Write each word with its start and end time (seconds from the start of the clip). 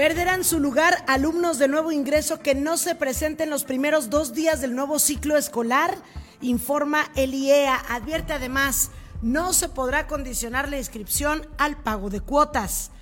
Perderán 0.00 0.44
su 0.44 0.60
lugar 0.60 1.04
alumnos 1.08 1.58
de 1.58 1.68
nuevo 1.68 1.92
ingreso 1.92 2.40
que 2.40 2.54
no 2.54 2.78
se 2.78 2.94
presenten 2.94 3.50
los 3.50 3.64
primeros 3.64 4.08
dos 4.08 4.32
días 4.32 4.62
del 4.62 4.74
nuevo 4.74 4.98
ciclo 4.98 5.36
escolar, 5.36 5.94
informa 6.40 7.04
el 7.16 7.34
IEA. 7.34 7.78
Advierte 7.90 8.32
además, 8.32 8.92
no 9.20 9.52
se 9.52 9.68
podrá 9.68 10.06
condicionar 10.06 10.70
la 10.70 10.78
inscripción 10.78 11.46
al 11.58 11.76
pago 11.76 12.08
de 12.08 12.22
cuotas. 12.22 12.92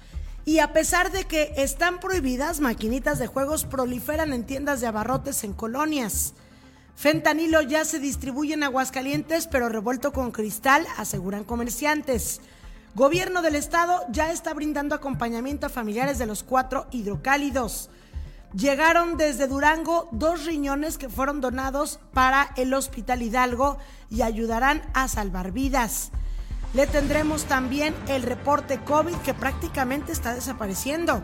Y 0.45 0.59
a 0.59 0.73
pesar 0.73 1.13
de 1.13 1.23
que 1.23 1.53
están 1.57 2.01
prohibidas, 2.01 2.59
maquinitas 2.59 3.21
de 3.21 3.29
juegos 3.29 3.65
proliferan 3.65 4.33
en 4.33 4.45
tiendas 4.45 4.81
de 4.81 4.89
abarrotes 4.89 5.45
en 5.45 5.53
colonias. 5.53 6.35
Fentanilo 6.97 7.63
ya 7.63 7.85
se 7.85 8.01
distribuye 8.01 8.55
en 8.55 8.65
Aguascalientes, 8.65 9.47
pero 9.47 9.69
revuelto 9.69 10.13
con 10.13 10.33
cristal, 10.33 10.85
aseguran 10.97 11.45
comerciantes. 11.45 12.41
Gobierno 12.95 13.43
del 13.43 13.55
Estado 13.55 14.01
ya 14.11 14.33
está 14.33 14.55
brindando 14.55 14.95
acompañamiento 14.95 15.67
a 15.67 15.71
familiares 15.71 16.19
de 16.19 16.27
los 16.27 16.43
cuatro 16.43 16.87
hidrocálidos. 16.91 17.91
Llegaron 18.55 19.19
desde 19.19 19.47
Durango 19.47 20.09
dos 20.11 20.47
riñones 20.47 20.97
que 20.97 21.11
fueron 21.11 21.41
donados 21.41 22.01
para 22.15 22.51
el 22.57 22.73
Hospital 22.73 23.23
Hidalgo 23.23 23.77
y 24.11 24.23
ayudarán 24.23 24.83
a 24.95 25.07
salvar 25.07 25.53
vidas. 25.53 26.11
Le 26.73 26.87
tendremos 26.87 27.45
también 27.45 27.95
el 28.09 28.23
reporte 28.23 28.81
COVID 28.83 29.17
que 29.17 29.35
prácticamente 29.35 30.11
está 30.13 30.35
desapareciendo. 30.35 31.23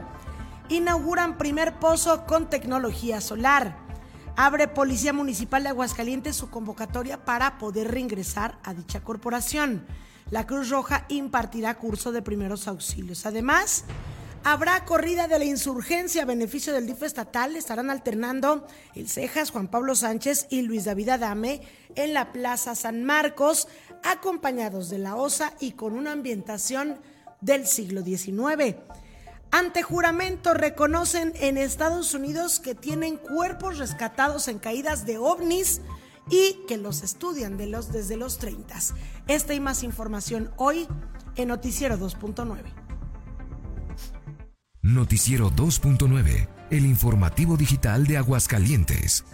Inauguran 0.69 1.39
primer 1.39 1.79
pozo 1.79 2.27
con 2.27 2.51
tecnología 2.51 3.23
solar. 3.23 3.79
Abre 4.37 4.69
Policía 4.69 5.13
Municipal 5.13 5.63
de 5.63 5.71
Aguascalientes 5.71 6.37
su 6.37 6.51
convocatoria 6.51 7.25
para 7.25 7.57
poder 7.59 7.91
reingresar 7.91 8.59
a 8.65 8.75
dicha 8.75 9.01
corporación 9.01 9.87
la 10.31 10.47
Cruz 10.47 10.71
Roja 10.71 11.05
impartirá 11.09 11.75
curso 11.75 12.13
de 12.13 12.23
primeros 12.23 12.67
auxilios. 12.69 13.27
Además, 13.27 13.85
habrá 14.43 14.85
corrida 14.85 15.29
de 15.29 15.39
la 15.39 15.45
insurgencia 15.45 16.23
a 16.23 16.27
beneficio 16.27 16.73
del 16.73 16.87
DIF 16.87 17.03
estatal. 17.03 17.57
Estarán 17.57 17.91
alternando 17.91 18.67
el 18.95 19.09
Cejas, 19.09 19.51
Juan 19.51 19.69
Pablo 19.69 19.95
Sánchez 19.95 20.47
y 20.51 20.63
Luis 20.63 20.85
David 20.85 21.11
Adame 21.11 21.63
en 21.95 22.15
la 22.15 22.33
Plaza 22.33 22.75
San 22.75 23.05
Marcos, 23.05 23.69
acompañados 24.03 24.91
de 24.91 24.99
la 24.99 25.17
OSA 25.17 25.55
y 25.61 25.73
con 25.73 25.95
una 25.95 26.13
ambientación 26.13 26.99
del 27.41 27.67
siglo 27.67 28.03
XIX. 28.03 28.77
Ante 29.51 29.83
juramento 29.83 30.53
reconocen 30.53 31.33
en 31.37 31.59
Estados 31.59 32.13
Unidos 32.13 32.59
que 32.59 32.75
tienen 32.75 33.17
cuerpos 33.17 33.79
rescatados 33.79 34.49
en 34.49 34.59
caídas 34.59 35.07
de 35.07 35.19
ovnis 35.19 35.81
y 36.31 36.65
que 36.67 36.77
los 36.77 37.03
estudian 37.03 37.57
desde 37.93 38.17
los 38.17 38.39
30. 38.39 38.75
Esta 39.29 39.55
y 39.55 39.61
más 39.61 39.83
información 39.83 40.51
hoy 40.57 40.87
en 41.37 41.49
Noticiero 41.49 41.99
2.9. 41.99 42.63
Noticiero 44.83 45.51
2.9, 45.51 46.49
el 46.71 46.85
informativo 46.85 47.57
digital 47.57 48.07
de 48.07 48.19
Aguascalientes. 48.19 49.25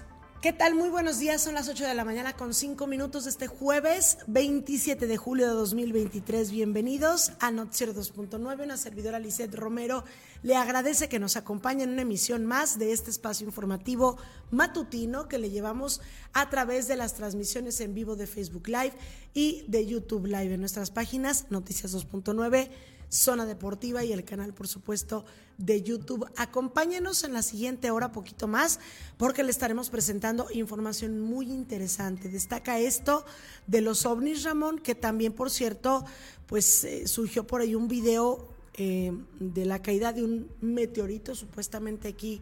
¿Qué 0.41 0.55
tal? 0.55 0.75
Muy 0.75 0.89
buenos 0.89 1.19
días. 1.19 1.43
Son 1.43 1.53
las 1.53 1.69
8 1.69 1.87
de 1.87 1.95
la 1.95 2.03
mañana 2.03 2.33
con 2.33 2.55
5 2.55 2.87
minutos 2.87 3.25
de 3.25 3.31
este 3.31 3.47
jueves 3.47 4.17
27 4.27 5.07
de 5.07 5.17
julio 5.19 5.47
de 5.47 5.53
2023. 5.53 6.51
Bienvenidos 6.51 7.33
a 7.41 7.51
Noticiero 7.51 7.93
2.9. 7.93 8.65
Una 8.65 8.79
servidora 8.79 9.19
Lisette 9.19 9.55
Romero 9.55 10.03
le 10.43 10.57
agradece 10.57 11.11
que 11.11 11.19
nos 11.19 11.37
acompañe 11.37 11.83
en 11.83 11.91
una 11.91 12.03
emisión 12.03 12.47
más 12.47 12.79
de 12.79 12.93
este 12.93 13.11
espacio 13.11 13.45
informativo 13.45 14.17
matutino 14.51 15.29
que 15.29 15.37
le 15.37 15.51
llevamos 15.51 16.01
a 16.33 16.49
través 16.49 16.89
de 16.89 16.97
las 16.97 17.13
transmisiones 17.13 17.79
en 17.83 17.93
vivo 17.93 18.17
de 18.17 18.27
Facebook 18.27 18.67
Live 18.67 18.95
y 19.35 19.67
de 19.69 19.85
YouTube 19.85 20.25
Live 20.25 20.55
en 20.55 20.61
nuestras 20.61 20.91
páginas 20.91 21.51
Noticias 21.51 21.95
2.9 21.95 22.71
Zona 23.11 23.45
Deportiva 23.45 24.05
y 24.05 24.13
el 24.13 24.25
canal, 24.25 24.55
por 24.55 24.69
supuesto, 24.69 25.25
de 25.59 25.83
YouTube. 25.83 26.27
Acompáñenos 26.37 27.25
en 27.25 27.33
la 27.33 27.43
siguiente 27.43 27.91
hora, 27.91 28.13
poquito 28.13 28.47
más, 28.47 28.79
porque 29.19 29.43
le 29.43 29.51
estaremos 29.51 29.91
presentando 29.91 30.47
información 30.53 31.21
muy 31.21 31.51
interesante. 31.51 32.29
Destaca 32.29 32.79
esto 32.79 33.25
de 33.67 33.81
los 33.81 34.07
ovnis, 34.07 34.45
Ramón, 34.45 34.79
que 34.79 34.95
también, 34.95 35.33
por 35.33 35.51
cierto, 35.51 36.05
pues 36.47 36.85
eh, 36.85 37.07
surgió 37.09 37.47
por 37.47 37.61
ahí 37.61 37.75
un 37.75 37.89
video 37.89 38.49
eh, 38.75 39.13
de 39.41 39.67
la 39.67 39.83
caída 39.83 40.13
de 40.13 40.25
un 40.25 40.49
meteorito, 40.61 41.35
supuestamente 41.35 42.09
aquí, 42.09 42.41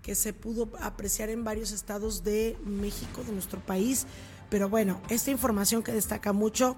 que 0.00 0.14
se 0.14 0.32
pudo 0.32 0.70
apreciar 0.80 1.28
en 1.30 1.44
varios 1.44 1.72
estados 1.72 2.22
de 2.22 2.56
México, 2.64 3.24
de 3.24 3.32
nuestro 3.32 3.60
país. 3.60 4.06
Pero 4.48 4.68
bueno, 4.68 5.00
esta 5.08 5.30
información 5.30 5.82
que 5.82 5.92
destaca 5.92 6.32
mucho 6.32 6.76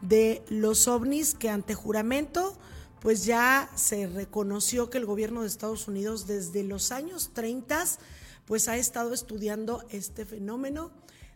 de 0.00 0.42
los 0.48 0.88
ovnis 0.88 1.34
que 1.34 1.48
ante 1.48 1.74
juramento 1.74 2.58
pues 3.02 3.24
ya 3.24 3.68
se 3.74 4.06
reconoció 4.06 4.88
que 4.88 4.98
el 4.98 5.06
gobierno 5.06 5.42
de 5.42 5.48
Estados 5.48 5.88
Unidos 5.88 6.28
desde 6.28 6.62
los 6.62 6.92
años 6.92 7.32
30 7.34 7.84
pues 8.46 8.68
ha 8.68 8.76
estado 8.76 9.12
estudiando 9.12 9.84
este 9.90 10.24
fenómeno 10.24 10.92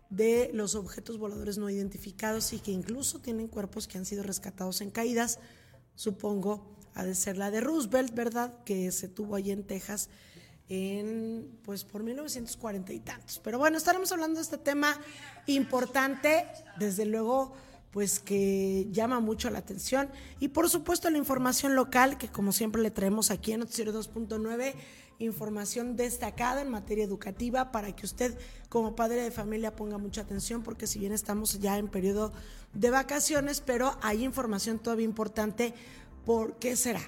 de 0.08 0.50
los 0.54 0.76
objetos 0.76 1.18
voladores 1.18 1.58
no 1.58 1.68
identificados 1.68 2.52
y 2.52 2.60
que 2.60 2.70
incluso 2.70 3.18
tienen 3.18 3.48
cuerpos 3.48 3.88
que 3.88 3.98
han 3.98 4.06
sido 4.06 4.22
rescatados 4.22 4.80
en 4.80 4.92
caídas, 4.92 5.40
supongo 5.96 6.76
ha 6.94 7.04
de 7.04 7.16
ser 7.16 7.36
la 7.36 7.50
de 7.50 7.60
Roosevelt, 7.60 8.14
¿verdad? 8.14 8.62
Que 8.62 8.92
se 8.92 9.08
tuvo 9.08 9.34
allí 9.34 9.50
en 9.50 9.64
Texas 9.64 10.08
en 10.68 11.58
pues 11.64 11.84
por 11.84 12.04
1940 12.04 12.92
y 12.92 13.00
tantos. 13.00 13.40
Pero 13.42 13.58
bueno, 13.58 13.76
estaremos 13.76 14.12
hablando 14.12 14.36
de 14.36 14.42
este 14.42 14.58
tema 14.58 14.96
importante, 15.46 16.46
desde 16.78 17.06
luego 17.06 17.54
pues 17.96 18.20
que 18.20 18.88
llama 18.90 19.20
mucho 19.20 19.48
la 19.48 19.60
atención 19.60 20.10
y 20.38 20.48
por 20.48 20.68
supuesto 20.68 21.08
la 21.08 21.16
información 21.16 21.74
local 21.74 22.18
que 22.18 22.28
como 22.28 22.52
siempre 22.52 22.82
le 22.82 22.90
traemos 22.90 23.30
aquí 23.30 23.52
en 23.52 23.60
Noticiero 23.60 23.90
2.9 23.90 24.74
información 25.18 25.96
destacada 25.96 26.60
en 26.60 26.68
materia 26.68 27.04
educativa 27.04 27.72
para 27.72 27.96
que 27.96 28.04
usted 28.04 28.38
como 28.68 28.94
padre 28.94 29.22
de 29.22 29.30
familia 29.30 29.74
ponga 29.74 29.96
mucha 29.96 30.20
atención 30.20 30.62
porque 30.62 30.86
si 30.86 30.98
bien 30.98 31.12
estamos 31.12 31.58
ya 31.58 31.78
en 31.78 31.88
periodo 31.88 32.34
de 32.74 32.90
vacaciones 32.90 33.62
pero 33.62 33.96
hay 34.02 34.24
información 34.24 34.78
todavía 34.78 35.06
importante 35.06 35.72
¿por 36.26 36.58
qué 36.58 36.76
será? 36.76 37.00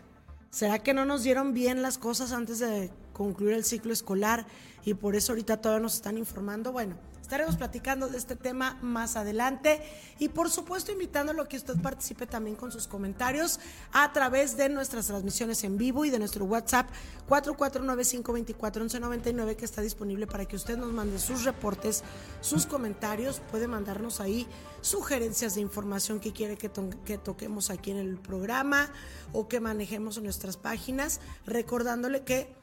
¿Será 0.49 0.79
que 0.79 0.95
no 0.95 1.05
nos 1.05 1.23
dieron 1.23 1.53
bien 1.53 1.83
las 1.83 1.99
cosas 1.99 2.33
antes 2.33 2.61
de 2.61 2.91
concluir 3.13 3.53
el 3.53 3.65
ciclo 3.65 3.93
escolar 3.93 4.47
y 4.87 4.95
por 4.95 5.17
eso 5.17 5.33
ahorita 5.33 5.61
todavía 5.61 5.83
nos 5.83 5.97
están 5.97 6.17
informando? 6.17 6.73
Bueno, 6.73 6.97
Estaremos 7.29 7.57
platicando 7.57 8.09
de 8.09 8.17
este 8.17 8.37
tema 8.37 8.79
más 8.81 9.15
adelante. 9.15 9.83
Y 10.19 10.31
por 10.31 10.49
supuesto 10.49 10.93
invitándolo 10.93 11.43
a 11.43 11.47
que 11.47 11.59
usted 11.59 11.77
participe 11.77 12.27
también 12.27 12.57
con 12.57 12.73
sus 12.73 12.89
comentarios 12.89 13.61
a 13.93 14.11
través 14.15 14.57
de 14.57 14.71
nuestras 14.71 15.09
transmisiones 15.09 15.63
en 15.63 15.77
vivo 15.77 16.07
y 16.07 16.11
de 16.11 16.19
nuestro 16.19 16.47
WhatsApp 16.47 16.89
4495241199 17.29 19.57
que 19.57 19.67
está 19.67 19.83
disponible 19.83 20.27
para 20.27 20.47
que 20.47 20.57
usted 20.57 20.79
nos 20.79 20.91
mande 20.91 21.19
sus 21.19 21.45
reportes, 21.45 22.03
sus 22.41 22.65
comentarios, 22.65 23.43
puede 23.51 23.69
mandarnos 23.69 24.23
ahí 24.23 24.47
sugerencias 24.81 25.55
de 25.55 25.61
información 25.61 26.21
que 26.21 26.33
quiere 26.33 26.57
que, 26.57 26.71
que 27.05 27.19
toquemos 27.19 27.69
aquí 27.69 27.91
en 27.91 27.99
el 27.99 28.17
programa 28.17 28.89
o 29.35 29.49
que 29.49 29.61
manejemos 29.61 30.17
en 30.17 30.25
nuestras 30.25 30.57
páginas, 30.57 31.21
recordándole 31.45 32.25
que 32.25 32.57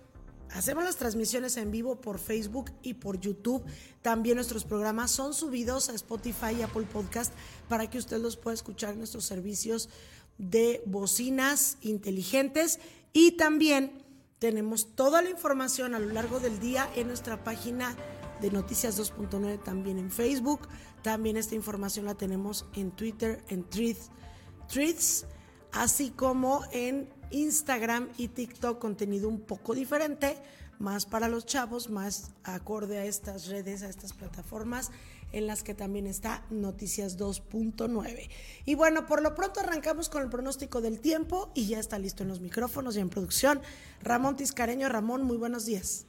Hacemos 0.51 0.83
las 0.83 0.95
transmisiones 0.95 1.57
en 1.57 1.71
vivo 1.71 1.99
por 1.99 2.19
Facebook 2.19 2.71
y 2.81 2.95
por 2.95 3.19
YouTube. 3.19 3.63
También 4.01 4.35
nuestros 4.35 4.63
programas 4.63 5.11
son 5.11 5.33
subidos 5.33 5.89
a 5.89 5.93
Spotify 5.93 6.55
y 6.57 6.61
Apple 6.61 6.87
Podcast 6.91 7.33
para 7.67 7.89
que 7.89 7.97
usted 7.97 8.19
los 8.19 8.37
pueda 8.37 8.53
escuchar 8.53 8.95
nuestros 8.95 9.25
servicios 9.25 9.89
de 10.37 10.81
bocinas 10.85 11.77
inteligentes. 11.81 12.79
Y 13.13 13.33
también 13.33 14.03
tenemos 14.39 14.95
toda 14.95 15.21
la 15.21 15.29
información 15.29 15.95
a 15.95 15.99
lo 15.99 16.09
largo 16.09 16.39
del 16.39 16.59
día 16.59 16.89
en 16.95 17.07
nuestra 17.07 17.43
página 17.43 17.95
de 18.41 18.51
Noticias 18.51 18.99
2.9, 18.99 19.63
también 19.63 19.97
en 19.97 20.11
Facebook. 20.11 20.67
También 21.01 21.37
esta 21.37 21.55
información 21.55 22.05
la 22.05 22.15
tenemos 22.15 22.65
en 22.73 22.91
Twitter, 22.91 23.43
en 23.47 23.63
Tweets, 23.63 25.25
así 25.71 26.11
como 26.11 26.63
en 26.71 27.09
Instagram 27.31 28.09
y 28.17 28.29
TikTok 28.29 28.79
contenido 28.79 29.29
un 29.29 29.41
poco 29.41 29.73
diferente, 29.73 30.37
más 30.79 31.05
para 31.05 31.27
los 31.27 31.45
chavos, 31.45 31.89
más 31.89 32.31
acorde 32.43 32.97
a 32.99 33.05
estas 33.05 33.47
redes, 33.47 33.83
a 33.83 33.89
estas 33.89 34.13
plataformas 34.13 34.91
en 35.31 35.47
las 35.47 35.63
que 35.63 35.73
también 35.73 36.07
está 36.07 36.43
Noticias 36.49 37.17
2.9. 37.17 38.29
Y 38.65 38.75
bueno, 38.75 39.05
por 39.05 39.21
lo 39.21 39.35
pronto 39.35 39.59
arrancamos 39.59 40.09
con 40.09 40.23
el 40.23 40.29
pronóstico 40.29 40.81
del 40.81 40.99
tiempo 40.99 41.51
y 41.53 41.67
ya 41.67 41.79
está 41.79 41.99
listo 41.99 42.23
en 42.23 42.29
los 42.29 42.39
micrófonos 42.39 42.95
y 42.95 42.99
en 42.99 43.09
producción. 43.09 43.61
Ramón 44.01 44.37
Tiscareño, 44.37 44.87
Ramón, 44.87 45.23
muy 45.23 45.37
buenos 45.37 45.65
días. 45.65 46.05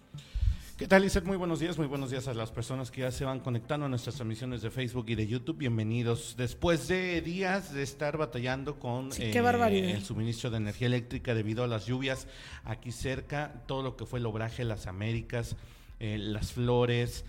¿Qué 0.76 0.86
tal, 0.86 1.00
Lizeth? 1.00 1.24
Muy 1.24 1.38
buenos 1.38 1.58
días, 1.58 1.78
muy 1.78 1.86
buenos 1.86 2.10
días 2.10 2.28
a 2.28 2.34
las 2.34 2.50
personas 2.50 2.90
que 2.90 3.00
ya 3.00 3.10
se 3.10 3.24
van 3.24 3.40
conectando 3.40 3.86
a 3.86 3.88
nuestras 3.88 4.16
transmisiones 4.16 4.60
de 4.60 4.70
Facebook 4.70 5.06
y 5.08 5.14
de 5.14 5.26
YouTube. 5.26 5.56
Bienvenidos. 5.56 6.34
Después 6.36 6.86
de 6.86 7.22
días 7.22 7.72
de 7.72 7.82
estar 7.82 8.18
batallando 8.18 8.78
con 8.78 9.08
eh, 9.16 9.32
el 9.32 10.04
suministro 10.04 10.50
de 10.50 10.58
energía 10.58 10.88
eléctrica 10.88 11.34
debido 11.34 11.64
a 11.64 11.66
las 11.66 11.86
lluvias 11.86 12.28
aquí 12.62 12.92
cerca, 12.92 13.62
todo 13.66 13.82
lo 13.82 13.96
que 13.96 14.04
fue 14.04 14.18
el 14.18 14.26
obraje 14.26 14.64
Las 14.64 14.86
Américas, 14.86 15.56
eh, 16.00 16.18
Las 16.18 16.52
Flores, 16.52 17.24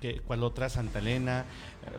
¿qué- 0.00 0.20
¿cuál 0.26 0.42
otra? 0.42 0.68
Santa 0.68 0.98
Elena. 1.00 1.44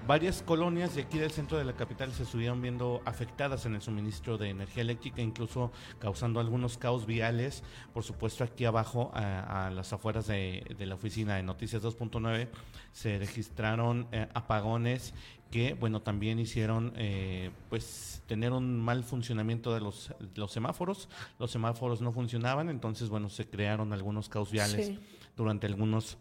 Varias 0.08 0.42
colonias 0.42 0.96
de 0.96 1.04
aquí 1.04 1.18
del 1.18 1.32
centro 1.32 1.58
de 1.58 1.66
la 1.66 1.74
capital 1.74 2.12
se 2.14 2.24
estuvieron 2.24 2.62
viendo 2.62 3.02
afectadas 3.06 3.66
en 3.66 3.76
el 3.76 3.82
suministro 3.82 4.38
de 4.38 4.50
energía 4.50 4.82
eléctrica, 4.82 5.22
incluso 5.22 5.72
causando 6.00 6.40
algunos 6.40 6.78
caos 6.78 7.06
viales. 7.06 7.64
Por 7.94 8.04
supuesto, 8.04 8.44
aquí 8.44 8.66
abajo, 8.66 9.12
a, 9.14 9.68
a 9.68 9.70
las 9.72 9.92
afueras 9.94 10.28
de, 10.28 10.64
de 10.78 10.86
la 10.86 10.96
oficina 10.96 11.36
de 11.36 11.44
Noticias 11.44 11.84
2.9, 11.84 12.48
se 12.94 13.18
registraron 13.20 14.08
eh, 14.12 14.28
apagones 14.34 15.14
que, 15.52 15.74
bueno, 15.74 16.02
también 16.02 16.40
hicieron, 16.40 16.92
eh, 16.98 17.52
pues, 17.70 18.22
tener 18.28 18.52
un 18.52 18.80
mal 18.80 19.04
funcionamiento 19.04 19.74
de 19.74 19.80
los, 19.80 20.14
los 20.36 20.52
semáforos. 20.52 21.08
Los 21.40 21.52
semáforos 21.52 22.02
no 22.02 22.12
funcionaban, 22.12 22.70
entonces, 22.70 23.10
bueno, 23.10 23.30
se 23.30 23.48
crearon 23.48 23.94
algunos 23.94 24.28
caos 24.30 24.52
viales 24.52 24.88
Sí. 24.88 25.00
durante 25.38 25.68
algunos 25.68 26.18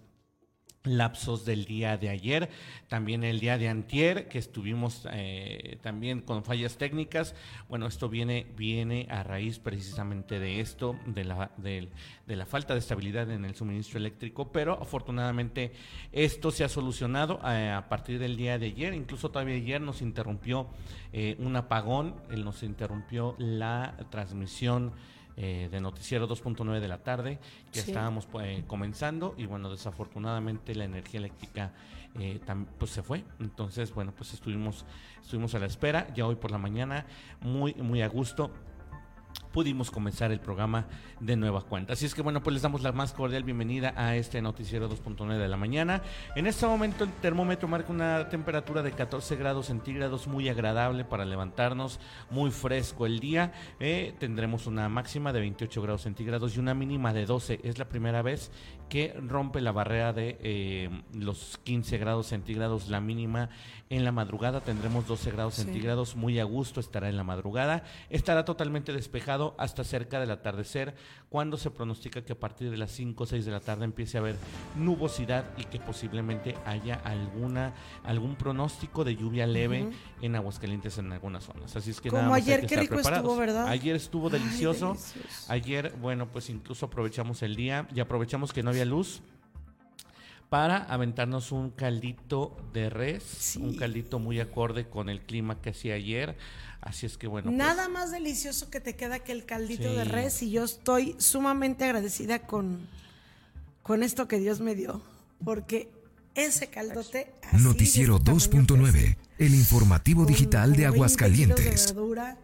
lapsos 0.85 1.45
del 1.47 1.65
día 1.65 1.97
de 1.97 2.11
ayer, 2.11 2.51
también 2.89 3.25
el 3.25 3.41
día 3.41 3.57
de 3.57 3.69
antier, 3.69 4.29
que 4.29 4.39
estuvimos 4.39 5.09
eh, 5.11 5.79
también 5.83 6.21
con 6.21 6.45
fallas 6.45 6.77
técnicas. 6.77 7.35
Bueno, 7.69 7.87
esto 7.87 8.09
viene, 8.09 8.47
viene 8.57 9.07
a 9.11 9.23
raíz 9.23 9.59
precisamente 9.59 10.39
de 10.39 10.61
esto, 10.61 10.99
de 11.07 11.25
la, 11.25 11.51
del- 11.57 11.89
de 12.27 12.37
la 12.37 12.47
falta 12.47 12.75
de 12.75 12.81
estabilidad 12.81 13.31
en 13.31 13.45
el 13.45 13.55
suministro 13.55 13.99
eléctrico, 13.99 14.53
pero 14.53 14.75
afortunadamente 14.81 15.73
esto 16.13 16.51
se 16.51 16.65
ha 16.65 16.69
solucionado 16.69 17.41
eh, 17.47 17.71
a 17.71 17.89
partir 17.89 18.19
del 18.19 18.37
día 18.37 18.59
de 18.59 18.67
ayer, 18.67 18.95
incluso 18.95 19.31
todavía 19.31 19.57
ayer 19.57 19.81
nos 19.81 20.03
interrumpió 20.03 20.67
eh, 21.13 21.37
un 21.39 21.57
apagón, 21.57 22.15
él 22.31 22.45
nos 22.45 22.63
interrumpió 22.63 23.35
la 23.39 23.95
transmisión 24.11 24.93
eh, 25.37 25.69
de 25.71 25.81
Noticiero 25.81 26.29
2.9 26.29 26.81
de 26.81 26.89
la 26.89 26.99
tarde, 27.03 27.39
que 27.73 27.81
Sí. 27.81 27.91
estábamos 27.91 28.27
pues, 28.27 28.63
comenzando 28.65 29.35
y 29.37 29.47
bueno, 29.47 29.71
desafortunadamente 29.71 30.75
la 30.75 30.85
energía 30.85 31.19
eléctrica 31.19 31.73
eh, 32.21 32.41
pues 32.79 32.93
se 32.93 33.03
fue. 33.03 33.25
Entonces, 33.41 33.93
bueno, 33.93 34.13
pues 34.17 34.33
estuvimos, 34.35 34.85
estuvimos 35.21 35.55
a 35.55 35.59
la 35.59 35.67
espera, 35.67 36.13
ya 36.15 36.27
hoy 36.27 36.37
por 36.37 36.51
la 36.53 36.59
mañana, 36.59 37.07
muy, 37.41 37.75
muy 37.75 38.03
a 38.03 38.09
gusto 38.09 38.53
pudimos 39.55 39.93
comenzar 39.93 40.33
el 40.33 40.41
programa 40.41 40.85
de 41.21 41.37
nueva 41.37 41.63
cuenta. 41.63 41.93
Así 41.93 42.05
es 42.05 42.13
que 42.15 42.23
bueno, 42.23 42.43
pues 42.43 42.55
les 42.55 42.63
damos 42.63 42.83
la 42.83 42.91
más 42.91 43.13
cordial 43.13 43.45
bienvenida 43.45 43.95
a 43.97 44.17
este 44.17 44.43
noticiero 44.43 44.91
2.9 44.91 45.39
de 45.39 45.47
la 45.47 45.57
mañana. 45.57 46.03
En 46.35 46.49
este 46.49 46.67
momento 46.67 47.05
el 47.05 47.11
termómetro 47.13 47.69
marca 47.69 47.93
una 47.93 48.29
temperatura 48.29 48.83
de 48.83 48.91
14 48.91 49.37
grados 49.37 49.67
centígrados 49.67 50.27
muy 50.27 50.49
agradable 50.49 51.05
para 51.05 51.25
levantarnos, 51.25 52.01
muy 52.31 52.51
fresco 52.51 53.07
el 53.07 53.21
día. 53.21 53.53
Eh, 53.79 54.13
tendremos 54.19 54.67
una 54.67 54.89
máxima 54.89 55.33
de 55.33 55.39
28 55.39 55.81
grados 55.83 56.03
centígrados 56.03 56.57
y 56.57 56.59
una 56.59 56.75
mínima 56.75 57.13
de 57.13 57.25
12. 57.25 57.61
Es 57.63 57.79
la 57.79 57.85
primera 57.89 58.23
vez 58.23 58.51
que 58.89 59.15
rompe 59.25 59.61
la 59.61 59.71
barrera 59.71 60.13
de 60.13 60.37
eh, 60.41 60.91
los 61.15 61.59
15 61.63 61.97
grados 61.99 62.27
centígrados 62.27 62.89
la 62.89 63.01
mínima 63.01 63.51
en 63.89 64.05
la 64.05 64.11
madrugada. 64.11 64.63
Tendremos 64.63 65.07
12 65.07 65.31
grados 65.31 65.55
Sí. 65.55 65.63
centígrados, 65.63 66.17
muy 66.17 66.41
a 66.41 66.45
gusto 66.45 66.81
estará 66.81 67.09
en 67.09 67.17
la 67.17 67.23
madrugada. 67.23 67.85
Estará 68.11 68.45
totalmente 68.45 68.93
despejado 68.93 69.44
hasta 69.59 69.85
cerca 69.85 70.19
del 70.21 70.31
atardecer, 70.31 70.95
cuando 71.29 71.57
se 71.57 71.71
pronostica 71.71 72.25
que 72.25 72.33
a 72.33 72.39
partir 72.39 72.71
de 72.71 72.77
las 72.77 72.91
5 72.93 73.25
o 73.25 73.27
6 73.27 73.45
de 73.45 73.51
la 73.53 73.61
tarde 73.61 73.85
empiece 73.85 74.17
a 74.17 74.21
haber 74.21 74.37
nubosidad 74.77 75.45
y 75.59 75.65
que 75.65 75.79
posiblemente 75.81 76.55
haya 76.65 76.95
alguna 77.05 77.75
algún 78.05 78.37
pronóstico 78.37 79.05
de 79.05 79.17
lluvia 79.17 79.47
leve 79.47 79.83
Ujú. 79.85 79.93
en 80.23 80.37
Aguascalientes 80.37 80.97
en 80.99 81.13
algunas 81.13 81.45
zonas. 81.45 81.75
Así 81.77 81.91
es 81.91 82.01
que 82.01 82.09
Como 82.09 82.23
nada 82.23 82.31
más 82.31 82.39
hay 82.39 82.53
ayer, 82.53 82.61
que 82.61 82.67
qué 82.67 82.75
estar 82.75 82.83
rico 82.85 82.95
preparados. 82.95 83.25
estuvo, 83.25 83.41
¿verdad? 83.41 83.69
Ayer 83.69 83.97
estuvo 83.97 84.27
Ay, 84.29 84.33
delicioso. 84.39 84.97
Ayer, 85.49 85.95
bueno, 86.01 86.27
pues 86.29 86.49
incluso 86.51 86.87
aprovechamos 86.87 87.43
el 87.43 87.57
día 87.57 87.89
y 87.95 88.01
aprovechamos 88.01 88.53
que 88.53 88.63
no 88.63 88.71
había 88.71 88.85
luz 88.85 89.23
para 90.55 90.77
aventarnos 90.85 91.51
un 91.51 91.71
caldito 91.73 92.57
de 92.73 92.89
res, 92.89 93.25
Sí. 93.25 93.59
un 93.61 93.75
caldito 93.77 94.21
muy 94.21 94.39
acorde 94.39 94.89
con 94.89 95.09
el 95.09 95.21
clima 95.21 95.61
que 95.61 95.71
hacía 95.71 95.95
ayer. 95.95 96.37
Así 96.81 97.07
es 97.07 97.19
que 97.19 97.27
bueno, 97.27 97.47
pues, 97.47 97.57
Nada 97.59 97.89
más 97.89 98.13
delicioso 98.13 98.71
que 98.71 98.79
te 98.79 98.95
queda 98.95 99.19
que 99.19 99.33
el 99.33 99.47
caldito 99.47 99.91
Sí. 99.91 99.97
de 99.97 100.05
res 100.05 100.41
y 100.45 100.53
yo 100.53 100.63
estoy 100.63 101.17
sumamente 101.19 101.83
agradecida 101.85 102.47
con, 102.47 102.87
con 103.83 104.05
esto 104.05 104.29
que 104.29 104.39
Dios 104.39 104.61
me 104.61 104.77
dio, 104.77 105.03
porque 105.45 105.91
ese 106.37 106.69
caldote... 106.69 107.35
así, 107.51 107.61
Noticiero 107.65 108.21
de 108.21 108.33
este 108.37 108.51
tamaño, 108.51 108.67
2.9, 108.69 108.93
pues, 108.93 109.17
el 109.51 109.55
informativo 109.57 110.25
digital 110.25 110.71
de 110.77 110.85
como 110.87 111.03
20 111.03 111.17
kilos 111.17 111.17
de 111.17 111.57
Aguascalientes. 111.57 111.95
verdura, 111.97 112.39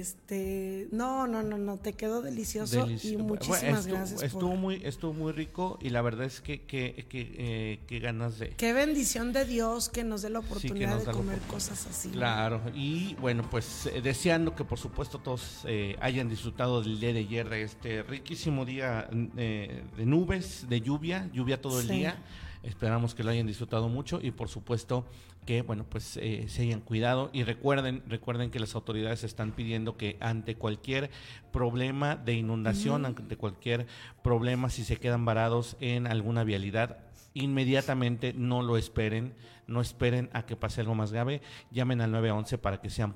este, 0.00 0.88
no, 0.90 1.26
no, 1.26 1.42
no, 1.42 1.58
no, 1.58 1.76
te 1.78 1.92
quedó 1.92 2.22
delicioso 2.22 2.86
Delici- 2.86 3.04
y 3.10 3.14
bueno, 3.16 3.28
muchísimas 3.28 3.80
estuvo, 3.80 3.94
gracias. 3.96 4.14
por- 4.20 4.24
Estuvo 4.24 4.56
muy, 4.56 4.74
estuvo 4.84 5.12
muy 5.12 5.32
rico 5.32 5.78
y 5.82 5.90
la 5.90 6.02
verdad 6.02 6.26
es 6.26 6.40
que, 6.40 6.62
que, 6.62 7.06
que, 7.08 7.34
eh, 7.38 7.80
que 7.86 7.98
ganas 7.98 8.38
de, 8.38 8.50
Qué 8.50 8.72
bendición 8.72 9.32
de 9.32 9.44
Dios 9.44 9.88
que 9.88 10.04
nos 10.04 10.22
dé 10.22 10.30
la 10.30 10.38
oportunidad 10.40 10.98
de 11.04 11.12
comer 11.12 11.38
cosas 11.40 11.86
así. 11.86 12.08
Claro, 12.10 12.60
y 12.74 13.14
bueno, 13.16 13.44
pues 13.50 13.86
eh, 13.86 14.00
deseando 14.02 14.54
que 14.54 14.64
por 14.64 14.78
supuesto 14.78 15.18
todos 15.18 15.60
eh, 15.66 15.96
hayan 16.00 16.28
disfrutado 16.28 16.82
del 16.82 16.98
día 16.98 17.12
de 17.12 17.20
ayer, 17.20 17.48
de 17.48 17.62
este 17.62 18.02
riquísimo 18.02 18.64
día 18.64 19.08
eh, 19.36 19.82
de 19.96 20.06
nubes, 20.06 20.66
de 20.68 20.80
lluvia, 20.80 21.28
lluvia 21.32 21.60
todo 21.60 21.80
el 21.80 21.86
Sí. 21.88 21.92
día. 21.94 22.16
Esperamos 22.62 23.14
que 23.16 23.24
lo 23.24 23.30
hayan 23.32 23.46
disfrutado 23.48 23.88
mucho 23.88 24.20
y 24.22 24.30
por 24.30 24.48
supuesto 24.48 25.04
que 25.44 25.62
bueno 25.62 25.84
pues 25.88 26.16
eh, 26.16 26.46
se 26.48 26.62
hayan 26.62 26.80
cuidado. 26.80 27.30
Y 27.32 27.44
recuerden 27.44 28.02
recuerden 28.08 28.50
que 28.50 28.60
las 28.60 28.74
autoridades 28.74 29.24
están 29.24 29.52
pidiendo 29.52 29.96
que 29.96 30.16
ante 30.20 30.54
cualquier 30.54 31.10
problema 31.52 32.16
de 32.16 32.34
inundación 32.34 33.06
ante 33.06 33.36
cualquier 33.36 33.86
problema 34.22 34.70
si 34.70 34.84
se 34.84 34.96
quedan 34.96 35.24
varados 35.24 35.76
en 35.80 36.06
alguna 36.06 36.44
vialidad 36.44 36.98
inmediatamente 37.34 38.32
no 38.34 38.62
lo 38.62 38.76
esperen. 38.76 39.34
No 39.66 39.80
esperen 39.80 40.28
a 40.32 40.44
que 40.44 40.56
pase 40.56 40.80
algo 40.80 40.94
más 40.94 41.12
grave. 41.12 41.40
Llamen 41.70 42.00
al 42.00 42.10
911 42.12 42.58
para 42.58 42.80
que 42.80 42.90
sean 42.90 43.14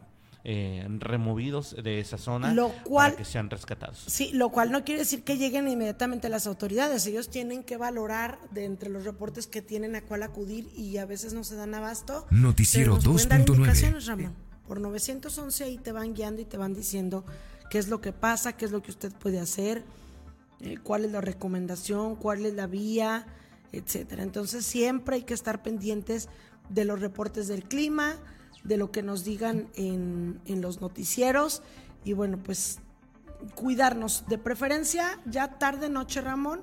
eh, 0.49 0.87
removidos 1.01 1.75
de 1.83 1.99
esa 1.99 2.19
zona 2.19 2.55
Lo 2.55 2.69
cual- 2.85 3.11
para 3.13 3.17
que 3.17 3.25
sean 3.25 3.51
rescatados 3.51 4.05
Sí, 4.07 4.31
lo 4.33 4.51
cual 4.51 4.71
no 4.71 4.85
quiere 4.85 5.01
decir 5.01 5.25
que 5.25 5.37
lleguen 5.39 5.67
inmediatamente 5.67 6.29
las 6.29 6.47
autoridades. 6.47 7.05
Ellos 7.09 7.29
tienen 7.31 7.65
que 7.65 7.77
valorar 7.77 8.39
de 8.53 8.65
entre 8.65 8.89
los 8.89 9.03
reportes 9.05 9.49
que 9.49 9.61
tienen 9.61 9.97
a 9.97 10.03
cuál 10.03 10.23
acudir 10.23 10.71
y 10.77 10.99
a 10.99 11.05
veces 11.05 11.33
no 11.33 11.43
se 11.43 11.57
dan 11.57 11.75
abasto. 11.75 12.27
Noticiero 12.31 12.97
Pero 12.99 13.13
nos 13.13 13.25
pueden 13.25 13.29
dar 13.29 13.41
2.9. 13.45 13.57
indicaciones, 13.57 14.07
Ramón. 14.07 14.35
Por 14.69 14.81
911 14.81 15.65
ahí 15.65 15.79
te 15.79 15.91
van 15.91 16.15
guiando 16.15 16.41
y 16.43 16.45
te 16.45 16.57
van 16.57 16.75
diciendo 16.75 17.25
qué 17.69 17.79
es 17.79 17.89
lo 17.89 18.01
que 18.01 18.13
pasa, 18.13 18.53
qué 18.57 18.67
es 18.67 18.71
lo 18.71 18.83
que 18.83 18.93
usted 18.93 19.13
puede 19.15 19.41
hacer, 19.41 19.83
eh, 20.61 20.77
cuál 20.81 21.05
es 21.05 21.11
la 21.11 21.21
recomendación, 21.21 22.15
cuál 22.15 22.47
es 22.47 22.55
la 22.55 22.69
vía, 22.69 23.27
etcétera. 23.73 24.23
Entonces 24.23 24.65
siempre 24.65 25.17
hay 25.17 25.23
que 25.25 25.35
estar 25.35 25.61
pendientes 25.63 26.29
de 26.69 26.85
los 26.85 27.01
reportes 27.01 27.49
del 27.49 27.65
clima, 27.65 28.15
de 28.67 28.77
lo 28.77 28.91
que 28.91 29.03
nos 29.03 29.25
digan 29.25 29.69
en, 29.75 30.41
en 30.45 30.61
los 30.61 30.81
noticieros 30.81 31.63
y 32.05 32.13
bueno, 32.13 32.39
pues 32.43 32.81
cuidarnos, 33.55 34.25
de 34.29 34.39
preferencia 34.39 35.21
ya 35.27 35.59
tarde 35.59 35.89
noche, 35.89 36.21
Ramón, 36.21 36.63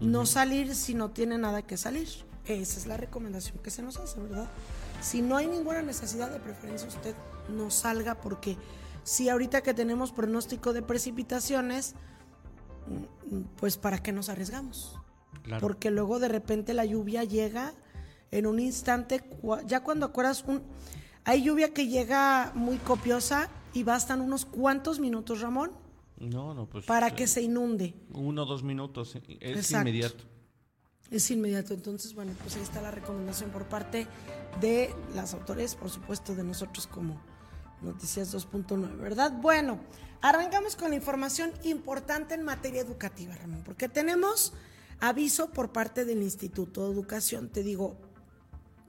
no 0.00 0.26
salir 0.26 0.74
si 0.74 0.94
no 0.94 1.10
tiene 1.10 1.38
nada 1.38 1.62
que 1.62 1.76
salir. 1.76 2.08
Esa 2.46 2.78
es 2.78 2.86
la 2.86 2.96
recomendación 2.96 3.58
que 3.58 3.70
se 3.70 3.82
nos 3.82 3.96
hace, 3.96 4.20
¿verdad? 4.20 4.48
Si 5.00 5.22
no 5.22 5.36
hay 5.36 5.46
ninguna 5.46 5.82
necesidad 5.82 6.30
de 6.30 6.40
preferencia, 6.40 6.88
usted 6.88 7.14
no 7.48 7.70
salga 7.70 8.16
porque 8.16 8.56
si 9.02 9.28
ahorita 9.28 9.62
que 9.62 9.74
tenemos 9.74 10.12
pronóstico 10.12 10.72
de 10.72 10.82
precipitaciones, 10.82 11.94
pues 13.56 13.76
¿para 13.76 14.02
qué 14.02 14.12
nos 14.12 14.28
arriesgamos? 14.28 14.98
Claro. 15.42 15.60
Porque 15.60 15.90
luego 15.90 16.18
de 16.18 16.28
repente 16.28 16.74
la 16.74 16.84
lluvia 16.84 17.24
llega 17.24 17.74
en 18.30 18.46
un 18.46 18.60
instante, 18.60 19.24
ya 19.66 19.80
cuando 19.80 20.06
acuerdas 20.06 20.44
un... 20.46 20.62
Hay 21.24 21.42
lluvia 21.42 21.72
que 21.72 21.88
llega 21.88 22.52
muy 22.54 22.76
copiosa 22.78 23.48
y 23.72 23.82
bastan 23.82 24.20
unos 24.20 24.44
cuantos 24.44 25.00
minutos, 25.00 25.40
Ramón, 25.40 25.72
no 26.18 26.54
no 26.54 26.66
pues 26.68 26.84
para 26.86 27.08
eh, 27.08 27.14
que 27.14 27.26
se 27.26 27.42
inunde. 27.42 27.94
uno 28.12 28.42
o 28.42 28.46
dos 28.46 28.62
minutos 28.62 29.16
es 29.16 29.22
Exacto. 29.40 29.88
inmediato 29.88 30.24
Es 31.10 31.30
inmediato. 31.30 31.74
Entonces, 31.74 32.14
bueno, 32.14 32.32
pues 32.42 32.56
ahí 32.56 32.62
está 32.62 32.80
la 32.80 32.90
recomendación 32.90 33.50
por 33.50 33.64
parte 33.66 34.06
de 34.60 34.94
las 35.14 35.34
autoridades, 35.34 35.74
por 35.74 35.90
supuesto, 35.90 36.34
de 36.34 36.44
nosotros 36.44 36.86
como 36.86 37.20
Noticias 37.82 38.32
2.9, 38.34 38.96
¿verdad? 38.98 39.32
Bueno, 39.42 39.80
arrancamos 40.22 40.76
con 40.76 40.90
la 40.90 40.96
información 40.96 41.52
importante 41.64 42.34
en 42.34 42.42
materia 42.42 42.80
educativa, 42.80 43.34
Ramón, 43.34 43.62
porque 43.64 43.88
tenemos 43.88 44.52
aviso 45.00 45.50
por 45.50 45.72
parte 45.72 46.04
del 46.04 46.22
Instituto 46.22 46.86
de 46.86 46.92
Educación. 46.94 47.48
Te 47.50 47.62
digo, 47.62 47.96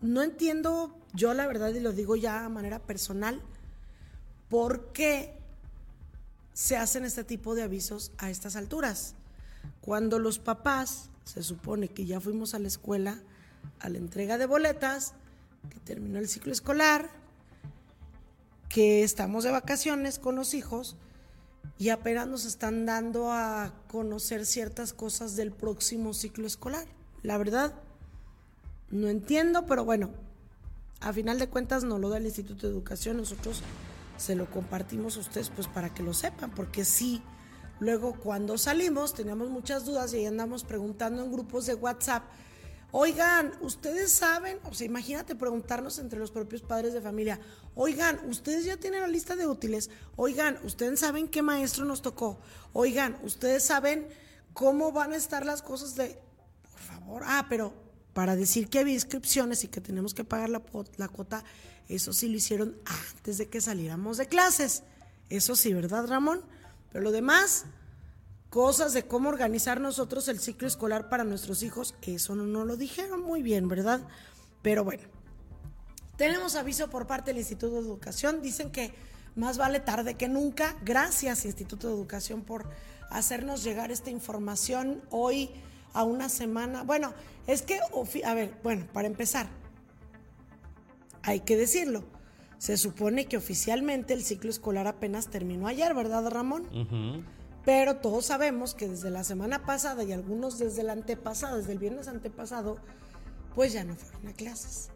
no 0.02 0.22
entiendo, 0.22 0.98
yo 1.16 1.34
la 1.34 1.48
verdad, 1.48 1.74
y 1.74 1.80
lo 1.80 1.92
digo 1.92 2.16
ya 2.16 2.46
a 2.46 2.50
manera 2.50 2.80
personal, 2.80 3.42
por 4.50 4.92
qué 4.92 5.38
se 6.54 6.78
hacen 6.78 7.04
este 7.04 7.24
tipo 7.24 7.56
de 7.56 7.64
avisos 7.64 8.12
a 8.18 8.30
estas 8.30 8.56
alturas. 8.56 9.16
Cuando 9.82 10.20
los 10.20 10.40
papás, 10.40 11.10
se 11.24 11.44
supone 11.44 11.90
que 11.90 12.06
ya 12.06 12.20
fuimos 12.20 12.54
a 12.54 12.60
la 12.60 12.68
escuela, 12.68 13.20
a 13.80 13.90
la 13.90 13.98
entrega 13.98 14.38
de 14.38 14.46
boletas, 14.46 15.14
que 15.70 15.80
terminó 15.80 16.20
el 16.20 16.30
ciclo 16.30 16.54
escolar, 16.54 17.10
que 18.70 19.04
estamos 19.04 19.44
de 19.44 19.52
vacaciones 19.52 20.20
con 20.20 20.36
los 20.36 20.54
hijos, 20.54 20.98
y 21.78 21.90
apenas 21.90 22.28
nos 22.28 22.46
están 22.46 22.86
dando 22.86 23.32
a 23.32 23.74
conocer 23.90 24.46
ciertas 24.46 24.94
cosas 24.94 25.36
del 25.36 25.52
próximo 25.52 26.14
ciclo 26.14 26.48
escolar. 26.48 26.88
La 27.22 27.38
verdad, 27.38 27.74
no 28.92 29.10
entiendo, 29.10 29.66
pero 29.66 29.84
bueno, 29.84 30.12
a 31.02 31.14
final 31.14 31.40
de 31.40 31.50
cuentas 31.50 31.84
no 31.84 32.00
lo 32.00 32.10
da 32.10 32.18
el 32.18 32.26
Instituto 32.26 32.68
de 32.68 32.74
Educación, 32.74 33.18
nosotros 33.18 33.62
se 34.18 34.36
lo 34.36 34.50
compartimos 34.50 35.18
a 35.18 35.20
ustedes 35.20 35.50
pues 35.50 35.68
para 35.68 35.94
que 35.94 36.04
lo 36.04 36.14
sepan, 36.14 36.52
porque 36.52 36.86
sí, 36.86 37.22
luego 37.80 38.14
cuando 38.14 38.58
salimos 38.58 39.14
teníamos 39.14 39.50
muchas 39.50 39.86
dudas 39.86 40.14
y 40.14 40.18
ahí 40.18 40.26
andamos 40.26 40.64
preguntando 40.64 41.24
en 41.24 41.32
grupos 41.32 41.66
de 41.66 41.76
WhatsApp, 41.76 42.24
oigan, 42.92 43.52
ustedes 43.60 44.12
saben, 44.12 44.58
o 44.64 44.74
sea, 44.74 44.86
imagínate 44.86 45.36
preguntarnos 45.36 46.00
entre 46.00 46.18
los 46.18 46.32
propios 46.32 46.62
padres 46.62 46.94
de 46.94 47.02
familia, 47.02 47.40
oigan, 47.76 48.20
ustedes 48.30 48.64
ya 48.64 48.78
tienen 48.78 49.02
la 49.02 49.08
lista 49.08 49.36
de 49.36 49.48
útiles, 49.48 49.90
oigan, 50.16 50.60
ustedes 50.64 51.02
saben 51.02 51.28
qué 51.28 51.42
maestro 51.42 51.84
nos 51.86 52.02
tocó, 52.02 52.40
oigan, 52.72 53.18
ustedes 53.24 53.64
saben 53.64 54.08
cómo 54.54 54.94
van 54.94 55.12
a 55.12 55.18
estar 55.18 55.46
las 55.46 55.62
cosas 55.62 55.96
de, 55.96 56.18
por 56.72 56.80
favor, 56.80 57.24
ah, 57.26 57.48
pero 57.50 57.85
para 58.16 58.38
decir 58.38 58.70
que 58.70 58.80
había 58.80 58.94
inscripciones 58.94 59.66
y 59.66 59.68
que 59.68 59.82
tenemos 59.82 60.14
que 60.14 60.24
pagar 60.24 60.50
la, 60.50 60.62
la 60.96 61.10
cuota, 61.10 61.44
eso 61.90 62.14
sí 62.14 62.30
lo 62.30 62.38
hicieron 62.38 62.78
antes 62.86 63.38
de 63.38 63.50
que 63.50 63.60
saliéramos 63.60 64.16
de 64.16 64.28
clases. 64.28 64.84
Eso 65.30 65.58
sí, 65.58 65.74
¿verdad, 65.74 66.08
Ramón? 66.08 66.42
Pero 66.94 67.04
lo 67.04 67.12
demás, 67.12 67.66
cosas 68.50 68.94
de 68.94 69.06
cómo 69.06 69.28
organizar 69.28 69.82
nosotros 69.82 70.30
el 70.30 70.40
ciclo 70.40 70.66
escolar 70.66 71.10
para 71.10 71.26
nuestros 71.26 71.62
hijos, 71.62 71.94
eso 72.04 72.36
no 72.36 72.46
nos 72.46 72.66
lo 72.66 72.78
dijeron 72.78 73.22
muy 73.22 73.42
bien, 73.42 73.68
¿verdad? 73.68 74.00
Pero 74.62 74.86
bueno, 74.86 75.04
tenemos 76.16 76.56
aviso 76.56 76.90
por 76.90 77.08
parte 77.08 77.32
del 77.32 77.40
Instituto 77.40 77.74
de 77.74 77.82
Educación. 77.82 78.42
Dicen 78.42 78.72
que 78.72 78.94
más 79.36 79.58
vale 79.58 79.82
tarde 79.82 80.16
que 80.16 80.30
nunca. 80.30 80.78
Gracias, 80.86 81.44
Instituto 81.44 81.90
de 81.90 81.96
Educación, 81.96 82.44
por 82.44 82.70
hacernos 83.10 83.62
llegar 83.62 83.92
esta 83.92 84.10
información 84.10 85.02
hoy 85.10 85.50
a 85.92 86.04
una 86.04 86.30
semana. 86.30 86.84
Bueno, 86.84 87.14
es 87.48 87.62
que, 87.62 87.80
a 88.24 88.34
ver, 88.34 88.54
bueno, 88.64 88.88
para 88.94 89.08
empezar, 89.08 89.48
hay 91.24 91.42
que 91.42 91.58
decirlo. 91.58 92.04
Se 92.58 92.78
supone 92.78 93.26
que 93.26 93.38
oficialmente 93.38 94.14
el 94.14 94.24
ciclo 94.24 94.50
escolar 94.50 94.88
apenas 94.88 95.28
terminó 95.28 95.68
ayer, 95.68 95.94
¿verdad, 95.94 96.28
Ramón? 96.30 96.68
Pero 97.64 97.98
todos 97.98 98.28
sabemos 98.28 98.76
que 98.76 98.88
desde 98.88 99.10
la 99.10 99.24
semana 99.24 99.66
pasada 99.66 100.04
y 100.04 100.12
algunos 100.12 100.60
desde 100.60 100.82
el 100.82 100.90
antepasado, 100.90 101.58
desde 101.58 101.74
el 101.74 101.80
viernes 101.80 102.08
antepasado, 102.08 102.78
pues 103.56 103.74
ya 103.74 103.84
no 103.84 103.96
fueron 103.96 104.28
a 104.28 104.34
clases. 104.34 104.90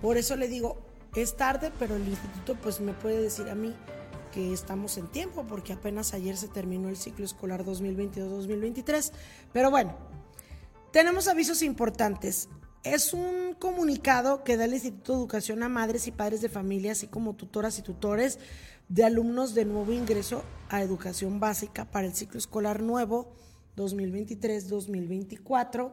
Por 0.00 0.16
eso 0.16 0.36
le 0.36 0.48
digo, 0.48 0.78
es 1.14 1.36
tarde, 1.36 1.72
pero 1.78 1.96
el 1.96 2.06
instituto 2.06 2.56
pues 2.62 2.80
me 2.80 2.92
puede 2.92 3.20
decir 3.20 3.48
a 3.48 3.54
mí 3.54 3.74
que 4.32 4.52
estamos 4.52 4.98
en 4.98 5.06
tiempo, 5.08 5.44
porque 5.46 5.72
apenas 5.72 6.14
ayer 6.14 6.36
se 6.36 6.48
terminó 6.48 6.88
el 6.88 6.96
ciclo 6.96 7.24
escolar 7.24 7.64
2022-2023. 7.64 9.12
Pero 9.52 9.70
bueno, 9.70 9.96
tenemos 10.94 11.26
avisos 11.26 11.62
importantes. 11.62 12.48
Es 12.84 13.12
un 13.14 13.56
comunicado 13.58 14.44
que 14.44 14.56
da 14.56 14.66
el 14.66 14.74
Instituto 14.74 15.10
de 15.10 15.18
Educación 15.18 15.64
a 15.64 15.68
madres 15.68 16.06
y 16.06 16.12
padres 16.12 16.40
de 16.40 16.48
familia, 16.48 16.92
así 16.92 17.08
como 17.08 17.34
tutoras 17.34 17.80
y 17.80 17.82
tutores 17.82 18.38
de 18.88 19.02
alumnos 19.02 19.56
de 19.56 19.64
nuevo 19.64 19.92
ingreso 19.92 20.44
a 20.68 20.82
educación 20.82 21.40
básica 21.40 21.90
para 21.90 22.06
el 22.06 22.14
ciclo 22.14 22.38
escolar 22.38 22.80
nuevo 22.80 23.34
2023-2024. 23.76 25.92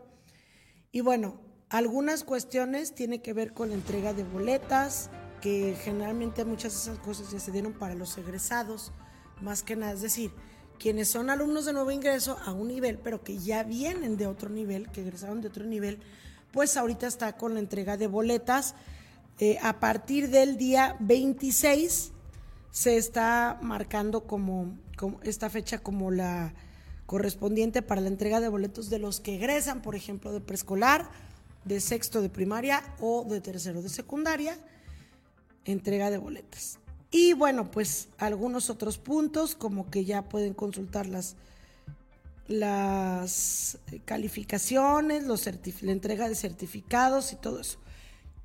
Y 0.91 1.01
bueno, 1.01 1.41
algunas 1.69 2.23
cuestiones 2.23 2.93
tienen 2.93 3.23
que 3.23 3.33
ver 3.33 3.55
con 3.55 3.69
la 3.69 3.75
entrega 3.75 4.13
de 4.13 4.23
boletas, 4.23 5.09
que 5.41 5.75
generalmente 5.81 6.45
muchas 6.45 6.73
de 6.73 6.79
esas 6.79 6.99
cosas 6.99 7.31
ya 7.31 7.39
se 7.39 7.51
dieron 7.51 7.73
para 7.73 7.95
los 7.95 8.19
egresados, 8.19 8.91
más 9.41 9.63
que 9.63 9.75
nada, 9.75 9.93
es 9.93 10.03
decir, 10.03 10.31
quienes 10.81 11.09
son 11.09 11.29
alumnos 11.29 11.65
de 11.65 11.73
nuevo 11.73 11.91
ingreso 11.91 12.39
a 12.43 12.53
un 12.53 12.69
nivel, 12.69 12.97
pero 12.97 13.23
que 13.23 13.37
ya 13.37 13.61
vienen 13.61 14.17
de 14.17 14.25
otro 14.25 14.49
nivel, 14.49 14.89
que 14.89 15.01
egresaron 15.01 15.39
de 15.39 15.47
otro 15.47 15.63
nivel, 15.63 15.99
pues 16.51 16.75
ahorita 16.75 17.05
está 17.05 17.37
con 17.37 17.53
la 17.53 17.59
entrega 17.59 17.97
de 17.97 18.07
boletas. 18.07 18.73
Eh, 19.37 19.59
a 19.61 19.79
partir 19.79 20.31
del 20.31 20.57
día 20.57 20.97
26 20.99 22.13
se 22.71 22.97
está 22.97 23.59
marcando 23.61 24.25
como, 24.25 24.75
como, 24.97 25.19
esta 25.21 25.51
fecha 25.51 25.77
como 25.77 26.09
la 26.09 26.55
correspondiente 27.05 27.83
para 27.83 28.01
la 28.01 28.07
entrega 28.07 28.39
de 28.39 28.49
boletos 28.49 28.89
de 28.89 28.97
los 28.97 29.19
que 29.19 29.35
egresan, 29.35 29.83
por 29.83 29.93
ejemplo, 29.95 30.33
de 30.33 30.41
preescolar, 30.41 31.11
de 31.63 31.79
sexto 31.79 32.23
de 32.23 32.29
primaria 32.29 32.81
o 32.99 33.23
de 33.29 33.39
tercero 33.39 33.83
de 33.83 33.89
secundaria, 33.89 34.57
entrega 35.63 36.09
de 36.09 36.17
boletas. 36.17 36.80
Y 37.11 37.33
bueno, 37.33 37.69
pues 37.69 38.07
algunos 38.17 38.69
otros 38.69 38.97
puntos, 38.97 39.55
como 39.55 39.91
que 39.91 40.05
ya 40.05 40.29
pueden 40.29 40.53
consultar 40.53 41.07
las, 41.07 41.35
las 42.47 43.77
calificaciones, 44.05 45.25
los 45.25 45.45
la 45.45 45.91
entrega 45.91 46.29
de 46.29 46.35
certificados 46.35 47.33
y 47.33 47.35
todo 47.35 47.59
eso. 47.59 47.79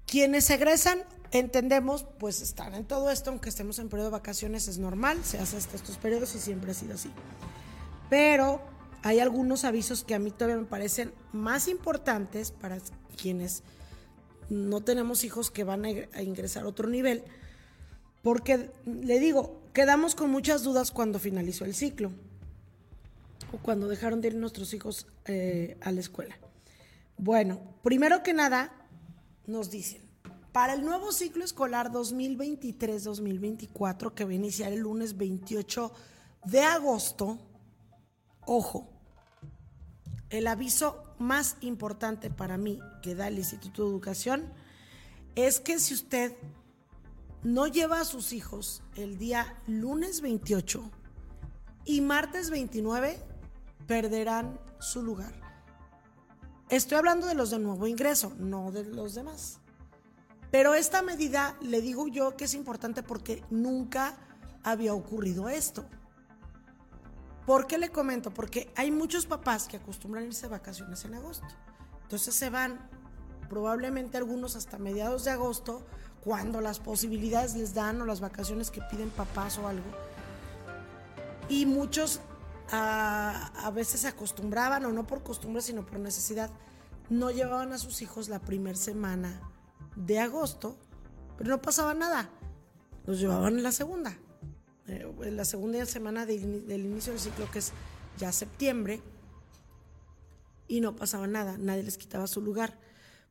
Quienes 0.05 0.51
egresan, 0.51 0.99
entendemos, 1.31 2.05
pues 2.19 2.43
están 2.43 2.75
en 2.75 2.85
todo 2.85 3.11
esto, 3.11 3.31
aunque 3.31 3.51
estemos 3.51 3.79
en 3.79 3.89
periodo 3.89 4.09
de 4.09 4.13
vacaciones, 4.13 4.67
es 4.67 4.79
normal, 4.79 5.25
se 5.25 5.39
hace 5.39 5.57
hasta 5.57 5.77
estos 5.77 5.97
periodos 5.99 6.35
y 6.35 6.41
siempre 6.41 6.73
ha 6.73 6.75
sido 6.75 6.95
así. 6.95 7.11
Pero 8.11 8.61
hay 9.03 9.21
algunos 9.21 9.65
avisos 9.65 10.03
que 10.03 10.17
a 10.17 10.19
mí 10.19 10.33
todavía 10.33 10.57
me 10.57 10.67
parecen 10.67 11.13
más 11.33 11.69
importantes 11.69 12.51
para 12.51 12.79
quienes 13.17 13.63
no 14.49 14.81
tenemos 14.81 15.23
hijos 15.23 15.53
que 15.53 15.63
van 15.63 15.85
a 15.85 16.23
ingresar 16.23 16.65
a 16.65 16.69
otro 16.69 16.89
nivel 16.89 17.25
porque 18.27 18.71
le 18.87 19.21
digo, 19.21 19.63
quedamos 19.73 20.17
con 20.17 20.33
muchas 20.33 20.65
dudas 20.65 20.91
cuando 20.91 21.21
finalizó 21.21 21.65
el 21.65 21.77
ciclo 21.77 22.11
o 23.53 23.59
cuando 23.59 23.87
dejaron 23.87 24.21
de 24.21 24.27
ir 24.27 24.35
nuestros 24.35 24.75
hijos 24.75 25.07
eh, 25.27 25.77
a 25.81 25.93
la 25.93 26.01
escuela. 26.01 26.37
Bueno, 27.17 27.61
primero 27.85 28.25
que 28.25 28.33
nada, 28.33 28.73
nos 29.47 29.71
dicen, 29.71 30.03
para 30.51 30.73
el 30.73 30.85
nuevo 30.85 31.13
ciclo 31.13 31.45
escolar 31.45 31.93
2023-2024, 31.93 34.13
que 34.13 34.25
va 34.25 34.33
a 34.33 34.35
iniciar 34.35 34.73
el 34.73 34.81
lunes 34.81 35.17
28 35.17 35.93
de 36.47 36.63
agosto, 36.63 37.39
ojo, 38.45 38.91
el 40.31 40.49
aviso 40.49 41.15
más 41.21 41.59
importante 41.61 42.31
para 42.31 42.59
mí 42.59 42.81
que 43.03 43.15
da 43.15 43.29
el 43.29 43.39
Instituto 43.39 43.85
de 43.85 43.91
Educación 43.91 44.53
es 45.37 45.61
que 45.61 45.79
si 45.79 45.95
usted 45.95 46.35
no 47.43 47.67
lleva 47.67 48.01
a 48.01 48.05
sus 48.05 48.33
hijos 48.33 48.83
el 48.97 49.19
día 49.19 49.61
lunes 49.67 50.21
28 50.21 50.91
y 51.85 52.01
martes 52.01 52.51
29, 52.51 53.19
perderán 53.87 54.61
su 54.79 55.03
lugar. 55.03 55.33
Estoy 56.69 56.99
hablando 56.99 57.29
de 57.29 57.35
los 57.35 57.51
de 57.51 57.61
nuevo 57.61 57.87
ingreso, 57.87 58.33
no 58.39 58.73
de 58.73 58.85
los 58.85 59.15
demás. 59.15 59.61
Pero 60.51 60.75
esta 60.75 61.03
medida 61.03 61.57
le 61.61 61.81
digo 61.81 62.09
yo 62.09 62.37
que 62.37 62.45
es 62.45 62.55
importante 62.55 63.03
porque 63.03 63.45
nunca 63.51 64.17
había 64.65 64.95
ocurrido 64.95 65.49
esto. 65.49 65.87
¿Por 67.47 67.69
qué 67.69 67.79
le 67.79 67.91
comento? 67.91 68.35
Porque 68.35 68.73
hay 68.75 68.91
muchos 68.91 69.27
papás 69.27 69.69
que 69.69 69.77
acostumbran 69.77 70.25
irse 70.25 70.43
de 70.43 70.49
vacaciones 70.49 71.05
en 71.05 71.15
agosto. 71.15 71.47
Entonces 72.03 72.35
se 72.35 72.51
van, 72.51 72.91
probablemente 73.49 74.17
algunos 74.17 74.57
hasta 74.57 74.79
mediados 74.79 75.25
de 75.25 75.31
agosto, 75.31 75.87
cuando 76.27 76.61
las 76.61 76.81
posibilidades 76.81 77.55
les 77.55 77.73
dan 77.73 78.03
o 78.03 78.05
las 78.05 78.19
vacaciones 78.19 78.73
que 78.73 78.83
piden 78.91 79.11
papás 79.11 79.59
o 79.59 79.69
algo. 79.69 79.87
Y 81.49 81.67
muchos 81.67 82.21
a, 82.73 83.53
a 83.65 83.71
veces 83.71 84.01
se 84.01 84.09
acostumbraban, 84.09 84.85
o 84.87 84.91
no 84.91 85.07
por 85.07 85.23
costumbre, 85.23 85.63
sino 85.63 85.87
por 85.87 86.01
necesidad, 86.01 86.51
no 87.11 87.31
llevaban 87.31 87.73
a 87.73 87.79
sus 87.79 88.03
hijos 88.03 88.29
la 88.29 88.41
primera 88.41 88.77
semana 88.77 89.41
de 89.95 90.19
agosto, 90.19 90.77
pero 91.39 91.49
no 91.49 91.63
pasaba 91.63 91.95
nada. 91.95 92.29
Los 93.05 93.21
llevaban 93.21 93.59
en 93.59 93.63
la 93.63 93.71
segunda, 93.71 94.19
eh, 94.89 95.09
en 95.23 95.37
la 95.37 95.45
segunda 95.45 95.87
semana 95.87 96.27
del 96.27 96.85
inicio 96.85 97.13
del 97.13 97.21
ciclo, 97.21 97.49
que 97.53 97.61
es 97.61 97.71
ya 98.19 98.33
septiembre, 98.33 99.01
y 100.67 100.81
no 100.81 100.97
pasaba 100.97 101.29
nada, 101.29 101.57
nadie 101.57 101.85
les 101.85 101.97
quitaba 101.97 102.27
su 102.27 102.41
lugar. 102.41 102.77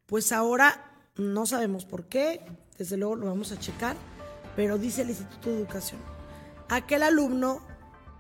Pues 0.06 0.32
ahora 0.32 0.95
no 1.18 1.46
sabemos 1.46 1.86
por 1.86 2.06
qué, 2.06 2.42
desde 2.78 2.98
luego 2.98 3.16
lo 3.16 3.28
vamos 3.28 3.52
a 3.52 3.60
checar, 3.60 3.96
pero 4.56 4.78
dice 4.78 5.02
el 5.02 5.10
Instituto 5.10 5.50
de 5.50 5.58
Educación, 5.58 6.02
aquel 6.70 7.04
alumno 7.04 7.62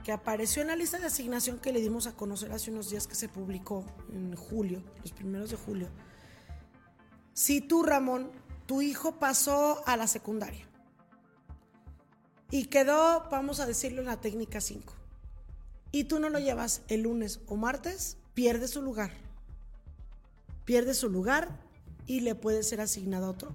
que 0.04 0.12
apareció 0.12 0.62
en 0.62 0.68
la 0.70 0.76
lista 0.76 1.00
de 1.00 1.08
asignación 1.08 1.60
que 1.60 1.74
le 1.74 1.82
dimos 1.82 2.08
a 2.08 2.16
conocer 2.16 2.52
hace 2.52 2.72
unos 2.72 2.90
días 2.90 3.08
que 3.08 3.16
se 3.16 3.28
publicó 3.28 3.84
en 4.14 4.36
julio, 4.36 4.84
los 5.02 5.12
primeros 5.12 5.50
de 5.50 5.58
julio. 5.58 5.90
Si 7.34 7.60
tú, 7.60 7.84
Ramón, 7.84 8.32
tu 8.66 8.82
hijo 8.82 9.20
pasó 9.20 9.84
a 9.88 9.98
la 9.98 10.08
secundaria 10.08 10.66
y 12.52 12.66
quedó, 12.66 13.28
vamos 13.30 13.60
a 13.60 13.66
decirlo, 13.66 14.02
en 14.02 14.08
la 14.08 14.22
técnica 14.22 14.62
5, 14.62 14.94
y 15.92 16.04
tú 16.06 16.20
no 16.20 16.30
lo 16.30 16.40
llevas 16.40 16.84
el 16.88 17.02
lunes 17.02 17.40
o 17.48 17.56
martes, 17.56 18.18
pierde 18.34 18.68
su 18.68 18.82
lugar. 18.82 19.12
Pierde 20.66 20.94
su 20.94 21.10
lugar 21.10 21.65
y 22.08 22.22
le 22.22 22.36
puede 22.36 22.64
ser 22.64 22.82
asignado 22.82 23.28
a 23.28 23.30
otro. 23.30 23.52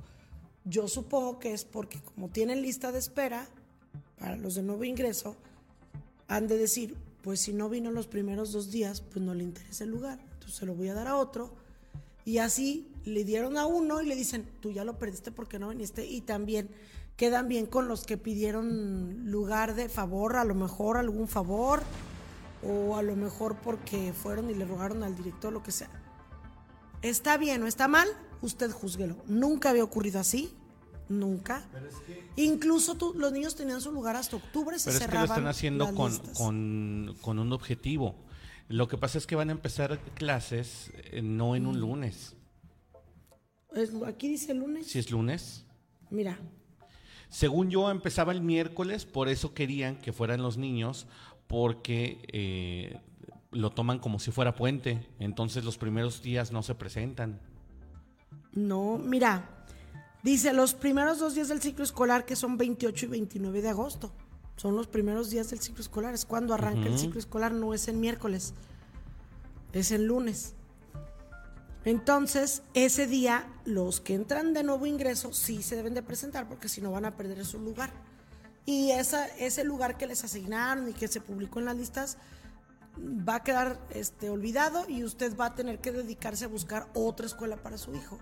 Yo 0.65 0.89
supongo 0.89 1.39
que 1.39 1.53
es 1.53 1.65
porque 1.65 2.01
como 2.01 2.29
tienen 2.29 2.63
lista 2.63 2.93
de 2.93 2.99
espera 2.99 3.49
para 4.19 4.37
los 4.37 4.55
de 4.55 4.63
nuevo 4.63 4.85
ingreso, 4.85 5.37
han 6.29 6.47
de 6.47 6.59
decir, 6.59 6.97
pues 7.23 7.41
si 7.41 7.53
no 7.53 7.69
vino 7.69 7.91
los 7.91 8.07
primeros 8.07 8.53
dos 8.53 8.71
días, 8.71 9.01
pues 9.01 9.25
no 9.25 9.35
le 9.35 9.45
interesa 9.45 9.85
el 9.85 9.91
lugar, 9.91 10.21
entonces 10.33 10.59
se 10.59 10.67
lo 10.67 10.75
voy 10.75 10.89
a 10.89 10.95
dar 10.95 11.09
a 11.09 11.17
otro. 11.17 11.51
Y 12.25 12.39
así 12.39 12.87
le 13.05 13.25
dieron 13.25 13.57
a 13.57 13.67
uno 13.67 14.01
y 14.03 14.07
le 14.07 14.15
dicen, 14.15 14.47
tú 14.61 14.71
ya 14.71 14.85
lo 14.85 14.99
perdiste 14.99 15.33
porque 15.33 15.59
no 15.59 15.71
viniste. 15.71 16.07
Y 16.07 16.21
también 16.21 16.69
quedan 17.17 17.49
bien 17.49 17.67
con 17.67 17.89
los 17.89 18.05
que 18.05 18.19
pidieron 18.19 19.31
lugar 19.31 19.75
de 19.75 19.89
favor, 19.89 20.37
a 20.37 20.45
lo 20.45 20.55
mejor 20.55 20.97
algún 20.97 21.29
favor, 21.29 21.83
o 22.63 22.97
a 22.97 23.03
lo 23.03 23.17
mejor 23.17 23.57
porque 23.57 24.13
fueron 24.13 24.51
y 24.51 24.55
le 24.55 24.67
rogaron 24.67 25.03
al 25.03 25.17
director, 25.17 25.53
lo 25.53 25.63
que 25.63 25.73
sea. 25.73 25.91
¿Está 27.03 27.39
bien 27.39 27.63
o 27.63 27.67
está 27.67 27.89
mal? 27.89 28.09
Usted 28.43 28.71
juzguelo. 28.71 29.17
Nunca 29.27 29.71
había 29.71 29.85
ocurrido 29.85 30.19
así. 30.21 30.51
Nunca. 31.09 31.65
Incluso 32.37 32.95
tú- 32.95 33.15
los 33.17 33.33
niños 33.33 33.57
tenían 33.57 33.81
su 33.81 33.91
lugar 33.91 34.15
hasta 34.17 34.37
octubre, 34.37 34.79
se 34.79 34.87
Pero 34.91 34.95
es 34.97 35.01
que 35.01 35.05
lo 35.07 35.11
cerraban 35.11 35.29
están 35.39 35.47
haciendo 35.49 35.95
con, 35.95 36.17
con, 36.35 37.17
con 37.21 37.39
un 37.41 37.53
objetivo. 37.53 38.15
Lo 38.69 38.87
que 38.87 38.97
pasa 38.97 39.19
es 39.19 39.27
que 39.27 39.35
van 39.35 39.49
a 39.49 39.53
empezar 39.53 39.99
clases 40.15 40.93
eh, 41.11 41.21
no 41.23 41.57
en 41.57 41.67
un 41.67 41.77
Mm. 41.77 41.81
lunes. 41.81 42.37
Es- 43.75 43.91
Aquí 44.07 44.29
dice 44.29 44.55
lunes. 44.55 44.87
Si 44.87 44.99
es 44.99 45.11
lunes. 45.11 45.67
Mira, 46.11 46.39
Según 47.29 47.71
yo, 47.71 47.89
empezaba 47.93 48.33
el 48.33 48.41
miércoles, 48.41 49.05
por 49.05 49.29
eso 49.29 49.55
querían 49.55 49.97
que 50.01 50.13
fueran 50.13 50.43
los 50.43 50.57
niños, 50.57 51.07
porque 51.47 52.25
eh, 52.33 52.99
lo 53.53 53.71
toman 53.71 54.01
como 54.01 54.19
si 54.19 54.33
fuera 54.33 54.57
puente. 54.57 55.07
Entonces 55.21 55.65
los 55.65 55.79
primeros 55.79 56.23
días 56.23 56.51
no 56.51 56.65
se 56.65 56.75
presentan. 56.75 57.41
No, 58.53 58.99
mira. 58.99 59.49
Dice 60.23 60.53
los 60.53 60.75
primeros 60.75 61.19
dos 61.19 61.35
días 61.35 61.49
del 61.49 61.63
ciclo 61.63 61.83
escolar, 61.83 62.27
que 62.27 62.37
son 62.37 62.59
28 62.59 63.07
y 63.07 63.09
29 63.09 63.63
de 63.63 63.69
agosto. 63.71 64.13
Son 64.57 64.77
los 64.77 64.87
primeros 64.87 65.31
días 65.31 65.49
del 65.51 65.61
ciclo 65.61 65.81
escolar. 65.81 66.13
Es 66.13 66.27
cuando 66.27 66.53
arranca 66.53 66.89
el 66.89 66.99
ciclo 66.99 67.19
escolar, 67.19 67.53
no 67.53 67.73
es 67.73 67.89
en 67.89 68.01
miércoles. 68.01 68.53
Es 69.73 69.91
en 69.93 70.07
lunes. 70.07 70.55
Entonces, 71.87 72.63
ese 72.75 73.07
día, 73.07 73.49
los 73.65 74.03
que 74.03 74.15
entran 74.15 74.53
de 74.53 74.63
nuevo 74.63 74.85
ingreso 74.85 75.33
sí 75.33 75.63
se 75.63 75.77
deben 75.77 75.95
de 75.95 76.03
presentar 76.03 76.47
porque 76.47 76.69
si 76.69 76.83
no 76.83 76.91
van 76.91 77.07
a 77.07 77.17
perder 77.17 77.43
su 77.47 77.59
lugar. 77.59 77.91
Y 78.67 78.91
esa, 78.91 79.27
ese 79.39 79.65
lugar 79.65 79.97
que 79.97 80.07
les 80.07 80.23
asignaron 80.23 80.91
y 80.91 80.93
que 80.93 81.09
se 81.09 81.23
publicó 81.23 81.61
en 81.61 81.65
las 81.65 81.77
listas 81.77 82.19
va 82.99 83.37
a 83.37 83.43
quedar 83.43 83.79
este, 83.91 84.31
olvidado 84.31 84.85
y 84.89 85.05
usted 85.05 85.37
va 85.37 85.47
a 85.47 85.55
tener 85.55 85.79
que 85.79 85.93
dedicarse 85.93 86.45
a 86.45 86.49
buscar 86.49 86.89
otra 86.95 87.27
escuela 87.27 87.57
para 87.57 87.79
su 87.79 87.95
hijo. 87.95 88.19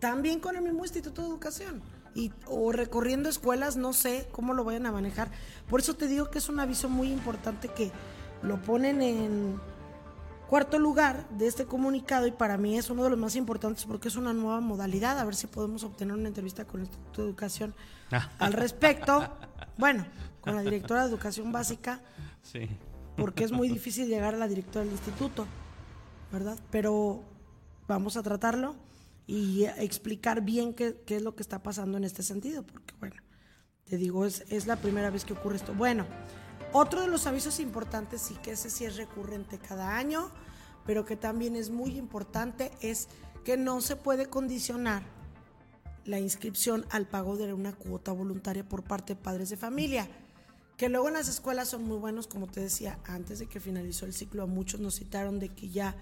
También 0.00 0.40
con 0.40 0.56
el 0.56 0.62
mismo 0.62 0.84
Instituto 0.84 1.22
de 1.22 1.28
Educación. 1.28 1.82
Y, 2.14 2.32
o 2.46 2.70
recorriendo 2.70 3.28
escuelas, 3.28 3.76
no 3.76 3.92
sé 3.92 4.28
cómo 4.30 4.54
lo 4.54 4.62
vayan 4.62 4.86
a 4.86 4.92
manejar. 4.92 5.30
Por 5.68 5.80
eso 5.80 5.94
te 5.94 6.06
digo 6.06 6.30
que 6.30 6.38
es 6.38 6.48
un 6.48 6.60
aviso 6.60 6.88
muy 6.88 7.10
importante 7.10 7.68
que 7.68 7.90
lo 8.42 8.62
ponen 8.62 9.02
en 9.02 9.60
cuarto 10.48 10.78
lugar 10.78 11.28
de 11.30 11.48
este 11.48 11.64
comunicado 11.64 12.28
y 12.28 12.30
para 12.30 12.56
mí 12.56 12.78
es 12.78 12.88
uno 12.90 13.02
de 13.02 13.10
los 13.10 13.18
más 13.18 13.34
importantes 13.34 13.84
porque 13.84 14.08
es 14.08 14.16
una 14.16 14.32
nueva 14.32 14.60
modalidad. 14.60 15.18
A 15.18 15.24
ver 15.24 15.34
si 15.34 15.48
podemos 15.48 15.82
obtener 15.82 16.14
una 16.14 16.28
entrevista 16.28 16.64
con 16.64 16.80
el 16.80 16.86
Instituto 16.86 17.22
de 17.22 17.28
Educación 17.28 17.74
al 18.38 18.52
respecto. 18.52 19.28
Bueno, 19.76 20.06
con 20.40 20.54
la 20.54 20.62
directora 20.62 21.02
de 21.02 21.08
Educación 21.08 21.50
Básica 21.50 22.00
Sí. 22.44 22.68
Porque 23.16 23.44
es 23.44 23.52
muy 23.52 23.68
difícil 23.68 24.08
llegar 24.08 24.34
a 24.34 24.38
la 24.38 24.48
directora 24.48 24.84
del 24.84 24.92
instituto, 24.92 25.46
¿verdad? 26.32 26.58
Pero 26.70 27.22
vamos 27.86 28.16
a 28.16 28.22
tratarlo 28.22 28.76
y 29.26 29.64
explicar 29.64 30.42
bien 30.42 30.74
qué, 30.74 31.00
qué 31.06 31.16
es 31.16 31.22
lo 31.22 31.34
que 31.34 31.42
está 31.42 31.62
pasando 31.62 31.96
en 31.96 32.04
este 32.04 32.22
sentido, 32.22 32.62
porque 32.64 32.94
bueno, 32.98 33.16
te 33.84 33.96
digo, 33.96 34.26
es, 34.26 34.44
es 34.48 34.66
la 34.66 34.76
primera 34.76 35.10
vez 35.10 35.24
que 35.24 35.32
ocurre 35.32 35.56
esto. 35.56 35.74
Bueno, 35.74 36.06
otro 36.72 37.00
de 37.00 37.08
los 37.08 37.26
avisos 37.26 37.60
importantes, 37.60 38.20
sí 38.20 38.34
que 38.42 38.52
ese 38.52 38.70
sí 38.70 38.84
es 38.84 38.96
recurrente 38.96 39.58
cada 39.58 39.96
año, 39.96 40.30
pero 40.84 41.04
que 41.04 41.16
también 41.16 41.56
es 41.56 41.70
muy 41.70 41.96
importante, 41.96 42.70
es 42.80 43.08
que 43.44 43.56
no 43.56 43.80
se 43.80 43.96
puede 43.96 44.26
condicionar 44.26 45.02
la 46.04 46.18
inscripción 46.18 46.84
al 46.90 47.06
pago 47.06 47.36
de 47.36 47.52
una 47.52 47.72
cuota 47.72 48.12
voluntaria 48.12 48.68
por 48.68 48.82
parte 48.84 49.14
de 49.14 49.20
padres 49.20 49.50
de 49.50 49.56
familia. 49.56 50.08
Que 50.76 50.88
luego 50.88 51.08
en 51.08 51.14
las 51.14 51.28
escuelas 51.28 51.68
son 51.68 51.84
muy 51.84 51.98
buenos, 51.98 52.26
como 52.26 52.46
te 52.48 52.60
decía, 52.60 52.98
antes 53.04 53.38
de 53.38 53.46
que 53.46 53.60
finalizó 53.60 54.06
el 54.06 54.12
ciclo, 54.14 54.42
a 54.42 54.46
muchos 54.46 54.80
nos 54.80 54.96
citaron 54.96 55.38
de 55.38 55.48
que 55.48 55.68
ya 55.70 55.94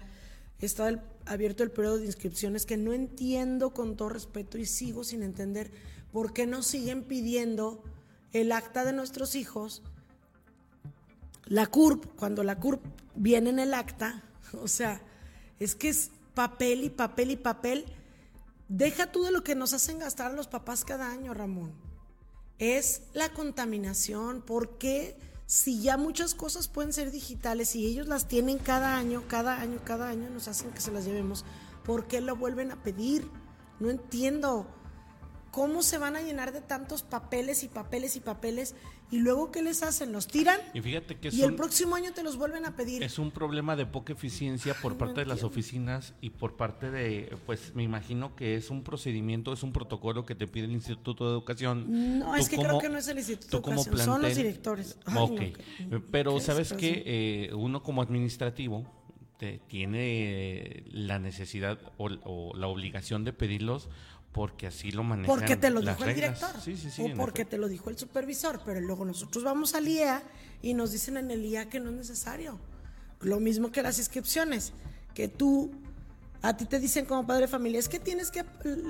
estaba 0.59 0.89
el- 0.89 1.01
abierto 1.25 1.63
el 1.63 1.71
periodo 1.71 1.97
de 1.97 2.05
inscripciones, 2.05 2.65
que 2.65 2.77
no 2.77 2.93
entiendo 2.93 3.71
con 3.71 3.95
todo 3.95 4.09
respeto 4.09 4.57
y 4.57 4.65
sigo 4.65 5.03
sin 5.03 5.21
entender 5.21 5.71
por 6.11 6.33
qué 6.33 6.47
nos 6.47 6.65
siguen 6.65 7.03
pidiendo 7.03 7.83
el 8.31 8.51
acta 8.51 8.83
de 8.83 8.93
nuestros 8.93 9.35
hijos, 9.35 9.83
la 11.45 11.67
CURP, 11.67 12.05
cuando 12.15 12.43
la 12.43 12.59
CURP 12.59 12.83
viene 13.15 13.49
en 13.51 13.59
el 13.59 13.73
acta, 13.73 14.23
o 14.61 14.67
sea, 14.67 15.01
es 15.59 15.75
que 15.75 15.89
es 15.89 16.09
papel 16.33 16.83
y 16.83 16.89
papel 16.89 17.31
y 17.31 17.35
papel. 17.35 17.85
Deja 18.69 19.11
tú 19.11 19.23
de 19.23 19.31
lo 19.31 19.43
que 19.43 19.53
nos 19.53 19.73
hacen 19.73 19.99
gastar 19.99 20.31
a 20.31 20.35
los 20.35 20.47
papás 20.47 20.83
cada 20.83 21.11
año, 21.11 21.33
Ramón. 21.33 21.71
Es 22.63 23.01
la 23.13 23.27
contaminación. 23.27 24.41
¿Por 24.41 24.77
qué? 24.77 25.17
Si 25.45 25.81
ya 25.81 25.97
muchas 25.97 26.33
cosas 26.33 26.69
pueden 26.69 26.93
ser 26.93 27.11
digitales 27.11 27.75
y 27.75 27.85
ellos 27.85 28.07
las 28.07 28.29
tienen 28.29 28.57
cada 28.57 28.95
año, 28.95 29.21
cada 29.27 29.59
año, 29.59 29.81
cada 29.83 30.07
año, 30.07 30.29
nos 30.29 30.47
hacen 30.47 30.71
que 30.71 30.79
se 30.79 30.93
las 30.93 31.03
llevemos, 31.03 31.43
¿por 31.83 32.07
qué 32.07 32.21
lo 32.21 32.37
vuelven 32.37 32.71
a 32.71 32.81
pedir? 32.81 33.29
No 33.81 33.89
entiendo. 33.89 34.65
¿Cómo 35.53 35.83
se 35.83 35.99
van 35.99 36.15
a 36.15 36.21
llenar 36.23 36.51
de 36.51 36.61
tantos 36.61 37.03
papeles 37.03 37.63
y 37.63 37.67
papeles 37.67 38.15
y 38.15 38.19
papeles? 38.19 38.73
Y 39.11 39.19
luego, 39.19 39.51
¿qué 39.51 39.61
les 39.61 39.83
hacen? 39.83 40.11
¿Los 40.11 40.25
tiran? 40.25 40.59
Y 40.73 40.81
fíjate 40.81 41.19
que 41.19 41.27
es 41.27 41.35
Y 41.35 41.43
el 41.43 41.51
un- 41.51 41.57
próximo 41.57 41.93
año 41.95 42.11
te 42.11 42.23
los 42.23 42.37
vuelven 42.37 42.65
a 42.65 42.75
pedir. 42.75 43.03
Es 43.03 43.19
un 43.19 43.29
problema 43.29 43.75
de 43.75 43.85
poca 43.85 44.13
eficiencia 44.13 44.73
por 44.73 44.93
Ay, 44.93 44.97
no 44.97 45.05
parte 45.05 45.19
de 45.19 45.25
las 45.27 45.43
oficinas 45.43 46.15
y 46.21 46.31
por 46.31 46.55
parte 46.57 46.89
de, 46.89 47.37
pues 47.45 47.75
me 47.75 47.83
imagino 47.83 48.35
que 48.35 48.55
es 48.55 48.71
un 48.71 48.83
procedimiento, 48.83 49.53
es 49.53 49.61
un 49.61 49.71
protocolo 49.71 50.25
que 50.25 50.33
te 50.33 50.47
pide 50.47 50.65
el 50.65 50.71
Instituto 50.71 51.25
de 51.25 51.31
Educación. 51.33 52.17
No, 52.17 52.31
Tú 52.31 52.35
es 52.37 52.49
que 52.49 52.57
creo 52.57 52.79
que 52.79 52.89
no 52.89 52.97
es 52.97 53.07
el 53.07 53.19
Instituto 53.19 53.61
de 53.61 53.71
Educación, 53.75 53.97
son 53.99 54.21
los 54.23 54.31
plantel- 54.31 54.35
directores. 54.35 54.97
Ay, 55.05 55.15
ok, 55.19 55.29
no, 55.29 55.35
qué- 55.37 55.53
pero 56.11 56.33
qué 56.33 56.41
sabes 56.41 56.73
que 56.73 57.03
eh, 57.05 57.53
uno 57.53 57.83
como 57.83 58.01
administrativo 58.01 58.87
te- 59.37 59.59
tiene 59.67 60.83
la 60.87 61.19
necesidad 61.19 61.77
o, 61.97 62.09
o 62.23 62.55
la 62.55 62.65
obligación 62.67 63.23
de 63.23 63.33
pedirlos 63.33 63.89
porque 64.33 64.67
así 64.67 64.91
lo 64.91 65.03
manejan 65.03 65.33
Porque 65.35 65.55
te 65.55 65.69
lo 65.69 65.79
las 65.81 65.97
dijo 65.97 66.09
el 66.09 66.15
director. 66.15 66.49
Sí, 66.61 66.75
sí, 66.75 66.89
sí. 66.89 67.01
o 67.03 67.15
porque 67.15 67.45
te 67.45 67.57
lo 67.57 67.67
dijo 67.67 67.89
el 67.89 67.97
supervisor. 67.97 68.59
Pero 68.65 68.81
luego 68.81 69.05
nosotros 69.05 69.43
vamos 69.43 69.75
al 69.75 69.87
IEA 69.87 70.23
y 70.61 70.73
nos 70.73 70.91
dicen 70.91 71.17
en 71.17 71.29
el 71.31 71.45
IEA 71.45 71.69
que 71.69 71.79
no 71.79 71.91
es 71.91 71.95
necesario. 71.95 72.59
Lo 73.21 73.39
mismo 73.39 73.71
que 73.71 73.81
las 73.83 73.97
inscripciones. 73.99 74.73
Que 75.13 75.27
tú, 75.27 75.71
a 76.41 76.57
ti 76.57 76.65
te 76.65 76.79
dicen 76.79 77.05
como 77.05 77.25
padre 77.27 77.41
de 77.43 77.47
familia, 77.47 77.79
es 77.79 77.87
que 77.87 77.99
tienes 77.99 78.31
que, 78.31 78.43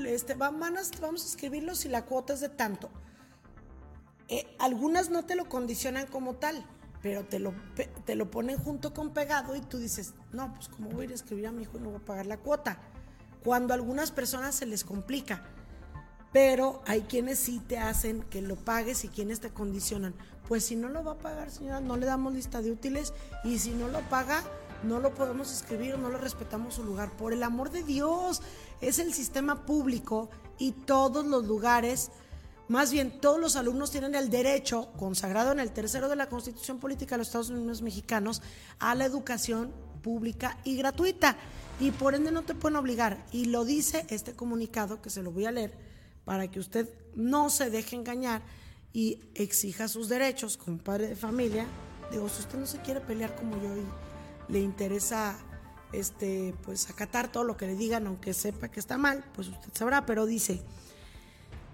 este, 0.08 0.34
va- 0.36 0.50
van 0.52 0.78
a- 0.78 0.82
vamos 1.02 1.24
a 1.24 1.28
escribirlo 1.28 1.76
si 1.76 1.90
la 1.90 2.06
cuota 2.06 2.34
es 2.34 2.40
de 2.40 2.48
tanto. 2.50 2.90
Eh, 4.30 4.48
algunas 4.60 5.10
no 5.10 5.26
te 5.26 5.36
lo 5.36 5.50
condicionan 5.50 6.08
como 6.08 6.36
tal, 6.36 6.66
pero 7.02 7.26
te 7.26 7.40
lo, 7.40 7.54
te 8.06 8.16
lo 8.16 8.32
ponen 8.32 8.58
junto 8.58 8.94
con 8.94 9.14
pegado 9.14 9.56
y 9.58 9.62
tú 9.62 9.78
dices, 9.78 10.14
no, 10.32 10.54
pues 10.56 10.70
cómo 10.70 10.90
voy 10.90 11.02
a 11.02 11.06
ir 11.06 11.12
a 11.12 11.16
escribir 11.16 11.48
a 11.48 11.52
mi 11.52 11.64
hijo 11.64 11.78
y 11.78 11.82
no 11.82 11.90
voy 11.90 12.00
a 12.02 12.06
pagar 12.06 12.26
la 12.26 12.38
cuota. 12.38 12.80
Cuando 13.44 13.74
a 13.74 13.76
algunas 13.76 14.12
personas 14.12 14.56
se 14.56 14.66
les 14.66 14.84
complica, 14.84 15.44
pero 16.32 16.82
hay 16.88 17.02
quienes 17.02 17.40
sí 17.40 17.60
te 17.60 17.78
hacen 17.78 18.24
que 18.24 18.42
lo 18.42 18.56
pagues 18.56 19.04
y 19.04 19.10
quienes 19.10 19.40
te 19.40 19.52
condicionan. 19.52 20.16
Pues 20.48 20.66
si 20.66 20.76
no 20.76 20.90
lo 20.90 21.04
va 21.04 21.14
a 21.14 21.18
pagar, 21.18 21.52
señora, 21.52 21.80
no 21.80 21.96
le 21.96 22.06
damos 22.06 22.34
lista 22.34 22.62
de 22.62 22.72
útiles 22.72 23.14
y 23.44 23.60
si 23.60 23.72
no 23.72 23.88
lo 23.88 24.02
paga, 24.10 24.44
no 24.84 25.00
lo 25.00 25.14
podemos 25.14 25.52
escribir 25.52 25.98
no 25.98 26.10
le 26.10 26.18
respetamos 26.18 26.76
su 26.76 26.84
lugar. 26.84 27.12
Por 27.12 27.34
el 27.34 27.44
amor 27.44 27.72
de 27.72 27.84
Dios, 27.84 28.42
es 28.82 29.00
el 29.00 29.14
sistema 29.14 29.66
público 29.66 30.30
y 30.58 30.72
todos 30.72 31.26
los 31.26 31.46
lugares, 31.46 32.12
más 32.68 32.92
bien 32.92 33.20
todos 33.22 33.40
los 33.40 33.56
alumnos 33.56 33.92
tienen 33.92 34.16
el 34.16 34.30
derecho, 34.30 34.92
consagrado 34.98 35.52
en 35.52 35.60
el 35.60 35.72
tercero 35.72 36.10
de 36.10 36.16
la 36.16 36.30
Constitución 36.30 36.80
Política 36.80 37.16
de 37.16 37.20
los 37.20 37.28
Estados 37.28 37.50
Unidos 37.50 37.82
Mexicanos, 37.82 38.42
a 38.80 38.96
la 38.96 39.06
educación 39.06 39.72
pública 40.02 40.58
y 40.64 40.76
gratuita. 40.76 41.38
Y 41.80 41.92
por 41.92 42.16
ende 42.16 42.32
no 42.32 42.44
te 42.44 42.56
pueden 42.56 42.78
obligar. 42.78 43.26
Y 43.32 43.46
lo 43.46 43.66
dice 43.66 44.06
este 44.10 44.34
comunicado, 44.34 45.02
que 45.02 45.10
se 45.10 45.24
lo 45.24 45.32
voy 45.32 45.46
a 45.46 45.52
leer, 45.52 45.74
para 46.26 46.50
que 46.50 46.60
usted 46.60 46.90
no 47.16 47.50
se 47.50 47.70
deje 47.70 47.96
engañar 47.96 48.42
y 48.94 49.20
exija 49.34 49.88
sus 49.88 50.08
derechos 50.08 50.58
como 50.58 50.78
padre 50.78 51.08
de 51.08 51.16
familia. 51.16 51.66
Digo, 52.12 52.30
si 52.30 52.42
usted 52.42 52.60
no 52.60 52.68
se 52.68 52.80
quiere 52.80 53.02
pelear 53.02 53.36
como 53.36 53.56
yo 53.62 53.76
y 53.76 54.52
le 54.52 54.60
interesa 54.60 55.38
este 55.92 56.56
pues 56.64 56.90
acatar 56.90 57.32
todo 57.32 57.44
lo 57.44 57.56
que 57.56 57.68
le 57.68 57.76
digan 57.76 58.08
aunque 58.08 58.34
sepa 58.34 58.70
que 58.70 58.80
está 58.80 58.98
mal, 58.98 59.24
pues 59.34 59.48
usted 59.48 59.70
sabrá, 59.74 60.06
pero 60.06 60.26
dice, 60.26 60.62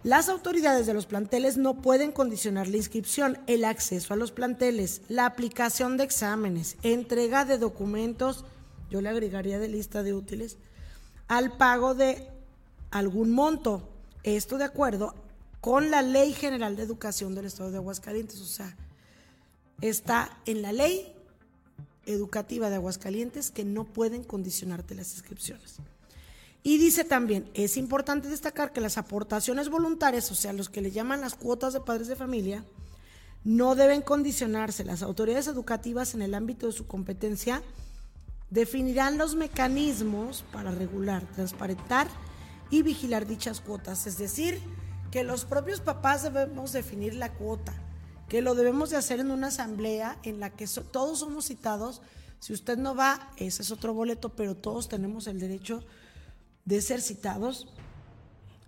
las 0.04 0.30
autoridades 0.30 0.86
de 0.86 0.94
los 0.94 1.06
planteles 1.06 1.58
no 1.58 1.82
pueden 1.82 2.12
condicionar 2.12 2.68
la 2.68 2.78
inscripción, 2.78 3.38
el 3.48 3.66
acceso 3.66 4.14
a 4.14 4.18
los 4.18 4.32
planteles, 4.32 5.02
la 5.10 5.26
aplicación 5.26 5.98
de 5.98 6.06
exámenes, 6.06 6.78
entrega 6.84 7.44
de 7.44 7.58
documentos, 7.58 8.46
yo 8.90 9.02
le 9.02 9.10
agregaría 9.10 9.60
de 9.60 9.68
lista 9.68 10.04
de 10.04 10.14
útiles, 10.14 10.58
al 11.28 11.58
pago 11.58 11.96
de 11.96 12.28
algún 12.92 13.32
monto. 13.32 13.88
Esto 14.24 14.58
de 14.58 14.66
acuerdo 14.66 15.16
con 15.62 15.92
la 15.92 16.02
Ley 16.02 16.34
General 16.34 16.76
de 16.76 16.84
Educación 16.84 17.36
del 17.36 17.46
Estado 17.46 17.72
de 17.72 17.78
Aguascalientes. 17.78 18.42
O 18.42 18.46
sea, 18.46 18.76
está 19.82 20.38
en 20.46 20.62
la 20.62 20.72
ley 20.72 21.14
educativa 22.06 22.70
de 22.70 22.76
Aguascalientes 22.76 23.52
que 23.52 23.64
no 23.64 23.86
pueden 23.86 24.24
condicionarte 24.24 24.96
las 24.96 25.14
inscripciones. 25.14 25.78
Y 26.62 26.78
dice 26.78 27.06
también, 27.06 27.50
es 27.54 27.78
importante 27.78 28.28
destacar 28.28 28.74
que 28.74 28.82
las 28.82 28.98
aportaciones 28.98 29.70
voluntarias, 29.70 30.30
o 30.32 30.36
sea, 30.36 30.52
los 30.52 30.70
que 30.70 30.82
le 30.82 30.92
llaman 30.92 31.22
las 31.22 31.36
cuotas 31.36 31.74
de 31.74 31.80
padres 31.80 32.08
de 32.08 32.18
familia, 32.18 32.66
no 33.46 33.76
deben 33.76 34.02
condicionarse. 34.02 34.84
Las 34.84 35.02
autoridades 35.02 35.48
educativas 35.48 36.14
en 36.14 36.22
el 36.22 36.34
ámbito 36.34 36.68
de 36.68 36.74
su 36.74 36.86
competencia 36.86 37.64
definirán 38.50 39.18
los 39.18 39.36
mecanismos 39.36 40.44
para 40.52 40.72
regular, 40.72 41.24
transparentar 41.34 42.08
y 42.70 42.82
vigilar 42.82 43.28
dichas 43.28 43.62
cuotas. 43.62 44.08
Es 44.08 44.18
decir, 44.18 44.60
que 45.12 45.24
los 45.24 45.46
propios 45.46 45.82
papás 45.82 46.24
debemos 46.24 46.72
definir 46.72 47.16
la 47.16 47.34
cuota, 47.34 47.74
que 48.28 48.42
lo 48.42 48.56
debemos 48.56 48.90
de 48.90 48.98
hacer 48.98 49.20
en 49.20 49.32
una 49.32 49.48
asamblea 49.48 50.20
en 50.24 50.40
la 50.40 50.52
que 50.52 50.68
todos 50.92 51.20
somos 51.20 51.46
citados. 51.46 52.02
Si 52.40 52.54
usted 52.54 52.78
no 52.78 52.96
va, 52.96 53.32
ese 53.38 53.64
es 53.64 53.72
otro 53.72 53.94
boleto, 53.94 54.30
pero 54.30 54.56
todos 54.56 54.88
tenemos 54.88 55.28
el 55.28 55.40
derecho 55.40 55.84
de 56.66 56.82
ser 56.82 57.02
citados 57.02 57.68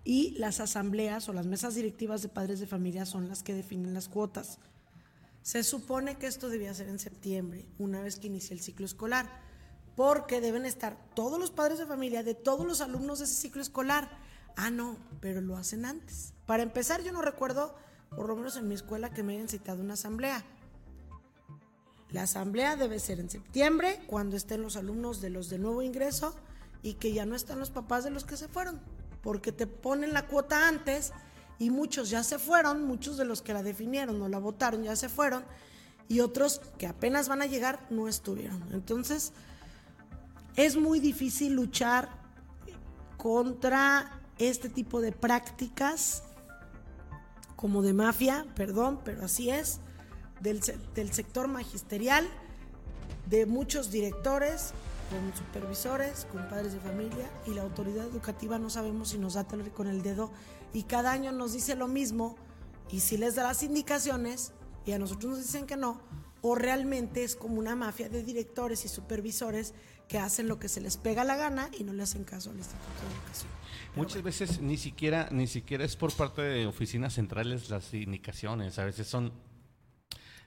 y 0.04 0.32
las 0.32 0.58
asambleas 0.60 1.28
o 1.28 1.32
las 1.32 1.46
mesas 1.46 1.74
directivas 1.74 2.22
de 2.22 2.28
padres 2.28 2.58
de 2.58 2.66
familia 2.66 3.06
son 3.06 3.28
las 3.28 3.42
que 3.42 3.54
definen 3.54 3.94
las 3.94 4.08
cuotas. 4.08 4.58
Se 5.42 5.62
supone 5.62 6.16
que 6.16 6.26
esto 6.26 6.48
debía 6.48 6.74
ser 6.74 6.88
en 6.88 6.98
septiembre, 6.98 7.66
una 7.78 8.00
vez 8.00 8.16
que 8.16 8.26
inicie 8.28 8.54
el 8.54 8.60
ciclo 8.60 8.86
escolar, 8.86 9.28
porque 9.96 10.40
deben 10.40 10.66
estar 10.66 10.96
todos 11.14 11.38
los 11.38 11.50
padres 11.50 11.78
de 11.78 11.86
familia 11.86 12.22
de 12.22 12.34
todos 12.34 12.66
los 12.66 12.80
alumnos 12.80 13.18
de 13.18 13.26
ese 13.26 13.34
ciclo 13.34 13.62
escolar. 13.62 14.08
Ah, 14.56 14.70
no, 14.70 14.96
pero 15.20 15.40
lo 15.40 15.56
hacen 15.56 15.84
antes. 15.84 16.34
Para 16.46 16.62
empezar, 16.62 17.02
yo 17.02 17.12
no 17.12 17.22
recuerdo, 17.22 17.74
por 18.10 18.28
lo 18.28 18.36
menos 18.36 18.56
en 18.56 18.68
mi 18.68 18.74
escuela, 18.74 19.10
que 19.10 19.22
me 19.22 19.34
hayan 19.34 19.48
citado 19.48 19.82
una 19.82 19.94
asamblea. 19.94 20.44
La 22.10 22.24
asamblea 22.24 22.76
debe 22.76 22.98
ser 23.00 23.20
en 23.20 23.30
septiembre, 23.30 24.00
cuando 24.06 24.36
estén 24.36 24.62
los 24.62 24.76
alumnos 24.76 25.20
de 25.20 25.30
los 25.30 25.48
de 25.48 25.58
nuevo 25.58 25.82
ingreso 25.82 26.34
y 26.82 26.94
que 26.94 27.12
ya 27.12 27.24
no 27.24 27.34
están 27.34 27.58
los 27.58 27.70
papás 27.70 28.04
de 28.04 28.10
los 28.10 28.24
que 28.24 28.36
se 28.36 28.48
fueron, 28.48 28.80
porque 29.22 29.52
te 29.52 29.66
ponen 29.66 30.12
la 30.12 30.26
cuota 30.26 30.68
antes 30.68 31.12
y 31.58 31.70
muchos 31.70 32.10
ya 32.10 32.22
se 32.22 32.38
fueron, 32.38 32.86
muchos 32.86 33.16
de 33.16 33.24
los 33.24 33.40
que 33.40 33.54
la 33.54 33.62
definieron 33.62 34.20
o 34.20 34.28
la 34.28 34.38
votaron 34.38 34.82
ya 34.82 34.96
se 34.96 35.08
fueron 35.08 35.44
y 36.08 36.20
otros 36.20 36.60
que 36.76 36.86
apenas 36.86 37.28
van 37.28 37.40
a 37.40 37.46
llegar 37.46 37.86
no 37.88 38.08
estuvieron. 38.08 38.62
Entonces, 38.72 39.32
es 40.56 40.76
muy 40.76 41.00
difícil 41.00 41.54
luchar 41.54 42.08
contra 43.16 44.20
este 44.38 44.68
tipo 44.68 45.00
de 45.00 45.12
prácticas 45.12 46.24
como 47.56 47.82
de 47.82 47.92
mafia, 47.92 48.46
perdón, 48.56 49.00
pero 49.04 49.24
así 49.24 49.50
es, 49.50 49.80
del, 50.40 50.60
del 50.94 51.12
sector 51.12 51.46
magisterial, 51.46 52.26
de 53.30 53.46
muchos 53.46 53.92
directores 53.92 54.72
con 55.10 55.32
supervisores, 55.36 56.26
con 56.32 56.48
padres 56.48 56.72
de 56.72 56.80
familia 56.80 57.30
y 57.46 57.54
la 57.54 57.62
autoridad 57.62 58.06
educativa 58.06 58.58
no 58.58 58.70
sabemos 58.70 59.10
si 59.10 59.18
nos 59.18 59.34
da 59.34 59.46
con 59.46 59.86
el 59.86 60.02
dedo 60.02 60.32
y 60.72 60.84
cada 60.84 61.12
año 61.12 61.32
nos 61.32 61.52
dice 61.52 61.76
lo 61.76 61.86
mismo 61.86 62.34
y 62.90 63.00
si 63.00 63.16
les 63.16 63.34
da 63.34 63.44
las 63.44 63.62
indicaciones 63.62 64.52
y 64.84 64.92
a 64.92 64.98
nosotros 64.98 65.32
nos 65.32 65.42
dicen 65.42 65.66
que 65.66 65.76
no, 65.76 66.00
o 66.40 66.54
realmente 66.54 67.22
es 67.22 67.36
como 67.36 67.58
una 67.58 67.76
mafia 67.76 68.08
de 68.08 68.24
directores 68.24 68.84
y 68.84 68.88
supervisores 68.88 69.74
que 70.12 70.18
hacen 70.18 70.46
lo 70.46 70.58
que 70.58 70.68
se 70.68 70.82
les 70.82 70.98
pega 70.98 71.24
la 71.24 71.36
gana 71.36 71.70
y 71.78 71.84
no 71.84 71.94
le 71.94 72.02
hacen 72.02 72.24
caso 72.24 72.50
al 72.50 72.58
Instituto 72.58 72.86
de 73.00 73.14
Educación. 73.16 73.50
Muchas 73.96 74.22
veces 74.22 74.60
ni 74.60 74.76
siquiera 74.76 75.28
ni 75.30 75.46
siquiera 75.46 75.86
es 75.86 75.96
por 75.96 76.12
parte 76.12 76.42
de 76.42 76.66
oficinas 76.66 77.14
centrales 77.14 77.70
las 77.70 77.94
indicaciones, 77.94 78.78
a 78.78 78.84
veces 78.84 79.06
son 79.06 79.32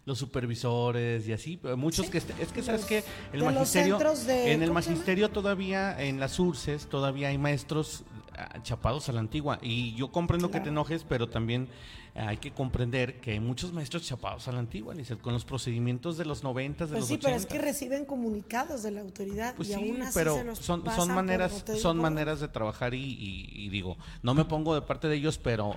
los 0.06 0.19
supervisores 0.19 1.28
y 1.28 1.34
así, 1.34 1.60
muchos 1.78 2.12
que 2.12 2.19
es 2.19 2.51
que 2.54 2.62
sabes 2.62 2.86
que 2.86 3.04
el 3.34 3.43
magisterio 3.43 3.97
en 4.28 4.62
el 4.62 4.71
magisterio 4.71 5.32
todavía 5.32 5.99
en 5.99 6.19
las 6.19 6.38
URCES 6.38 6.86
todavía 6.86 7.30
hay 7.30 7.39
maestros 7.39 8.04
ah, 8.38 8.62
chapados 8.62 9.10
a 9.10 9.13
la 9.13 9.19
antigua 9.19 9.58
y 9.63 9.95
yo 9.95 10.12
comprendo 10.12 10.51
que 10.51 10.60
te 10.60 10.69
enojes, 10.69 11.04
pero 11.10 11.28
también 11.28 11.69
hay 12.15 12.38
que 12.38 12.51
comprender 12.51 13.19
que 13.19 13.32
hay 13.32 13.39
muchos 13.41 13.73
maestros 13.73 14.04
chapados 14.04 14.47
a 14.47 14.54
la 14.54 14.60
antigua, 14.60 14.93
con 15.21 15.34
los 15.34 15.43
procedimientos 15.43 16.17
de 16.17 16.23
los 16.23 16.43
90, 16.43 16.86
de 16.86 16.89
pues 16.91 16.99
los 17.01 17.08
sí, 17.10 17.19
pero 17.21 17.36
es 17.36 17.45
que 17.45 17.60
reciben 17.60 18.06
comunicados 18.06 18.84
de 18.84 18.91
la 18.91 19.01
autoridad 19.01 19.54
pues 19.56 19.69
y 19.69 19.73
sí, 19.73 19.89
aún 19.89 20.01
así 20.01 20.12
pero 20.13 20.36
se 20.36 20.43
los 20.45 20.60
son, 20.60 20.82
pasan 20.84 21.08
son 21.08 21.15
maneras 21.15 21.63
por- 21.63 21.75
son 21.78 21.97
maneras 21.97 22.39
de 22.39 22.47
trabajar 22.47 22.93
y, 22.93 23.04
y- 23.04 23.49
y 23.54 23.69
digo, 23.69 23.97
no 24.23 24.34
me 24.34 24.45
pongo 24.45 24.73
de 24.75 24.82
parte 24.82 25.10
de 25.10 25.15
ellos, 25.17 25.38
pero 25.38 25.75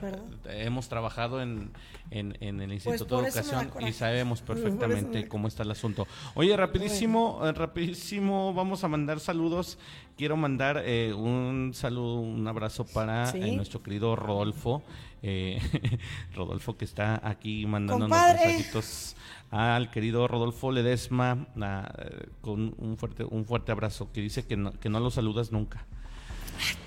hemos 0.48 0.88
trabajado 0.88 1.42
en, 1.42 1.72
en, 2.12 2.37
en 2.40 2.61
el 2.61 2.72
Instituto 2.72 3.18
Pues 3.18 3.35
por 3.35 3.42
de 3.44 3.48
Educación 3.51 3.88
y 3.88 3.92
sabemos 3.92 4.40
perfectamente 4.42 5.27
cómo 5.27 5.48
está 5.48 5.64
el 5.64 5.72
asunto. 5.72 6.07
Oye, 6.35 6.57
rapidísimo, 6.57 7.40
eh, 7.44 7.53
rapidísimo, 7.53 8.55
vamos 8.55 8.85
a 8.85 8.88
mandar 8.88 9.18
saludos. 9.18 9.77
Quiero 10.16 10.37
mandar 10.37 10.83
eh, 10.85 11.12
un 11.14 11.72
saludo, 11.74 12.20
un 12.20 12.46
abrazo 12.46 12.85
para 12.87 13.27
Sí. 13.33 13.38
eh, 13.40 13.53
nuestro 13.57 13.83
querido 13.83 14.14
Rodolfo. 14.16 14.83
Eh, 15.22 15.61
Rodolfo 16.35 16.76
que 16.76 16.85
está 16.85 17.20
aquí 17.26 17.66
mandándonos 17.66 18.16
Compadre. 18.16 18.46
mensajitos 18.46 19.16
al 19.50 19.90
querido 19.90 20.28
Rodolfo 20.28 20.70
Ledesma 20.72 21.46
a- 21.61 21.92
con 22.40 22.74
un 22.78 22.96
fuerte 22.98 23.24
un 23.24 23.44
fuerte 23.44 23.72
abrazo 23.72 24.11
que 24.12 24.20
dice 24.20 24.46
que 24.46 24.57
no, 24.57 24.72
que 24.72 24.88
no 24.88 25.00
lo 25.00 25.11
saludas 25.11 25.52
nunca. 25.52 25.87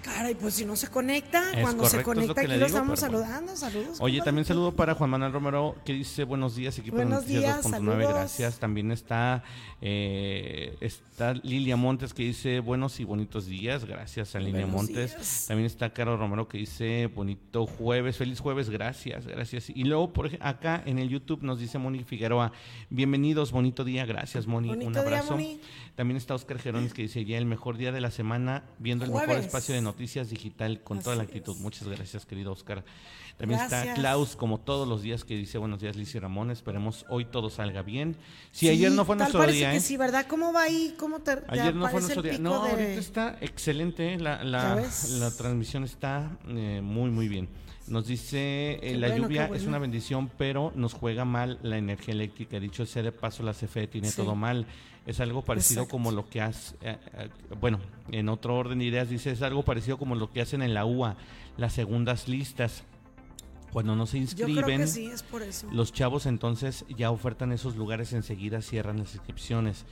Caray, 0.01 0.35
pues 0.35 0.55
si 0.55 0.65
no 0.65 0.75
se 0.75 0.87
conecta, 0.89 1.51
Es 1.53 1.61
cuando 1.61 1.85
se 1.85 2.01
correcto, 2.03 2.33
conecta 2.33 2.41
aquí 2.41 2.47
le 2.49 2.57
lo 2.57 2.65
digo, 2.65 2.77
estamos 2.77 2.99
saludando. 2.99 3.55
Saludos. 3.55 3.97
Oye, 3.99 4.17
compadre. 4.17 4.21
también 4.25 4.45
saludo 4.45 4.75
para 4.75 4.95
Juan 4.95 5.09
Manuel 5.09 5.31
Romero 5.31 5.75
que 5.85 5.93
dice 5.93 6.23
buenos 6.23 6.55
días, 6.55 6.77
equipo 6.79 6.97
Buenos 6.97 7.25
de 7.27 7.33
Noticias 7.35 7.63
días, 7.63 7.65
2.9, 7.65 7.69
saludos. 7.69 8.09
gracias. 8.09 8.59
También 8.59 8.91
está, 8.91 9.43
eh, 9.81 10.75
está 10.81 11.33
Lilia 11.35 11.75
Montes 11.77 12.13
que 12.13 12.23
dice 12.23 12.59
buenos 12.59 12.99
y 12.99 13.03
bonitos 13.03 13.45
días, 13.45 13.85
gracias 13.85 14.35
a 14.35 14.39
Lilia 14.39 14.65
Buenos 14.65 14.71
Montes. 14.89 15.15
días. 15.15 15.45
También 15.47 15.65
está 15.67 15.91
Caro 15.93 16.17
Romero 16.17 16.47
que 16.47 16.57
dice 16.57 17.07
bonito 17.07 17.65
jueves, 17.67 18.17
feliz 18.17 18.39
jueves, 18.39 18.69
gracias, 18.69 19.25
gracias. 19.27 19.69
Y 19.69 19.83
luego 19.83 20.11
por 20.13 20.29
acá 20.41 20.81
en 20.85 20.99
el 20.99 21.09
YouTube 21.09 21.43
nos 21.43 21.59
dice 21.59 21.77
Moni 21.77 22.03
Figueroa, 22.03 22.51
bienvenidos, 22.89 23.51
bonito 23.51 23.83
día, 23.83 24.05
gracias 24.05 24.47
Moni, 24.47 24.69
un 24.69 24.91
día, 24.93 25.01
abrazo. 25.01 25.33
Moni. 25.33 25.61
También 25.95 26.17
está 26.17 26.33
Oscar 26.35 26.57
Gerones 26.57 26.93
que 26.93 27.03
dice 27.03 27.23
ya 27.25 27.37
el 27.37 27.45
mejor 27.45 27.77
día 27.77 27.91
de 27.91 28.01
la 28.01 28.11
semana 28.11 28.63
viendo 28.79 29.05
el 29.05 29.11
mejor 29.11 29.27
Jueves. 29.27 29.45
Espacio 29.61 29.75
de 29.75 29.81
noticias 29.81 30.29
digital 30.29 30.81
con 30.81 30.99
toda 31.01 31.15
la 31.15 31.23
Así 31.23 31.29
actitud. 31.31 31.55
es. 31.55 31.61
Muchas 31.61 31.87
gracias, 31.87 32.25
querido 32.25 32.51
Oscar. 32.51 32.83
También 33.37 33.59
está 33.61 33.77
Gracias. 33.77 33.95
Klaus, 33.99 34.35
como 34.35 34.59
todos 34.59 34.87
los 34.87 35.01
días, 35.01 35.23
que 35.23 35.35
dice 35.35 35.57
buenos 35.57 35.79
días, 35.79 35.95
Liz 35.95 36.13
y 36.15 36.19
Ramón. 36.19 36.51
Esperemos 36.51 37.05
hoy 37.09 37.25
todo 37.25 37.49
salga 37.49 37.81
bien. 37.81 38.15
Si 38.51 38.67
Sí, 38.67 38.69
ayer 38.69 38.91
no 38.91 39.05
fue 39.05 39.15
tal 39.15 39.19
nuestro 39.25 39.39
parece 39.39 39.57
día, 39.59 39.71
que 39.71 39.77
¿eh? 39.77 39.81
sí, 39.81 39.97
¿verdad? 39.97 40.25
¿Cómo 40.27 40.51
va 40.53 40.63
ahí? 40.63 40.93
¿Cómo 40.99 41.19
te, 41.21 41.37
te 41.37 41.45
Ayer 41.59 41.73
no 41.75 41.87
fue 41.89 42.01
nuestro 42.01 42.21
día. 42.21 42.37
No, 42.39 42.63
de- 42.63 42.71
ahorita 42.71 42.99
está 42.99 43.37
excelente. 43.41 44.13
¿eh? 44.13 44.19
La, 44.19 44.37
¿Ya 44.39 44.43
la, 44.43 44.89
la 45.19 45.31
transmisión 45.31 45.83
está 45.83 46.37
eh, 46.47 46.81
muy, 46.83 47.09
muy 47.09 47.27
bien. 47.27 47.49
Nos 47.91 48.07
dice, 48.07 48.79
eh, 48.81 48.95
la 48.97 49.09
bueno, 49.09 49.23
lluvia 49.23 49.49
es 49.53 49.65
una 49.65 49.77
bendición, 49.77 50.31
pero 50.37 50.71
nos 50.75 50.93
juega 50.93 51.25
mal 51.25 51.59
la 51.61 51.77
energía 51.77 52.13
eléctrica. 52.13 52.59
Dicho 52.59 52.85
sea 52.85 53.03
de 53.03 53.11
paso, 53.11 53.43
la 53.43 53.53
CFE 53.53 53.87
tiene 53.87 54.07
Sí. 54.09 54.15
todo 54.15 54.33
mal. 54.33 54.65
Es 55.05 55.19
algo 55.19 55.41
parecido 55.41 55.81
Exacto. 55.81 55.91
como 55.91 56.11
lo 56.11 56.29
que 56.29 56.41
hace, 56.41 56.75
eh, 56.81 56.97
eh, 57.17 57.29
bueno, 57.59 57.79
en 58.11 58.29
otro 58.29 58.55
orden 58.55 58.79
de 58.79 58.85
ideas 58.85 59.09
dice, 59.09 59.31
es 59.31 59.41
algo 59.41 59.63
parecido 59.63 59.97
como 59.97 60.15
lo 60.15 60.31
que 60.31 60.41
hacen 60.41 60.61
en 60.61 60.73
la 60.73 60.85
UA, 60.85 61.17
las 61.57 61.73
segundas 61.73 62.27
listas. 62.29 62.83
Cuando 63.73 63.95
no 63.95 64.05
se 64.05 64.17
inscriben, 64.19 64.63
creo 64.63 64.77
que 64.79 64.87
sí, 64.87 65.05
es 65.07 65.23
por 65.23 65.41
eso. 65.41 65.67
los 65.71 65.91
chavos 65.93 66.25
entonces 66.25 66.85
ya 66.97 67.09
ofertan 67.09 67.51
esos 67.51 67.75
lugares, 67.77 68.13
enseguida 68.13 68.61
cierran 68.61 68.99
las 68.99 69.15
inscripciones. 69.15 69.85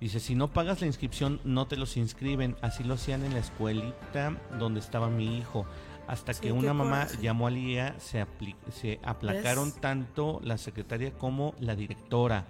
Dice, 0.00 0.18
si 0.18 0.34
no 0.34 0.48
pagas 0.48 0.80
la 0.80 0.86
inscripción, 0.86 1.40
no 1.44 1.66
te 1.66 1.76
los 1.76 1.96
inscriben. 1.96 2.56
Así 2.62 2.84
lo 2.84 2.94
hacían 2.94 3.22
en 3.24 3.34
la 3.34 3.40
escuelita 3.40 4.36
donde 4.58 4.80
estaba 4.80 5.08
mi 5.10 5.36
hijo. 5.38 5.66
Hasta 6.10 6.34
Sí, 6.34 6.40
que 6.40 6.52
una 6.52 6.74
mamá 6.74 7.06
llamó 7.22 7.46
a 7.46 7.50
Lía, 7.50 7.94
se, 8.00 8.20
apli- 8.20 8.56
se 8.72 8.98
aplacaron 9.04 9.70
¿Ves? 9.70 9.80
tanto 9.80 10.40
la 10.42 10.58
secretaria 10.58 11.12
como 11.12 11.54
la 11.60 11.76
directora. 11.76 12.46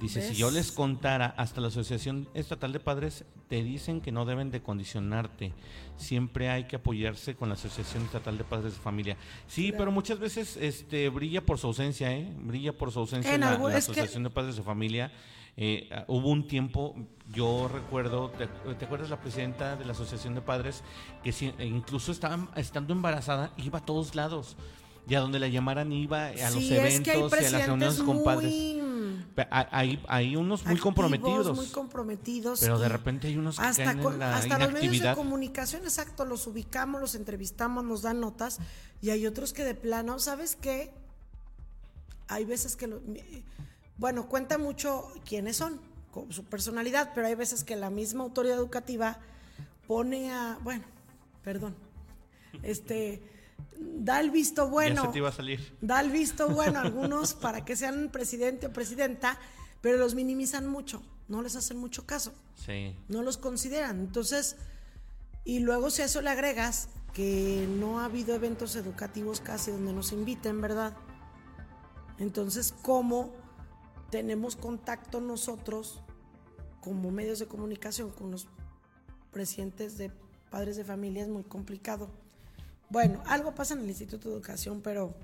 Dice, 0.00 0.20
si 0.20 0.34
yo 0.34 0.50
les 0.50 0.70
contara, 0.70 1.32
hasta 1.38 1.62
la 1.62 1.68
Asociación 1.68 2.28
Estatal 2.34 2.72
de 2.74 2.80
Padres 2.80 3.24
te 3.48 3.62
dicen 3.62 4.02
que 4.02 4.12
no 4.12 4.26
deben 4.26 4.50
de 4.50 4.60
condicionarte. 4.60 5.52
Siempre 5.96 6.50
hay 6.50 6.64
que 6.64 6.76
apoyarse 6.76 7.36
con 7.36 7.48
la 7.48 7.54
Asociación 7.54 8.02
Estatal 8.02 8.36
de 8.36 8.44
Padres 8.44 8.74
de 8.74 8.80
Familia. 8.80 9.16
Sí, 9.46 9.68
Claro. 9.68 9.78
pero 9.78 9.92
muchas 9.92 10.18
veces 10.18 10.58
este 10.58 11.08
brilla 11.08 11.40
por 11.40 11.58
su 11.58 11.68
ausencia, 11.68 12.12
¿eh? 12.12 12.30
Brilla 12.38 12.76
por 12.76 12.92
su 12.92 12.98
ausencia 12.98 13.34
En 13.34 13.40
la, 13.40 13.56
que- 13.56 13.76
Asociación 13.76 14.24
de 14.24 14.30
Padres 14.30 14.56
de 14.56 14.62
Familia. 14.62 15.10
Eh, 15.56 15.88
ah, 15.92 16.04
hubo 16.08 16.30
un 16.30 16.48
tiempo, 16.48 16.96
yo 17.32 17.68
recuerdo, 17.72 18.30
¿te, 18.30 18.48
te 18.74 18.84
acuerdas 18.86 19.08
la 19.10 19.20
presidenta 19.20 19.76
de 19.76 19.84
la 19.84 19.92
Asociación 19.92 20.34
de 20.34 20.40
Padres 20.40 20.82
que 21.22 21.30
si- 21.32 21.54
e 21.58 21.66
incluso 21.66 22.10
estaba, 22.12 22.48
estando 22.56 22.92
embarazada 22.92 23.52
iba 23.58 23.78
a 23.78 23.84
todos 23.84 24.14
lados? 24.14 24.56
Y 25.06 25.14
a 25.16 25.20
donde 25.20 25.38
la 25.38 25.48
llamaran 25.48 25.92
iba 25.92 26.28
a 26.28 26.32
los 26.50 26.54
sí, 26.54 26.74
eventos 26.74 27.14
y 27.14 27.44
a 27.44 27.50
las 27.50 27.66
reuniones 27.66 28.02
con 28.02 28.24
padres. 28.24 28.50
Hay, 29.70 30.02
hay- 30.08 30.34
unos 30.36 30.62
muy 30.64 30.72
activos, 30.72 30.80
comprometidos, 30.82 31.56
muy 31.56 31.66
comprometidos. 31.66 32.60
pero 32.60 32.78
de 32.78 32.88
repente 32.88 33.26
hay 33.28 33.36
unos 33.36 33.58
que 33.58 33.64
hasta, 33.66 33.84
caen 33.84 33.98
en 34.00 34.18
la 34.18 34.36
hasta 34.36 34.58
los 34.58 34.72
medios 34.72 34.92
de 34.92 35.14
comunicación, 35.14 35.82
exacto, 35.82 36.24
los 36.24 36.46
ubicamos, 36.46 37.00
los 37.02 37.14
entrevistamos, 37.14 37.84
nos 37.84 38.00
dan 38.02 38.18
notas 38.20 38.60
y 39.02 39.10
hay 39.10 39.26
otros 39.26 39.52
que 39.52 39.62
de 39.62 39.74
plano, 39.74 40.18
¿sabes 40.18 40.56
qué? 40.56 40.90
Hay 42.28 42.46
veces 42.46 42.74
que 42.74 42.86
lo- 42.86 43.02
bueno, 43.96 44.28
cuenta 44.28 44.58
mucho 44.58 45.12
quiénes 45.24 45.56
son, 45.56 45.80
con 46.10 46.32
su 46.32 46.44
personalidad, 46.44 47.12
pero 47.14 47.26
hay 47.26 47.34
veces 47.34 47.64
que 47.64 47.76
la 47.76 47.90
misma 47.90 48.24
autoridad 48.24 48.56
educativa 48.56 49.18
pone 49.86 50.32
a, 50.32 50.58
bueno, 50.62 50.84
perdón, 51.42 51.74
este, 52.62 53.22
da 53.78 54.20
el 54.20 54.30
visto 54.30 54.68
bueno. 54.68 55.10
Te 55.10 55.18
iba 55.18 55.28
a 55.28 55.32
salir. 55.32 55.76
Da 55.80 56.00
el 56.00 56.10
visto 56.10 56.48
bueno 56.48 56.78
a 56.78 56.82
algunos 56.82 57.34
para 57.34 57.64
que 57.64 57.76
sean 57.76 58.10
presidente 58.10 58.66
o 58.66 58.72
presidenta, 58.72 59.38
pero 59.80 59.98
los 59.98 60.14
minimizan 60.14 60.66
mucho, 60.66 61.02
no 61.28 61.42
les 61.42 61.56
hacen 61.56 61.78
mucho 61.78 62.06
caso. 62.06 62.32
Sí. 62.54 62.96
No 63.08 63.22
los 63.22 63.36
consideran. 63.36 64.00
Entonces, 64.00 64.56
y 65.44 65.58
luego 65.60 65.90
si 65.90 66.02
a 66.02 66.06
eso 66.06 66.22
le 66.22 66.30
agregas 66.30 66.88
que 67.12 67.66
no 67.78 68.00
ha 68.00 68.06
habido 68.06 68.34
eventos 68.34 68.74
educativos 68.76 69.40
casi 69.40 69.70
donde 69.70 69.92
nos 69.92 70.12
inviten, 70.12 70.60
¿verdad? 70.60 70.96
Entonces, 72.18 72.74
¿cómo 72.82 73.32
tenemos 74.14 74.54
contacto 74.54 75.20
nosotros 75.20 76.00
como 76.80 77.10
medios 77.10 77.40
de 77.40 77.46
comunicación 77.46 78.12
con 78.12 78.30
los 78.30 78.46
presidentes 79.32 79.98
de 79.98 80.12
padres 80.50 80.76
de 80.76 80.84
familia? 80.84 81.24
Es 81.24 81.28
muy 81.28 81.42
complicado. 81.42 82.08
Bueno, 82.90 83.24
algo 83.26 83.56
pasa 83.56 83.74
en 83.74 83.80
el 83.80 83.88
Instituto 83.88 84.28
de 84.28 84.36
Educación, 84.36 84.82
pero 84.82 85.16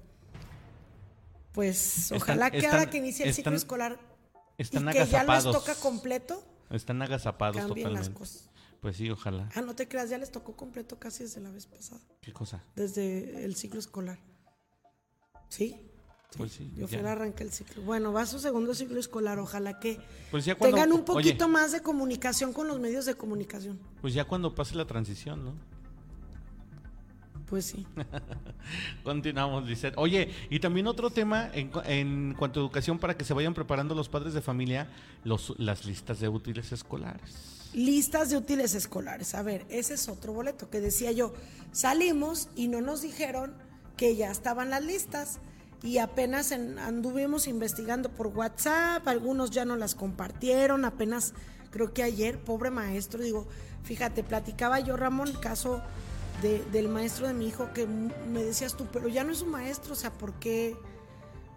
pues 1.52 2.10
ojalá 2.10 2.50
que 2.50 2.66
ahora 2.66 2.90
que 2.90 2.98
inicie 2.98 3.28
el 3.28 3.32
ciclo 3.32 3.54
escolar 3.54 4.00
están 4.58 4.88
y 4.88 4.92
que 4.92 5.06
ya 5.06 5.22
les 5.22 5.44
toca 5.44 5.76
completo, 5.76 6.42
están 6.70 7.00
agazapados 7.00 7.58
cambien 7.58 7.92
las 7.92 8.08
totalmente. 8.08 8.18
cosas. 8.18 8.50
Pues 8.80 8.96
sí, 8.96 9.08
ojalá. 9.08 9.48
Ah, 9.54 9.60
no 9.60 9.76
te 9.76 9.86
creas, 9.86 10.10
ya 10.10 10.18
les 10.18 10.32
tocó 10.32 10.56
completo 10.56 10.98
casi 10.98 11.22
desde 11.22 11.40
la 11.40 11.50
vez 11.52 11.66
pasada, 11.66 12.00
¿Qué 12.20 12.32
cosa? 12.32 12.64
desde 12.74 13.44
el 13.44 13.54
ciclo 13.54 13.78
escolar. 13.78 14.18
¿Sí? 15.48 15.89
Pues 16.36 16.52
sí. 16.52 16.70
Yo 16.76 16.86
fui 16.86 16.98
ya. 16.98 17.08
a 17.08 17.12
arranque 17.12 17.42
el 17.42 17.50
ciclo. 17.50 17.82
Bueno, 17.82 18.12
va 18.12 18.24
su 18.24 18.38
segundo 18.38 18.74
ciclo 18.74 19.00
escolar, 19.00 19.38
ojalá 19.38 19.78
que 19.80 19.98
Pues 20.30 20.44
ya 20.44 20.54
cuando- 20.54 20.76
tengan 20.76 20.92
un 20.92 20.98
oye. 21.00 21.04
poquito 21.06 21.48
más 21.48 21.72
de 21.72 21.80
comunicación 21.82 22.52
con 22.52 22.68
los 22.68 22.78
medios 22.78 23.04
de 23.04 23.14
comunicación. 23.16 23.78
Pues 24.00 24.14
ya 24.14 24.24
cuando 24.24 24.54
pase 24.54 24.74
la 24.76 24.86
transición, 24.86 25.44
¿no? 25.44 25.54
Pues 27.46 27.64
sí. 27.66 27.84
Continuamos, 29.02 29.68
Lisette. 29.68 29.94
Oye, 29.96 30.30
y 30.50 30.60
también 30.60 30.86
otro 30.86 31.10
tema 31.10 31.50
en 31.52 32.34
cuanto 32.34 32.60
a 32.60 32.62
educación 32.62 33.00
para 33.00 33.16
que 33.16 33.24
se 33.24 33.34
vayan 33.34 33.54
preparando 33.54 33.94
los 33.96 34.08
padres 34.08 34.32
de 34.34 34.40
familia, 34.40 34.88
los, 35.24 35.54
las 35.58 35.84
listas 35.84 36.20
de 36.20 36.28
útiles 36.28 36.70
escolares. 36.70 37.70
Listas 37.74 38.30
de 38.30 38.36
útiles 38.36 38.74
escolares. 38.76 39.34
A 39.34 39.42
ver, 39.42 39.66
ese 39.68 39.94
es 39.94 40.08
otro 40.08 40.32
boleto 40.32 40.70
que 40.70 40.80
decía 40.80 41.10
yo. 41.10 41.32
Salimos 41.72 42.48
y 42.54 42.68
no 42.68 42.80
nos 42.80 43.02
dijeron 43.02 43.52
que 43.96 44.14
ya 44.14 44.30
estaban 44.30 44.70
las 44.70 44.84
listas. 44.84 45.40
Y 45.82 45.98
apenas 45.98 46.52
en- 46.52 46.78
anduvimos 46.78 47.46
investigando 47.46 48.10
por 48.10 48.26
WhatsApp, 48.28 49.06
algunos 49.08 49.50
ya 49.50 49.64
no 49.64 49.76
las 49.76 49.94
compartieron, 49.94 50.84
apenas 50.84 51.32
creo 51.70 51.92
que 51.94 52.02
ayer, 52.02 52.38
pobre 52.42 52.70
maestro, 52.70 53.22
digo, 53.22 53.46
fíjate, 53.82 54.22
platicaba 54.22 54.80
yo, 54.80 54.96
Ramón, 54.96 55.32
caso 55.40 55.80
de- 56.42 56.62
del 56.72 56.88
maestro 56.88 57.26
de 57.28 57.34
mi 57.34 57.46
hijo, 57.48 57.72
que 57.72 57.86
me 57.86 58.42
decías 58.44 58.76
tú, 58.76 58.86
pero 58.92 59.08
ya 59.08 59.24
no 59.24 59.32
es 59.32 59.40
un 59.42 59.50
maestro, 59.50 59.92
o 59.92 59.96
sea, 59.96 60.12
¿por 60.12 60.34
qué, 60.34 60.76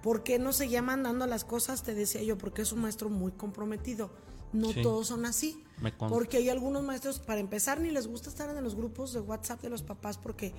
¿por 0.02 0.24
qué 0.24 0.40
no 0.40 0.54
seguía 0.54 0.82
mandando 0.82 1.26
las 1.28 1.44
cosas? 1.44 1.84
Te 1.84 1.94
decía 1.94 2.22
yo, 2.24 2.38
porque 2.38 2.62
es 2.62 2.72
un 2.72 2.82
maestro 2.82 3.10
muy 3.10 3.32
comprometido. 3.34 4.10
No 4.54 4.72
Sí. 4.72 4.82
todos 4.84 5.08
son 5.08 5.26
así. 5.26 5.64
Porque 6.10 6.38
hay 6.38 6.50
algunos 6.50 6.84
maestros, 6.84 7.20
para 7.20 7.40
empezar, 7.40 7.80
ni 7.82 7.90
les 7.92 8.08
gusta 8.08 8.30
estar 8.30 8.56
en 8.56 8.64
los 8.64 8.76
grupos 8.76 9.12
de 9.14 9.20
WhatsApp 9.20 9.62
de 9.62 9.70
los 9.70 9.82
papás 9.84 10.18
porque... 10.18 10.54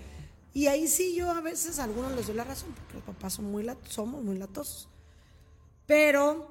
Y 0.54 0.68
ahí 0.68 0.88
sí 0.88 1.14
yo 1.14 1.30
a 1.30 1.40
veces 1.40 1.78
a 1.78 1.84
algunos 1.84 2.12
les 2.12 2.28
doy 2.28 2.36
la 2.36 2.44
razón, 2.44 2.70
porque 2.72 2.94
los 2.94 3.02
papás 3.02 3.34
son 3.34 3.46
muy 3.46 3.68
somos 3.88 4.22
muy 4.22 4.38
latosos. 4.38 4.88
Pero, 5.86 6.48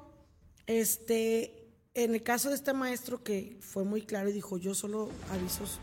este, 0.67 1.71
en 1.95 2.13
el 2.13 2.21
caso 2.21 2.49
de 2.49 2.55
este 2.55 2.73
maestro 2.73 3.23
que 3.23 3.57
fue 3.61 3.83
muy 3.83 4.01
claro 4.01 4.29
y 4.29 4.33
dijo, 4.33 4.57
yo 4.57 4.75
solo 4.75 5.09
avisos 5.31 5.79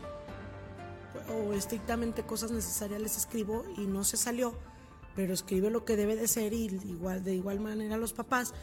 o 1.29 1.53
estrictamente 1.53 2.23
cosas 2.23 2.51
necesarias 2.51 3.01
les 3.01 3.17
escribo 3.17 3.65
y 3.77 3.81
no 3.81 4.03
se 4.03 4.17
salió, 4.17 4.53
pero 5.15 5.33
escribe 5.33 5.69
lo 5.69 5.83
que 5.83 5.97
debe 5.97 6.15
de 6.15 6.27
ser 6.27 6.53
y 6.53 6.65
igual 6.65 7.23
de 7.23 7.35
igual 7.35 7.59
manera 7.59 7.97
los 7.97 8.13
papás. 8.13 8.53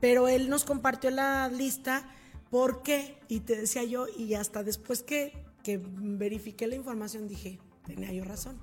Pero 0.00 0.28
él 0.28 0.48
nos 0.48 0.64
compartió 0.64 1.10
la 1.10 1.48
lista 1.48 2.08
¿por 2.52 2.82
qué? 2.82 3.18
Y 3.28 3.40
te 3.40 3.56
decía 3.56 3.82
yo 3.82 4.06
y 4.14 4.34
hasta 4.34 4.62
después 4.62 5.02
que, 5.02 5.32
que 5.64 5.80
verifiqué 5.82 6.66
la 6.66 6.76
información 6.76 7.26
dije, 7.26 7.58
tenía 7.86 8.12
yo 8.12 8.24
razón. 8.24 8.60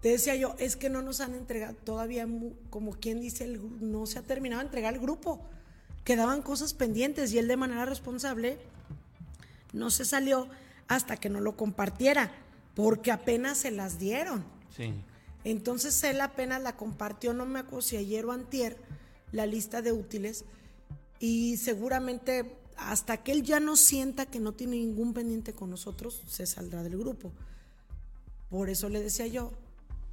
Te 0.00 0.10
decía 0.10 0.36
yo, 0.36 0.54
es 0.58 0.76
que 0.76 0.90
no 0.90 1.02
nos 1.02 1.20
han 1.20 1.34
entregado 1.34 1.74
todavía, 1.74 2.26
como 2.70 2.92
quien 2.92 3.20
dice, 3.20 3.44
el 3.44 3.60
no 3.80 4.06
se 4.06 4.18
ha 4.18 4.22
terminado 4.22 4.60
de 4.60 4.66
entregar 4.66 4.94
el 4.94 5.00
grupo. 5.00 5.44
Quedaban 6.04 6.42
cosas 6.42 6.72
pendientes 6.72 7.32
y 7.32 7.38
él 7.38 7.48
de 7.48 7.56
manera 7.56 7.84
responsable 7.84 8.58
no 9.72 9.90
se 9.90 10.04
salió 10.04 10.48
hasta 10.86 11.16
que 11.16 11.28
no 11.28 11.40
lo 11.40 11.56
compartiera, 11.56 12.32
porque 12.74 13.10
apenas 13.10 13.58
se 13.58 13.70
las 13.72 13.98
dieron. 13.98 14.44
Sí. 14.74 14.94
Entonces 15.44 16.02
él 16.04 16.20
apenas 16.20 16.62
la 16.62 16.76
compartió, 16.76 17.34
no 17.34 17.44
me 17.44 17.58
acuerdo 17.58 17.82
si 17.82 17.96
ayer 17.96 18.24
o 18.24 18.32
antier, 18.32 18.76
la 19.32 19.46
lista 19.46 19.82
de 19.82 19.92
útiles, 19.92 20.44
y 21.18 21.56
seguramente 21.56 22.56
hasta 22.76 23.18
que 23.18 23.32
él 23.32 23.42
ya 23.42 23.58
no 23.58 23.76
sienta 23.76 24.26
que 24.26 24.38
no 24.38 24.52
tiene 24.52 24.76
ningún 24.76 25.12
pendiente 25.12 25.52
con 25.52 25.70
nosotros, 25.70 26.22
se 26.28 26.46
saldrá 26.46 26.84
del 26.84 26.96
grupo. 26.96 27.32
Por 28.48 28.70
eso 28.70 28.88
le 28.88 29.02
decía 29.02 29.26
yo 29.26 29.52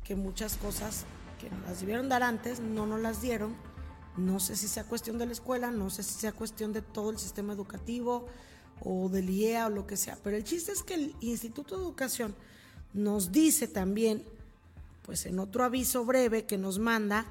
que 0.05 0.15
muchas 0.15 0.55
cosas 0.55 1.03
que 1.39 1.49
nos 1.49 1.61
las 1.67 1.79
debieron 1.81 2.07
dar 2.07 2.23
antes, 2.23 2.61
no 2.61 2.85
nos 2.85 3.01
las 3.01 3.21
dieron. 3.21 3.55
No 4.15 4.39
sé 4.39 4.55
si 4.55 4.69
sea 4.69 4.85
cuestión 4.85 5.17
de 5.17 5.25
la 5.25 5.33
escuela, 5.33 5.71
no 5.71 5.89
sé 5.89 6.03
si 6.03 6.13
sea 6.13 6.31
cuestión 6.31 6.71
de 6.71 6.81
todo 6.81 7.09
el 7.09 7.17
sistema 7.17 7.51
educativo 7.51 8.27
o 8.81 9.09
del 9.09 9.29
IEA 9.29 9.67
o 9.67 9.69
lo 9.69 9.85
que 9.85 9.97
sea. 9.97 10.17
Pero 10.23 10.37
el 10.37 10.45
chiste 10.45 10.71
es 10.71 10.83
que 10.83 10.93
el 10.93 11.15
Instituto 11.19 11.75
de 11.75 11.83
Educación 11.83 12.35
nos 12.93 13.33
dice 13.33 13.67
también, 13.67 14.23
pues 15.01 15.25
en 15.25 15.39
otro 15.39 15.65
aviso 15.65 16.05
breve 16.05 16.45
que 16.45 16.57
nos 16.57 16.79
manda, 16.79 17.25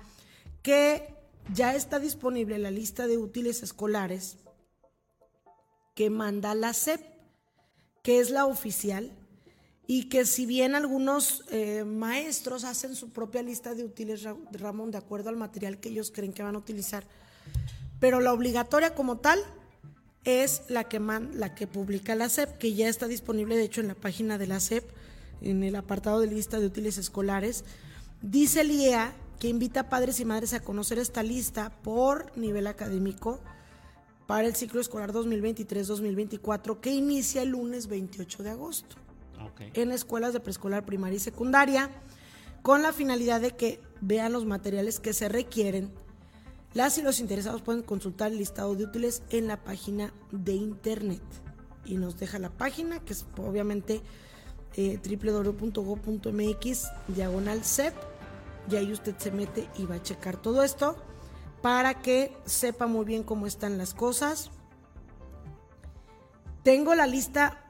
que 0.63 1.15
ya 1.55 1.75
está 1.75 1.99
disponible 1.99 2.59
la 2.59 2.71
lista 2.71 3.07
de 3.07 3.19
útiles 3.19 3.63
escolares 3.63 4.37
que 5.95 6.11
manda 6.11 6.55
la 6.55 6.73
SEP, 6.73 7.01
que 8.03 8.21
es 8.21 8.31
la 8.31 8.47
oficial, 8.47 9.13
y 9.87 10.09
que 10.09 10.25
si 10.25 10.47
bien 10.47 10.75
algunos 10.75 11.44
eh, 11.51 11.85
maestros 11.85 12.64
hacen 12.64 12.94
su 12.97 13.11
propia 13.11 13.42
lista 13.42 13.75
de 13.75 13.85
útiles, 13.85 14.23
Ra- 14.23 14.37
Ramón, 14.53 14.90
de 14.90 14.99
acuerdo 14.99 15.29
al 15.29 15.37
material 15.37 15.79
que 15.79 15.90
ellos 15.90 16.11
creen 16.11 16.33
que 16.33 16.42
van 16.42 16.55
a 16.55 16.59
utilizar, 16.59 17.05
pero 18.01 18.20
la 18.20 18.33
obligatoria 18.33 18.94
como 18.94 19.18
tal 19.18 19.38
es 20.25 20.62
la 20.68 20.85
que, 20.85 21.01
man- 21.01 21.33
la 21.35 21.55
que 21.55 21.66
publica 21.66 22.14
la 22.14 22.29
SEP, 22.31 22.57
que 22.59 22.73
ya 22.75 22.88
está 22.88 23.07
disponible 23.09 23.57
de 23.57 23.64
hecho 23.64 23.83
en 23.83 23.88
la 23.88 23.94
página 23.94 24.38
de 24.38 24.47
la 24.47 24.59
SEP, 24.61 24.85
en 25.42 25.62
el 25.62 25.77
apartado 25.77 26.20
de 26.20 26.29
lista 26.29 26.59
de 26.61 26.66
útiles 26.66 26.97
escolares. 26.97 27.64
Dice 28.23 28.62
el 28.62 28.70
IEA 28.70 29.14
que 29.38 29.49
invita 29.49 29.81
a 29.81 29.88
padres 29.90 30.18
y 30.20 30.25
madres 30.25 30.55
a 30.55 30.61
conocer 30.61 30.99
esta 30.99 31.23
lista 31.23 31.70
por 31.83 32.35
nivel 32.38 32.66
académico 32.66 33.40
para 34.27 34.47
el 34.47 34.55
ciclo 34.55 34.81
escolar 34.81 35.12
2023-2024 35.12 36.81
que 36.81 36.90
inicia 36.92 37.42
el 37.42 37.51
lunes 37.51 37.88
28 37.88 38.42
de 38.42 38.51
agosto 38.51 38.97
En 39.75 39.92
escuelas 39.92 40.33
de 40.33 40.40
preescolar, 40.40 40.85
primaria 40.85 41.16
y 41.16 41.20
secundaria, 41.20 41.90
con 42.62 42.83
la 42.83 42.92
finalidad 42.92 43.40
de 43.40 43.53
que 43.53 43.81
vean 44.01 44.33
los 44.33 44.47
materiales 44.47 45.01
que 45.01 45.12
se 45.12 45.29
requieren. 45.29 45.92
Las 46.73 46.99
y 46.99 47.03
los 47.03 47.20
interesados 47.20 47.62
pueden 47.62 47.83
consultar 47.83 48.33
el 48.33 48.38
listado 48.38 48.75
de 48.75 48.85
útiles 48.85 49.23
en 49.31 49.47
la 49.47 49.62
página 49.62 50.12
de 50.33 50.55
internet. 50.55 51.23
Y 51.85 51.97
nos 51.97 52.18
deja 52.18 52.38
la 52.38 52.51
página, 52.51 53.01
que 53.01 53.12
es 53.12 53.27
obviamente 53.37 54.03
eh, 54.77 54.99
www.go.mx, 54.99 56.88
diagonal 57.09 57.64
CEP. 57.64 57.94
Y 58.70 58.77
ahí 58.77 58.92
usted 58.92 59.14
se 59.18 59.31
mete 59.31 59.68
y 59.77 59.85
va 59.85 59.97
a 59.97 60.03
checar 60.03 60.40
todo 60.40 60.62
esto 60.62 60.97
para 61.64 62.03
que 62.03 62.37
sepa 62.44 62.87
muy 62.87 63.05
bien 63.05 63.23
cómo 63.23 63.47
están 63.47 63.79
las 63.79 63.94
cosas. 63.94 64.51
Tengo 66.62 66.94
la 66.94 67.07
lista 67.07 67.63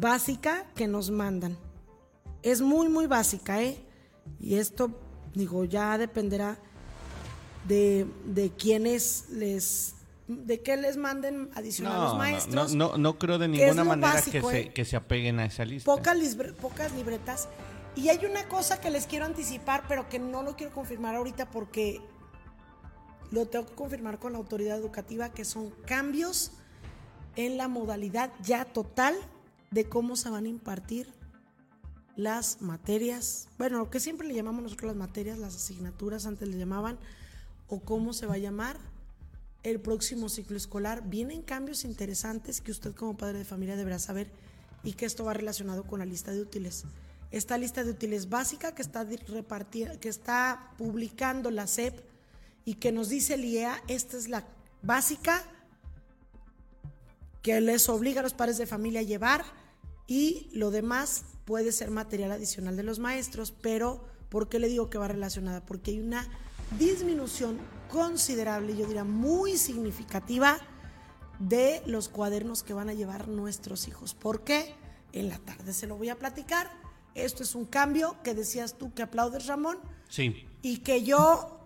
básica 0.00 0.66
que 0.74 0.86
nos 0.86 1.10
mandan. 1.10 1.56
Es 2.42 2.60
muy, 2.60 2.88
muy 2.88 3.06
básica, 3.06 3.62
¿eh? 3.62 3.78
Y 4.40 4.56
esto, 4.56 4.90
digo, 5.34 5.64
ya 5.64 5.96
dependerá 5.98 6.58
de, 7.66 8.06
de 8.26 8.50
quiénes 8.50 9.26
les. 9.30 9.94
de 10.28 10.60
qué 10.60 10.76
les 10.76 10.96
manden 10.96 11.50
adicional 11.54 12.00
a 12.00 12.04
los 12.04 12.16
maestros. 12.18 12.74
no, 12.74 12.90
no, 12.92 12.98
no 12.98 13.18
creo 13.18 13.38
de 13.38 13.48
ninguna 13.48 13.84
manera 13.84 14.14
básico, 14.14 14.48
que, 14.48 14.60
¿eh? 14.60 14.64
se, 14.64 14.72
que 14.72 14.84
se 14.84 14.96
apeguen 14.96 15.38
a 15.38 15.46
esa 15.46 15.64
lista. 15.64 15.90
Pocas, 15.94 16.16
libre- 16.18 16.52
pocas 16.52 16.92
libretas. 16.92 17.48
Y 17.96 18.08
hay 18.08 18.24
una 18.26 18.48
cosa 18.48 18.80
que 18.80 18.90
les 18.90 19.06
quiero 19.06 19.24
anticipar, 19.24 19.84
pero 19.88 20.08
que 20.08 20.18
no 20.18 20.42
lo 20.42 20.56
quiero 20.56 20.72
confirmar 20.74 21.14
ahorita 21.14 21.50
porque 21.50 22.00
lo 23.30 23.46
tengo 23.46 23.66
que 23.66 23.74
confirmar 23.74 24.18
con 24.18 24.32
la 24.32 24.38
autoridad 24.38 24.76
educativa, 24.78 25.30
que 25.30 25.44
son 25.44 25.70
cambios 25.86 26.52
en 27.36 27.56
la 27.56 27.68
modalidad 27.68 28.32
ya 28.42 28.64
total 28.64 29.14
de 29.74 29.88
cómo 29.88 30.14
se 30.14 30.30
van 30.30 30.44
a 30.44 30.48
impartir 30.48 31.12
las 32.14 32.62
materias, 32.62 33.48
bueno, 33.58 33.78
lo 33.78 33.90
que 33.90 33.98
siempre 33.98 34.28
le 34.28 34.34
llamamos 34.34 34.62
nosotros 34.62 34.86
las 34.86 34.96
materias, 34.96 35.36
las 35.36 35.56
asignaturas, 35.56 36.26
antes 36.26 36.48
le 36.48 36.56
llamaban, 36.56 36.96
o 37.66 37.80
cómo 37.80 38.12
se 38.12 38.26
va 38.26 38.34
a 38.34 38.38
llamar 38.38 38.78
el 39.64 39.80
próximo 39.80 40.28
ciclo 40.28 40.56
escolar. 40.56 41.02
Vienen 41.08 41.42
cambios 41.42 41.84
interesantes 41.84 42.60
que 42.60 42.70
usted 42.70 42.94
como 42.94 43.16
padre 43.16 43.38
de 43.38 43.44
familia 43.44 43.74
deberá 43.74 43.98
saber 43.98 44.30
y 44.84 44.92
que 44.92 45.06
esto 45.06 45.24
va 45.24 45.34
relacionado 45.34 45.82
con 45.82 45.98
la 45.98 46.06
lista 46.06 46.30
de 46.30 46.40
útiles. 46.40 46.84
Esta 47.32 47.58
lista 47.58 47.82
de 47.82 47.90
útiles 47.90 48.28
básica 48.28 48.76
que 48.76 48.82
está 48.82 49.02
repartida, 49.02 49.98
que 49.98 50.08
está 50.08 50.70
publicando 50.78 51.50
la 51.50 51.66
SEP 51.66 51.98
y 52.64 52.74
que 52.74 52.92
nos 52.92 53.08
dice 53.08 53.34
el 53.34 53.44
IEA, 53.44 53.82
esta 53.88 54.16
es 54.16 54.28
la 54.28 54.46
básica 54.82 55.42
que 57.42 57.60
les 57.60 57.88
obliga 57.88 58.20
a 58.20 58.22
los 58.22 58.34
padres 58.34 58.56
de 58.56 58.66
familia 58.66 59.00
a 59.00 59.02
llevar 59.02 59.63
y 60.06 60.50
lo 60.52 60.70
demás 60.70 61.24
puede 61.44 61.72
ser 61.72 61.90
material 61.90 62.32
adicional 62.32 62.76
de 62.76 62.82
los 62.82 62.98
maestros, 62.98 63.52
pero 63.52 64.04
¿por 64.28 64.48
qué 64.48 64.58
le 64.58 64.68
digo 64.68 64.90
que 64.90 64.98
va 64.98 65.08
relacionada? 65.08 65.64
Porque 65.64 65.92
hay 65.92 66.00
una 66.00 66.28
disminución 66.78 67.58
considerable, 67.90 68.76
yo 68.76 68.86
diría 68.86 69.04
muy 69.04 69.56
significativa, 69.56 70.58
de 71.38 71.82
los 71.86 72.08
cuadernos 72.08 72.62
que 72.62 72.74
van 72.74 72.88
a 72.88 72.94
llevar 72.94 73.28
nuestros 73.28 73.88
hijos. 73.88 74.14
¿Por 74.14 74.44
qué? 74.44 74.74
En 75.12 75.28
la 75.28 75.38
tarde 75.38 75.72
se 75.72 75.86
lo 75.86 75.96
voy 75.96 76.08
a 76.08 76.18
platicar. 76.18 76.70
Esto 77.14 77.42
es 77.42 77.54
un 77.54 77.64
cambio 77.64 78.16
que 78.22 78.34
decías 78.34 78.76
tú 78.78 78.92
que 78.94 79.02
aplaudes, 79.02 79.46
Ramón. 79.46 79.78
Sí. 80.08 80.46
Y 80.62 80.78
que 80.78 81.02
yo 81.02 81.60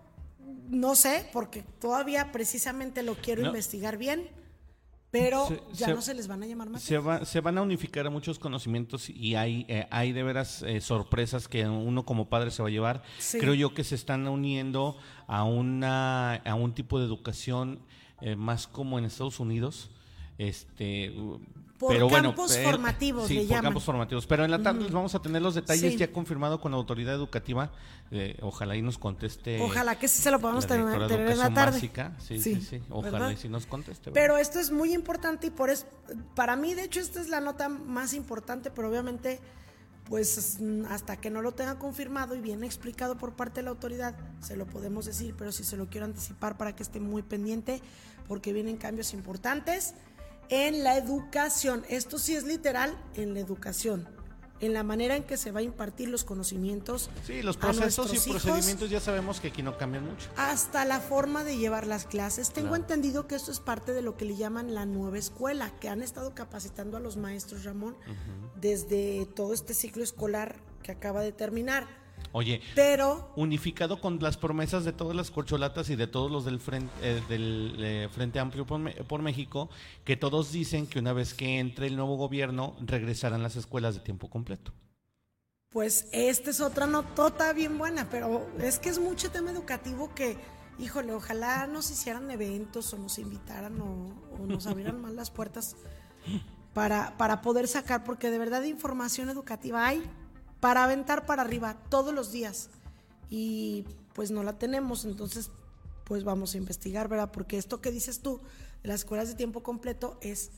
no 0.68 0.94
sé, 0.94 1.28
porque 1.32 1.62
todavía 1.62 2.32
precisamente 2.32 3.02
lo 3.02 3.14
quiero 3.14 3.46
investigar 3.46 3.96
bien 3.96 4.28
pero 5.10 5.48
ya 5.72 5.88
no 5.88 6.02
se 6.02 6.14
les 6.14 6.28
van 6.28 6.42
a 6.42 6.46
llamar 6.46 6.68
más. 6.68 6.82
Se, 6.82 7.00
se, 7.24 7.40
van 7.40 7.58
a 7.58 7.62
unificar 7.62 8.10
muchos 8.10 8.38
conocimientos 8.38 9.08
y 9.08 9.36
hay, 9.36 9.64
eh, 9.68 9.86
hay 9.90 10.12
de 10.12 10.22
veras 10.22 10.62
eh, 10.62 10.80
sorpresas 10.80 11.48
que 11.48 11.66
uno 11.66 12.04
como 12.04 12.28
padre 12.28 12.50
se 12.50 12.62
va 12.62 12.68
a 12.68 12.70
llevar. 12.70 13.02
Creo 13.32 13.54
yo 13.54 13.72
que 13.72 13.84
se 13.84 13.94
están 13.94 14.28
uniendo 14.28 14.98
a, 15.26 15.44
una, 15.44 16.34
a 16.34 16.54
un 16.54 16.74
tipo 16.74 16.98
de 16.98 17.06
educación 17.06 17.80
eh, 18.20 18.36
más 18.36 18.66
como 18.66 18.98
en 18.98 19.06
Estados 19.06 19.40
Unidos. 19.40 19.90
Este, 20.36 21.14
por 21.78 21.92
pero 21.92 22.08
campos 22.08 22.52
bueno, 22.56 22.70
formativos, 22.70 23.28
sí, 23.28 23.46
por 23.48 23.62
campos 23.62 23.84
formativos. 23.84 24.26
Pero 24.26 24.44
en 24.44 24.50
la 24.50 24.60
tarde 24.60 24.88
vamos 24.90 25.14
a 25.14 25.22
tener 25.22 25.40
los 25.40 25.54
detalles 25.54 25.96
ya 25.96 26.10
confirmado 26.10 26.60
con 26.60 26.72
la 26.72 26.78
autoridad 26.78 27.14
educativa. 27.14 27.70
Eh, 28.10 28.36
ojalá 28.42 28.74
y 28.74 28.82
nos 28.82 28.98
conteste. 28.98 29.60
Ojalá 29.62 29.96
que 29.96 30.08
sí 30.08 30.20
se 30.20 30.30
lo 30.30 30.40
podamos 30.40 30.66
tener, 30.66 30.86
en 30.88 31.38
la 31.38 31.54
tarde. 31.54 31.78
Sí, 31.78 32.40
sí, 32.40 32.60
sí, 32.60 32.82
Ojalá 32.90 33.32
y 33.32 33.36
sí 33.36 33.48
nos 33.48 33.66
conteste. 33.66 34.10
Pero 34.10 34.38
esto 34.38 34.58
es 34.58 34.72
muy 34.72 34.92
importante 34.92 35.46
y 35.46 35.50
por 35.50 35.70
eso, 35.70 35.86
para 36.34 36.56
mí, 36.56 36.74
de 36.74 36.84
hecho, 36.84 36.98
esta 36.98 37.20
es 37.20 37.28
la 37.28 37.40
nota 37.40 37.68
más 37.68 38.12
importante, 38.12 38.72
pero 38.72 38.88
obviamente, 38.88 39.38
pues 40.08 40.58
hasta 40.90 41.18
que 41.18 41.30
no 41.30 41.42
lo 41.42 41.52
tenga 41.52 41.78
confirmado 41.78 42.34
y 42.34 42.40
bien 42.40 42.64
explicado 42.64 43.16
por 43.18 43.34
parte 43.34 43.60
de 43.60 43.64
la 43.64 43.70
autoridad, 43.70 44.16
se 44.40 44.56
lo 44.56 44.66
podemos 44.66 45.04
decir, 45.04 45.36
pero 45.38 45.52
sí 45.52 45.62
se 45.62 45.76
lo 45.76 45.86
quiero 45.86 46.06
anticipar 46.06 46.56
para 46.56 46.74
que 46.74 46.82
esté 46.82 46.98
muy 46.98 47.22
pendiente, 47.22 47.80
porque 48.26 48.52
vienen 48.52 48.78
cambios 48.78 49.14
importantes 49.14 49.94
en 50.48 50.84
la 50.84 50.96
educación. 50.96 51.84
Esto 51.88 52.18
sí 52.18 52.34
es 52.34 52.44
literal 52.44 52.96
en 53.14 53.34
la 53.34 53.40
educación, 53.40 54.08
en 54.60 54.72
la 54.72 54.82
manera 54.82 55.16
en 55.16 55.24
que 55.24 55.36
se 55.36 55.52
va 55.52 55.60
a 55.60 55.62
impartir 55.62 56.08
los 56.08 56.24
conocimientos. 56.24 57.10
Sí, 57.24 57.42
los 57.42 57.56
procesos 57.56 58.12
y 58.14 58.30
procedimientos 58.30 58.90
ya 58.90 59.00
sabemos 59.00 59.40
que 59.40 59.48
aquí 59.48 59.62
no 59.62 59.76
cambian 59.76 60.04
mucho. 60.04 60.28
Hasta 60.36 60.84
la 60.84 61.00
forma 61.00 61.44
de 61.44 61.56
llevar 61.56 61.86
las 61.86 62.06
clases. 62.06 62.50
Tengo 62.50 62.76
entendido 62.76 63.26
que 63.26 63.34
esto 63.34 63.50
es 63.50 63.60
parte 63.60 63.92
de 63.92 64.02
lo 64.02 64.16
que 64.16 64.24
le 64.24 64.36
llaman 64.36 64.74
la 64.74 64.86
nueva 64.86 65.18
escuela, 65.18 65.70
que 65.80 65.88
han 65.88 66.02
estado 66.02 66.34
capacitando 66.34 66.96
a 66.96 67.00
los 67.00 67.16
maestros, 67.16 67.64
Ramón, 67.64 67.96
desde 68.60 69.26
todo 69.34 69.52
este 69.54 69.74
ciclo 69.74 70.02
escolar 70.02 70.56
que 70.82 70.92
acaba 70.92 71.22
de 71.22 71.32
terminar. 71.32 71.86
Oye, 72.32 72.60
pero 72.74 73.32
unificado 73.36 74.00
con 74.00 74.18
las 74.20 74.36
promesas 74.36 74.84
de 74.84 74.92
todas 74.92 75.16
las 75.16 75.30
corcholatas 75.30 75.88
y 75.90 75.96
de 75.96 76.06
todos 76.06 76.30
los 76.30 76.44
del 76.44 76.60
Frente, 76.60 76.92
eh, 77.02 77.22
del, 77.28 77.76
eh, 77.78 78.08
frente 78.12 78.38
Amplio 78.38 78.66
por, 78.66 79.22
México, 79.22 79.70
que 80.04 80.16
todos 80.16 80.52
dicen 80.52 80.86
que 80.86 80.98
una 80.98 81.12
vez 81.12 81.34
que 81.34 81.58
entre 81.58 81.86
el 81.86 81.96
nuevo 81.96 82.16
gobierno 82.16 82.76
regresarán 82.80 83.42
las 83.42 83.56
escuelas 83.56 83.94
de 83.94 84.00
tiempo 84.00 84.28
completo. 84.28 84.72
Pues 85.70 86.08
esta 86.12 86.50
es 86.50 86.60
otra 86.60 86.86
notota 86.86 87.52
bien 87.52 87.76
buena, 87.78 88.08
pero 88.10 88.46
es 88.58 88.78
que 88.78 88.88
es 88.88 88.98
mucho 88.98 89.30
tema 89.30 89.50
educativo 89.50 90.14
que, 90.14 90.36
híjole, 90.78 91.12
ojalá 91.12 91.66
nos 91.66 91.90
hicieran 91.90 92.30
eventos 92.30 92.92
o 92.94 92.98
nos 92.98 93.18
invitaran 93.18 93.80
o, 93.80 94.14
o 94.40 94.46
nos 94.46 94.66
abrieran 94.66 95.00
más 95.00 95.12
las 95.12 95.30
puertas 95.30 95.76
para, 96.74 97.16
para 97.16 97.42
poder 97.42 97.68
sacar, 97.68 98.04
porque 98.04 98.30
de 98.30 98.38
verdad 98.38 98.62
información 98.62 99.28
educativa 99.28 99.86
hay 99.86 100.02
para 100.60 100.84
aventar 100.84 101.26
para 101.26 101.42
arriba 101.42 101.76
todos 101.88 102.14
los 102.14 102.32
días. 102.32 102.70
Y 103.30 103.84
pues 104.14 104.30
no 104.30 104.42
la 104.42 104.58
tenemos, 104.58 105.04
entonces 105.04 105.50
pues 106.04 106.24
vamos 106.24 106.54
a 106.54 106.58
investigar, 106.58 107.08
¿verdad? 107.08 107.30
Porque 107.30 107.58
esto 107.58 107.80
que 107.80 107.90
dices 107.90 108.20
tú, 108.20 108.40
las 108.82 109.00
escuelas 109.00 109.28
de 109.28 109.34
tiempo 109.34 109.62
completo 109.62 110.18
es 110.22 110.50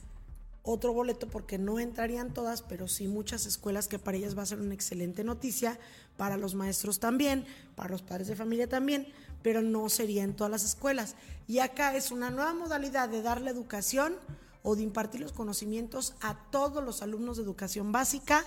otro 0.63 0.93
boleto 0.93 1.27
porque 1.27 1.57
no 1.57 1.79
entrarían 1.79 2.33
todas, 2.33 2.61
pero 2.61 2.87
sí 2.87 3.07
muchas 3.07 3.45
escuelas 3.45 3.87
que 3.87 3.99
para 3.99 4.17
ellas 4.17 4.37
va 4.37 4.43
a 4.43 4.45
ser 4.45 4.59
una 4.59 4.73
excelente 4.73 5.23
noticia, 5.23 5.79
para 6.17 6.37
los 6.37 6.55
maestros 6.55 6.99
también, 6.99 7.45
para 7.75 7.89
los 7.89 8.03
padres 8.03 8.27
de 8.27 8.35
familia 8.35 8.69
también, 8.69 9.07
pero 9.41 9.61
no 9.61 9.89
sería 9.89 10.23
en 10.23 10.35
todas 10.35 10.51
las 10.51 10.63
escuelas. 10.63 11.15
Y 11.47 11.59
acá 11.59 11.95
es 11.95 12.11
una 12.11 12.29
nueva 12.29 12.53
modalidad 12.53 13.09
de 13.09 13.21
darle 13.21 13.49
educación 13.49 14.15
o 14.63 14.75
de 14.75 14.83
impartir 14.83 15.21
los 15.21 15.33
conocimientos 15.33 16.13
a 16.21 16.35
todos 16.51 16.83
los 16.83 17.01
alumnos 17.01 17.37
de 17.37 17.43
educación 17.43 17.91
básica 17.91 18.45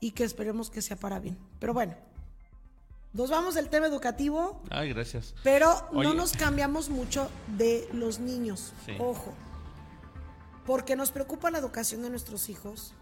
y 0.00 0.12
que 0.12 0.24
esperemos 0.24 0.70
que 0.70 0.82
sea 0.82 0.96
para 0.96 1.18
bien. 1.18 1.38
Pero 1.58 1.74
bueno, 1.74 1.94
nos 3.12 3.30
vamos 3.30 3.54
del 3.54 3.68
tema 3.68 3.86
educativo. 3.86 4.62
Ay, 4.70 4.90
gracias. 4.90 5.34
Pero 5.42 5.74
no 5.92 6.14
nos 6.14 6.32
cambiamos 6.32 6.88
mucho 6.88 7.30
de 7.56 7.88
los 7.92 8.20
niños. 8.20 8.72
Ojo. 8.98 9.34
Porque 10.66 10.96
nos 10.96 11.10
preocupa 11.10 11.50
la 11.50 11.58
educación 11.58 12.02
de 12.02 12.10
nuestros 12.10 12.50
hijos 12.50 12.94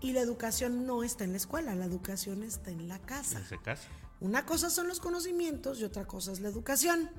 y 0.00 0.12
la 0.12 0.20
educación 0.20 0.86
no 0.86 1.04
está 1.04 1.24
en 1.24 1.30
la 1.30 1.36
escuela, 1.36 1.74
la 1.74 1.84
educación 1.84 2.42
está 2.42 2.70
en 2.70 2.88
la 2.88 2.98
casa. 2.98 3.42
¿En 3.50 3.58
casa? 3.60 3.88
Una 4.20 4.44
cosa 4.44 4.70
son 4.70 4.88
los 4.88 4.98
conocimientos 4.98 5.78
y 5.80 5.84
otra 5.84 6.06
cosa 6.06 6.32
es 6.32 6.40
la 6.40 6.48
educación. 6.48 7.10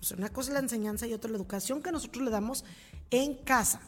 O 0.00 0.04
sea, 0.04 0.16
una 0.16 0.30
cosa 0.30 0.50
es 0.50 0.54
la 0.54 0.60
enseñanza 0.60 1.06
y 1.06 1.14
otra 1.14 1.30
la 1.30 1.36
educación 1.36 1.82
que 1.82 1.92
nosotros 1.92 2.24
le 2.24 2.30
damos 2.30 2.64
en 3.10 3.34
casa. 3.34 3.80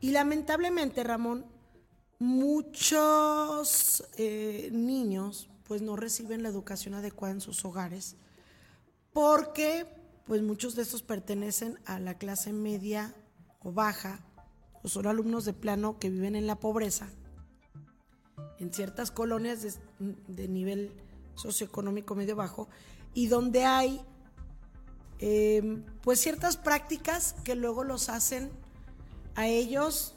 Y 0.00 0.10
lamentablemente, 0.10 1.04
Ramón, 1.04 1.44
muchos 2.20 4.04
eh, 4.18 4.68
niños 4.72 5.48
pues 5.66 5.80
no 5.80 5.96
reciben 5.96 6.42
la 6.42 6.50
educación 6.50 6.94
adecuada 6.94 7.32
en 7.32 7.40
sus 7.40 7.64
hogares 7.64 8.16
porque 9.14 9.86
pues 10.26 10.42
muchos 10.42 10.76
de 10.76 10.82
estos 10.82 11.02
pertenecen 11.02 11.78
a 11.86 11.98
la 11.98 12.18
clase 12.18 12.52
media 12.52 13.14
o 13.60 13.72
baja 13.72 14.20
o 14.82 14.88
son 14.88 15.06
alumnos 15.06 15.46
de 15.46 15.54
plano 15.54 15.98
que 15.98 16.10
viven 16.10 16.36
en 16.36 16.46
la 16.46 16.60
pobreza 16.60 17.08
en 18.58 18.70
ciertas 18.70 19.10
colonias 19.10 19.78
de, 19.98 20.48
nivel 20.48 20.92
socioeconómico 21.36 22.14
medio 22.14 22.36
bajo 22.36 22.68
y 23.14 23.28
donde 23.28 23.64
hay 23.64 23.98
em, 25.20 25.86
pues 26.02 26.20
ciertas 26.20 26.58
prácticas 26.58 27.34
que 27.44 27.54
luego 27.54 27.82
los 27.82 28.10
hacen 28.10 28.50
a 29.36 29.48
ellos 29.48 30.16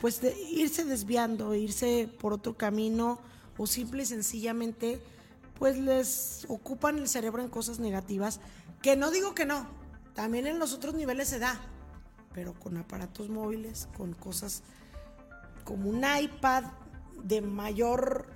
pues 0.00 0.20
de 0.20 0.36
irse 0.50 0.84
desviando, 0.84 1.54
irse 1.54 2.08
por 2.20 2.32
otro 2.32 2.56
camino 2.56 3.18
o 3.58 3.66
simple 3.66 4.02
y 4.02 4.06
sencillamente 4.06 5.00
pues 5.58 5.78
les 5.78 6.46
ocupan 6.48 6.98
el 6.98 7.08
cerebro 7.08 7.42
en 7.42 7.48
cosas 7.48 7.78
negativas, 7.78 8.40
que 8.82 8.96
no 8.96 9.10
digo 9.10 9.34
que 9.34 9.46
no, 9.46 9.66
también 10.14 10.46
en 10.46 10.58
los 10.58 10.74
otros 10.74 10.94
niveles 10.94 11.28
se 11.28 11.38
da, 11.38 11.58
pero 12.34 12.52
con 12.54 12.76
aparatos 12.76 13.30
móviles, 13.30 13.88
con 13.96 14.12
cosas 14.12 14.62
como 15.64 15.88
un 15.88 16.04
iPad 16.04 16.64
de 17.22 17.40
mayor 17.40 18.26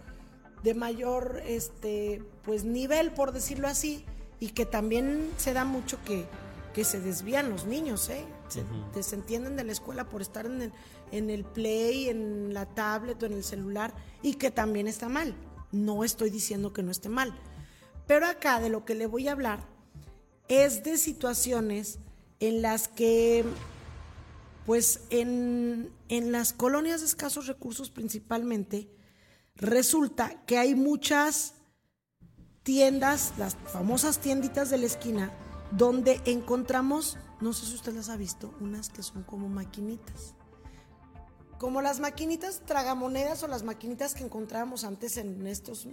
de 0.62 0.74
mayor 0.74 1.42
este 1.46 2.22
pues 2.42 2.64
nivel 2.64 3.12
por 3.12 3.32
decirlo 3.32 3.66
así 3.66 4.04
y 4.40 4.50
que 4.50 4.66
también 4.66 5.30
se 5.36 5.52
da 5.52 5.64
mucho 5.64 5.98
que, 6.04 6.26
que 6.74 6.84
se 6.84 7.00
desvían 7.00 7.50
los 7.50 7.66
niños, 7.66 8.08
¿eh? 8.08 8.24
se 8.48 8.64
desentienden 8.94 9.56
de 9.56 9.64
la 9.64 9.72
escuela 9.72 10.08
por 10.08 10.22
estar 10.22 10.46
en 10.46 10.62
el, 10.62 10.72
en 11.12 11.30
el 11.30 11.44
play, 11.44 12.08
en 12.08 12.54
la 12.54 12.66
tablet 12.66 13.22
o 13.22 13.26
en 13.26 13.32
el 13.32 13.44
celular 13.44 13.94
y 14.22 14.34
que 14.34 14.50
también 14.50 14.88
está 14.88 15.08
mal. 15.08 15.34
No 15.72 16.04
estoy 16.04 16.30
diciendo 16.30 16.72
que 16.72 16.82
no 16.82 16.90
esté 16.90 17.08
mal. 17.08 17.34
Pero 18.06 18.26
acá 18.26 18.60
de 18.60 18.70
lo 18.70 18.84
que 18.84 18.94
le 18.94 19.06
voy 19.06 19.28
a 19.28 19.32
hablar 19.32 19.60
es 20.48 20.82
de 20.82 20.98
situaciones 20.98 22.00
en 22.40 22.62
las 22.62 22.88
que, 22.88 23.44
pues 24.66 25.02
en, 25.10 25.92
en 26.08 26.32
las 26.32 26.52
colonias 26.52 27.00
de 27.00 27.06
escasos 27.06 27.46
recursos 27.46 27.90
principalmente, 27.90 28.90
resulta 29.54 30.44
que 30.46 30.58
hay 30.58 30.74
muchas 30.74 31.54
tiendas, 32.62 33.34
las 33.38 33.56
famosas 33.56 34.18
tienditas 34.18 34.70
de 34.70 34.78
la 34.78 34.86
esquina, 34.86 35.32
donde 35.70 36.20
encontramos, 36.24 37.16
no 37.40 37.52
sé 37.52 37.66
si 37.66 37.74
usted 37.74 37.94
las 37.94 38.08
ha 38.08 38.16
visto, 38.16 38.52
unas 38.60 38.88
que 38.88 39.02
son 39.02 39.22
como 39.22 39.48
maquinitas 39.48 40.34
como 41.60 41.82
las 41.82 42.00
maquinitas 42.00 42.62
tragamonedas 42.64 43.42
o 43.42 43.46
las 43.46 43.64
maquinitas 43.64 44.14
que 44.14 44.24
encontrábamos 44.24 44.82
antes 44.82 45.18
en 45.18 45.46
estos 45.46 45.86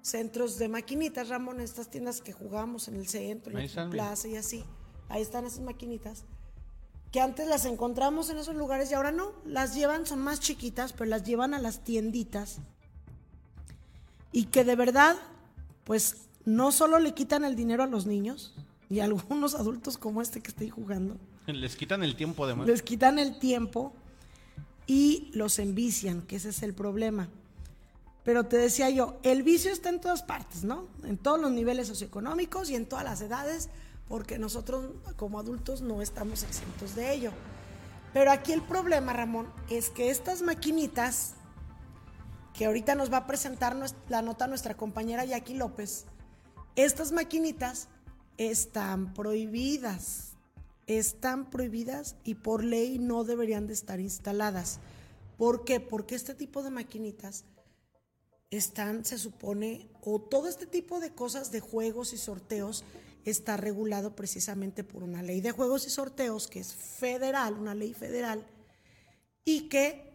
centros 0.00 0.58
de 0.58 0.68
maquinitas, 0.68 1.28
Ramón, 1.28 1.60
estas 1.60 1.90
tiendas 1.90 2.20
que 2.20 2.32
jugábamos 2.32 2.86
en 2.86 2.94
el 2.94 3.08
centro, 3.08 3.58
en 3.58 3.68
la 3.74 3.90
plaza 3.90 4.28
y 4.28 4.36
así. 4.36 4.64
ahí 5.08 5.20
están 5.20 5.44
esas 5.44 5.58
maquinitas, 5.58 6.22
que 7.10 7.20
antes 7.20 7.48
las 7.48 7.64
encontramos 7.64 8.30
en 8.30 8.38
esos 8.38 8.54
lugares 8.54 8.92
y 8.92 8.94
ahora 8.94 9.10
no, 9.10 9.32
las 9.44 9.74
llevan, 9.74 10.06
son 10.06 10.20
más 10.20 10.38
chiquitas, 10.38 10.92
pero 10.92 11.10
las 11.10 11.24
llevan 11.24 11.52
a 11.52 11.58
las 11.58 11.82
tienditas. 11.82 12.58
Y 14.30 14.44
que 14.44 14.62
de 14.62 14.76
verdad, 14.76 15.16
pues 15.82 16.28
no 16.44 16.70
solo 16.70 17.00
le 17.00 17.12
quitan 17.12 17.44
el 17.44 17.56
dinero 17.56 17.82
a 17.82 17.88
los 17.88 18.06
niños 18.06 18.54
y 18.88 19.00
a 19.00 19.04
algunos 19.04 19.56
adultos 19.56 19.98
como 19.98 20.22
este 20.22 20.40
que 20.40 20.50
estoy 20.50 20.70
jugando. 20.70 21.16
Les 21.48 21.74
quitan 21.74 22.04
el 22.04 22.14
tiempo 22.14 22.44
además. 22.44 22.68
Les 22.68 22.82
quitan 22.82 23.18
el 23.18 23.40
tiempo 23.40 23.92
y 24.86 25.30
los 25.34 25.58
envician, 25.58 26.22
que 26.22 26.36
ese 26.36 26.50
es 26.50 26.62
el 26.62 26.74
problema. 26.74 27.28
Pero 28.24 28.46
te 28.46 28.56
decía 28.56 28.88
yo, 28.90 29.18
el 29.22 29.42
vicio 29.42 29.72
está 29.72 29.88
en 29.88 30.00
todas 30.00 30.22
partes, 30.22 30.64
¿no? 30.64 30.86
En 31.02 31.18
todos 31.18 31.40
los 31.40 31.50
niveles 31.50 31.88
socioeconómicos 31.88 32.70
y 32.70 32.76
en 32.76 32.86
todas 32.86 33.04
las 33.04 33.20
edades, 33.20 33.68
porque 34.08 34.38
nosotros 34.38 34.90
como 35.16 35.40
adultos 35.40 35.80
no 35.80 36.02
estamos 36.02 36.42
exentos 36.42 36.94
de 36.94 37.12
ello. 37.12 37.32
Pero 38.12 38.30
aquí 38.30 38.52
el 38.52 38.62
problema, 38.62 39.12
Ramón, 39.12 39.48
es 39.70 39.90
que 39.90 40.10
estas 40.10 40.42
maquinitas, 40.42 41.32
que 42.54 42.66
ahorita 42.66 42.94
nos 42.94 43.12
va 43.12 43.18
a 43.18 43.26
presentar 43.26 43.76
la 44.08 44.22
nota 44.22 44.46
nuestra 44.46 44.76
compañera 44.76 45.24
Jackie 45.24 45.54
López, 45.54 46.04
estas 46.76 47.10
maquinitas 47.10 47.88
están 48.36 49.14
prohibidas, 49.14 50.31
están 50.86 51.50
prohibidas 51.50 52.16
y 52.24 52.34
por 52.34 52.64
ley 52.64 52.98
no 52.98 53.24
deberían 53.24 53.66
de 53.66 53.74
estar 53.74 54.00
instaladas. 54.00 54.80
¿Por 55.36 55.64
qué? 55.64 55.80
Porque 55.80 56.14
este 56.14 56.34
tipo 56.34 56.62
de 56.62 56.70
maquinitas 56.70 57.44
están, 58.50 59.04
se 59.04 59.18
supone, 59.18 59.88
o 60.02 60.20
todo 60.20 60.48
este 60.48 60.66
tipo 60.66 61.00
de 61.00 61.14
cosas 61.14 61.50
de 61.50 61.60
juegos 61.60 62.12
y 62.12 62.18
sorteos 62.18 62.84
está 63.24 63.56
regulado 63.56 64.14
precisamente 64.14 64.84
por 64.84 65.02
una 65.02 65.22
ley 65.22 65.40
de 65.40 65.52
juegos 65.52 65.86
y 65.86 65.90
sorteos 65.90 66.48
que 66.48 66.60
es 66.60 66.74
federal, 66.74 67.54
una 67.54 67.74
ley 67.74 67.94
federal, 67.94 68.46
y 69.44 69.68
que 69.68 70.12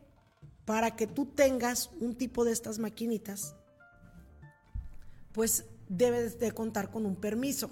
para 0.65 0.95
que 0.95 1.07
tú 1.07 1.25
tengas 1.25 1.89
un 1.99 2.15
tipo 2.15 2.43
de 2.45 2.51
estas 2.51 2.77
maquinitas, 2.77 3.55
pues 5.31 5.65
debes 5.87 6.39
de 6.39 6.51
contar 6.51 6.91
con 6.91 7.05
un 7.05 7.15
permiso. 7.15 7.69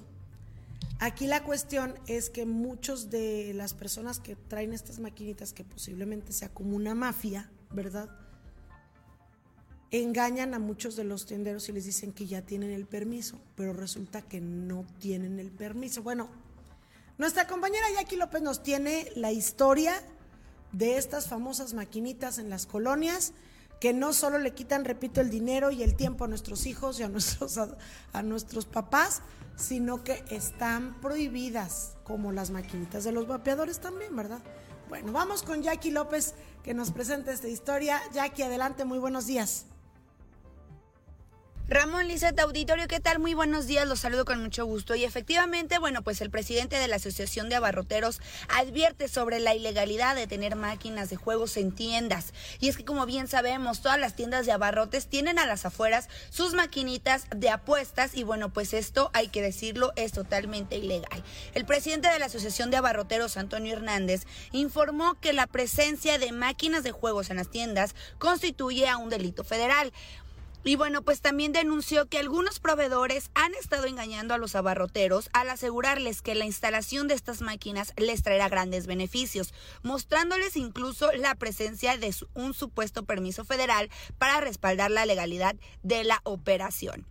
Aquí 1.00 1.28
la 1.28 1.44
cuestión 1.44 1.96
es 2.08 2.30
que 2.30 2.46
muchos 2.46 3.10
de 3.10 3.54
las 3.54 3.74
personas 3.74 4.20
que 4.20 4.36
traen 4.36 4.74
estas 4.74 5.00
maquinitas, 5.00 5.54
que 5.54 5.64
posiblemente 5.64 6.34
sea 6.34 6.50
como 6.50 6.76
una 6.76 6.96
mafia, 6.96 7.50
¿verdad? 7.72 8.10
engañan 9.92 10.54
a 10.54 10.60
muchos 10.60 10.96
de 10.96 11.04
los 11.04 11.26
tenderos 11.26 11.70
y 11.70 11.72
les 11.72 11.86
dicen 11.86 12.12
que 12.12 12.28
ya 12.28 12.42
tienen 12.42 12.72
el 12.72 12.86
permiso, 12.86 13.40
pero 13.56 13.74
resulta 13.74 14.22
que 14.22 14.42
no 14.42 14.86
tienen 15.00 15.40
el 15.40 15.52
permiso. 15.52 16.04
Bueno, 16.04 16.30
nuestra 17.18 17.48
compañera 17.48 17.86
Jackie 17.96 18.18
López 18.18 18.42
nos 18.42 18.64
tiene 18.64 19.10
la 19.16 19.32
historia 19.32 19.94
de 20.72 20.98
estas 20.98 21.28
famosas 21.28 21.74
maquinitas 21.74 22.38
en 22.38 22.50
las 22.50 22.66
colonias 22.66 23.34
que 23.86 23.94
no 23.94 24.14
solo 24.14 24.40
le 24.40 24.56
quitan, 24.56 24.84
repito, 24.84 25.22
el 25.22 25.30
dinero 25.30 25.70
y 25.70 25.84
el 25.84 25.96
tiempo 25.96 26.26
a 26.26 26.28
nuestros 26.28 26.66
hijos 26.66 27.00
y 27.00 27.04
a 27.04 27.08
nuestros, 27.08 27.60
a, 28.14 28.24
nuestros 28.24 28.66
papás, 28.66 29.22
sino 29.58 30.04
que 30.04 30.26
están 30.32 31.00
prohibidas, 31.02 31.96
como 32.04 32.32
las 32.32 32.50
maquinitas 32.50 33.04
de 33.04 33.12
los 33.12 33.28
vapeadores 33.28 33.80
también, 33.80 34.16
¿verdad? 34.16 34.40
Bueno, 34.90 35.12
vamos 35.12 35.44
con 35.44 35.62
Jackie 35.62 35.92
López 35.92 36.34
que 36.64 36.74
nos 36.74 36.90
presenta 36.90 37.32
esta 37.32 37.48
historia. 37.48 38.02
Jackie, 38.12 38.42
adelante, 38.42 38.86
muy 38.86 38.98
buenos 38.98 39.28
días. 39.28 39.68
Ramón 41.68 42.07
Lizette, 42.07 42.41
auditorio, 42.41 42.88
¿qué 42.88 42.99
tal? 42.99 43.18
Muy 43.18 43.34
buenos 43.34 43.66
días, 43.66 43.88
los 43.88 44.01
saludo 44.01 44.24
con 44.24 44.39
mucho 44.39 44.68
gusto. 44.68 44.93
Y 44.93 45.03
efectivamente, 45.03 45.80
bueno, 45.80 46.03
pues 46.03 46.22
el 46.22 46.30
presidente 46.30 46.78
de 46.78 46.88
la 46.88 46.97
Asociación 46.97 47.49
de 47.49 47.55
Abarroteros 47.55 48.22
advierte 48.49 49.07
sobre 49.07 49.39
la 49.39 49.55
ilegalidad 49.55 50.16
de 50.16 50.28
tener 50.28 50.55
máquinas 50.55 51.09
de 51.09 51.16
juegos 51.16 51.57
en 51.57 51.72
tiendas. 51.72 52.36
Y 52.59 52.70
es 52.70 52.78
que 52.78 52.86
como 52.86 53.07
bien 53.07 53.28
sabemos, 53.28 53.82
todas 53.82 53.99
las 53.99 54.16
tiendas 54.16 54.45
de 54.45 54.51
abarrotes 54.51 55.07
tienen 55.07 55.39
a 55.39 55.47
las 55.47 55.66
afueras 55.66 56.07
sus 56.30 56.53
maquinitas 56.53 57.26
de 57.36 57.49
apuestas 57.49 58.16
y 58.16 58.22
bueno, 58.22 58.53
pues 58.53 58.76
esto, 58.76 59.09
hay 59.13 59.30
que 59.30 59.41
decirlo, 59.41 59.91
es 59.95 60.11
totalmente 60.11 60.78
ilegal. 60.78 61.24
El 61.55 61.66
presidente 61.66 62.09
de 62.09 62.20
la 62.20 62.28
Asociación 62.28 62.70
de 62.70 62.78
Abarroteros, 62.78 63.38
Antonio 63.38 63.74
Hernández, 63.74 64.28
informó 64.51 65.20
que 65.20 65.34
la 65.34 65.47
presencia 65.47 66.20
de 66.20 66.32
máquinas 66.32 66.84
de 66.84 66.91
juegos 66.91 67.32
en 67.32 67.38
las 67.38 67.49
tiendas 67.49 67.95
constituye 68.20 68.88
a 68.88 68.97
un 68.97 69.09
delito 69.09 69.43
federal. 69.43 69.91
Y 70.68 70.78
bueno, 70.78 71.03
pues 71.03 71.22
también 71.22 71.51
denunció 71.51 72.09
que 72.09 72.18
algunos 72.18 72.59
proveedores 72.59 73.30
han 73.36 73.53
estado 73.53 73.86
engañando 73.86 74.34
a 74.34 74.39
los 74.39 74.55
abarroteros 74.55 75.30
al 75.32 75.51
asegurarles 75.51 76.24
que 76.24 76.34
la 76.34 76.45
instalación 76.45 77.07
de 77.07 77.13
estas 77.13 77.41
máquinas 77.41 77.93
les 77.97 78.24
traerá 78.24 78.49
grandes 78.49 78.88
beneficios, 78.88 79.53
mostrándoles 79.84 80.57
incluso 80.57 81.11
la 81.11 81.36
presencia 81.36 81.97
de 81.97 82.16
un 82.34 82.55
supuesto 82.55 83.05
permiso 83.05 83.45
federal 83.45 83.91
para 84.18 84.41
respaldar 84.41 84.89
la 84.89 85.05
legalidad 85.05 85.55
de 85.84 86.03
la 86.03 86.20
operación. 86.24 87.05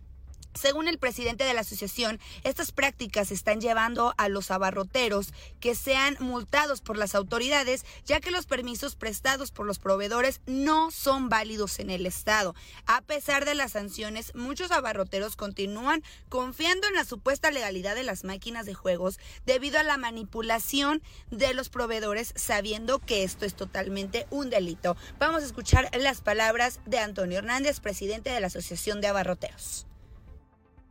Según 0.55 0.87
el 0.87 0.97
presidente 0.97 1.43
de 1.43 1.53
la 1.53 1.61
asociación, 1.61 2.17
estas 2.45 2.71
prácticas 2.71 3.29
están 3.31 3.59
llevando 3.59 4.13
a 4.17 4.29
los 4.29 4.51
abarroteros 4.51 5.33
que 5.59 5.75
sean 5.75 6.15
multados 6.21 6.79
por 6.79 6.97
las 6.97 7.13
autoridades, 7.13 7.85
ya 8.05 8.21
que 8.21 8.31
los 8.31 8.45
permisos 8.45 8.95
prestados 8.95 9.51
por 9.51 9.65
los 9.65 9.79
proveedores 9.79 10.39
no 10.45 10.91
son 10.91 11.27
válidos 11.27 11.79
en 11.79 11.89
el 11.89 12.05
Estado. 12.05 12.55
A 12.85 13.01
pesar 13.01 13.43
de 13.43 13.53
las 13.53 13.73
sanciones, 13.73 14.33
muchos 14.33 14.71
abarroteros 14.71 15.35
continúan 15.35 16.03
confiando 16.29 16.87
en 16.87 16.93
la 16.93 17.03
supuesta 17.03 17.51
legalidad 17.51 17.93
de 17.93 18.03
las 18.03 18.23
máquinas 18.23 18.65
de 18.65 18.73
juegos 18.73 19.19
debido 19.45 19.77
a 19.77 19.83
la 19.83 19.97
manipulación 19.97 21.03
de 21.31 21.53
los 21.53 21.67
proveedores, 21.67 22.31
sabiendo 22.37 22.99
que 22.99 23.23
esto 23.23 23.45
es 23.45 23.55
totalmente 23.55 24.25
un 24.29 24.49
delito. 24.49 24.95
Vamos 25.19 25.43
a 25.43 25.47
escuchar 25.47 25.89
las 25.97 26.21
palabras 26.21 26.79
de 26.85 26.99
Antonio 26.99 27.39
Hernández, 27.39 27.81
presidente 27.81 28.29
de 28.29 28.39
la 28.39 28.47
Asociación 28.47 29.01
de 29.01 29.07
Abarroteros 29.07 29.85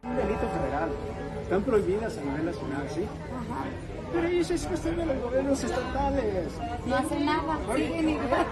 un 0.04 0.16
delito 0.16 0.46
federal. 0.48 0.90
Están 1.42 1.62
prohibidas 1.62 2.18
a 2.18 2.20
nivel 2.20 2.46
nacional, 2.46 2.86
¿sí? 2.94 3.04
Pero 4.12 4.28
eso 4.28 4.54
es 4.54 4.66
cuestión 4.66 4.96
de 4.96 5.06
los 5.06 5.22
gobiernos 5.22 5.64
estatales. 5.64 6.48
No 6.86 6.96
hacen 6.96 7.26
nada, 7.26 7.58
siguen 7.74 8.08
igual. 8.08 8.46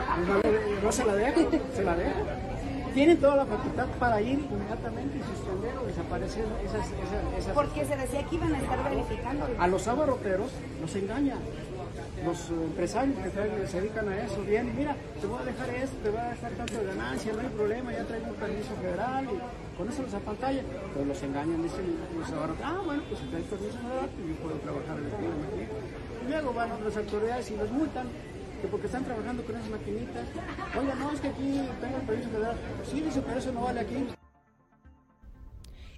No 0.82 0.92
se 0.92 1.04
la 1.04 1.14
dejan, 1.14 1.46
se 1.74 1.84
la 1.84 1.94
dejan. 1.94 2.52
Tienen 2.94 3.16
toda 3.18 3.36
la 3.36 3.46
facultad 3.46 3.86
para 3.98 4.20
ir 4.20 4.38
inmediatamente 4.50 5.16
y 5.16 5.22
suspender 5.22 5.78
o 5.78 5.86
desaparecer 5.86 6.44
esas, 6.62 6.86
esas, 6.86 7.38
esas 7.38 7.54
Porque 7.54 7.86
se 7.86 7.96
decía 7.96 8.22
que 8.24 8.36
iban 8.36 8.54
a 8.54 8.58
estar 8.58 8.84
verificando. 8.84 9.46
A 9.58 9.66
los 9.66 9.88
abarroteros 9.88 10.50
los 10.78 10.94
engañan 10.96 11.38
los 12.24 12.50
empresarios 12.50 13.16
que 13.18 13.66
se 13.66 13.80
dedican 13.80 14.08
a 14.08 14.24
eso, 14.24 14.42
bien, 14.42 14.72
mira, 14.76 14.96
te 15.20 15.26
voy 15.26 15.40
a 15.40 15.44
dejar 15.44 15.70
esto, 15.70 15.96
te 16.02 16.10
voy 16.10 16.20
a 16.20 16.28
dejar 16.30 16.52
tanto 16.52 16.78
de 16.78 16.84
ganancia, 16.86 17.32
no 17.32 17.40
hay 17.40 17.48
problema, 17.48 17.92
ya 17.92 18.04
traigo 18.04 18.26
un 18.28 18.34
permiso 18.34 18.74
federal 18.80 19.24
y 19.24 19.76
con 19.76 19.88
eso 19.88 20.02
los 20.02 20.14
apantalla, 20.14 20.62
pero 20.92 21.04
los 21.06 21.22
engañan, 21.22 21.62
dicen 21.62 21.96
los 22.18 22.28
ah, 22.62 22.80
bueno, 22.84 23.02
pues 23.08 23.20
si 23.20 23.26
traes 23.26 23.46
permiso 23.46 23.78
federal, 23.78 24.08
pues 24.14 24.28
yo 24.28 24.34
puedo 24.42 24.56
trabajar 24.58 24.98
en 24.98 25.04
el 25.04 25.12
clima. 25.12 25.34
Y 26.22 26.30
luego 26.30 26.52
van 26.52 26.84
las 26.84 26.96
autoridades 26.96 27.50
y 27.50 27.56
los 27.56 27.70
multan, 27.70 28.06
que 28.60 28.68
porque 28.68 28.86
están 28.86 29.04
trabajando 29.04 29.42
con 29.42 29.56
esas 29.56 29.70
maquinitas, 29.70 30.26
oiga, 30.78 30.94
no, 30.94 31.12
es 31.12 31.20
que 31.20 31.28
aquí 31.28 31.68
tengo 31.80 31.96
el 31.96 32.06
permiso 32.06 32.30
federal, 32.30 32.56
sí, 32.90 33.00
dice, 33.00 33.22
pero 33.22 33.38
eso 33.38 33.52
no 33.52 33.62
vale 33.62 33.80
aquí. 33.80 34.21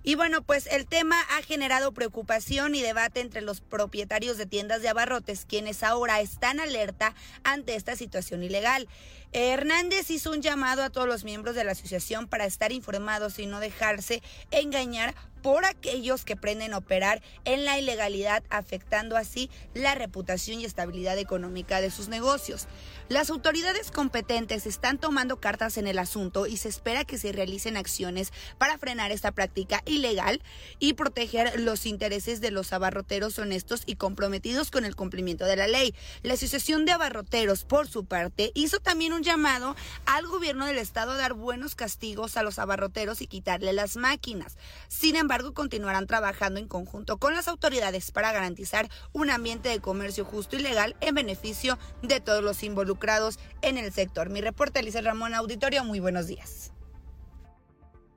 Y 0.06 0.16
bueno, 0.16 0.42
pues 0.42 0.66
el 0.66 0.86
tema 0.86 1.16
ha 1.30 1.40
generado 1.40 1.92
preocupación 1.92 2.74
y 2.74 2.82
debate 2.82 3.20
entre 3.20 3.40
los 3.40 3.62
propietarios 3.62 4.36
de 4.36 4.44
tiendas 4.44 4.82
de 4.82 4.90
abarrotes, 4.90 5.46
quienes 5.46 5.82
ahora 5.82 6.20
están 6.20 6.60
alerta 6.60 7.14
ante 7.42 7.74
esta 7.74 7.96
situación 7.96 8.42
ilegal. 8.42 8.86
Hernández 9.32 10.10
hizo 10.10 10.30
un 10.30 10.42
llamado 10.42 10.82
a 10.82 10.90
todos 10.90 11.08
los 11.08 11.24
miembros 11.24 11.54
de 11.54 11.64
la 11.64 11.72
asociación 11.72 12.28
para 12.28 12.44
estar 12.44 12.70
informados 12.70 13.38
y 13.38 13.46
no 13.46 13.60
dejarse 13.60 14.22
engañar 14.50 15.14
por 15.44 15.66
aquellos 15.66 16.24
que 16.24 16.36
prenden 16.36 16.72
operar 16.72 17.20
en 17.44 17.66
la 17.66 17.78
ilegalidad, 17.78 18.42
afectando 18.48 19.14
así 19.14 19.50
la 19.74 19.94
reputación 19.94 20.58
y 20.58 20.64
estabilidad 20.64 21.18
económica 21.18 21.82
de 21.82 21.90
sus 21.90 22.08
negocios. 22.08 22.66
Las 23.10 23.28
autoridades 23.28 23.90
competentes 23.90 24.64
están 24.64 24.96
tomando 24.96 25.40
cartas 25.40 25.76
en 25.76 25.86
el 25.86 25.98
asunto 25.98 26.46
y 26.46 26.56
se 26.56 26.70
espera 26.70 27.04
que 27.04 27.18
se 27.18 27.30
realicen 27.30 27.76
acciones 27.76 28.32
para 28.56 28.78
frenar 28.78 29.12
esta 29.12 29.32
práctica 29.32 29.82
ilegal 29.84 30.40
y 30.78 30.94
proteger 30.94 31.60
los 31.60 31.84
intereses 31.84 32.40
de 32.40 32.50
los 32.50 32.72
abarroteros 32.72 33.38
honestos 33.38 33.82
y 33.84 33.96
comprometidos 33.96 34.70
con 34.70 34.86
el 34.86 34.96
cumplimiento 34.96 35.44
de 35.44 35.56
la 35.56 35.66
ley. 35.66 35.94
La 36.22 36.32
Asociación 36.32 36.86
de 36.86 36.92
Abarroteros, 36.92 37.64
por 37.64 37.86
su 37.86 38.06
parte, 38.06 38.50
hizo 38.54 38.80
también 38.80 39.12
un 39.12 39.22
llamado 39.22 39.76
al 40.06 40.26
gobierno 40.26 40.64
del 40.64 40.78
estado 40.78 41.12
a 41.12 41.18
dar 41.18 41.34
buenos 41.34 41.74
castigos 41.74 42.38
a 42.38 42.42
los 42.42 42.58
abarroteros 42.58 43.20
y 43.20 43.26
quitarle 43.26 43.74
las 43.74 43.98
máquinas. 43.98 44.56
Sin 44.88 45.16
embargo, 45.16 45.33
continuarán 45.52 46.06
trabajando 46.06 46.60
en 46.60 46.68
conjunto 46.68 47.18
con 47.18 47.34
las 47.34 47.48
autoridades 47.48 48.10
para 48.10 48.32
garantizar 48.32 48.88
un 49.12 49.30
ambiente 49.30 49.68
de 49.68 49.80
comercio 49.80 50.24
justo 50.24 50.56
y 50.56 50.60
legal 50.60 50.96
en 51.00 51.14
beneficio 51.14 51.78
de 52.02 52.20
todos 52.20 52.42
los 52.42 52.62
involucrados 52.62 53.38
en 53.62 53.78
el 53.78 53.92
sector. 53.92 54.30
Mi 54.30 54.40
reporte, 54.40 54.78
Alicia 54.78 55.00
Ramón 55.00 55.34
Auditorio, 55.34 55.84
muy 55.84 56.00
buenos 56.00 56.26
días. 56.26 56.72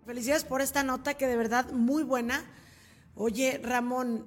Felicidades 0.05 0.45
por 0.45 0.61
esta 0.61 0.83
nota 0.83 1.15
que 1.15 1.27
de 1.27 1.35
verdad 1.35 1.71
muy 1.71 2.03
buena. 2.03 2.45
Oye, 3.15 3.59
Ramón, 3.63 4.25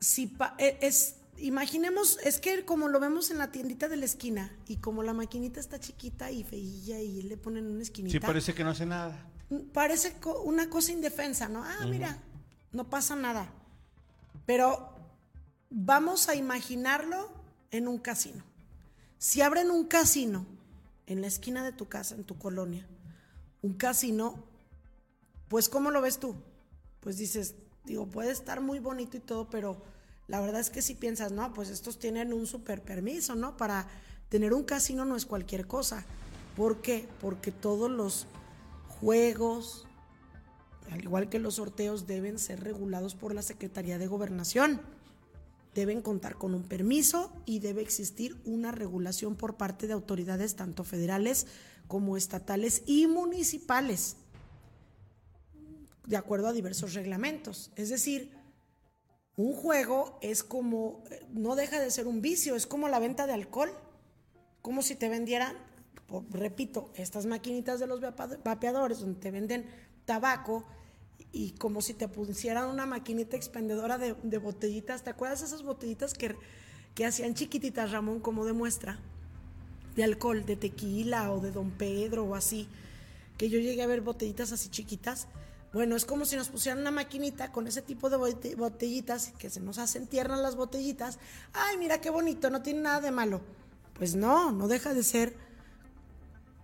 si 0.00 0.34
e, 0.58 0.78
es 0.80 1.16
imaginemos, 1.38 2.18
es 2.24 2.40
que 2.40 2.64
como 2.64 2.88
lo 2.88 3.00
vemos 3.00 3.30
en 3.30 3.38
la 3.38 3.50
tiendita 3.50 3.88
de 3.88 3.96
la 3.96 4.04
esquina 4.04 4.56
y 4.66 4.76
como 4.76 5.02
la 5.02 5.12
maquinita 5.12 5.60
está 5.60 5.78
chiquita 5.78 6.30
y 6.30 6.44
feilla 6.44 7.00
y 7.00 7.22
le 7.22 7.36
ponen 7.36 7.66
una 7.66 7.82
esquinita. 7.82 8.12
Sí, 8.12 8.20
parece 8.20 8.54
que 8.54 8.64
no 8.64 8.70
hace 8.70 8.86
nada. 8.86 9.30
Parece 9.72 10.14
una 10.44 10.68
cosa 10.70 10.92
indefensa, 10.92 11.48
¿no? 11.48 11.62
Ah, 11.64 11.86
mira, 11.86 12.18
no 12.72 12.88
pasa 12.88 13.16
nada. 13.16 13.52
Pero 14.46 14.90
vamos 15.70 16.28
a 16.28 16.34
imaginarlo 16.34 17.30
en 17.70 17.88
un 17.88 17.98
casino. 17.98 18.44
Si 19.18 19.40
abren 19.40 19.70
un 19.70 19.86
casino 19.86 20.46
en 21.06 21.20
la 21.20 21.26
esquina 21.26 21.64
de 21.64 21.72
tu 21.72 21.88
casa, 21.88 22.14
en 22.14 22.24
tu 22.24 22.38
colonia, 22.38 22.86
un 23.62 23.74
casino, 23.74 24.44
pues 25.48 25.68
¿cómo 25.68 25.90
lo 25.90 26.00
ves 26.00 26.18
tú? 26.18 26.36
Pues 27.00 27.16
dices, 27.16 27.54
digo, 27.84 28.06
puede 28.06 28.30
estar 28.30 28.60
muy 28.60 28.78
bonito 28.78 29.16
y 29.16 29.20
todo, 29.20 29.48
pero 29.50 29.82
la 30.26 30.40
verdad 30.40 30.60
es 30.60 30.70
que 30.70 30.82
si 30.82 30.94
piensas, 30.94 31.32
no, 31.32 31.52
pues 31.52 31.68
estos 31.68 31.98
tienen 31.98 32.32
un 32.32 32.46
super 32.46 32.82
permiso, 32.82 33.34
¿no? 33.34 33.56
Para 33.56 33.86
tener 34.28 34.54
un 34.54 34.64
casino 34.64 35.04
no 35.04 35.16
es 35.16 35.26
cualquier 35.26 35.66
cosa. 35.66 36.04
¿Por 36.56 36.80
qué? 36.80 37.08
Porque 37.20 37.50
todos 37.50 37.90
los 37.90 38.26
juegos, 39.04 39.86
al 40.90 41.02
igual 41.02 41.28
que 41.28 41.38
los 41.38 41.56
sorteos, 41.56 42.06
deben 42.06 42.38
ser 42.38 42.64
regulados 42.64 43.14
por 43.14 43.34
la 43.34 43.42
Secretaría 43.42 43.98
de 43.98 44.06
Gobernación. 44.06 44.80
Deben 45.74 46.00
contar 46.00 46.36
con 46.36 46.54
un 46.54 46.62
permiso 46.62 47.30
y 47.44 47.58
debe 47.58 47.82
existir 47.82 48.40
una 48.46 48.72
regulación 48.72 49.36
por 49.36 49.56
parte 49.56 49.86
de 49.86 49.92
autoridades 49.92 50.56
tanto 50.56 50.84
federales 50.84 51.46
como 51.86 52.16
estatales 52.16 52.82
y 52.86 53.06
municipales, 53.06 54.16
de 56.06 56.16
acuerdo 56.16 56.48
a 56.48 56.52
diversos 56.52 56.94
reglamentos. 56.94 57.72
Es 57.76 57.90
decir, 57.90 58.32
un 59.36 59.52
juego 59.52 60.18
es 60.22 60.42
como, 60.42 61.02
eh, 61.10 61.26
no 61.28 61.56
deja 61.56 61.78
de 61.78 61.90
ser 61.90 62.06
un 62.06 62.22
vicio, 62.22 62.56
es 62.56 62.66
como 62.66 62.88
la 62.88 63.00
venta 63.00 63.26
de 63.26 63.34
alcohol, 63.34 63.70
como 64.62 64.80
si 64.80 64.94
te 64.94 65.10
vendieran, 65.10 65.58
repito, 66.30 66.90
estas 66.94 67.26
maquinitas 67.26 67.80
de 67.80 67.86
los 67.86 68.00
vapeadores 68.00 69.00
donde 69.00 69.20
te 69.20 69.30
venden 69.30 69.66
tabaco 70.04 70.64
y 71.32 71.52
como 71.52 71.80
si 71.82 71.94
te 71.94 72.08
pusieran 72.08 72.68
una 72.68 72.86
maquinita 72.86 73.36
expendedora 73.36 73.98
de, 73.98 74.38
botellitas. 74.38 75.02
¿Te 75.02 75.10
acuerdas 75.10 75.42
esas 75.42 75.62
botellitas 75.62 76.14
que, 76.14 76.36
que 76.94 77.06
hacían 77.06 77.34
chiquititas, 77.34 77.90
Ramón, 77.90 78.20
como 78.20 78.44
de 78.44 78.52
muestra? 78.52 78.98
De 79.96 80.04
alcohol, 80.04 80.44
de 80.44 80.56
tequila 80.56 81.32
o 81.32 81.40
de 81.40 81.50
Don 81.50 81.70
Pedro 81.70 82.24
o 82.24 82.34
así. 82.34 82.68
Que 83.36 83.48
yo 83.48 83.58
llegué 83.58 83.82
a 83.82 83.86
ver 83.86 84.00
botellitas 84.00 84.52
así 84.52 84.68
chiquitas. 84.68 85.26
Bueno, 85.72 85.96
es 85.96 86.04
como 86.04 86.24
si 86.24 86.36
nos 86.36 86.50
pusieran 86.50 86.80
una 86.80 86.92
maquinita 86.92 87.50
con 87.50 87.66
ese 87.66 87.82
tipo 87.82 88.08
de 88.08 88.16
bote- 88.16 88.54
botellitas 88.54 89.32
que 89.38 89.50
se 89.50 89.58
nos 89.58 89.78
hacen 89.78 90.06
tiernas 90.06 90.38
las 90.38 90.54
botellitas. 90.54 91.18
Ay, 91.52 91.78
mira 91.78 92.00
qué 92.00 92.10
bonito, 92.10 92.48
no 92.48 92.62
tiene 92.62 92.82
nada 92.82 93.00
de 93.00 93.10
malo. 93.10 93.40
Pues 93.94 94.14
no, 94.14 94.52
no 94.52 94.68
deja 94.68 94.94
de 94.94 95.02
ser 95.02 95.36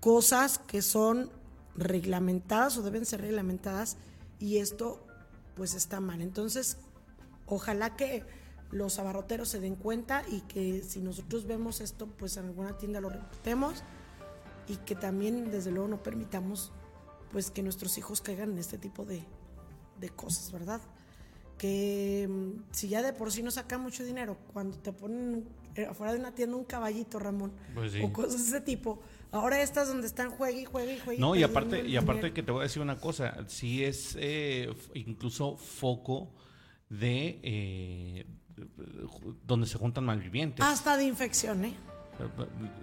cosas 0.01 0.59
que 0.59 0.83
son 0.83 1.31
reglamentadas 1.77 2.77
o 2.79 2.83
deben 2.83 3.07
ser 3.07 3.21
reglamentadas 3.21 3.97
y 4.39 4.59
esto 4.59 5.07
pues 5.55 5.75
está 5.75 6.01
mal. 6.01 6.21
Entonces, 6.23 6.79
ojalá 7.47 7.97
que 7.97 8.25
los 8.71 8.99
abarroteros 8.99 9.49
se 9.49 9.61
den 9.61 9.75
cuenta 9.77 10.23
y 10.29 10.41
que 10.43 10.83
si 10.83 11.01
nosotros 11.01 11.47
vemos 11.47 11.81
esto 11.81 12.07
pues 12.07 12.37
en 12.37 12.47
alguna 12.47 12.79
tienda 12.79 13.01
lo 13.01 13.11
reportemos 13.11 13.83
y 14.69 14.77
que 14.77 14.95
también 14.95 15.51
desde 15.51 15.71
luego 15.73 15.89
no 15.89 16.03
permitamos 16.03 16.73
pues 17.33 17.51
que 17.51 17.63
nuestros 17.63 17.99
hijos 17.99 18.21
caigan 18.21 18.53
en 18.53 18.59
este 18.59 18.79
tipo 18.79 19.05
de, 19.05 19.25
de 20.01 20.09
cosas, 20.11 20.51
¿verdad? 20.53 20.81
Que 21.59 22.27
mm, 22.29 22.73
si 22.73 22.89
ya 22.89 23.03
de 23.03 23.13
por 23.13 23.31
sí 23.33 23.43
no 23.43 23.51
sacan 23.51 23.81
mucho 23.83 24.05
dinero, 24.05 24.37
cuando 24.53 24.79
te 24.79 24.93
ponen 24.93 25.49
eh, 25.75 25.87
afuera 25.87 26.13
de 26.13 26.19
una 26.21 26.35
tienda 26.35 26.57
un 26.57 26.65
caballito, 26.65 27.19
Ramón, 27.19 27.53
Pues 27.75 27.93
sí. 27.93 28.03
o 28.03 28.13
cosas 28.13 28.43
de 28.45 28.49
ese 28.49 28.61
tipo, 28.61 29.01
ahora 29.33 29.63
estas 29.63 29.89
donde 29.89 30.07
están 30.07 30.31
juegue 30.31 30.63
y 30.63 30.65
juegue 30.65 30.95
y 30.95 30.99
juegue. 31.01 31.21
No, 31.21 31.35
y 31.35 31.43
aparte, 31.43 31.87
y 31.87 31.97
aparte 31.97 32.33
que 32.33 32.43
te 32.43 32.53
voy 32.53 32.61
a 32.61 32.63
decir 32.65 32.83
una 32.83 32.97
cosa, 32.97 33.37
sí 33.47 33.85
es 33.85 34.17
eh, 34.19 34.73
incluso 34.95 35.57
foco 35.57 36.33
de 36.89 37.41
eh, 37.43 38.27
donde 39.47 39.67
se 39.67 39.79
juntan 39.79 40.05
malvivientes. 40.05 40.65
Hasta 40.65 40.97
de 40.97 41.05
infección, 41.05 41.65
¿eh? 41.65 41.75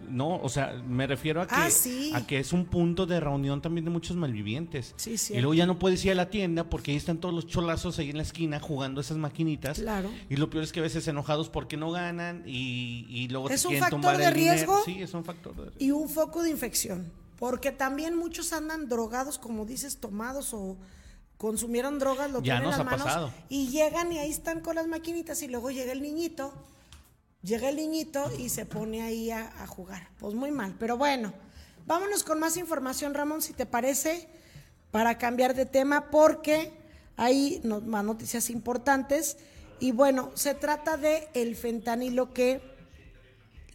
No, 0.09 0.37
o 0.37 0.49
sea, 0.49 0.73
me 0.87 1.05
refiero 1.07 1.41
a 1.41 1.47
que, 1.47 1.55
Ah, 1.55 1.69
sí. 1.69 2.11
a 2.15 2.25
que 2.25 2.39
es 2.39 2.53
un 2.53 2.65
punto 2.65 3.05
de 3.05 3.19
reunión 3.19 3.61
también 3.61 3.85
de 3.85 3.91
muchos 3.91 4.15
malvivientes. 4.15 4.93
Sí, 4.97 5.15
y 5.33 5.37
luego 5.39 5.53
ya 5.53 5.65
no 5.65 5.77
puedes 5.79 6.03
ir 6.05 6.11
a 6.11 6.15
la 6.15 6.29
tienda 6.29 6.69
porque 6.69 6.91
ahí 6.91 6.97
están 6.97 7.17
todos 7.19 7.33
los 7.35 7.47
cholazos 7.47 7.99
ahí 7.99 8.09
en 8.09 8.17
la 8.17 8.23
esquina 8.23 8.59
jugando 8.59 9.01
esas 9.01 9.17
maquinitas. 9.17 9.79
Claro. 9.79 10.09
Y 10.29 10.35
lo 10.37 10.49
peor 10.49 10.63
es 10.63 10.71
que 10.71 10.79
a 10.79 10.83
veces 10.83 11.07
enojados 11.07 11.49
porque 11.49 11.77
no 11.77 11.91
ganan 11.91 12.43
y, 12.45 13.05
y 13.09 13.27
luego 13.27 13.49
¿Es 13.49 13.61
te 13.63 13.67
quieren 13.69 13.89
tumbar 13.89 14.15
el 14.21 14.33
dinero. 14.33 14.35
riesgo? 14.53 14.81
Sí, 14.85 15.01
es 15.01 15.13
un 15.13 15.23
factor 15.25 15.55
de 15.55 15.63
riesgo. 15.65 15.77
y 15.79 15.91
un 15.91 16.07
foco 16.09 16.41
de 16.43 16.49
infección. 16.51 17.11
Porque 17.37 17.71
también 17.71 18.15
muchos 18.15 18.51
andan 18.53 18.89
drogados, 18.89 19.37
como 19.37 19.65
dices, 19.65 19.97
tomados 19.99 20.53
o 20.53 20.77
consumieron 21.37 21.99
drogas, 21.99 22.31
lo 22.31 22.39
Ya 22.39 22.55
tienen 22.59 22.63
en 22.63 22.69
nos 22.69 22.77
las 22.77 22.79
ha 22.79 22.83
manos 22.89 23.05
pasado. 23.05 23.31
y 23.49 23.67
llegan 23.67 24.11
y 24.11 24.17
ahí 24.17 24.31
están 24.31 24.61
con 24.61 24.73
las 24.75 24.87
maquinitas 24.87 25.41
y 25.43 25.47
luego 25.47 25.69
llega 25.69 25.91
el 25.91 26.01
niñito, 26.01 26.51
llega 27.41 27.69
el 27.69 27.77
niñito 27.77 28.31
y 28.37 28.49
se 28.49 28.65
pone 28.65 29.01
ahí 29.01 29.31
a, 29.31 29.67
jugar. 29.67 30.09
Pues 30.19 30.33
muy 30.33 30.51
mal, 30.51 30.75
pero 30.79 30.97
bueno, 30.97 31.33
vámonos 31.85 32.23
con 32.23 32.39
más 32.39 32.57
información, 32.57 33.13
Ramón, 33.13 33.41
si 33.41 33.53
te 33.53 33.65
parece, 33.65 34.27
para 34.91 35.17
cambiar 35.17 35.53
de 35.53 35.65
tema, 35.65 36.09
porque 36.09 36.71
hay 37.15 37.61
más 37.63 38.03
noticias 38.03 38.49
importantes. 38.49 39.37
Y 39.79 39.91
bueno, 39.91 40.31
se 40.33 40.55
trata 40.55 40.97
de 40.97 41.27
el 41.33 41.55
fentanilo 41.55 42.33
que 42.33 42.61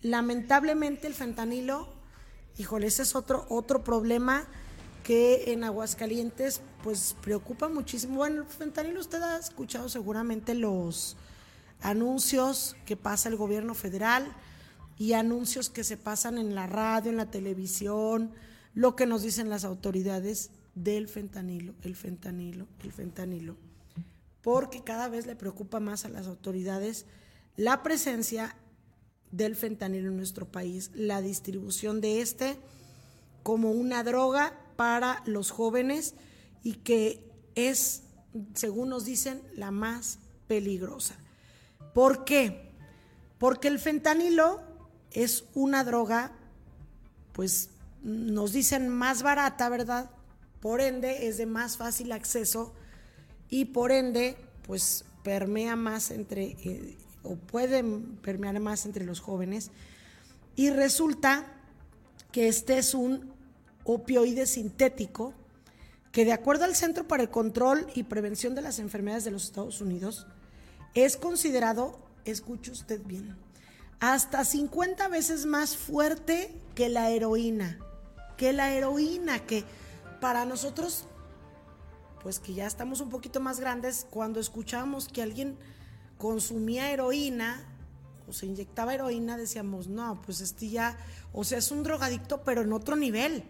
lamentablemente 0.00 1.06
el 1.06 1.14
fentanilo, 1.14 1.88
híjole, 2.58 2.88
ese 2.88 3.02
es 3.02 3.14
otro, 3.14 3.46
otro 3.48 3.84
problema 3.84 4.46
que 5.04 5.52
en 5.52 5.64
Aguascalientes 5.64 6.60
pues 6.82 7.16
preocupa 7.22 7.68
muchísimo. 7.68 8.16
Bueno, 8.16 8.42
el 8.42 8.48
fentanilo 8.48 9.00
usted 9.00 9.22
ha 9.22 9.38
escuchado 9.38 9.88
seguramente 9.88 10.54
los 10.54 11.16
anuncios 11.82 12.76
que 12.86 12.96
pasa 12.96 13.28
el 13.28 13.36
gobierno 13.36 13.74
federal 13.74 14.32
y 14.98 15.12
anuncios 15.14 15.68
que 15.68 15.84
se 15.84 15.96
pasan 15.96 16.38
en 16.38 16.54
la 16.54 16.66
radio, 16.66 17.10
en 17.10 17.16
la 17.16 17.30
televisión, 17.30 18.32
lo 18.74 18.96
que 18.96 19.06
nos 19.06 19.22
dicen 19.22 19.50
las 19.50 19.64
autoridades 19.64 20.50
del 20.74 21.08
fentanilo, 21.08 21.74
el 21.82 21.96
fentanilo, 21.96 22.66
el 22.82 22.92
fentanilo 22.92 23.56
porque 24.42 24.82
cada 24.82 25.08
vez 25.08 25.26
le 25.26 25.36
preocupa 25.36 25.80
más 25.80 26.04
a 26.04 26.08
las 26.08 26.26
autoridades 26.26 27.06
la 27.56 27.82
presencia 27.82 28.56
del 29.30 29.56
fentanilo 29.56 30.10
en 30.10 30.16
nuestro 30.16 30.50
país, 30.50 30.90
la 30.94 31.22
distribución 31.22 32.00
de 32.00 32.20
este 32.20 32.58
como 33.42 33.70
una 33.70 34.02
droga 34.04 34.58
para 34.76 35.22
los 35.26 35.50
jóvenes 35.50 36.14
y 36.62 36.74
que 36.74 37.24
es, 37.54 38.02
según 38.54 38.90
nos 38.90 39.04
dicen, 39.04 39.42
la 39.54 39.70
más 39.70 40.18
peligrosa. 40.46 41.16
¿Por 41.94 42.24
qué? 42.24 42.70
Porque 43.38 43.68
el 43.68 43.78
fentanilo 43.78 44.60
es 45.10 45.44
una 45.54 45.84
droga, 45.84 46.32
pues 47.32 47.70
nos 48.02 48.52
dicen 48.52 48.88
más 48.88 49.22
barata, 49.22 49.68
¿verdad? 49.68 50.10
Por 50.60 50.80
ende, 50.80 51.28
es 51.28 51.38
de 51.38 51.46
más 51.46 51.76
fácil 51.76 52.12
acceso 52.12 52.72
y 53.48 53.66
por 53.66 53.92
ende, 53.92 54.36
pues 54.66 55.04
permea 55.22 55.76
más 55.76 56.10
entre, 56.10 56.56
eh, 56.64 56.96
o 57.22 57.36
puede 57.36 57.84
permear 58.22 58.58
más 58.60 58.86
entre 58.86 59.04
los 59.04 59.20
jóvenes. 59.20 59.70
Y 60.56 60.70
resulta 60.70 61.46
que 62.30 62.48
este 62.48 62.78
es 62.78 62.94
un 62.94 63.32
opioide 63.84 64.46
sintético 64.46 65.34
que 66.12 66.24
de 66.24 66.32
acuerdo 66.32 66.64
al 66.64 66.76
Centro 66.76 67.08
para 67.08 67.22
el 67.22 67.30
Control 67.30 67.86
y 67.94 68.04
Prevención 68.04 68.54
de 68.54 68.62
las 68.62 68.78
Enfermedades 68.78 69.24
de 69.24 69.30
los 69.30 69.44
Estados 69.44 69.80
Unidos, 69.80 70.26
es 70.94 71.16
considerado, 71.16 71.98
escuche 72.24 72.70
usted 72.70 73.00
bien, 73.04 73.36
hasta 74.00 74.44
50 74.44 75.08
veces 75.08 75.46
más 75.46 75.76
fuerte 75.76 76.54
que 76.74 76.88
la 76.88 77.10
heroína, 77.10 77.78
que 78.36 78.52
la 78.52 78.72
heroína, 78.74 79.40
que 79.46 79.64
para 80.20 80.44
nosotros 80.44 81.06
pues 82.22 82.38
que 82.38 82.54
ya 82.54 82.66
estamos 82.66 83.00
un 83.00 83.10
poquito 83.10 83.40
más 83.40 83.58
grandes, 83.58 84.06
cuando 84.08 84.38
escuchábamos 84.38 85.08
que 85.08 85.22
alguien 85.22 85.56
consumía 86.18 86.92
heroína 86.92 87.60
o 88.28 88.32
se 88.32 88.46
inyectaba 88.46 88.94
heroína, 88.94 89.36
decíamos, 89.36 89.88
no, 89.88 90.22
pues 90.22 90.40
este 90.40 90.68
ya, 90.68 90.96
o 91.32 91.42
sea, 91.42 91.58
es 91.58 91.70
un 91.72 91.82
drogadicto, 91.82 92.42
pero 92.42 92.62
en 92.62 92.72
otro 92.72 92.94
nivel. 92.94 93.42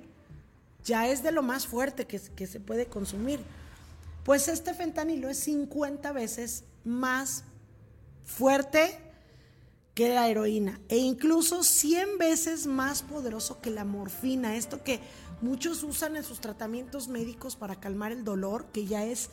Ya 0.85 1.07
es 1.07 1.23
de 1.23 1.33
lo 1.33 1.43
más 1.43 1.67
fuerte 1.67 2.07
que, 2.07 2.19
que 2.19 2.47
se 2.47 2.59
puede 2.59 2.87
consumir. 2.87 3.41
Pues 4.25 4.49
este 4.49 4.75
fentanilo 4.75 5.29
es 5.29 5.39
50 5.41 6.11
veces 6.13 6.65
más 6.85 7.45
fuerte 8.25 8.99
que 9.95 10.09
la 10.09 10.29
heroína 10.29 10.81
e 10.89 10.97
incluso 10.97 11.63
100 11.63 12.19
veces 12.19 12.67
más 12.67 13.03
poderoso 13.03 13.61
que 13.61 13.71
la 13.71 13.85
morfina, 13.85 14.57
esto 14.57 14.83
que 14.83 15.01
muchos 15.43 15.83
usan 15.83 16.17
en 16.17 16.25
sus 16.25 16.41
tratamientos 16.41 17.09
médicos 17.09 17.57
para 17.57 17.79
calmar 17.79 18.13
el 18.13 18.25
dolor, 18.25 18.67
que 18.73 18.87
ya 18.87 19.05
es 19.05 19.31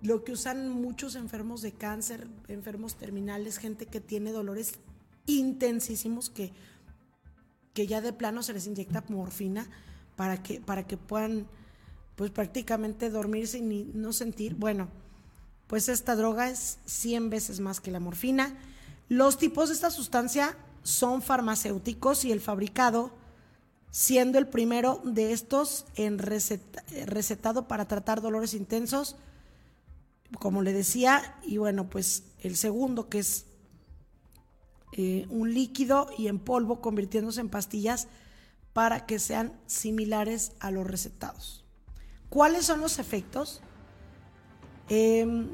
lo 0.00 0.24
que 0.24 0.32
usan 0.32 0.70
muchos 0.70 1.14
enfermos 1.14 1.62
de 1.62 1.72
cáncer, 1.72 2.26
enfermos 2.48 2.96
terminales, 2.96 3.58
gente 3.58 3.86
que 3.86 4.00
tiene 4.00 4.32
dolores 4.32 4.74
intensísimos 5.26 6.30
que, 6.30 6.52
que 7.74 7.86
ya 7.86 8.00
de 8.00 8.12
plano 8.12 8.42
se 8.42 8.52
les 8.52 8.66
inyecta 8.66 9.04
morfina 9.08 9.68
para 10.16 10.42
que, 10.42 10.60
para 10.60 10.86
que 10.86 10.96
puedan 10.96 11.46
pues 12.16 12.30
prácticamente 12.30 13.10
dormir 13.10 13.46
sin 13.46 14.00
no 14.00 14.12
sentir. 14.12 14.54
Bueno, 14.54 14.88
pues 15.72 15.88
esta 15.88 16.16
droga 16.16 16.50
es 16.50 16.76
100 16.84 17.30
veces 17.30 17.60
más 17.60 17.80
que 17.80 17.90
la 17.90 17.98
morfina. 17.98 18.54
Los 19.08 19.38
tipos 19.38 19.70
de 19.70 19.74
esta 19.74 19.90
sustancia 19.90 20.54
son 20.82 21.22
farmacéuticos 21.22 22.26
y 22.26 22.30
el 22.30 22.42
fabricado 22.42 23.10
siendo 23.90 24.38
el 24.38 24.46
primero 24.46 25.00
de 25.02 25.32
estos 25.32 25.86
en 25.94 26.18
recetado 26.18 27.68
para 27.68 27.88
tratar 27.88 28.20
dolores 28.20 28.52
intensos, 28.52 29.16
como 30.38 30.60
le 30.60 30.74
decía, 30.74 31.38
y 31.42 31.56
bueno, 31.56 31.88
pues 31.88 32.24
el 32.40 32.56
segundo 32.56 33.08
que 33.08 33.20
es 33.20 33.46
eh, 34.92 35.26
un 35.30 35.54
líquido 35.54 36.10
y 36.18 36.26
en 36.26 36.38
polvo 36.38 36.82
convirtiéndose 36.82 37.40
en 37.40 37.48
pastillas 37.48 38.08
para 38.74 39.06
que 39.06 39.18
sean 39.18 39.58
similares 39.64 40.52
a 40.60 40.70
los 40.70 40.86
recetados. 40.86 41.64
¿Cuáles 42.28 42.66
son 42.66 42.82
los 42.82 42.98
efectos? 42.98 43.62
Em, 44.94 45.48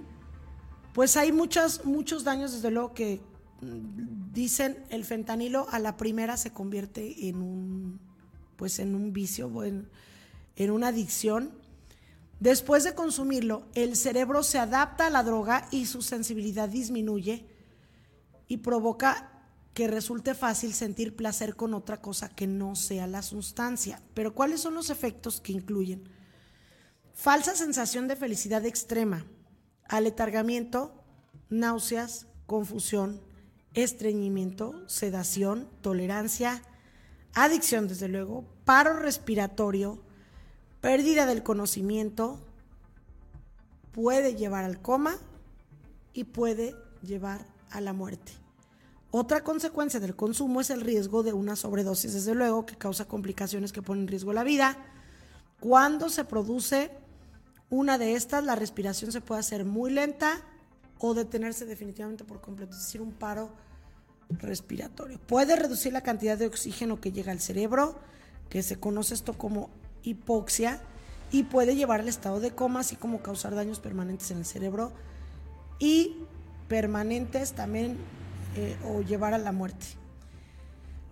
pues 0.95 1.17
hay 1.17 1.31
muchos, 1.31 1.81
daños, 2.25 2.53
desde 2.53 2.73
luego, 2.73 2.93
que 2.93 3.21
mm, 3.61 4.33
dicen 4.33 4.85
el 4.91 5.05
fentanilo 5.05 5.69
a 5.71 5.79
la 5.79 5.97
primera 5.97 6.37
se 6.37 6.53
convierte 6.53 7.29
en 7.29 7.37
un, 7.37 8.01
pues 8.57 8.81
en 8.81 8.97
un 8.97 9.13
vicio, 9.13 9.51
en 9.63 10.71
una 10.71 10.89
adicción 10.89 11.53
Después 12.41 12.85
de 12.85 12.95
consumirlo, 12.95 13.67
el 13.75 13.97
cerebro 13.97 14.45
se 14.45 14.59
adapta 14.59 15.09
a 15.09 15.11
la 15.11 15.25
droga 15.25 15.67
y 15.73 15.87
su 15.87 16.03
sensibilidad 16.03 16.69
disminuye 16.69 17.45
y 18.47 18.59
provoca 18.59 19.33
que 19.75 19.89
resulte 19.89 20.35
fácil 20.35 20.73
sentir 20.73 21.17
placer 21.17 21.57
con 21.57 21.75
otra 21.75 22.01
cosa 22.01 22.29
que 22.29 22.47
no 22.47 22.77
sea 22.77 23.09
la 23.09 23.23
sustancia. 23.23 24.01
Pero 24.15 24.35
¿cuáles 24.35 24.61
son 24.61 24.75
los 24.75 24.89
efectos 24.91 25.41
que 25.41 25.53
incluyen? 25.53 26.09
Falsa 27.19 27.57
sensación 27.57 28.07
de 28.07 28.15
felicidad 28.15 28.65
extrema, 28.65 29.27
aletargamiento, 29.89 30.93
náuseas, 31.51 32.29
confusión, 32.47 33.21
estreñimiento, 33.75 34.89
sedación, 34.89 35.69
tolerancia, 35.81 36.63
adicción 37.35 37.89
desde 37.89 38.07
luego, 38.07 38.45
paro 38.65 38.93
respiratorio, 39.01 40.01
pérdida 40.81 41.27
del 41.27 41.43
conocimiento, 41.43 42.39
puede 43.91 44.37
llevar 44.37 44.63
al 44.63 44.81
coma 44.81 45.19
y 46.13 46.23
puede 46.23 46.77
llevar 47.03 47.45
a 47.71 47.81
la 47.81 47.93
muerte. 47.93 48.31
Otra 49.11 49.43
consecuencia 49.43 49.99
del 49.99 50.15
consumo 50.15 50.61
es 50.61 50.71
el 50.71 50.83
riesgo 50.83 51.25
de 51.25 51.33
una 51.33 51.57
sobredosis, 51.57 52.15
desde 52.15 52.37
luego, 52.37 52.65
que 52.65 52.77
causa 52.77 53.09
complicaciones 53.09 53.73
que 53.73 53.83
ponen 53.83 54.03
en 54.03 54.09
riesgo 54.09 54.33
la 54.33 54.45
vida. 54.45 54.79
Cuando 55.59 56.11
se 56.11 56.25
produce 56.25 56.93
una 57.71 57.99
de 57.99 58.15
estas, 58.15 58.45
la 58.45 58.55
respiración 58.55 59.13
se 59.13 59.21
puede 59.21 59.41
hacer 59.41 59.65
muy 59.65 59.91
lenta 59.91 60.41
o 60.99 61.15
detenerse 61.15 61.67
definitivamente 61.67 62.25
por 62.25 62.41
completo, 62.41 62.73
es 62.73 62.83
decir, 62.83 63.01
un 63.01 63.13
paro 63.13 63.51
respiratorio. 64.31 65.19
Puede 65.19 65.57
reducir 65.57 65.93
la 65.93 66.03
cantidad 66.03 66.39
de 66.39 66.47
oxígeno 66.47 67.01
que 67.01 67.13
llega 67.13 67.33
al 67.33 67.41
cerebro, 67.41 67.99
que 68.49 68.63
se 68.63 68.77
conoce 68.77 69.15
esto 69.15 69.35
como 69.35 69.71
hipoxia 70.03 70.81
y 71.31 71.45
puede 71.45 71.77
llevar 71.77 72.01
al 72.01 72.09
estado 72.09 72.41
de 72.41 72.53
coma, 72.53 72.81
así 72.81 72.97
como 72.97 73.23
causar 73.23 73.55
daños 73.55 73.81
permanentes 73.81 74.31
en 74.31 74.39
el 74.39 74.45
cerebro 74.45 74.93
y 75.79 76.17
permanentes 76.69 77.53
también 77.53 77.97
eh, 78.57 78.77
o 78.87 79.03
llevar 79.03 79.35
a 79.35 79.39
la 79.39 79.53
muerte. 79.53 79.87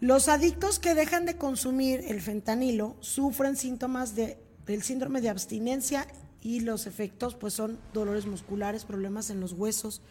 Los 0.00 0.28
adictos 0.28 0.78
que 0.78 0.94
dejan 0.94 1.24
de 1.24 1.36
consumir 1.36 2.04
el 2.09 2.20
fentanilo 2.20 2.96
sufren 3.00 3.57
síntomas 3.57 4.14
de, 4.14 4.38
del 4.66 4.82
síndrome 4.82 5.20
de 5.20 5.30
abstinencia 5.30 6.07
y 6.43 6.61
los 6.61 6.87
efectos 6.87 7.34
pues 7.34 7.55
son 7.55 7.78
dolores 7.93 8.26
musculares, 8.26 8.84
problemas 8.84 9.30
en 9.30 9.41
los 9.41 9.53
huesos, 9.53 10.03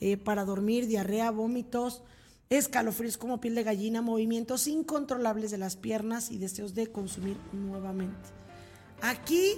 eh, 0.00 0.16
para 0.16 0.44
dormir, 0.44 0.86
diarrea, 0.86 1.30
vómitos, 1.30 2.02
escalofríos 2.48 3.16
como 3.16 3.40
piel 3.40 3.54
de 3.54 3.62
gallina, 3.62 4.02
movimientos 4.02 4.66
incontrolables 4.66 5.50
de 5.50 5.58
las 5.58 5.76
piernas 5.76 6.30
y 6.30 6.38
deseos 6.38 6.74
de 6.74 6.88
consumir 6.88 7.36
nuevamente. 7.52 8.28
Aquí 9.02 9.54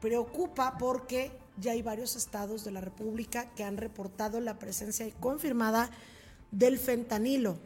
preocupa 0.00 0.76
porque 0.78 1.32
ya 1.56 1.72
hay 1.72 1.82
varios 1.82 2.16
estados 2.16 2.64
de 2.64 2.72
la 2.72 2.80
República 2.80 3.50
que 3.54 3.64
han 3.64 3.76
reportado 3.76 4.40
la 4.40 4.58
presencia 4.58 5.08
confirmada 5.20 5.90
del 6.50 6.78
fentanilo. 6.78 7.56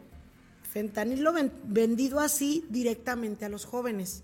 Fentanilo 0.63 1.33
vendido 1.63 2.19
así 2.19 2.65
directamente 2.69 3.45
a 3.45 3.49
los 3.49 3.65
jóvenes. 3.65 4.23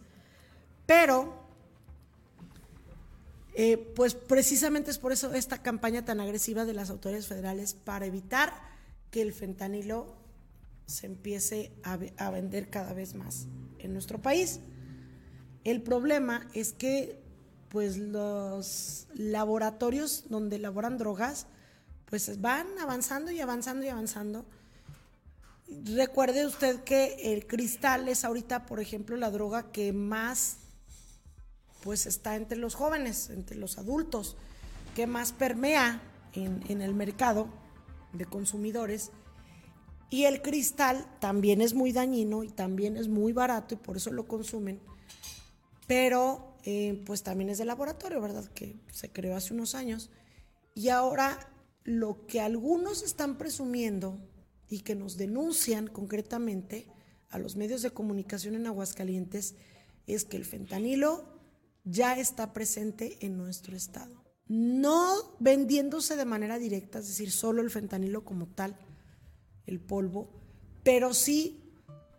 Pero, 0.86 1.45
eh, 3.58 3.78
pues 3.78 4.16
precisamente 4.16 4.92
es 4.92 4.98
por 4.98 5.14
eso 5.14 5.34
esta 5.34 5.62
campaña 5.62 6.04
tan 6.04 6.20
agresiva 6.20 6.66
de 6.66 6.74
las 6.74 6.90
autoridades 6.90 7.28
federales 7.28 7.74
para 7.74 8.06
evitar 8.06 8.54
que 9.12 9.22
el 9.22 9.32
fentanilo 9.32 10.14
se 10.88 11.06
empiece 11.06 11.72
a, 11.84 12.30
vender 12.32 12.70
cada 12.70 12.92
vez 12.92 13.16
más 13.16 13.48
en 13.80 13.94
nuestro 13.94 14.22
país. 14.22 14.60
El 15.64 15.82
problema 15.82 16.50
es 16.54 16.74
que 16.74 17.24
pues 17.70 17.98
los 17.98 19.08
laboratorios 19.14 20.26
donde 20.28 20.58
elaboran 20.58 20.98
drogas 20.98 21.48
pues 22.08 22.42
van 22.42 22.68
avanzando 22.80 23.32
y 23.32 23.40
avanzando 23.40 23.86
y 23.86 23.90
avanzando. 23.90 24.46
Recuerde 25.86 26.46
usted 26.46 26.84
que 26.84 27.34
el 27.34 27.48
cristal 27.48 28.10
es 28.10 28.26
ahorita, 28.26 28.66
por 28.66 28.82
ejemplo, 28.82 29.16
la 29.16 29.32
droga 29.32 29.72
que 29.72 29.94
más 29.94 30.58
pues 31.86 32.08
está 32.08 32.36
entre 32.36 32.58
los 32.58 32.74
jóvenes, 32.74 33.30
entre 33.30 33.56
los 33.58 33.78
adultos, 33.78 34.36
que 34.96 35.06
más 35.06 35.34
permea 35.34 36.02
en, 36.34 36.82
el 36.82 36.96
mercado 36.96 37.48
de 38.12 38.26
consumidores. 38.26 39.12
Y 40.10 40.24
el 40.24 40.42
cristal 40.42 41.06
también 41.20 41.62
es 41.62 41.76
muy 41.76 41.92
dañino 41.92 42.44
y 42.44 42.50
también 42.50 42.98
es 42.98 43.08
muy 43.08 43.34
barato 43.34 43.76
y 43.76 43.78
por 43.78 43.98
eso 43.98 44.12
lo 44.12 44.28
consumen. 44.28 44.82
Pero 45.86 46.58
eh, 46.64 47.04
pues 47.06 47.22
también 47.22 47.52
es 47.52 47.60
de 47.60 47.66
laboratorio, 47.66 48.20
¿verdad? 48.20 48.46
Que 48.46 48.80
se 48.92 49.12
creó 49.12 49.36
hace 49.36 49.54
unos 49.54 49.76
años. 49.76 50.10
Y 50.74 50.90
ahora 50.90 51.52
lo 51.84 52.26
que 52.26 52.42
algunos 52.42 53.04
están 53.04 53.38
presumiendo 53.38 54.18
y 54.68 54.80
que 54.80 54.96
nos 54.96 55.18
denuncian 55.18 55.86
concretamente 55.86 56.88
a 57.30 57.38
los 57.38 57.56
medios 57.56 57.84
de 57.84 57.92
comunicación 57.92 58.56
en 58.56 58.66
Aguascalientes 58.66 59.54
es 60.08 60.26
que 60.26 60.38
el 60.38 60.46
fentanilo 60.46 61.35
ya 61.86 62.18
está 62.20 62.52
presente 62.52 63.18
en 63.26 63.38
nuestro 63.38 63.76
estado. 63.76 64.24
No 64.48 65.36
vendiéndose 65.40 66.16
de 66.16 66.26
manera 66.26 66.60
directa, 66.60 67.00
es 67.00 67.08
decir, 67.08 67.32
solo 67.32 67.62
el 67.62 67.72
fentanilo 67.72 68.26
como 68.26 68.48
tal, 68.48 68.78
el 69.66 69.80
polvo, 69.80 70.30
pero 70.84 71.14
sí 71.14 71.64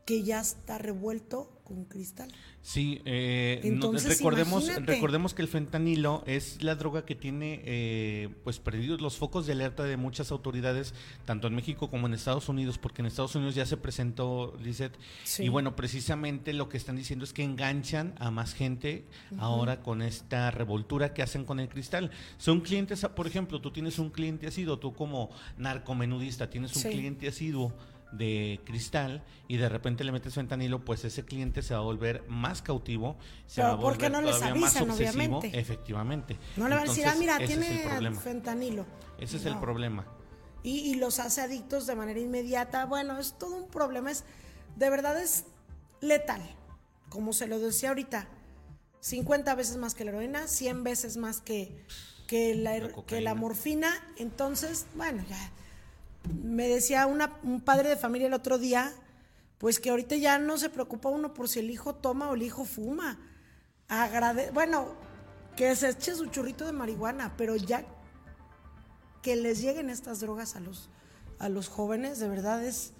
que 0.05 0.23
ya 0.23 0.41
está 0.41 0.79
revuelto 0.79 1.56
con 1.67 1.85
cristal. 1.85 2.31
Sí, 2.63 3.03
eh, 3.05 3.61
recordemos, 4.07 4.71
recordemos 4.85 5.35
que 5.35 5.43
el 5.43 5.49
fentanilo 5.49 6.23
es 6.27 6.63
la 6.63 6.77
droga 6.77 7.05
que 7.05 7.17
tiene 7.17 7.61
eh, 7.65 8.29
pues 8.45 8.61
perdidos 8.61 9.01
los 9.01 9.17
focos 9.17 9.47
de 9.47 9.53
alerta 9.53 9.83
de 9.83 9.97
muchas 9.97 10.31
autoridades, 10.31 10.95
tanto 11.25 11.49
en 11.49 11.57
México 11.57 11.91
como 11.91 12.07
en 12.07 12.15
Estados 12.15 12.49
Unidos, 12.49 12.79
porque 12.79 13.03
en 13.03 13.07
Estados 13.07 13.35
Unidos 13.35 13.57
ya 13.57 13.67
se 13.67 13.77
presentó, 13.77 14.57
Lizeth, 14.63 14.97
y 15.39 15.49
bueno, 15.49 15.75
precisamente 15.75 16.53
lo 16.53 16.69
que 16.69 16.77
están 16.77 16.95
diciendo 16.95 17.25
es 17.25 17.33
que 17.33 17.43
enganchan 17.43 18.15
a 18.19 18.31
más 18.31 18.55
gente 18.55 19.05
ahora 19.39 19.81
con 19.81 20.03
esta 20.03 20.53
revoltura 20.53 21.15
que 21.15 21.23
hacen 21.23 21.45
con 21.45 21.59
el 21.59 21.69
cristal. 21.69 22.13
Son 22.39 22.61
clientes, 22.61 23.05
por 23.17 23.27
ejemplo, 23.27 23.61
tú 23.61 23.73
tienes 23.73 23.99
un 23.99 24.11
cliente 24.11 24.47
asiduo, 24.47 24.79
tú 24.79 24.95
como 24.95 25.31
narcomenudista 25.59 26.49
tienes 26.49 26.77
un 26.77 26.83
cliente 26.83 27.27
asiduo 27.27 27.73
de 28.17 28.61
cristal 28.65 29.23
y 29.49 29.57
de 29.57 29.69
repente 29.69 30.05
le 30.05 30.13
metes 30.13 30.35
fentanilo, 30.35 30.85
pues 30.85 31.05
ese 31.05 31.25
cliente 31.25 31.63
se 31.63 31.75
va 31.75 31.81
a 31.81 31.83
volver 31.83 32.25
más 32.29 32.63
cautivo, 32.63 33.17
se 33.47 33.63
va 33.63 33.71
a 33.71 33.75
volver 33.75 34.11
no 34.11 34.23
todavía 34.23 34.55
más 34.55 34.81
obsesivo, 34.81 35.41
efectivamente. 35.43 36.37
No 36.57 36.69
le 36.69 36.75
van 36.75 36.85
a 36.85 36.89
decir, 36.89 37.07
ah, 37.07 37.15
mira, 37.19 37.39
tiene 37.39 38.13
fentanilo. 38.15 38.87
Ese 39.19 39.37
es 39.37 39.47
el 39.47 39.59
problema. 39.59 40.07
Y, 40.63 40.79
y, 40.91 40.95
los 40.97 41.21
hace 41.21 41.43
adictos 41.43 41.87
de 41.87 41.95
manera 41.95 42.19
inmediata. 42.19 42.87
Bueno, 42.87 43.19
es 43.19 43.39
todo 43.39 43.55
un 43.57 43.69
problema, 43.69 44.11
es 44.11 44.25
de 44.75 44.91
verdad 44.91 45.21
es 45.21 45.45
letal. 46.01 46.43
Como 47.09 47.33
se 47.33 47.47
lo 47.47 47.61
decía 47.61 47.91
ahorita, 47.91 48.27
50 49.01 49.55
veces 49.55 49.77
más 49.77 49.95
que 49.95 50.05
la 50.05 50.11
heroína, 50.11 50.49
100 50.49 50.83
veces 50.83 51.17
más 51.17 51.41
que, 51.41 51.85
que, 52.27 52.57
la, 52.57 52.91
que 53.07 53.21
la 53.21 53.35
morfina. 53.37 53.89
Entonces, 54.19 54.87
bueno, 54.97 55.25
ya 55.29 55.53
me 56.43 56.69
decía 56.69 57.07
un 57.07 57.61
padre 57.61 57.89
de 57.91 57.97
familia 57.97 58.27
el 58.29 58.35
otro 58.35 58.59
día, 58.59 58.93
pues 59.59 59.81
que 59.81 59.91
ahorita 59.91 60.17
ya 60.17 60.39
no 60.39 60.59
se 60.59 60.69
preocupa 60.71 61.09
uno 61.09 61.33
por 61.35 61.49
si 61.49 61.61
el 61.61 61.71
hijo 61.71 61.95
toma 61.95 62.29
o 62.31 62.35
el 62.35 62.43
hijo 62.43 62.65
fuma. 62.65 63.19
Agrade 63.89 64.51
bueno, 64.53 64.95
que 65.57 65.75
se 65.77 65.91
eche 65.91 66.15
su 66.15 66.27
churrito 66.27 66.67
de 66.67 66.73
marihuana, 66.73 67.35
pero 67.37 67.57
ya 67.57 67.85
que 69.23 69.37
les 69.37 69.61
lleguen 69.61 69.91
estas 69.91 70.21
drogas 70.21 70.57
a 70.57 70.61
los, 70.61 70.89
a 71.39 71.49
los 71.49 71.69
jóvenes, 71.69 72.19
de 72.19 72.29
verdad 72.29 72.65
es, 72.65 72.93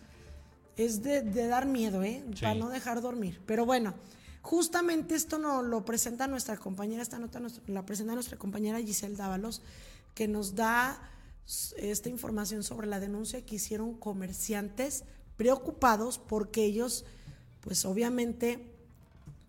es 0.77 1.03
de, 1.03 1.23
de 1.23 1.47
dar 1.47 1.67
miedo, 1.67 2.03
¿eh? 2.03 2.25
Sí. 2.35 2.43
Para 2.43 2.55
no 2.55 2.69
dejar 2.69 3.01
dormir. 3.01 3.41
Pero 3.47 3.65
bueno, 3.67 3.95
justamente 4.43 5.15
esto 5.15 5.39
no, 5.39 5.63
lo 5.63 5.85
presenta 5.85 6.27
nuestra 6.27 6.57
compañera, 6.57 7.03
esta 7.03 7.19
nota 7.19 7.39
nos- 7.41 7.61
la 7.67 7.85
presenta 7.85 8.15
nuestra 8.15 8.39
compañera 8.39 8.79
Giselle 8.81 9.17
Dávalos, 9.17 9.63
que 10.15 10.27
nos 10.29 10.55
da 10.55 10.99
esta 11.77 12.09
información 12.09 12.63
sobre 12.63 12.87
la 12.87 13.01
denuncia 13.01 13.45
que 13.45 13.57
hicieron 13.57 13.95
comerciantes 13.95 15.05
preocupados 15.37 16.19
porque 16.19 16.65
ellos, 16.65 17.05
pues 17.61 17.85
obviamente, 17.85 18.73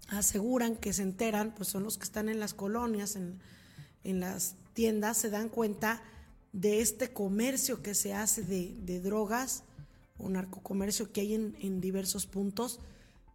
aseguran 0.09 0.75
que 0.75 0.93
se 0.93 1.03
enteran, 1.03 1.53
pues 1.55 1.69
son 1.69 1.83
los 1.83 1.97
que 1.97 2.03
están 2.03 2.29
en 2.29 2.39
las 2.39 2.53
colonias, 2.53 3.15
en, 3.15 3.39
en 4.03 4.19
las 4.19 4.55
tiendas, 4.73 5.17
se 5.17 5.29
dan 5.29 5.49
cuenta 5.49 6.01
de 6.53 6.81
este 6.81 7.11
comercio 7.11 7.81
que 7.81 7.93
se 7.93 8.13
hace 8.13 8.43
de, 8.43 8.75
de 8.81 9.01
drogas 9.01 9.63
o 10.17 10.29
narcocomercio 10.29 11.11
que 11.11 11.21
hay 11.21 11.33
en, 11.33 11.57
en 11.61 11.81
diversos 11.81 12.25
puntos 12.25 12.79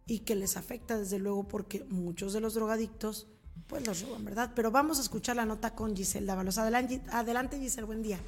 y 0.05 0.19
que 0.19 0.35
les 0.35 0.57
afecta 0.57 0.97
desde 0.97 1.19
luego 1.19 1.47
porque 1.47 1.85
muchos 1.85 2.33
de 2.33 2.41
los 2.41 2.53
drogadictos 2.53 3.27
pues 3.67 3.85
los 3.85 4.01
roban, 4.01 4.25
¿verdad? 4.25 4.51
Pero 4.55 4.71
vamos 4.71 4.97
a 4.99 5.01
escuchar 5.01 5.35
la 5.35 5.45
nota 5.45 5.75
con 5.75 5.95
Giselle 5.95 6.25
Dávalos. 6.25 6.57
Adelante, 6.57 7.01
adelante 7.09 7.59
Giselle, 7.59 7.85
buen 7.85 8.01
día. 8.01 8.19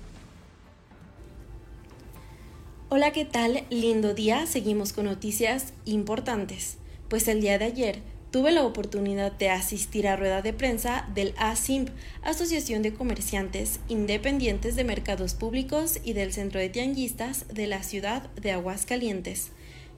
Hola, 2.97 3.11
¿qué 3.11 3.25
tal? 3.25 3.65
Lindo 3.69 4.13
día. 4.13 4.45
Seguimos 4.47 4.93
con 4.93 5.03
noticias 5.03 5.73
importantes. 5.83 6.77
Pues 7.09 7.27
el 7.27 7.41
día 7.41 7.59
de 7.59 7.65
ayer 7.65 7.99
tuve 8.31 8.53
la 8.53 8.63
oportunidad 8.63 9.33
de 9.33 9.49
asistir 9.49 10.07
a 10.07 10.15
rueda 10.15 10.41
de 10.41 10.53
prensa 10.53 11.05
del 11.13 11.33
ASIMP, 11.37 11.89
Asociación 12.23 12.83
de 12.83 12.93
Comerciantes 12.93 13.81
Independientes 13.89 14.77
de 14.77 14.85
Mercados 14.85 15.33
Públicos 15.33 15.99
y 16.05 16.13
del 16.13 16.31
Centro 16.31 16.61
de 16.61 16.69
Tianguistas 16.69 17.45
de 17.49 17.67
la 17.67 17.83
ciudad 17.83 18.29
de 18.35 18.51
Aguascalientes, 18.53 19.49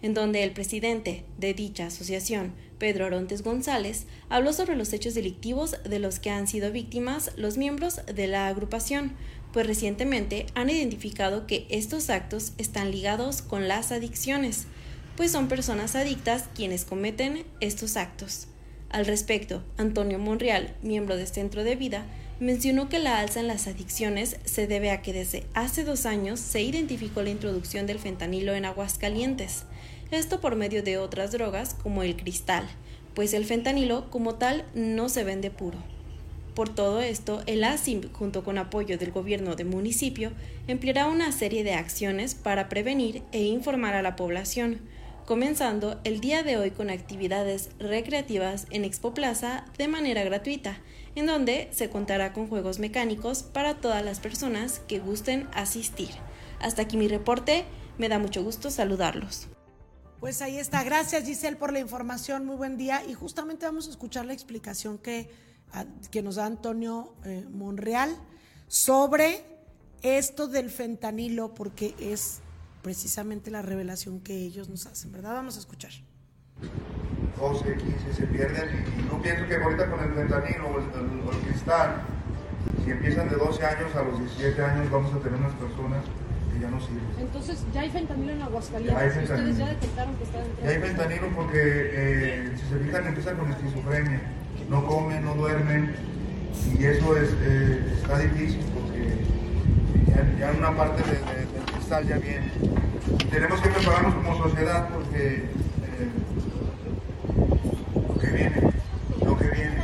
en 0.02 0.16
donde 0.16 0.42
el 0.42 0.54
presidente 0.54 1.24
de 1.38 1.54
dicha 1.54 1.86
asociación, 1.86 2.56
Pedro 2.80 3.06
Arontes 3.06 3.44
González, 3.44 4.08
habló 4.28 4.54
sobre 4.54 4.76
los 4.76 4.92
hechos 4.92 5.14
delictivos 5.14 5.76
de 5.84 6.00
los 6.00 6.20
que 6.20 6.32
han 6.32 6.48
sido 6.48 6.72
víctimas 6.72 7.32
los 7.38 7.60
miembros 7.60 8.02
de 8.08 8.26
la 8.26 8.48
agrupación, 8.48 9.14
pues 9.54 9.66
recientemente 9.68 10.46
han 10.56 10.70
identificado 10.70 11.48
que 11.48 11.66
estos 11.70 12.10
actos 12.10 12.54
están 12.58 12.92
ligados 12.92 13.42
con 13.42 13.68
las 13.68 13.92
adicciones, 13.92 14.66
pues 15.16 15.32
son 15.32 15.48
personas 15.48 15.96
adictas 15.96 16.46
quienes 16.54 16.86
cometen 16.86 17.46
estos 17.60 17.98
actos. 17.98 18.48
Al 18.90 19.06
respecto, 19.06 19.64
Antonio 19.78 20.20
Monreal, 20.20 20.76
miembro 20.82 21.18
de 21.18 21.26
Centro 21.26 21.64
de 21.64 21.76
Vida, 21.76 22.06
mencionó 22.40 22.88
que 22.88 23.00
la 23.00 23.20
alza 23.20 23.40
en 23.40 23.48
las 23.48 23.68
adicciones 23.68 24.38
se 24.46 24.68
debe 24.68 24.92
a 24.92 25.02
que 25.02 25.12
desde 25.12 25.44
hace 25.54 25.84
dos 25.84 26.06
años 26.06 26.40
se 26.40 26.62
identificó 26.62 27.22
la 27.24 27.32
introducción 27.32 27.88
del 27.88 28.00
fentanilo 28.00 28.54
en 28.54 28.66
Aguascalientes, 28.66 29.64
esto 30.12 30.40
por 30.40 30.56
medio 30.56 30.84
de 30.84 30.98
otras 30.98 31.32
drogas 31.32 31.74
como 31.74 32.04
el 32.04 32.16
cristal, 32.16 32.68
pues 33.14 33.34
el 33.34 33.46
fentanilo 33.46 34.10
como 34.10 34.36
tal 34.36 34.66
no 34.74 35.10
se 35.10 35.24
vende 35.24 35.50
puro. 35.50 35.80
Por 36.58 36.74
todo 36.74 37.02
esto, 37.02 37.44
el 37.46 37.64
ASIM, 37.64 38.12
junto 38.14 38.44
con 38.44 38.58
apoyo 38.58 38.98
del 38.98 39.12
gobierno 39.12 39.56
del 39.56 39.68
municipio, 39.68 40.32
empleará 40.66 41.06
una 41.06 41.32
serie 41.32 41.64
de 41.64 41.76
acciones 41.76 42.34
para 42.34 42.68
prevenir 42.68 43.22
e 43.32 43.44
informar 43.44 43.94
a 43.94 44.02
la 44.02 44.16
población, 44.16 44.82
comenzando 45.28 46.02
el 46.04 46.20
día 46.20 46.42
de 46.42 46.58
hoy 46.58 46.72
con 46.72 46.90
actividades 46.90 47.70
recreativas 47.78 48.66
en 48.72 48.86
Expo 48.86 49.14
Plaza 49.14 49.66
de 49.78 49.88
manera 49.88 50.24
gratuita, 50.24 50.80
en 51.14 51.28
donde 51.28 51.68
se 51.74 51.92
contará 51.92 52.34
con 52.34 52.48
juegos 52.48 52.80
mecánicos 52.80 53.44
para 53.44 53.76
todas 53.76 54.04
las 54.04 54.20
personas 54.20 54.80
que 54.80 54.98
gusten 54.98 55.48
asistir. 55.54 56.10
Hasta 56.60 56.82
aquí 56.82 56.98
mi 56.98 57.08
reporte, 57.08 57.66
me 58.00 58.10
da 58.10 58.18
mucho 58.18 58.44
gusto 58.44 58.72
saludarlos. 58.72 59.48
Pues 60.20 60.42
ahí 60.42 60.58
está. 60.58 60.84
Gracias 60.84 61.24
Giselle 61.24 61.58
por 61.58 61.72
la 61.72 61.78
información. 61.78 62.48
Muy 62.48 62.56
buen 62.56 62.78
día. 62.78 63.04
Y 63.08 63.14
justamente 63.14 63.68
vamos 63.68 63.86
a 63.86 63.92
escuchar 63.92 64.26
la 64.26 64.34
explicación 64.34 64.98
que, 64.98 65.30
que 66.12 66.22
nos 66.24 66.36
da 66.36 66.46
Antonio 66.46 67.14
eh, 67.26 67.46
Monreal 67.52 68.16
sobre 68.68 69.44
esto 70.02 70.48
del 70.48 70.70
fentanilo, 70.70 71.54
porque 71.54 71.94
es 72.00 72.40
precisamente 72.82 73.52
la 73.52 73.62
revelación 73.62 74.20
que 74.22 74.36
ellos 74.36 74.70
nos 74.70 74.86
hacen, 74.86 75.12
¿verdad? 75.12 75.34
Vamos 75.34 75.58
a 75.58 75.60
escuchar. 75.60 75.92
12, 77.40 77.76
15 77.76 78.14
se 78.16 78.26
pierden 78.28 78.70
y, 78.98 79.02
no 79.14 79.22
pienso 79.22 79.46
que 79.48 79.56
ahorita 79.56 79.90
con 79.92 80.00
el 80.04 80.14
fentanilo 80.14 80.68
o 80.70 80.80
el, 80.80 80.86
el- 80.86 81.30
el 81.36 81.42
cristal, 81.48 82.02
si 82.84 82.92
empiezan 82.92 83.30
de 83.30 83.36
12 83.36 83.64
años 83.66 83.96
a 83.96 84.02
los 84.04 84.20
17 84.20 84.62
años 84.64 84.90
vamos 84.92 85.14
a 85.14 85.20
tener 85.20 85.40
unas 85.40 85.54
personas 85.54 86.04
que 86.54 86.60
ya 86.60 86.70
no 86.70 86.80
sirven. 86.80 87.04
Entonces, 87.20 87.64
ya 87.74 87.82
hay 87.82 87.90
fentanilo 87.92 88.32
en 88.34 88.42
Aguascalientes. 88.42 88.94
Ya 88.96 89.00
hay 89.00 89.08
Ustedes 89.10 89.28
fentanilo. 89.30 89.58
ya 89.60 89.68
detectaron 89.68 90.16
que 90.16 90.24
está 90.24 90.40
dentro. 90.42 90.66
Y 90.66 90.68
hay 90.68 90.80
fentanilo 90.82 91.36
porque 91.36 91.60
eh, 91.64 92.54
si 92.58 92.66
se 92.70 92.80
fijan 92.80 93.08
empiezan 93.08 93.38
con 93.38 93.52
esquizofrenia, 93.52 94.22
no 94.70 94.86
comen, 94.86 95.24
no 95.26 95.36
duermen 95.36 95.96
y 96.78 96.84
eso 96.86 97.16
es, 97.18 97.30
eh, 97.42 97.94
está 98.02 98.20
difícil 98.20 98.60
porque 98.74 99.26
ya, 100.40 100.52
una 100.58 100.76
parte 100.76 101.02
de- 101.04 101.20
de- 101.20 101.46
del 101.54 101.64
cristal 101.66 102.08
ya 102.08 102.18
viene. 102.18 102.52
Tenemos 103.30 103.62
que 103.62 103.70
prepararnos 103.70 104.16
como 104.16 104.38
sociedad 104.44 104.90
porque 104.90 105.46
eh, 105.46 106.12
lo 108.08 108.20
que 108.20 108.28
viene, 108.28 108.62
lo 109.24 109.38
que 109.38 109.48
viene. 109.48 109.78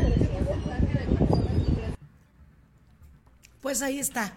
Pues 3.62 3.82
ahí 3.82 4.00
está. 4.00 4.34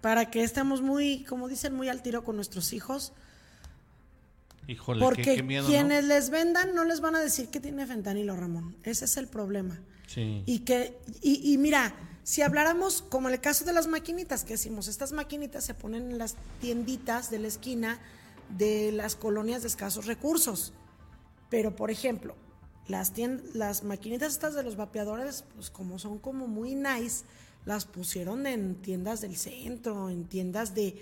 Para 0.00 0.30
que 0.30 0.42
estemos 0.44 0.82
muy, 0.82 1.24
como 1.24 1.48
dicen, 1.48 1.74
muy 1.74 1.88
al 1.88 2.02
tiro 2.02 2.24
con 2.24 2.36
nuestros 2.36 2.72
hijos. 2.72 3.12
Híjole, 4.66 5.00
Porque 5.00 5.22
qué, 5.22 5.36
qué 5.36 5.42
miedo, 5.42 5.64
¿no? 5.64 5.68
quienes 5.68 6.04
les 6.04 6.30
vendan 6.30 6.74
no 6.74 6.84
les 6.84 7.00
van 7.00 7.16
a 7.16 7.20
decir 7.20 7.48
que 7.48 7.60
tiene 7.60 7.86
fentanilo, 7.86 8.36
Ramón. 8.36 8.76
Ese 8.82 9.04
es 9.04 9.16
el 9.16 9.28
problema. 9.28 9.80
Sí. 10.06 10.42
Y 10.46 10.60
que, 10.60 10.98
y, 11.22 11.52
y 11.52 11.58
mira, 11.58 11.94
si 12.22 12.40
habláramos 12.40 13.02
como 13.02 13.28
en 13.28 13.34
el 13.34 13.40
caso 13.40 13.64
de 13.64 13.72
las 13.72 13.86
maquinitas 13.86 14.44
que 14.44 14.54
decimos, 14.54 14.88
estas 14.88 15.12
maquinitas 15.12 15.64
se 15.64 15.74
ponen 15.74 16.10
en 16.10 16.18
las 16.18 16.36
tienditas 16.60 17.30
de 17.30 17.38
la 17.38 17.48
esquina 17.48 17.98
de 18.56 18.92
las 18.92 19.16
colonias 19.16 19.62
de 19.62 19.68
escasos 19.68 20.06
recursos. 20.06 20.72
Pero, 21.50 21.76
por 21.76 21.90
ejemplo, 21.90 22.34
las, 22.88 23.12
las 23.54 23.84
maquinitas 23.84 24.32
estas 24.32 24.54
de 24.54 24.62
los 24.62 24.76
vapeadores, 24.76 25.44
pues 25.54 25.70
como 25.70 25.98
son 25.98 26.18
como 26.18 26.46
muy 26.46 26.74
nice, 26.74 27.24
las 27.64 27.84
pusieron 27.84 28.46
en 28.46 28.76
tiendas 28.76 29.20
del 29.20 29.36
centro, 29.36 30.10
en 30.10 30.24
tiendas 30.24 30.74
de 30.74 30.96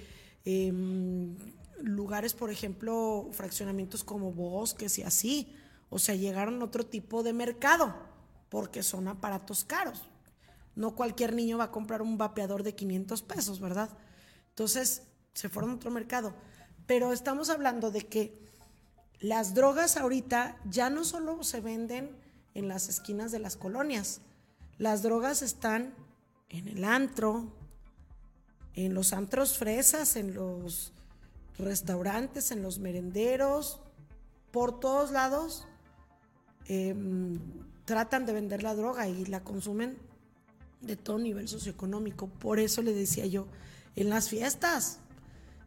em, 0.45 1.37
lugares, 1.83 2.35
por 2.35 2.51
ejemplo, 2.51 3.29
fraccionamientos 3.33 4.05
como 4.05 4.33
bosques 4.33 4.99
y 4.99 5.03
así. 5.03 5.55
O 5.91 5.99
sea, 5.99 6.15
llegaron 6.15 6.61
a 6.61 6.65
otro 6.65 6.87
tipo 6.87 7.23
de 7.23 7.33
mercado, 7.33 7.95
porque 8.49 8.83
son 8.83 9.09
aparatos 9.09 9.65
caros. 9.65 10.03
No 10.75 10.95
cualquier 10.95 11.35
niño 11.35 11.59
va 11.59 11.65
a 11.65 11.71
comprar 11.71 12.03
un 12.03 12.17
vapeador 12.17 12.63
de 12.63 12.75
500 12.75 13.23
pesos, 13.23 13.61
¿verdad? 13.61 13.91
Entonces, 14.51 15.03
se 15.35 15.49
fueron 15.49 15.73
a 15.73 15.75
otro 15.75 15.91
mercado. 15.91 16.35
Pero 16.87 17.13
estamos 17.13 17.51
hablando 17.51 17.91
de 17.91 18.07
que 18.07 18.43
las 19.21 19.55
drogas 19.55 19.97
ahorita 19.97 20.59
ya 20.65 20.91
no 20.91 21.05
solo 21.05 21.43
se 21.45 21.61
venden 21.61 22.17
en 22.55 22.69
las 22.69 22.89
esquinas 22.89 23.33
de 23.33 23.39
las 23.39 23.57
colonias, 23.57 24.21
las 24.79 25.03
drogas 25.03 25.43
están 25.43 25.95
en 26.49 26.69
el 26.69 26.85
antro, 26.85 27.53
en 28.75 28.95
los 28.95 29.13
antros 29.13 29.57
fresas, 29.59 30.17
en 30.17 30.35
los 30.35 30.93
restaurantes, 31.59 32.51
en 32.51 32.63
los 32.63 32.79
merenderos, 32.79 33.81
por 34.51 34.79
todos 34.81 35.11
lados 35.11 35.67
em, 36.67 37.39
tratan 37.85 38.27
de 38.27 38.33
vender 38.33 38.63
la 38.63 38.75
droga 38.75 39.09
y 39.09 39.27
la 39.27 39.43
consumen 39.43 39.99
de 40.81 40.97
todo 40.97 41.19
nivel 41.19 41.49
socioeconómico. 41.49 42.29
Por 42.29 42.59
eso 42.59 42.83
le 42.83 42.93
decía 42.93 43.27
yo, 43.27 43.47
en 43.97 44.11
las 44.11 44.29
fiestas, 44.29 44.99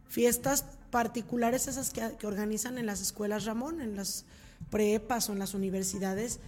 fiestas 0.07 0.65
particulares 0.91 1.67
esas 1.67 1.89
que, 1.89 2.15
que 2.17 2.27
organizan 2.27 2.77
en 2.77 2.85
las 2.85 3.01
escuelas 3.01 3.45
Ramón, 3.45 3.81
en 3.81 3.95
las 3.95 4.25
prepas 4.69 5.29
o 5.29 5.33
en 5.33 5.39
las 5.39 5.53
universidades, 5.53 6.39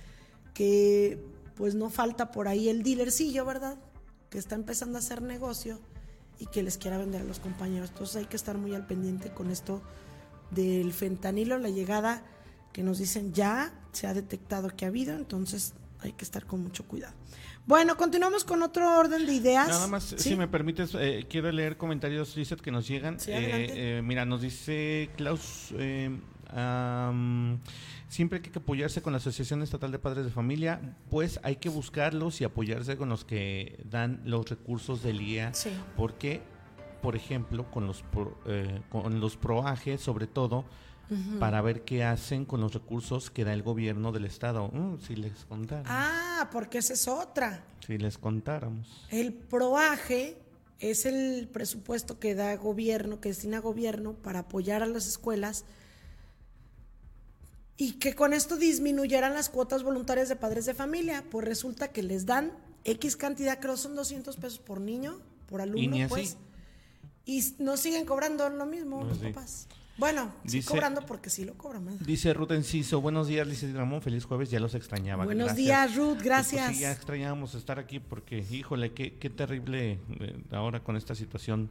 que 0.53 1.23
pues 1.55 1.75
no 1.75 1.89
falta 1.89 2.31
por 2.31 2.47
ahí 2.47 2.69
el 2.69 2.83
dealercillo, 2.83 3.45
¿verdad? 3.45 3.77
Que 4.29 4.37
está 4.37 4.55
empezando 4.55 4.97
a 4.97 4.99
hacer 4.99 5.21
negocio 5.21 5.79
y 6.39 6.45
que 6.47 6.63
les 6.63 6.77
quiera 6.77 6.97
vender 6.97 7.21
a 7.21 7.25
los 7.25 7.39
compañeros. 7.39 7.89
Entonces 7.89 8.15
hay 8.17 8.25
que 8.25 8.35
estar 8.35 8.57
muy 8.57 8.75
al 8.75 8.85
pendiente 8.85 9.29
con 9.31 9.49
esto 9.51 9.81
del 10.51 10.93
fentanilo, 10.93 11.57
la 11.57 11.69
llegada 11.69 12.23
que 12.73 12.83
nos 12.83 12.99
dicen 12.99 13.33
ya 13.33 13.73
se 13.91 14.07
ha 14.07 14.13
detectado 14.13 14.69
que 14.69 14.85
ha 14.85 14.89
habido, 14.89 15.15
entonces 15.15 15.73
hay 15.99 16.11
que 16.13 16.23
estar 16.23 16.45
con 16.45 16.61
mucho 16.61 16.85
cuidado. 16.85 17.13
Bueno, 17.65 17.97
continuamos 17.97 18.45
con 18.45 18.61
otro 18.61 18.97
orden 18.97 19.25
de 19.25 19.33
ideas. 19.33 19.67
Nada 19.67 19.87
más, 19.87 20.03
¿Sí? 20.03 20.15
si 20.17 20.35
me 20.35 20.47
permites, 20.47 20.95
eh, 20.97 21.25
quiero 21.29 21.51
leer 21.51 21.75
comentarios, 21.75 22.37
Lizeth, 22.37 22.61
que 22.61 22.71
nos 22.71 22.87
llegan. 22.87 23.19
Sí, 23.19 23.31
Eh, 23.31 23.97
eh, 23.97 24.01
mira, 24.03 24.23
nos 24.25 24.41
dice 24.41 25.09
Klaus, 25.17 25.73
eh, 25.77 26.17
siempre 28.07 28.39
hay 28.39 28.43
que 28.49 28.59
apoyarse 28.59 29.01
con 29.01 29.13
la 29.13 29.17
Asociación 29.17 29.61
Estatal 29.63 29.91
de 29.91 29.99
Padres 29.99 30.25
de 30.25 30.31
Familia, 30.31 30.95
pues 31.09 31.39
hay 31.43 31.57
que 31.57 31.69
buscarlos 31.69 32.39
y 32.41 32.43
apoyarse 32.43 32.97
con 32.97 33.09
los 33.09 33.25
que 33.25 33.83
dan 33.89 34.21
los 34.25 34.49
recursos 34.49 35.03
del 35.03 35.21
IEA, 35.21 35.53
Sí. 35.53 35.69
porque 35.95 36.41
por 37.01 37.15
ejemplo, 37.15 37.69
con 37.69 37.85
los 37.85 38.01
pro- 38.01 38.37
eh, 38.47 38.81
con 38.89 39.19
los 39.19 39.37
proajes, 39.37 40.01
sobre 40.01 40.25
todo, 40.27 40.65
para 41.39 41.61
ver 41.61 41.83
qué 41.85 42.03
hacen 42.03 42.43
con 42.43 42.59
los 42.59 42.73
recursos 42.73 43.29
que 43.29 43.45
da 43.45 43.53
el 43.53 43.63
gobierno 43.63 44.11
del 44.11 44.25
estado. 44.25 44.67
Mm, 44.73 44.97
si 44.99 45.15
les 45.15 45.45
contara, 45.45 45.83
Ah, 45.87 46.49
porque 46.51 46.79
esa 46.79 46.93
es 46.93 47.07
otra. 47.07 47.63
si 47.85 47.97
les 47.97 48.17
contáramos. 48.17 49.05
El 49.09 49.31
proaje 49.33 50.37
es 50.79 51.05
el 51.05 51.47
presupuesto 51.47 52.19
que 52.19 52.35
da 52.35 52.55
gobierno, 52.57 53.21
que 53.21 53.29
destina 53.29 53.59
gobierno 53.59 54.13
para 54.15 54.39
apoyar 54.39 54.83
a 54.83 54.85
las 54.85 55.07
escuelas 55.07 55.63
y 57.77 57.93
que 57.93 58.15
con 58.15 58.33
esto 58.33 58.57
disminuyeran 58.57 59.33
las 59.33 59.49
cuotas 59.49 59.83
voluntarias 59.83 60.29
de 60.29 60.35
padres 60.35 60.65
de 60.65 60.73
familia. 60.73 61.23
Pues 61.29 61.47
resulta 61.47 61.89
que 61.89 62.03
les 62.03 62.25
dan 62.25 62.51
X 62.83 63.15
cantidad, 63.15 63.59
creo 63.59 63.77
son 63.77 63.95
200 63.95 64.35
pesos 64.37 64.59
por 64.59 64.81
niño, 64.81 65.19
por 65.47 65.61
alumno, 65.61 65.95
Y 65.97 66.05
pues. 66.07 66.37
Y 67.25 67.43
no 67.59 67.75
siguen 67.77 68.05
cobrando 68.05 68.49
lo 68.49 68.65
mismo 68.65 69.01
No, 69.03 69.09
los 69.09 69.17
sí. 69.19 69.25
papás. 69.25 69.67
Bueno, 69.97 70.31
sí 70.45 70.61
cobrando 70.61 71.01
porque 71.05 71.29
sí 71.31 71.43
lo 71.43 71.55
cobran. 71.57 71.83
¿verdad? 71.85 71.99
Dice 72.05 72.31
Ruth 72.33 72.51
Enciso, 72.51 73.01
buenos 73.01 73.27
días, 73.27 73.47
Lice 73.47 73.71
Ramón, 73.73 74.01
feliz 74.03 74.25
jueves, 74.25 74.49
ya 74.51 74.59
los 74.59 74.75
extrañaba. 74.75 75.25
Buenos 75.25 75.47
Gracias. 75.47 75.57
días, 75.65 75.95
Ruth, 75.95 76.05
Pues, 76.05 76.15
pues, 76.17 76.23
gracias. 76.25 76.75
sí, 76.75 76.81
ya 76.81 76.91
extrañábamos 76.91 77.55
estar 77.55 77.79
aquí 77.79 77.99
porque, 77.99 78.45
híjole, 78.49 78.93
qué, 78.93 79.15
qué 79.15 79.29
terrible 79.31 79.99
eh, 80.19 80.39
ahora 80.51 80.83
con 80.83 80.97
esta 80.97 81.15
situación. 81.15 81.69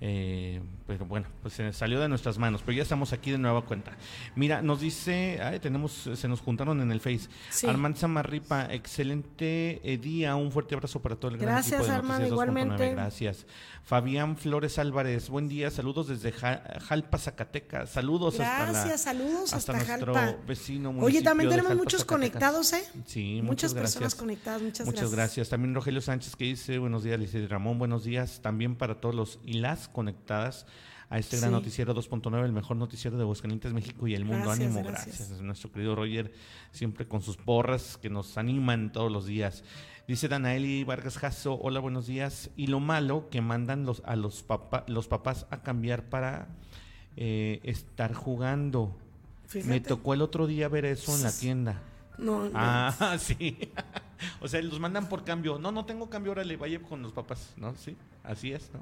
Eh, 0.00 0.62
pero 0.86 1.04
bueno, 1.06 1.26
pues 1.42 1.54
se 1.54 1.72
salió 1.72 2.00
de 2.00 2.08
nuestras 2.08 2.38
manos, 2.38 2.62
pero 2.64 2.76
ya 2.76 2.82
estamos 2.82 3.12
aquí 3.12 3.30
de 3.32 3.38
nueva 3.38 3.62
cuenta. 3.64 3.96
Mira, 4.36 4.62
nos 4.62 4.80
dice, 4.80 5.40
ay, 5.42 5.58
tenemos, 5.60 6.08
se 6.14 6.28
nos 6.28 6.40
juntaron 6.40 6.80
en 6.80 6.90
el 6.92 7.00
Face. 7.00 7.28
Sí. 7.50 7.66
Armand 7.66 7.96
Samarripa, 7.96 8.72
excelente 8.72 9.80
eh, 9.82 9.98
día, 9.98 10.36
un 10.36 10.52
fuerte 10.52 10.74
abrazo 10.74 11.00
para 11.02 11.16
todo 11.16 11.30
el 11.32 11.38
gran 11.38 11.54
Gracias, 11.54 11.74
equipo 11.80 11.86
de 11.86 11.96
Armand, 11.96 12.20
Noticias 12.20 12.30
2.9, 12.30 12.32
igualmente. 12.32 12.90
Gracias. 12.92 13.46
Fabián 13.84 14.36
Flores 14.36 14.78
Álvarez, 14.78 15.30
buen 15.30 15.48
día, 15.48 15.70
saludos 15.70 16.08
desde 16.08 16.30
Ja- 16.32 16.62
Jalpa, 16.86 17.16
Zacatecas. 17.18 17.90
Saludos 17.90 18.38
hasta 18.38 18.66
la- 18.66 18.72
Gracias, 18.72 19.02
saludos 19.02 19.52
hasta, 19.54 19.72
nuestro 19.72 20.14
Jalpa. 20.14 20.36
vecino 20.46 20.90
Oye, 21.00 21.22
también 21.22 21.48
tenemos 21.48 21.68
Jalpa, 21.70 21.82
muchos 21.84 22.00
Zacatecas. 22.02 22.30
conectados, 22.40 22.72
¿eh? 22.74 22.84
Sí, 23.06 23.40
Muchas 23.42 23.72
muchas 23.72 23.74
personas 23.74 24.14
conectadas, 24.14 24.60
muchas, 24.62 24.86
Muchas 24.86 25.10
gracias. 25.12 25.48
También 25.48 25.74
Rogelio 25.74 26.00
Sánchez 26.02 26.36
que 26.36 26.44
dice 26.44 26.78
buenos 26.78 27.02
días, 27.02 27.18
Lice 27.18 27.46
Ramón, 27.46 27.78
buenos 27.78 28.04
días 28.04 28.40
también 28.42 28.76
para 28.76 29.00
todos 29.00 29.14
los 29.14 29.38
y 29.44 29.54
conectadas 29.92 30.66
a 31.10 31.18
este 31.18 31.38
gran 31.38 31.50
Sí. 31.50 31.54
noticiero 31.54 31.94
2.9, 31.94 32.44
el 32.44 32.52
mejor 32.52 32.76
noticiero 32.76 33.16
de 33.16 33.22
Aguascalientes, 33.22 33.72
México 33.72 34.06
y 34.08 34.14
el 34.14 34.24
mundo. 34.24 34.44
Gracias, 34.46 34.66
Ánimo, 34.66 34.82
gracias. 34.88 35.18
gracias. 35.18 35.40
Nuestro 35.40 35.72
querido 35.72 35.94
Roger, 35.94 36.32
siempre 36.70 37.08
con 37.08 37.22
sus 37.22 37.36
porras 37.36 37.96
que 37.96 38.10
nos 38.10 38.36
animan 38.36 38.92
todos 38.92 39.10
los 39.10 39.24
días. 39.26 39.64
Dice 40.06 40.28
Danaeli 40.28 40.84
Vargas 40.84 41.18
Jasso, 41.18 41.58
hola, 41.60 41.80
buenos 41.80 42.06
días. 42.06 42.50
Y 42.56 42.66
lo 42.66 42.80
malo 42.80 43.28
que 43.30 43.40
mandan 43.40 43.84
los, 43.86 44.02
a 44.04 44.16
los, 44.16 44.42
papá, 44.42 44.84
los 44.86 45.08
papás 45.08 45.46
a 45.50 45.62
cambiar 45.62 46.04
para 46.04 46.48
eh, 47.16 47.60
estar 47.62 48.12
jugando. 48.14 48.96
Me 49.64 49.80
tocó 49.80 50.12
el 50.14 50.20
otro 50.22 50.46
día 50.46 50.68
ver 50.68 50.84
eso 50.84 51.14
en 51.16 51.22
la 51.22 51.32
tienda. 51.32 51.82
No, 52.18 52.44
no. 52.44 52.50
Ah, 52.54 53.16
sí. 53.18 53.56
o 54.40 54.48
sea, 54.48 54.60
los 54.60 54.78
mandan 54.80 55.08
por 55.08 55.24
cambio. 55.24 55.58
No, 55.58 55.72
no 55.72 55.84
tengo 55.86 56.10
cambio, 56.10 56.32
órale, 56.32 56.56
vaya 56.56 56.80
con 56.82 57.00
los 57.02 57.12
papás, 57.12 57.54
¿no? 57.56 57.74
Sí, 57.76 57.96
así 58.24 58.52
es, 58.52 58.70
¿no? 58.74 58.80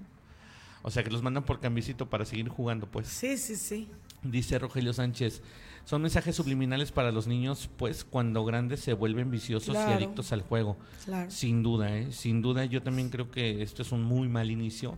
O 0.87 0.91
sea, 0.93 1.03
que 1.03 1.11
los 1.11 1.21
mandan 1.21 1.43
por 1.43 1.59
cambiecito 1.59 2.09
para 2.09 2.25
seguir 2.25 2.49
jugando, 2.49 2.87
pues. 2.87 3.09
Sí, 3.09 3.37
sí, 3.39 3.57
sí. 3.57 3.89
Dice 4.23 4.57
Rogelio 4.57 4.93
Sánchez, 4.93 5.43
son 5.85 6.01
mensajes 6.01 6.37
subliminales 6.37 6.93
para 6.93 7.11
los 7.11 7.27
niños, 7.27 7.69
pues 7.77 8.05
cuando 8.05 8.45
grandes 8.45 8.81
se 8.81 8.93
vuelven 8.93 9.33
viciosos 9.33 9.75
y 9.75 9.79
adictos 9.79 10.31
al 10.31 10.43
juego. 10.43 10.77
Claro. 11.05 11.29
Sin 11.29 11.65
duda, 11.65 11.93
¿eh? 11.99 12.13
Sin 12.13 12.41
duda, 12.41 12.67
yo 12.67 12.85
también 12.85 13.11
creo 13.11 13.33
que 13.33 13.63
esto 13.63 13.83
es 13.83 13.91
un 13.91 14.05
muy 14.05 14.29
mal 14.29 14.49
inicio. 14.49 14.97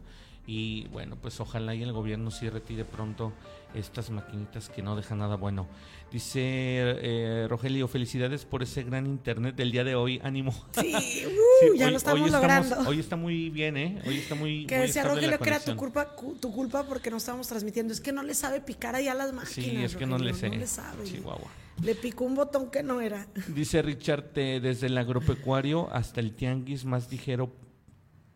Y 0.51 0.89
bueno, 0.89 1.17
pues 1.21 1.41
ojalá 1.41 1.75
y 1.75 1.83
el 1.83 1.93
gobierno 1.93 2.31
sí 2.31 2.49
retire 2.49 2.87
pronto 2.87 3.35
estas 3.75 4.09
maquinitas 4.09 4.71
que 4.71 4.81
no 4.83 4.97
dejan 4.97 5.19
nada 5.19 5.37
bueno. 5.37 5.67
Dice 6.11 6.41
eh, 6.43 7.47
Rogelio, 7.51 7.87
felicidades 7.87 8.47
por 8.47 8.63
ese 8.63 8.83
gran 8.83 9.05
internet 9.07 9.57
del 9.57 9.71
día 9.71 9.85
de 9.85 9.95
hoy. 9.95 10.21
Ánimo. 10.25 10.53
Sí, 10.73 10.91
uh, 11.27 11.31
Sí, 11.61 11.79
ya 11.79 11.85
hoy- 11.87 11.91
lo 11.91 11.97
estamos 11.99 12.23
hoy 12.23 12.31
logrando. 12.31 12.79
Hoy 12.89 12.99
está 12.99 13.17
muy 13.17 13.51
bien, 13.51 13.77
¿eh? 13.77 14.01
Hoy 14.07 14.17
está 14.17 14.35
muy. 14.37 14.65
que 14.65 14.79
muy 14.79 14.87
decía 14.87 15.03
la 15.05 15.11
Rogelio 15.11 15.39
que 15.39 15.49
era 15.51 15.61
tu 15.61 15.77
culpa, 15.77 16.15
cu- 16.15 16.37
tu 16.37 16.51
culpa 16.51 16.85
porque 16.85 17.11
no 17.11 17.19
estábamos 17.19 17.47
transmitiendo. 17.47 17.93
Es 17.93 18.01
que 18.01 18.13
no 18.13 18.23
le 18.23 18.33
sabe 18.33 18.63
picar 18.63 18.95
allá 18.95 19.13
las 19.13 19.35
máquinas. 19.35 19.53
Sí, 19.53 19.77
es 19.85 19.97
que 19.97 20.07
no 20.07 20.17
le 20.17 20.33
sé. 20.33 20.49
No 20.49 20.57
le 20.57 20.67
sabe. 20.67 21.05
Chihuahua. 21.05 21.51
Le 21.83 21.95
picó 21.95 22.25
un 22.25 22.37
botón 22.37 22.71
que 22.71 22.83
no 22.83 23.03
era. 23.03 23.27
Dice 23.49 23.83
Richard, 23.83 24.31
eh, 24.37 24.61
desde 24.63 24.87
el 24.87 24.97
agropecuario 24.97 25.93
hasta 25.93 26.21
el 26.21 26.33
tianguis 26.35 26.87
más 26.87 27.11
ligero 27.13 27.53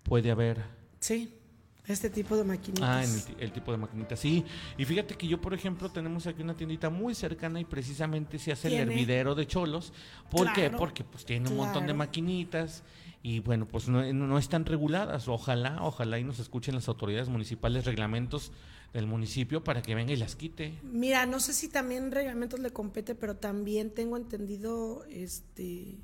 puede 0.03 0.31
haber. 0.31 0.63
Sí, 1.01 1.39
este 1.87 2.11
tipo 2.11 2.37
de 2.37 2.45
maquinitas. 2.45 2.89
Ah, 2.89 3.05
en 3.05 3.11
el, 3.15 3.23
ti- 3.25 3.35
el 3.39 3.53
tipo 3.53 3.73
de 3.73 3.79
maquinita, 3.79 4.17
sí. 4.17 4.45
Y 4.79 4.85
fíjate 4.85 5.17
que 5.17 5.27
yo, 5.27 5.41
por 5.41 5.53
ejemplo, 5.53 5.91
tenemos 5.91 6.27
aquí 6.27 6.43
una 6.43 6.55
tiendita 6.55 6.91
muy 6.91 7.15
cercana 7.15 7.59
y 7.61 7.65
precisamente 7.65 8.39
se 8.39 8.53
hace 8.53 8.69
el 8.69 8.75
hervidero 8.91 9.35
de 9.35 9.47
cholos. 9.47 9.93
¿Por 10.31 10.53
qué? 10.53 10.71
Porque 10.71 11.03
pues 11.05 11.25
tiene 11.25 11.49
un 11.49 11.57
montón 11.57 11.87
de 11.87 11.95
maquinitas 11.95 12.83
y 13.25 13.41
bueno, 13.41 13.67
pues 13.67 13.89
no, 13.89 14.11
no 14.13 14.39
están 14.39 14.65
reguladas. 14.65 15.27
Ojalá, 15.29 15.79
ojalá 15.83 16.19
y 16.19 16.25
nos 16.25 16.39
escuchen 16.39 16.75
las 16.75 16.89
autoridades 16.89 17.29
municipales, 17.29 17.85
reglamentos 17.85 18.53
del 18.93 19.07
municipio 19.07 19.65
para 19.65 19.81
que 19.83 19.95
venga 19.95 20.13
y 20.13 20.17
las 20.17 20.37
quite. 20.37 20.79
Mira, 20.83 21.25
no 21.27 21.41
sé 21.41 21.53
si 21.53 21.69
también 21.69 22.13
reglamentos 22.13 22.61
le 22.61 22.71
compete, 22.71 23.15
pero 23.15 23.37
también 23.37 23.91
tengo 23.91 24.17
entendido, 24.17 25.05
este, 25.11 25.97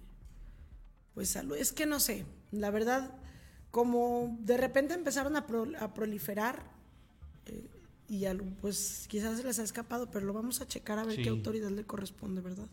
pues 1.15 1.29
salud. 1.31 1.57
Es 1.57 1.73
que 1.73 1.87
no 1.87 2.01
sé, 2.01 2.25
la 2.51 2.71
verdad, 2.71 3.11
como 3.71 4.37
de 4.41 4.57
repente 4.57 4.95
empezaron 4.95 5.37
a, 5.37 5.47
pro- 5.47 5.73
a 5.79 5.93
proliferar 5.95 6.63
eh, 7.47 7.65
y 8.09 8.25
pues 8.61 9.07
quizás 9.09 9.37
se 9.39 9.45
les 9.45 9.59
ha 9.59 9.63
escapado, 9.63 10.11
pero 10.11 10.25
lo 10.27 10.33
vamos 10.33 10.61
a 10.61 10.67
checar 10.67 10.99
a 10.99 11.05
ver 11.05 11.17
Sí. 11.17 11.23
qué 11.23 11.29
autoridad 11.29 11.71
le 11.71 11.85
corresponde, 11.85 12.41
¿verdad? 12.41 12.67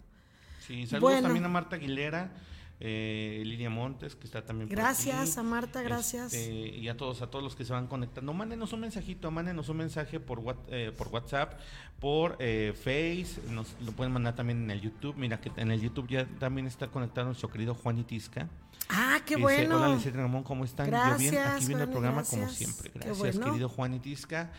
Sí, 0.66 0.88
saludos 0.88 1.02
Bueno. 1.12 1.28
también 1.28 1.46
a 1.46 1.50
Marta 1.50 1.76
Aguilera, 1.76 2.32
eh, 2.80 3.42
Lidia 3.46 3.70
Montes, 3.70 4.16
que 4.16 4.26
está 4.26 4.46
también 4.46 4.68
por 4.68 4.78
Gracias 4.78 5.32
aquí. 5.32 5.40
a 5.40 5.44
Marta, 5.44 5.82
gracias. 5.82 6.34
Este, 6.34 6.52
y 6.78 6.88
a 6.90 6.98
todos, 6.98 7.22
a 7.22 7.28
todos 7.30 7.44
los 7.44 7.56
que 7.56 7.64
se 7.66 7.72
van 7.74 7.88
conectando. 7.88 8.34
Mándenos 8.34 8.74
un 8.74 8.82
mensajito, 8.82 9.32
mándenos 9.32 9.70
un 9.70 9.78
mensaje 9.78 10.20
por, 10.20 10.40
What- 10.40 10.58
eh, 10.70 10.92
por 10.98 11.08
WhatsApp, 11.08 11.60
por 12.00 12.36
eh, 12.40 12.74
Face, 12.76 13.40
nos 13.50 13.76
lo 13.82 13.92
pueden 13.94 14.12
mandar 14.12 14.36
también 14.36 14.64
en 14.64 14.72
el 14.72 14.82
YouTube. 14.82 15.16
Mira 15.18 15.40
que 15.40 15.52
en 15.56 15.72
el 15.72 15.80
YouTube 15.82 16.08
ya 16.10 16.26
también 16.40 16.68
está 16.68 16.88
conectado 16.88 17.28
nuestro 17.28 17.50
querido 17.50 17.74
Juan 17.76 17.98
Itisca. 18.00 18.50
Ah, 18.90 19.20
qué 19.26 19.36
Dice, 19.36 19.42
bueno. 19.42 19.78
Hola, 19.78 19.96
Lisette 19.96 20.16
Ramón, 20.16 20.44
¿cómo 20.44 20.66
están? 20.66 20.86
Yo 20.88 20.92
bien, 20.92 21.34
Gracias, 21.34 21.48
aquí 21.56 21.66
viendo 21.68 21.86
el 21.86 21.90
programa 21.92 22.24
como 22.24 22.42
gracias. 22.44 22.58
siempre. 22.76 22.92
Gracias, 22.94 23.18
bueno. 23.38 23.46
querido 23.52 23.70
Juan 23.70 23.94
Itisca. 23.94 24.52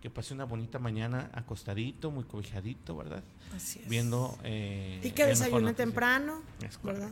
Que 0.00 0.10
pase 0.10 0.34
una 0.34 0.44
bonita 0.44 0.78
mañana 0.78 1.30
acostadito, 1.32 2.10
muy 2.10 2.24
cobijadito, 2.24 2.94
¿verdad? 2.94 3.24
Así 3.56 3.78
es. 3.78 3.88
Viendo. 3.88 4.36
eh, 4.44 5.00
y 5.02 5.10
que 5.12 5.24
desayune 5.24 5.72
temprano, 5.72 6.42
Es 6.62 6.78
¿verdad? 6.82 7.10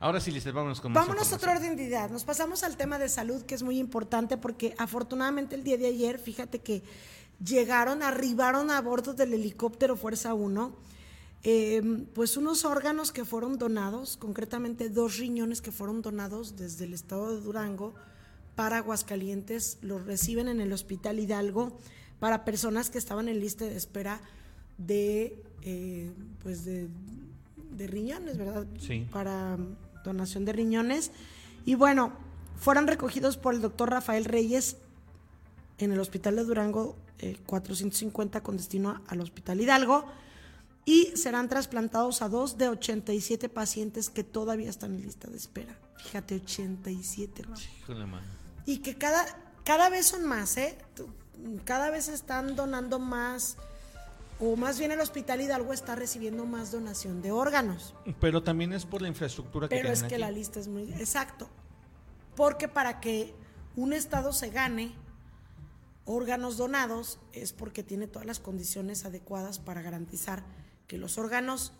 Ahora 0.00 0.20
sí, 0.20 0.30
Lisette, 0.30 0.54
vámonos 0.54 0.80
con 0.80 0.92
más 0.92 1.02
Vámonos 1.06 1.32
a 1.32 1.36
otro 1.36 1.50
información. 1.50 1.72
orden 1.72 1.76
de 1.76 1.84
ideas. 1.84 2.10
Nos 2.10 2.24
pasamos 2.24 2.62
al 2.62 2.76
tema 2.76 2.98
de 2.98 3.08
salud, 3.08 3.42
que 3.42 3.54
es 3.54 3.62
muy 3.62 3.78
importante, 3.78 4.36
porque 4.36 4.74
afortunadamente 4.78 5.54
el 5.54 5.64
día 5.64 5.78
de 5.78 5.86
ayer, 5.86 6.18
fíjate 6.18 6.60
que 6.60 6.82
llegaron, 7.44 8.02
arribaron 8.02 8.70
a 8.70 8.80
bordo 8.80 9.14
del 9.14 9.34
helicóptero 9.34 9.96
Fuerza 9.96 10.34
1, 10.34 10.76
eh, 11.46 12.06
pues 12.14 12.36
unos 12.36 12.64
órganos 12.64 13.12
que 13.12 13.24
fueron 13.24 13.58
donados, 13.58 14.16
concretamente 14.16 14.88
dos 14.88 15.18
riñones 15.18 15.60
que 15.60 15.72
fueron 15.72 16.00
donados 16.00 16.56
desde 16.56 16.86
el 16.86 16.94
estado 16.94 17.34
de 17.34 17.42
Durango 17.42 17.94
para 18.54 18.78
Aguascalientes, 18.78 19.78
los 19.82 20.04
reciben 20.06 20.48
en 20.48 20.60
el 20.60 20.72
Hospital 20.72 21.18
Hidalgo 21.18 21.76
para 22.18 22.44
personas 22.44 22.88
que 22.88 22.98
estaban 22.98 23.28
en 23.28 23.40
lista 23.40 23.64
de 23.64 23.76
espera 23.76 24.20
de, 24.78 25.42
eh, 25.62 26.12
pues 26.42 26.64
de, 26.64 26.88
de 27.76 27.86
riñones, 27.86 28.38
¿verdad? 28.38 28.66
Sí. 28.78 29.06
Para 29.10 29.58
donación 30.04 30.44
de 30.44 30.52
riñones. 30.52 31.10
Y 31.64 31.74
bueno, 31.74 32.12
fueron 32.56 32.86
recogidos 32.86 33.36
por 33.36 33.54
el 33.54 33.60
doctor 33.60 33.90
Rafael 33.90 34.24
Reyes 34.24 34.76
en 35.78 35.92
el 35.92 36.00
Hospital 36.00 36.36
de 36.36 36.44
Durango 36.44 36.96
eh, 37.18 37.36
450 37.46 38.42
con 38.42 38.56
destino 38.56 39.00
al 39.08 39.20
Hospital 39.20 39.60
Hidalgo 39.60 40.04
y 40.84 41.12
serán 41.16 41.48
trasplantados 41.48 42.22
a 42.22 42.28
dos 42.28 42.58
de 42.58 42.68
87 42.68 43.48
pacientes 43.48 44.10
que 44.10 44.24
todavía 44.24 44.68
están 44.68 44.94
en 44.94 45.02
lista 45.02 45.30
de 45.30 45.36
espera. 45.36 45.78
Fíjate, 45.98 46.34
87, 46.36 47.42
Rafa. 47.42 47.62
Híjole, 47.80 48.06
mano. 48.06 48.26
Y 48.66 48.78
que 48.78 48.94
cada, 48.96 49.24
cada 49.64 49.88
vez 49.88 50.06
son 50.06 50.24
más, 50.24 50.56
¿eh? 50.58 50.76
Cada 51.64 51.90
vez 51.90 52.08
están 52.08 52.56
donando 52.56 52.98
más, 52.98 53.56
o 54.40 54.56
más 54.56 54.78
bien 54.78 54.92
el 54.92 55.00
Hospital 55.00 55.40
Hidalgo 55.40 55.72
está 55.72 55.94
recibiendo 55.94 56.44
más 56.44 56.72
donación 56.72 57.22
de 57.22 57.30
órganos. 57.30 57.94
Pero 58.20 58.42
también 58.42 58.72
es 58.72 58.84
por 58.84 59.02
la 59.02 59.08
infraestructura 59.08 59.68
que 59.68 59.76
Pero 59.76 59.90
es 59.90 60.02
que 60.02 60.14
aquí. 60.14 60.18
la 60.18 60.30
lista 60.30 60.60
es 60.60 60.68
muy... 60.68 60.84
Exacto. 60.94 61.48
Porque 62.36 62.68
para 62.68 63.00
que 63.00 63.34
un 63.76 63.92
Estado 63.92 64.32
se 64.32 64.50
gane 64.50 64.94
órganos 66.04 66.56
donados 66.56 67.18
es 67.32 67.52
porque 67.52 67.82
tiene 67.82 68.06
todas 68.06 68.26
las 68.26 68.40
condiciones 68.40 69.04
adecuadas 69.04 69.58
para 69.58 69.82
garantizar 69.82 70.44
que 70.86 70.98
los 70.98 71.16
órganos 71.16 71.72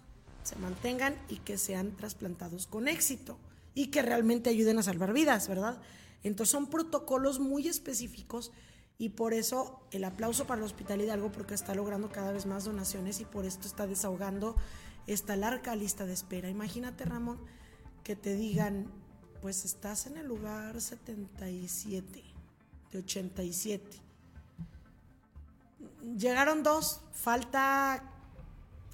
se 0.44 0.56
mantengan 0.56 1.16
y 1.28 1.36
que 1.38 1.58
sean 1.58 1.96
trasplantados 1.96 2.66
con 2.66 2.88
éxito 2.88 3.38
y 3.74 3.88
que 3.88 4.02
realmente 4.02 4.50
ayuden 4.50 4.78
a 4.78 4.82
salvar 4.82 5.12
vidas, 5.12 5.48
¿verdad? 5.48 5.80
Entonces 6.22 6.52
son 6.52 6.68
protocolos 6.68 7.38
muy 7.40 7.68
específicos 7.68 8.52
Y 8.98 9.10
por 9.10 9.34
eso 9.34 9.80
el 9.90 10.04
aplauso 10.04 10.46
para 10.46 10.58
el 10.58 10.64
Hospital 10.64 11.00
Hidalgo 11.00 11.32
porque 11.32 11.54
está 11.54 11.74
logrando 11.74 12.10
cada 12.10 12.32
vez 12.32 12.46
más 12.46 12.64
donaciones 12.64 13.20
y 13.20 13.24
por 13.24 13.44
esto 13.44 13.66
está 13.66 13.86
desahogando 13.86 14.56
esta 15.06 15.36
larga 15.36 15.74
lista 15.74 16.06
de 16.06 16.12
espera. 16.12 16.48
Imagínate, 16.48 17.04
Ramón, 17.04 17.38
que 18.04 18.14
te 18.14 18.34
digan, 18.34 18.86
pues 19.42 19.64
estás 19.64 20.06
en 20.06 20.16
el 20.16 20.26
lugar 20.26 20.80
77 20.80 22.22
de 22.92 22.98
87. 22.98 24.00
Llegaron 26.16 26.62
dos, 26.62 27.00
falta 27.12 28.02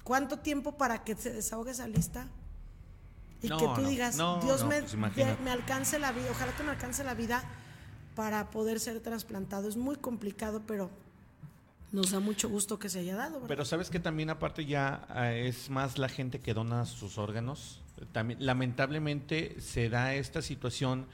cuánto 0.03 0.39
tiempo 0.39 0.77
para 0.77 1.03
que 1.03 1.15
se 1.15 1.31
desahogue 1.31 1.71
esa 1.71 1.87
lista 1.87 2.27
y 3.41 3.49
No, 3.49 3.57
que 3.57 3.65
tú 3.65 3.81
no, 3.81 3.87
digas, 3.89 4.17
no, 4.17 4.39
Dios 4.41 4.65
me, 4.65 4.81
pues 4.81 4.93
imagínate. 4.93 5.43
me 5.43 5.51
alcance 5.51 5.99
la 5.99 6.11
vida, 6.11 6.27
ojalá 6.31 6.55
que 6.55 6.63
me 6.63 6.71
alcance 6.71 7.03
la 7.03 7.13
vida 7.13 7.43
para 8.15 8.49
poder 8.49 8.79
ser 8.79 8.99
trasplantado. 8.99 9.67
Es 9.67 9.77
muy 9.77 9.95
complicado, 9.95 10.61
pero 10.67 10.89
nos 11.91 12.11
da 12.11 12.19
mucho 12.19 12.49
gusto 12.49 12.79
que 12.79 12.89
se 12.89 12.99
haya 12.99 13.15
dado. 13.15 13.33
¿verdad? 13.33 13.47
Pero 13.47 13.65
sabes 13.65 13.89
que 13.89 13.99
también 13.99 14.29
aparte 14.29 14.65
ya 14.65 15.07
eh, 15.15 15.47
es 15.47 15.69
más 15.69 15.97
la 15.97 16.09
gente 16.09 16.39
que 16.39 16.53
dona 16.53 16.85
sus 16.85 17.17
órganos. 17.17 17.81
También, 18.11 18.43
lamentablemente 18.43 19.59
se 19.59 19.89
da 19.89 20.15
esta 20.15 20.41
situación 20.41 21.05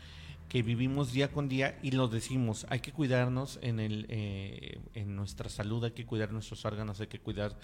que 0.49 0.61
vivimos 0.61 1.11
día 1.11 1.31
con 1.31 1.49
día 1.49 1.77
y 1.81 1.91
lo 1.91 2.07
decimos, 2.07 2.65
hay 2.69 2.79
que 2.79 2.93
cuidarnos 2.93 3.59
en 3.61 3.79
el 3.79 4.05
eh, 4.09 4.79
en 4.93 5.15
nuestra 5.15 5.49
salud, 5.49 5.83
hay 5.83 5.91
que 5.91 6.05
cuidar 6.05 6.31
nuestros 6.31 6.63
órganos, 6.63 7.01
hay 7.01 7.07
que 7.07 7.19
cuidar 7.19 7.57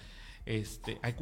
este 0.44 0.98
hay, 1.02 1.14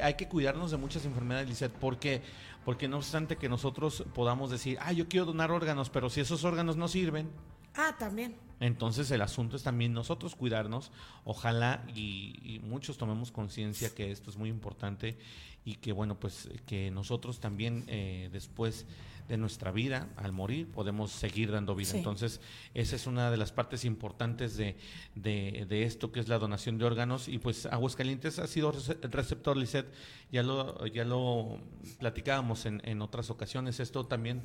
hay 0.00 0.14
que 0.14 0.28
cuidarnos 0.28 0.70
de 0.70 0.76
muchas 0.76 1.04
enfermedades, 1.04 1.48
Lizeth, 1.48 1.72
porque 1.72 2.22
porque 2.64 2.86
no 2.86 2.98
obstante 2.98 3.36
que 3.36 3.48
nosotros 3.48 4.04
podamos 4.14 4.50
decir, 4.50 4.78
"Ah, 4.80 4.92
yo 4.92 5.08
quiero 5.08 5.26
donar 5.26 5.50
órganos", 5.50 5.90
pero 5.90 6.08
si 6.10 6.20
esos 6.20 6.44
órganos 6.44 6.76
no 6.76 6.86
sirven, 6.86 7.28
ah, 7.74 7.96
también. 7.98 8.36
entonces 8.60 9.10
el 9.10 9.22
asunto 9.22 9.56
es 9.56 9.62
también 9.62 9.92
nosotros 9.92 10.34
cuidarnos, 10.34 10.90
ojalá 11.24 11.84
y, 11.94 12.38
y 12.42 12.58
muchos 12.60 12.98
tomemos 12.98 13.30
conciencia 13.32 13.94
que 13.94 14.10
esto 14.10 14.30
es 14.30 14.36
muy 14.36 14.48
importante 14.50 15.16
y 15.64 15.74
que 15.76 15.92
bueno, 15.92 16.18
pues 16.18 16.48
que 16.66 16.90
nosotros 16.90 17.40
también 17.40 17.84
eh, 17.88 18.30
después 18.32 18.86
de 19.28 19.36
nuestra 19.36 19.70
vida, 19.70 20.08
al 20.16 20.32
morir, 20.32 20.66
podemos 20.68 21.10
seguir 21.10 21.50
dando 21.52 21.74
vida. 21.74 21.90
Sí. 21.90 21.98
Entonces, 21.98 22.40
esa 22.72 22.96
es 22.96 23.06
una 23.06 23.30
de 23.30 23.36
las 23.36 23.52
partes 23.52 23.84
importantes 23.84 24.56
de, 24.56 24.74
de, 25.14 25.66
de 25.68 25.82
esto 25.82 26.10
que 26.10 26.20
es 26.20 26.28
la 26.28 26.38
donación 26.38 26.78
de 26.78 26.86
órganos 26.86 27.28
y 27.28 27.36
pues 27.36 27.66
Aguascalientes 27.66 28.38
ha 28.38 28.46
sido 28.46 28.72
rece- 28.72 28.98
receptor, 29.10 29.58
Lisset, 29.58 29.86
ya 30.32 30.42
lo, 30.42 30.86
ya 30.86 31.04
lo 31.04 31.60
platicábamos 31.98 32.64
en, 32.64 32.80
en 32.84 33.02
otras 33.02 33.28
ocasiones, 33.28 33.80
esto 33.80 34.06
también 34.06 34.40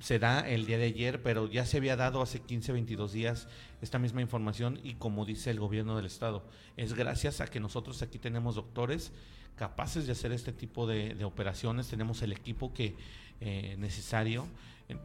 se 0.00 0.18
da 0.18 0.40
el 0.48 0.66
día 0.66 0.78
de 0.78 0.84
ayer, 0.84 1.22
pero 1.22 1.48
ya 1.48 1.64
se 1.66 1.76
había 1.76 1.96
dado 1.96 2.22
hace 2.22 2.40
15, 2.40 2.72
22 2.72 3.12
días 3.12 3.48
esta 3.80 3.98
misma 3.98 4.20
información 4.20 4.80
y 4.82 4.94
como 4.94 5.24
dice 5.24 5.50
el 5.50 5.60
gobierno 5.60 5.96
del 5.96 6.06
estado, 6.06 6.44
es 6.76 6.94
gracias 6.94 7.40
a 7.40 7.46
que 7.46 7.60
nosotros 7.60 8.02
aquí 8.02 8.18
tenemos 8.18 8.54
doctores 8.54 9.12
capaces 9.56 10.06
de 10.06 10.12
hacer 10.12 10.32
este 10.32 10.52
tipo 10.52 10.86
de, 10.86 11.24
operaciones, 11.24 11.88
tenemos 11.88 12.22
el 12.22 12.32
equipo 12.32 12.72
que 12.72 12.96
eh, 13.40 13.76
necesario, 13.78 14.46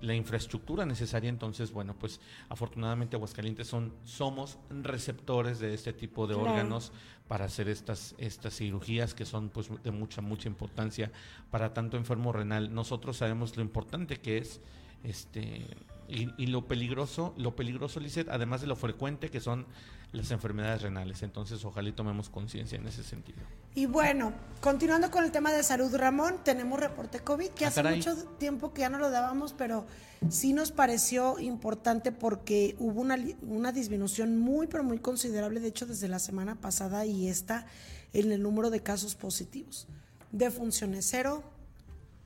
la 0.01 0.13
infraestructura 0.13 0.85
necesaria, 0.85 1.29
entonces 1.29 1.71
bueno, 1.71 1.95
pues 1.97 2.19
afortunadamente 2.49 3.15
Aguascalientes 3.15 3.67
son, 3.67 3.93
somos 4.03 4.57
receptores 4.69 5.59
de 5.59 5.73
este 5.73 5.93
tipo 5.93 6.27
de 6.27 6.35
Claro. 6.35 6.51
órganos 6.51 6.91
para 7.27 7.45
hacer 7.45 7.67
estas, 7.67 8.15
estas 8.17 8.55
cirugías 8.55 9.13
que 9.13 9.25
son 9.25 9.49
pues 9.49 9.69
de 9.83 9.91
mucha, 9.91 10.21
mucha 10.21 10.47
importancia 10.47 11.11
para 11.51 11.73
tanto 11.73 11.97
enfermo 11.97 12.31
renal. 12.31 12.73
Nosotros 12.73 13.17
sabemos 13.17 13.55
lo 13.57 13.63
importante 13.63 14.17
que 14.17 14.37
es 14.37 14.61
este 15.03 15.65
y, 16.07 16.29
y 16.41 16.47
lo 16.47 16.67
peligroso, 16.67 17.33
lo 17.37 17.55
peligroso, 17.55 17.99
Lizeth, 17.99 18.29
además 18.29 18.61
de 18.61 18.67
lo 18.67 18.75
frecuente 18.75 19.29
que 19.29 19.41
son 19.41 19.65
las 20.11 20.31
enfermedades 20.31 20.81
renales. 20.81 21.21
Entonces, 21.23 21.63
ojalá 21.65 21.89
y 21.89 21.91
tomemos 21.91 22.29
conciencia 22.29 22.77
en 22.77 22.87
ese 22.87 23.03
sentido. 23.03 23.39
Y 23.75 23.85
bueno, 23.85 24.33
continuando 24.61 25.11
con 25.11 25.23
el 25.23 25.31
tema 25.31 25.51
de 25.51 25.61
salud, 25.63 25.93
Ramón, 25.95 26.37
tenemos 26.43 26.79
reporte 26.79 27.19
COVID, 27.19 27.49
que 27.49 27.65
Ah, 27.65 27.67
hace 27.67 27.81
caray. 27.83 27.97
mucho 27.97 28.15
tiempo 28.39 28.73
que 28.73 28.81
ya 28.81 28.89
no 28.89 28.97
lo 28.97 29.11
dábamos, 29.11 29.53
pero 29.53 29.85
sí 30.29 30.53
nos 30.53 30.71
pareció 30.71 31.37
importante 31.39 32.11
porque 32.11 32.75
hubo 32.79 33.01
una, 33.01 33.17
una 33.43 33.71
disminución 33.71 34.37
muy, 34.37 34.65
pero 34.67 34.83
muy 34.83 34.97
considerable, 34.99 35.59
de 35.59 35.67
hecho, 35.67 35.85
desde 35.85 36.07
la 36.07 36.19
semana 36.19 36.55
pasada 36.55 37.05
y 37.05 37.27
esta, 37.27 37.67
en 38.13 38.31
el 38.31 38.41
número 38.41 38.69
de 38.71 38.81
casos 38.81 39.13
positivos. 39.15 39.87
Defunciones 40.31 41.05
cero, 41.09 41.43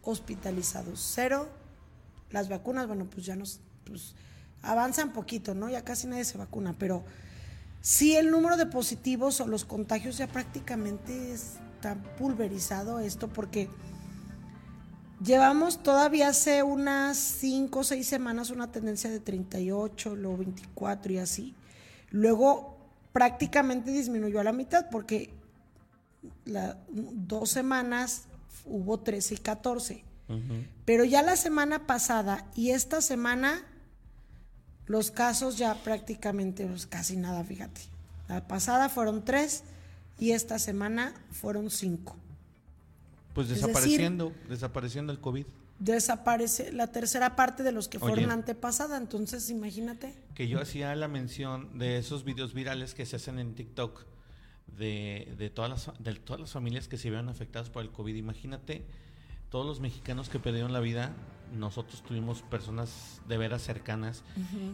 hospitalizados 0.03 0.99
cero, 1.15 1.49
las 2.31 2.47
vacunas, 2.49 2.87
bueno, 2.87 3.05
pues 3.09 3.25
ya 3.25 3.35
nos 3.35 3.59
pues, 3.83 4.15
avanzan 4.61 5.11
poquito, 5.13 5.53
¿no? 5.53 5.69
Ya 5.69 5.83
casi 5.83 6.07
nadie 6.07 6.23
se 6.23 6.37
vacuna, 6.37 6.75
pero 6.77 7.03
sí 7.81 8.15
el 8.15 8.31
número 8.31 8.57
de 8.57 8.65
positivos 8.65 9.41
o 9.41 9.47
los 9.47 9.65
contagios 9.65 10.17
ya 10.17 10.27
prácticamente 10.27 11.33
está 11.33 11.95
pulverizado 12.17 12.99
esto 12.99 13.27
porque 13.27 13.69
llevamos 15.23 15.83
todavía 15.83 16.29
hace 16.29 16.63
unas 16.63 17.17
5 17.17 17.79
o 17.79 17.83
6 17.83 18.07
semanas 18.07 18.49
una 18.49 18.71
tendencia 18.71 19.09
de 19.09 19.19
38, 19.19 20.15
luego 20.15 20.37
24 20.37 21.13
y 21.13 21.17
así. 21.17 21.55
Luego 22.09 22.77
prácticamente 23.13 23.91
disminuyó 23.91 24.39
a 24.39 24.43
la 24.43 24.53
mitad 24.53 24.89
porque 24.89 25.33
la, 26.45 26.77
dos 26.89 27.49
semanas 27.49 28.25
hubo 28.65 28.99
13 28.99 29.35
y 29.35 29.37
14. 29.37 30.03
Pero 30.85 31.03
ya 31.03 31.21
la 31.23 31.35
semana 31.35 31.85
pasada 31.85 32.45
y 32.55 32.69
esta 32.69 33.01
semana 33.01 33.65
los 34.91 35.09
casos 35.09 35.57
ya 35.57 35.73
prácticamente 35.75 36.65
pues, 36.67 36.85
casi 36.85 37.15
nada, 37.15 37.43
fíjate. 37.43 37.81
La 38.27 38.47
pasada 38.47 38.89
fueron 38.89 39.23
tres 39.23 39.63
y 40.19 40.31
esta 40.31 40.59
semana 40.59 41.13
fueron 41.31 41.69
cinco. 41.69 42.15
Pues 43.33 43.47
decir- 43.47 43.65
desapareciendo, 43.67 44.33
desapareciendo 44.49 45.11
el 45.13 45.19
COVID. 45.19 45.45
Desaparece 45.79 46.71
la 46.71 46.87
tercera 46.87 47.35
parte 47.35 47.63
de 47.63 47.71
los 47.71 47.87
que 47.87 47.97
fueron 47.97 48.19
Oye. 48.19 48.27
la 48.27 48.33
antepasada, 48.33 48.97
entonces 48.97 49.49
imagínate. 49.49 50.13
que 50.35 50.47
yo 50.47 50.61
hacía 50.61 50.93
la 50.95 51.07
mención 51.07 51.79
de 51.79 51.97
esos 51.97 52.23
videos 52.23 52.53
virales 52.53 52.93
que 52.93 53.05
se 53.05 53.15
hacen 53.15 53.39
en 53.39 53.55
TikTok 53.55 54.05
de, 54.77 55.33
de, 55.37 55.49
todas, 55.49 55.71
las, 55.71 56.03
de 56.03 56.13
todas 56.15 56.39
las 56.39 56.51
familias 56.51 56.87
que 56.87 56.97
se 56.97 57.09
vieron 57.09 57.29
afectadas 57.29 57.69
por 57.69 57.81
el 57.81 57.89
COVID. 57.91 58.15
Imagínate 58.15 58.85
todos 59.49 59.65
los 59.65 59.79
mexicanos 59.79 60.29
que 60.29 60.37
perdieron 60.39 60.71
la 60.71 60.79
vida. 60.81 61.13
Nosotros 61.51 62.01
tuvimos 62.03 62.41
personas 62.43 63.21
de 63.27 63.37
veras 63.37 63.61
cercanas 63.61 64.23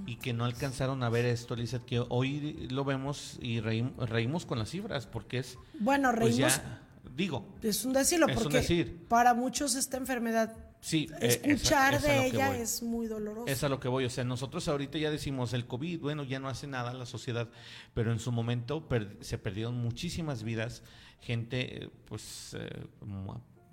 y 0.06 0.18
que 0.18 0.34
no 0.34 0.46
alcanzaron 0.46 1.02
a 1.04 1.10
ver 1.10 1.26
esto, 1.26 1.56
Lizeth, 1.56 1.86
que 1.86 2.04
hoy 2.10 2.68
lo 2.70 2.86
vemos 2.86 3.38
y 3.42 3.60
reím- 3.60 3.96
reímos 3.98 4.46
con 4.46 4.60
las 4.60 4.70
cifras 4.70 5.08
porque 5.08 5.40
es, 5.40 5.58
Bueno, 5.80 6.10
pues 6.18 6.36
reímos, 6.38 6.56
ya, 6.58 6.82
digo, 7.16 7.48
es 7.64 7.84
un 7.84 7.94
decirlo, 7.94 8.28
es 8.28 8.38
un 8.38 8.44
porque 8.44 8.58
decir. 8.58 9.06
para 9.10 9.34
muchos 9.34 9.74
esta 9.76 9.98
enfermedad, 9.98 10.56
sí, 10.82 11.10
eh, 11.20 11.28
esa- 11.28 11.48
escuchar 11.48 12.02
de 12.02 12.28
ella 12.28 12.50
voy. 12.50 12.58
es 12.58 12.84
muy 12.84 13.08
doloroso. 13.08 13.48
Es 13.48 13.64
a 13.64 13.70
lo 13.70 13.80
que 13.80 13.88
voy. 13.88 14.06
O 14.06 14.10
sea, 14.12 14.24
nosotros 14.24 14.68
ahorita 14.68 15.00
ya 15.00 15.10
decimos 15.10 15.54
el 15.54 15.66
COVID, 15.66 16.00
bueno, 16.02 16.24
ya 16.24 16.40
no 16.40 16.48
hace 16.48 16.68
nada 16.68 16.94
la 16.94 17.06
sociedad, 17.08 17.50
pero 17.96 18.12
en 18.12 18.20
su 18.20 18.32
momento 18.32 18.88
per- 18.88 19.18
se 19.22 19.38
perdieron 19.40 19.76
muchísimas 19.82 20.44
vidas, 20.44 20.84
gente, 21.22 21.86
eh, 21.86 21.90
pues, 22.06 22.56
eh, 22.60 22.86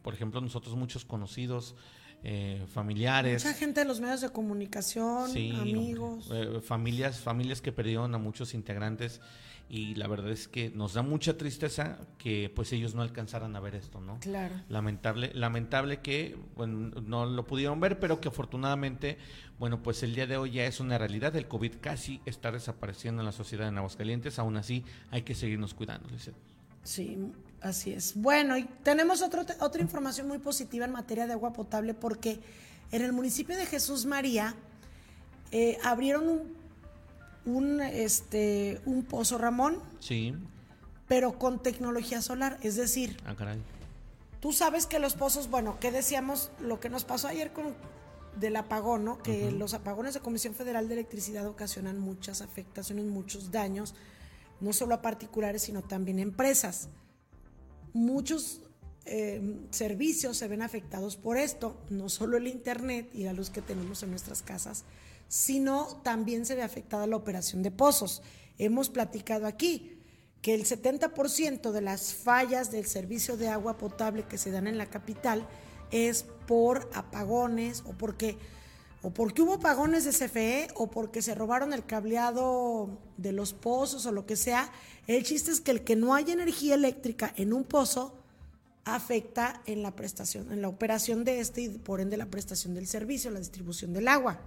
por 0.03 0.15
ejemplo, 0.15 0.41
nosotros 0.41 0.75
muchos 0.77 1.05
conocidos, 1.05 1.75
eh, 2.25 2.65
familiares. 2.73 3.45
Mucha 3.45 3.57
gente 3.57 3.81
de 3.81 3.87
los 3.87 4.01
medios 4.01 4.21
de 4.23 4.31
comunicación, 4.31 5.31
Sí, 5.31 5.53
amigos. 5.61 6.29
eh, 6.33 6.61
familias, 6.63 7.21
familias 7.21 7.61
que 7.61 7.71
perdieron 7.71 8.15
a 8.15 8.19
muchos 8.19 8.55
integrantes 8.55 9.21
y 9.69 9.95
la 9.95 10.07
verdad 10.09 10.31
es 10.31 10.47
que 10.49 10.71
nos 10.71 10.95
da 10.95 11.03
mucha 11.03 11.37
tristeza 11.39 11.99
que 12.19 12.51
pues 12.55 12.73
ellos 12.73 12.95
no 12.95 13.03
alcanzaran 13.03 13.55
a 13.57 13.61
ver 13.61 13.75
esto, 13.75 14.01
¿no? 14.01 14.19
Claro. 14.21 14.55
Lamentable, 14.69 15.33
lamentable 15.35 16.01
que 16.01 16.37
bueno, 16.57 16.91
no 17.03 17.27
lo 17.27 17.47
pudieron 17.47 17.79
ver, 17.81 17.99
pero 17.99 18.21
que 18.21 18.29
afortunadamente, 18.29 19.17
bueno, 19.59 19.83
pues 19.83 20.03
el 20.03 20.15
día 20.15 20.27
de 20.27 20.37
hoy 20.37 20.53
ya 20.53 20.67
es 20.67 20.81
una 20.81 20.99
realidad. 20.99 21.35
El 21.37 21.47
COVID 21.49 21.75
casi 21.81 22.21
está 22.27 22.53
desapareciendo 22.53 23.23
en 23.23 23.27
la 23.27 23.33
sociedad 23.33 23.69
en 23.69 23.79
Aguascalientes. 23.79 24.39
Aún 24.39 24.57
así, 24.57 24.85
hay 25.11 25.23
que 25.23 25.35
seguirnos 25.35 25.73
cuidando. 25.75 26.09
Lizeth. 26.11 26.35
Sí, 26.83 27.17
así 27.65 27.93
es. 27.93 28.15
Bueno, 28.15 28.57
y 28.57 28.65
tenemos 28.83 29.23
otro, 29.23 29.45
otra 29.61 29.83
información 29.83 30.29
muy 30.29 30.39
positiva 30.39 30.85
en 30.85 30.93
materia 30.93 31.27
de 31.27 31.33
agua 31.33 31.53
potable 31.53 31.95
porque 31.95 32.41
en 32.93 33.03
el 33.03 33.13
municipio 33.13 33.57
de 33.57 33.67
Jesús 33.67 34.07
María 34.07 34.55
eh, 35.51 35.79
abrieron 35.83 36.29
un, 36.29 36.57
un, 37.47 37.81
este, 37.81 38.81
un 38.85 39.05
pozo 39.05 39.39
Ramón, 39.39 39.79
Sí, 40.01 40.35
pero 41.09 41.39
con 41.39 41.63
tecnología 41.63 42.23
solar. 42.23 42.59
Es 42.63 42.77
decir, 42.77 43.17
ah, 43.27 43.35
caray. 43.35 43.61
tú 44.41 44.53
sabes 44.53 44.87
que 44.87 44.99
los 44.99 45.15
pozos, 45.15 45.51
bueno, 45.51 45.79
¿qué 45.81 45.91
decíamos? 45.91 46.51
Lo 46.61 46.81
que 46.81 46.89
nos 46.89 47.05
pasó 47.05 47.29
ayer 47.29 47.53
con 47.53 47.75
del 48.39 48.57
apagón, 48.57 49.05
¿no? 49.05 49.19
Que 49.19 49.53
los 49.53 49.75
apagones 49.75 50.15
de 50.15 50.21
Comisión 50.21 50.55
Federal 50.55 50.89
de 50.89 50.95
Electricidad 50.95 51.47
ocasionan 51.47 51.99
muchas 51.99 52.43
afectaciones, 52.43 53.05
muchos 53.05 53.51
daños, 53.53 53.95
no 54.61 54.73
solo 54.73 54.95
a 54.97 55.03
particulares, 55.03 55.63
sino 55.63 55.83
también 55.83 56.19
a 56.19 56.23
empresas. 56.23 56.89
Muchos 57.95 58.61
eh, 59.07 59.41
servicios 59.71 60.37
se 60.37 60.49
ven 60.49 60.63
afectados 60.63 61.17
por 61.17 61.37
esto, 61.37 61.81
no 61.91 62.09
solo 62.09 62.37
el 62.37 62.49
Internet 62.49 63.09
y 63.15 63.23
la 63.23 63.33
luz 63.33 63.51
que 63.51 63.63
tenemos 63.63 64.03
en 64.03 64.11
nuestras 64.11 64.43
casas, 64.43 64.85
sino 65.29 66.01
también 66.03 66.45
se 66.45 66.57
ve 66.57 66.63
afectada 66.63 67.07
la 67.07 67.17
operación 67.17 67.63
de 67.63 67.71
pozos. 67.71 68.23
Hemos 68.59 68.91
platicado 68.91 69.47
aquí 69.47 69.99
que 70.43 70.55
el 70.55 70.65
70% 70.65 71.71
de 71.71 71.81
las 71.81 72.15
fallas 72.15 72.71
del 72.71 72.87
servicio 72.87 73.37
de 73.37 73.49
agua 73.49 73.79
potable 73.79 74.25
que 74.25 74.39
se 74.39 74.51
dan 74.51 74.67
en 74.67 74.77
la 74.77 74.91
capital 74.91 75.47
es 75.91 76.25
por 76.47 76.91
apagones 76.95 77.83
o 77.87 77.93
porque 77.93 78.37
o 79.05 79.11
porque 79.13 79.43
hubo 79.43 79.55
apagones 79.55 80.05
de 80.07 80.13
CFE 80.13 80.69
o 80.77 80.91
porque 80.91 81.21
se 81.21 81.35
robaron 81.35 81.75
el 81.75 81.85
cableado 81.85 82.99
de 83.19 83.33
los 83.33 83.53
pozos 83.53 84.07
o 84.07 84.13
lo 84.13 84.25
que 84.25 84.35
sea. 84.35 84.73
El 85.07 85.25
chiste 85.25 85.51
es 85.51 85.61
que 85.61 85.73
el 85.73 85.85
que 85.85 85.95
no 85.95 86.15
haya 86.15 86.33
energía 86.33 86.75
eléctrica 86.75 87.31
en 87.37 87.53
un 87.53 87.65
pozo 87.65 88.17
afecta 88.87 89.63
en 89.67 89.83
la 89.83 89.95
prestación, 89.95 90.51
en 90.51 90.63
la 90.63 90.69
operación 90.69 91.23
de 91.23 91.41
este 91.41 91.61
y 91.61 91.69
por 91.69 92.01
ende 92.01 92.17
la 92.17 92.31
prestación 92.31 92.73
del 92.73 92.87
servicio, 92.87 93.31
la 93.31 93.41
distribución 93.41 93.93
del 93.93 94.09
agua. 94.09 94.41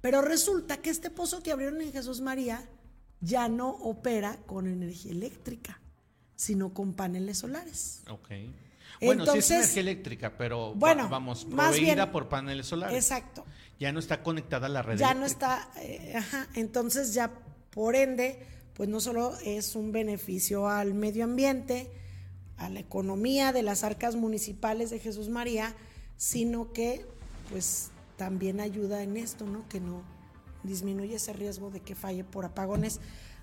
Pero 0.00 0.22
resulta 0.22 0.76
que 0.76 0.90
este 0.90 1.10
pozo 1.10 1.42
que 1.42 1.50
abrieron 1.50 1.80
en 1.80 1.92
Jesús 1.92 2.20
María 2.20 2.68
ya 3.20 3.48
no 3.48 3.70
opera 3.70 4.36
con 4.46 4.68
energía 4.68 5.10
eléctrica, 5.10 5.80
sino 6.36 6.72
con 6.72 6.94
paneles 6.94 7.38
solares. 7.38 8.02
Ok. 8.08 8.30
Bueno, 9.00 9.24
sí 9.24 9.28
es 9.30 9.34
Entonces- 9.50 9.50
energía 9.56 9.80
eléctrica, 9.80 10.32
pero 10.36 10.74
Bueno, 10.74 11.08
vamos, 11.08 11.46
más 11.48 11.72
proveída 11.72 11.94
bien- 11.94 12.12
por 12.12 12.28
paneles 12.28 12.66
solares. 12.66 12.96
Exacto. 12.96 13.44
Ya 13.78 13.92
no 13.92 13.98
está 13.98 14.22
conectada 14.22 14.66
a 14.66 14.68
la 14.70 14.82
red 14.82 14.98
ya 14.98 15.14
no 15.14 15.24
está, 15.24 15.70
eh, 15.80 16.12
ajá, 16.16 16.48
entonces 16.54 17.14
ya 17.14 17.30
por 17.70 17.96
ende, 17.96 18.38
pues 18.74 18.88
no 18.90 19.00
solo 19.00 19.36
es 19.44 19.74
un 19.74 19.90
beneficio 19.92 20.68
al 20.68 20.92
medio 20.92 21.24
ambiente, 21.24 21.90
a 22.58 22.68
la 22.68 22.80
economía 22.80 23.52
de 23.54 23.62
las 23.62 23.84
arcas 23.84 24.16
municipales 24.16 24.90
de 24.90 24.98
Jesús 24.98 25.30
María, 25.30 25.74
sino 26.18 26.72
que 26.74 27.06
pues 27.50 27.90
también 28.18 28.60
ayuda 28.60 29.02
en 29.02 29.16
esto, 29.16 29.46
¿no? 29.46 29.66
Que 29.70 29.80
no 29.80 30.02
disminuye 30.62 31.14
ese 31.16 31.32
riesgo 31.32 31.70
de 31.70 31.80
que 31.80 31.94
falle 31.94 32.22
por 32.22 32.44
apagones 32.44 33.00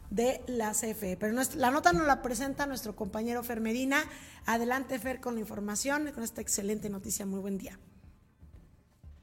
de 0.09 0.41
la 0.47 0.71
CFE. 0.71 1.17
Pero 1.19 1.35
la 1.55 1.71
nota 1.71 1.93
nos 1.93 2.07
la 2.07 2.21
presenta 2.21 2.65
nuestro 2.65 2.95
compañero 2.95 3.43
Fer 3.43 3.61
Medina. 3.61 4.03
Adelante 4.45 4.99
Fer 4.99 5.19
con 5.19 5.35
la 5.35 5.41
información, 5.41 6.11
con 6.13 6.23
esta 6.23 6.41
excelente 6.41 6.89
noticia. 6.89 7.25
Muy 7.25 7.39
buen 7.39 7.57
día. 7.57 7.77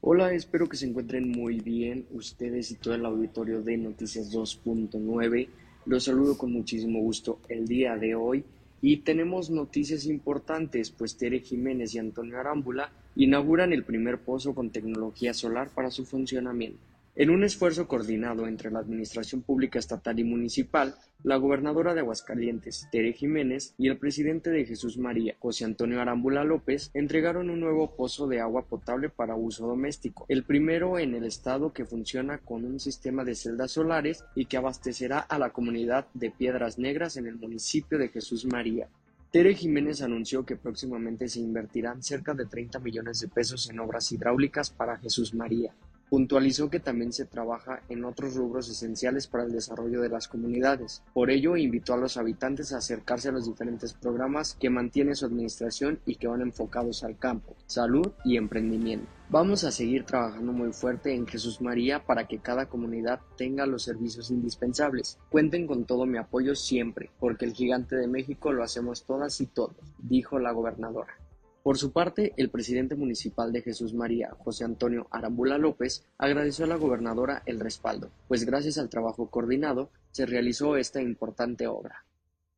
Hola, 0.01 0.33
espero 0.33 0.69
que 0.69 0.77
se 0.77 0.85
encuentren 0.85 1.31
muy 1.31 1.59
bien 1.59 2.05
ustedes 2.11 2.69
y 2.69 2.75
todo 2.75 2.93
el 2.93 3.05
auditorio 3.05 3.63
de 3.63 3.75
Noticias 3.77 4.31
2.9. 4.31 5.49
Los 5.87 6.03
saludo 6.03 6.37
con 6.37 6.51
muchísimo 6.51 6.99
gusto 6.99 7.39
el 7.49 7.67
día 7.67 7.95
de 7.95 8.13
hoy 8.13 8.43
y 8.81 8.97
tenemos 8.97 9.49
noticias 9.49 10.05
importantes, 10.05 10.91
pues 10.91 11.17
Tere 11.17 11.39
Jiménez 11.39 11.95
y 11.95 11.97
Antonio 11.97 12.39
Arámbula 12.39 12.91
inauguran 13.15 13.73
el 13.73 13.83
primer 13.83 14.19
pozo 14.19 14.53
con 14.53 14.69
tecnología 14.69 15.33
solar 15.33 15.69
para 15.69 15.89
su 15.89 16.05
funcionamiento. 16.05 16.77
En 17.17 17.29
un 17.29 17.45
esfuerzo 17.45 17.87
coordinado 17.87 18.45
entre 18.45 18.69
la 18.69 18.79
Administración 18.79 19.41
Pública 19.41 19.79
Estatal 19.79 20.19
y 20.19 20.25
Municipal, 20.25 20.95
la 21.23 21.37
gobernadora 21.37 21.93
de 21.93 22.01
Aguascalientes, 22.01 22.89
Tere 22.91 23.13
Jiménez, 23.13 23.73
y 23.77 23.87
el 23.87 23.97
presidente 23.97 24.49
de 24.49 24.65
Jesús 24.65 24.97
María, 24.97 25.37
José 25.39 25.63
Antonio 25.63 26.01
Arámbula 26.01 26.43
López, 26.43 26.91
entregaron 26.93 27.49
un 27.49 27.61
nuevo 27.61 27.95
pozo 27.95 28.27
de 28.27 28.41
agua 28.41 28.65
potable 28.65 29.07
para 29.07 29.37
uso 29.37 29.65
doméstico, 29.65 30.25
el 30.27 30.43
primero 30.43 30.99
en 30.99 31.15
el 31.15 31.23
estado 31.23 31.71
que 31.71 31.85
funciona 31.85 32.39
con 32.39 32.65
un 32.65 32.81
sistema 32.81 33.23
de 33.23 33.35
celdas 33.35 33.71
solares 33.71 34.25
y 34.35 34.47
que 34.47 34.57
abastecerá 34.57 35.19
a 35.19 35.39
la 35.39 35.51
comunidad 35.51 36.07
de 36.15 36.31
Piedras 36.31 36.77
Negras 36.77 37.15
en 37.15 37.27
el 37.27 37.37
municipio 37.37 37.97
de 37.97 38.09
Jesús 38.09 38.45
María. 38.45 38.89
Tere 39.31 39.55
Jiménez 39.55 40.01
anunció 40.01 40.45
que 40.45 40.57
próximamente 40.57 41.29
se 41.29 41.39
invertirán 41.39 42.03
cerca 42.03 42.33
de 42.33 42.45
30 42.45 42.79
millones 42.79 43.21
de 43.21 43.29
pesos 43.29 43.69
en 43.69 43.79
obras 43.79 44.11
hidráulicas 44.11 44.69
para 44.69 44.97
Jesús 44.97 45.33
María. 45.33 45.73
Puntualizó 46.09 46.69
que 46.69 46.79
también 46.79 47.11
se 47.11 47.25
trabaja 47.25 47.81
en 47.89 48.05
otros 48.05 48.35
rubros 48.35 48.69
esenciales 48.69 49.27
para 49.27 49.43
el 49.43 49.51
desarrollo 49.51 50.01
de 50.01 50.09
las 50.09 50.27
comunidades. 50.27 51.01
Por 51.13 51.31
ello, 51.31 51.57
invitó 51.57 51.93
a 51.93 51.97
los 51.97 52.17
habitantes 52.17 52.73
a 52.73 52.77
acercarse 52.77 53.29
a 53.29 53.31
los 53.31 53.45
diferentes 53.45 53.93
programas 53.93 54.55
que 54.59 54.69
mantiene 54.69 55.15
su 55.15 55.25
administración 55.25 55.99
y 56.05 56.15
que 56.15 56.27
van 56.27 56.41
enfocados 56.41 57.03
al 57.03 57.17
campo, 57.17 57.55
salud 57.65 58.11
y 58.23 58.37
emprendimiento. 58.37 59.07
Vamos 59.27 59.63
a 59.63 59.71
seguir 59.71 60.05
trabajando 60.05 60.53
muy 60.53 60.71
fuerte 60.71 61.15
en 61.15 61.25
Jesús 61.25 61.59
María 61.59 62.05
para 62.05 62.27
que 62.27 62.37
cada 62.37 62.67
comunidad 62.67 63.21
tenga 63.37 63.65
los 63.65 63.81
servicios 63.81 64.29
indispensables. 64.29 65.17
Cuenten 65.31 65.65
con 65.65 65.85
todo 65.85 66.05
mi 66.05 66.19
apoyo 66.19 66.55
siempre, 66.55 67.09
porque 67.19 67.45
el 67.45 67.53
gigante 67.53 67.95
de 67.95 68.07
México 68.07 68.53
lo 68.53 68.63
hacemos 68.63 69.03
todas 69.03 69.41
y 69.41 69.47
todos, 69.47 69.75
dijo 69.97 70.37
la 70.37 70.51
gobernadora. 70.51 71.24
Por 71.65 71.79
su 71.79 71.91
parte, 71.91 72.31
el 72.37 72.51
presidente 72.51 72.93
municipal 72.93 73.51
de 73.51 73.63
Jesús 73.63 73.95
María, 73.95 74.29
José 74.37 74.65
Antonio 74.65 75.07
Arambula 75.09 75.57
López, 75.57 76.05
agradeció 76.19 76.65
a 76.65 76.67
la 76.67 76.75
gobernadora 76.75 77.41
el 77.47 77.59
respaldo, 77.59 78.11
pues 78.27 78.45
gracias 78.45 78.77
al 78.77 78.87
trabajo 78.87 79.31
coordinado 79.31 79.89
se 80.11 80.27
realizó 80.27 80.77
esta 80.77 81.01
importante 81.01 81.65
obra. 81.65 82.05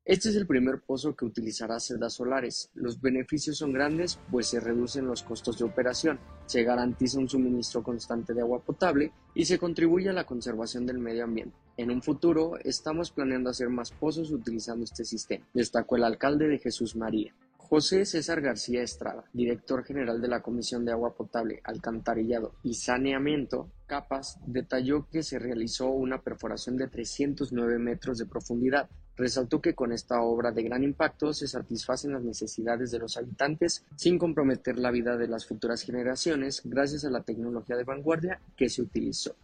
Este 0.04 0.28
es 0.28 0.36
el 0.36 0.46
primer 0.46 0.82
pozo 0.82 1.16
que 1.16 1.24
utilizará 1.24 1.80
celdas 1.80 2.16
solares. 2.16 2.70
Los 2.74 3.00
beneficios 3.00 3.58
son 3.58 3.72
grandes, 3.72 4.20
pues 4.30 4.48
se 4.48 4.60
reducen 4.60 5.08
los 5.08 5.24
costos 5.24 5.58
de 5.58 5.64
operación, 5.64 6.20
se 6.46 6.64
garantiza 6.64 7.18
un 7.18 7.30
suministro 7.30 7.84
constante 7.84 8.34
de 8.34 8.42
agua 8.42 8.62
potable 8.62 9.14
y 9.34 9.46
se 9.46 9.58
contribuye 9.58 10.10
a 10.10 10.14
la 10.14 10.26
conservación 10.26 10.86
del 10.86 11.00
medio 11.00 11.24
ambiente. 11.24 11.56
En 11.78 11.92
un 11.92 12.02
futuro, 12.02 12.58
estamos 12.62 13.12
planeando 13.12 13.52
hacer 13.52 13.70
más 13.70 13.90
pozos 13.90 14.32
utilizando 14.32 14.84
este 14.84 15.06
sistema, 15.06 15.46
destacó 15.54 15.96
el 15.96 16.04
alcalde 16.04 16.50
de 16.50 16.60
Jesús 16.60 16.98
María. 16.98 17.34
José 17.70 18.06
César 18.06 18.40
García 18.40 18.82
Estrada, 18.82 19.26
director 19.34 19.84
general 19.84 20.22
de 20.22 20.30
la 20.30 20.42
Comisión 20.42 20.86
de 20.86 20.94
Agua 20.94 21.14
Potable, 21.14 21.60
Alcantarillado 21.66 22.54
y 22.64 22.76
Saneamiento, 22.76 23.70
CAPAS, 23.88 24.40
detalló 24.46 25.10
que 25.12 25.22
se 25.22 25.38
realizó 25.38 25.90
una 25.90 26.22
perforación 26.22 26.78
de 26.78 26.88
309 26.88 27.78
metros 27.78 28.20
de 28.20 28.26
profundidad. 28.26 28.90
Resaltó 29.18 29.60
que 29.60 29.76
con 29.76 29.92
esta 29.92 30.22
obra 30.22 30.54
de 30.54 30.64
gran 30.64 30.82
impacto 30.86 31.34
se 31.34 31.50
satisfacen 31.50 32.14
las 32.14 32.24
necesidades 32.24 32.90
de 32.90 33.00
los 33.00 33.18
habitantes 33.18 33.84
sin 33.98 34.18
comprometer 34.18 34.80
la 34.80 34.92
vida 34.92 35.18
de 35.18 35.28
las 35.28 35.46
futuras 35.46 35.82
generaciones 35.82 36.62
gracias 36.64 37.04
a 37.04 37.10
la 37.10 37.24
tecnología 37.24 37.76
de 37.76 37.84
vanguardia 37.84 38.40
que 38.56 38.70
se 38.70 38.82
utilizó. 38.82 39.36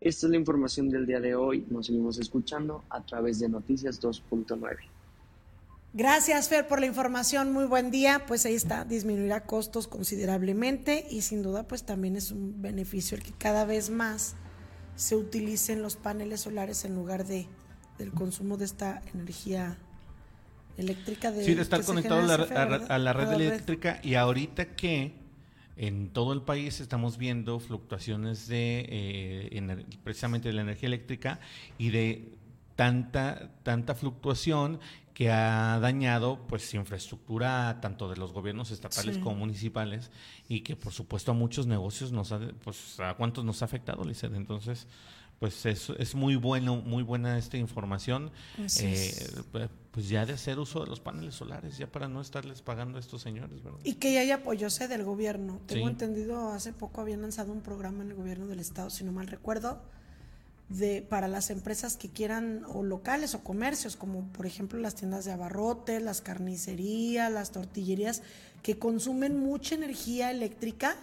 Esta 0.00 0.26
es 0.26 0.30
la 0.32 0.36
información 0.36 0.88
del 0.88 1.06
día 1.06 1.20
de 1.20 1.36
hoy. 1.36 1.64
Nos 1.70 1.86
seguimos 1.86 2.18
escuchando 2.18 2.82
a 2.90 3.06
través 3.06 3.38
de 3.38 3.48
Noticias 3.48 4.02
2.9. 4.02 4.95
Gracias, 5.96 6.50
Fer, 6.50 6.68
por 6.68 6.78
la 6.78 6.84
información. 6.84 7.52
Muy 7.52 7.64
buen 7.64 7.90
día. 7.90 8.26
Pues 8.26 8.44
ahí 8.44 8.54
está, 8.54 8.84
disminuirá 8.84 9.44
costos 9.44 9.88
considerablemente 9.88 11.06
y 11.10 11.22
sin 11.22 11.42
duda, 11.42 11.66
pues 11.66 11.84
también 11.84 12.16
es 12.16 12.32
un 12.32 12.60
beneficio 12.60 13.16
el 13.16 13.22
que 13.22 13.32
cada 13.32 13.64
vez 13.64 13.88
más 13.88 14.36
se 14.94 15.16
utilicen 15.16 15.80
los 15.80 15.96
paneles 15.96 16.42
solares 16.42 16.84
en 16.84 16.94
lugar 16.94 17.24
de 17.24 17.48
del 17.96 18.12
consumo 18.12 18.58
de 18.58 18.66
esta 18.66 19.00
energía 19.14 19.78
eléctrica. 20.76 21.32
De, 21.32 21.46
Sí, 21.46 21.54
de 21.54 21.62
estar 21.62 21.82
conectado 21.82 22.20
a 22.20 22.26
la, 22.26 22.36
red 22.36 22.90
A 22.90 22.98
la 22.98 23.12
red. 23.14 23.32
eléctrica 23.32 23.98
y 24.02 24.16
ahorita 24.16 24.76
que 24.76 25.14
en 25.78 26.10
todo 26.10 26.34
el 26.34 26.42
país 26.42 26.80
estamos 26.80 27.16
viendo 27.16 27.58
fluctuaciones 27.58 28.48
de 28.48 28.84
eh, 28.86 29.86
precisamente 30.04 30.48
de 30.48 30.54
la 30.54 30.60
energía 30.60 30.88
eléctrica 30.88 31.40
y 31.78 31.88
de 31.88 32.34
tanta 32.74 33.50
tanta 33.62 33.94
fluctuación 33.94 34.78
que 35.16 35.30
ha 35.30 35.78
dañado 35.80 36.46
pues 36.46 36.74
infraestructura 36.74 37.78
tanto 37.80 38.06
de 38.10 38.16
los 38.18 38.32
gobiernos 38.34 38.70
estatales 38.70 39.14
Sí. 39.16 39.22
como 39.22 39.36
municipales 39.36 40.10
y 40.46 40.60
que 40.60 40.76
por 40.76 40.92
supuesto 40.92 41.30
a 41.30 41.34
muchos 41.34 41.66
negocios 41.66 42.12
nos 42.12 42.32
ha 42.32 42.40
pues 42.62 43.00
a 43.00 43.14
cuántos 43.14 43.42
nos 43.42 43.62
ha 43.62 43.64
afectado 43.64 44.04
Lizeth 44.04 44.34
entonces 44.34 44.86
pues 45.38 45.64
es, 45.64 45.88
es 45.98 46.14
muy 46.14 46.36
bueno 46.36 46.76
muy 46.76 47.02
buena 47.02 47.38
esta 47.38 47.56
información 47.56 48.30
eh, 48.58 48.64
es. 48.66 49.42
pues- 49.52 49.70
pues 49.90 50.10
ya 50.10 50.26
de 50.26 50.34
hacer 50.34 50.58
uso 50.58 50.80
de 50.84 50.90
los 50.90 51.00
paneles 51.00 51.34
solares, 51.36 51.78
ya 51.78 51.86
para 51.90 52.06
no 52.06 52.20
estarles 52.20 52.60
pagando 52.60 52.98
a 52.98 53.00
estos 53.00 53.22
señores, 53.22 53.62
¿verdad? 53.62 53.78
Y 53.82 53.94
que 53.94 54.12
ya 54.12 54.20
hay 54.20 54.30
apoyo 54.30 54.68
sé, 54.68 54.88
del 54.88 55.04
gobierno. 55.04 55.58
Tengo 55.64 55.86
Sí. 55.86 55.92
entendido, 55.92 56.50
hace 56.52 56.74
poco 56.74 57.00
habían 57.00 57.22
lanzado 57.22 57.50
un 57.50 57.62
programa 57.62 58.02
en 58.02 58.10
el 58.10 58.14
gobierno 58.14 58.46
del 58.46 58.60
estado, 58.60 58.90
si 58.90 59.04
no 59.04 59.12
mal 59.12 59.26
recuerdo, 59.26 59.80
para 61.08 61.28
las 61.28 61.50
empresas 61.50 61.96
que 61.96 62.10
quieran, 62.10 62.64
o 62.66 62.82
locales 62.82 63.34
o 63.34 63.44
comercios, 63.44 63.96
como 63.96 64.24
por 64.32 64.46
ejemplo 64.46 64.80
las 64.80 64.96
tiendas 64.96 65.24
de 65.24 65.32
abarrotes, 65.32 66.02
las 66.02 66.20
carnicerías, 66.20 67.30
las 67.30 67.52
tortillerías, 67.52 68.22
que 68.62 68.78
consumen 68.78 69.38
mucha 69.38 69.76
energía 69.76 70.30
eléctrica, 70.30 70.96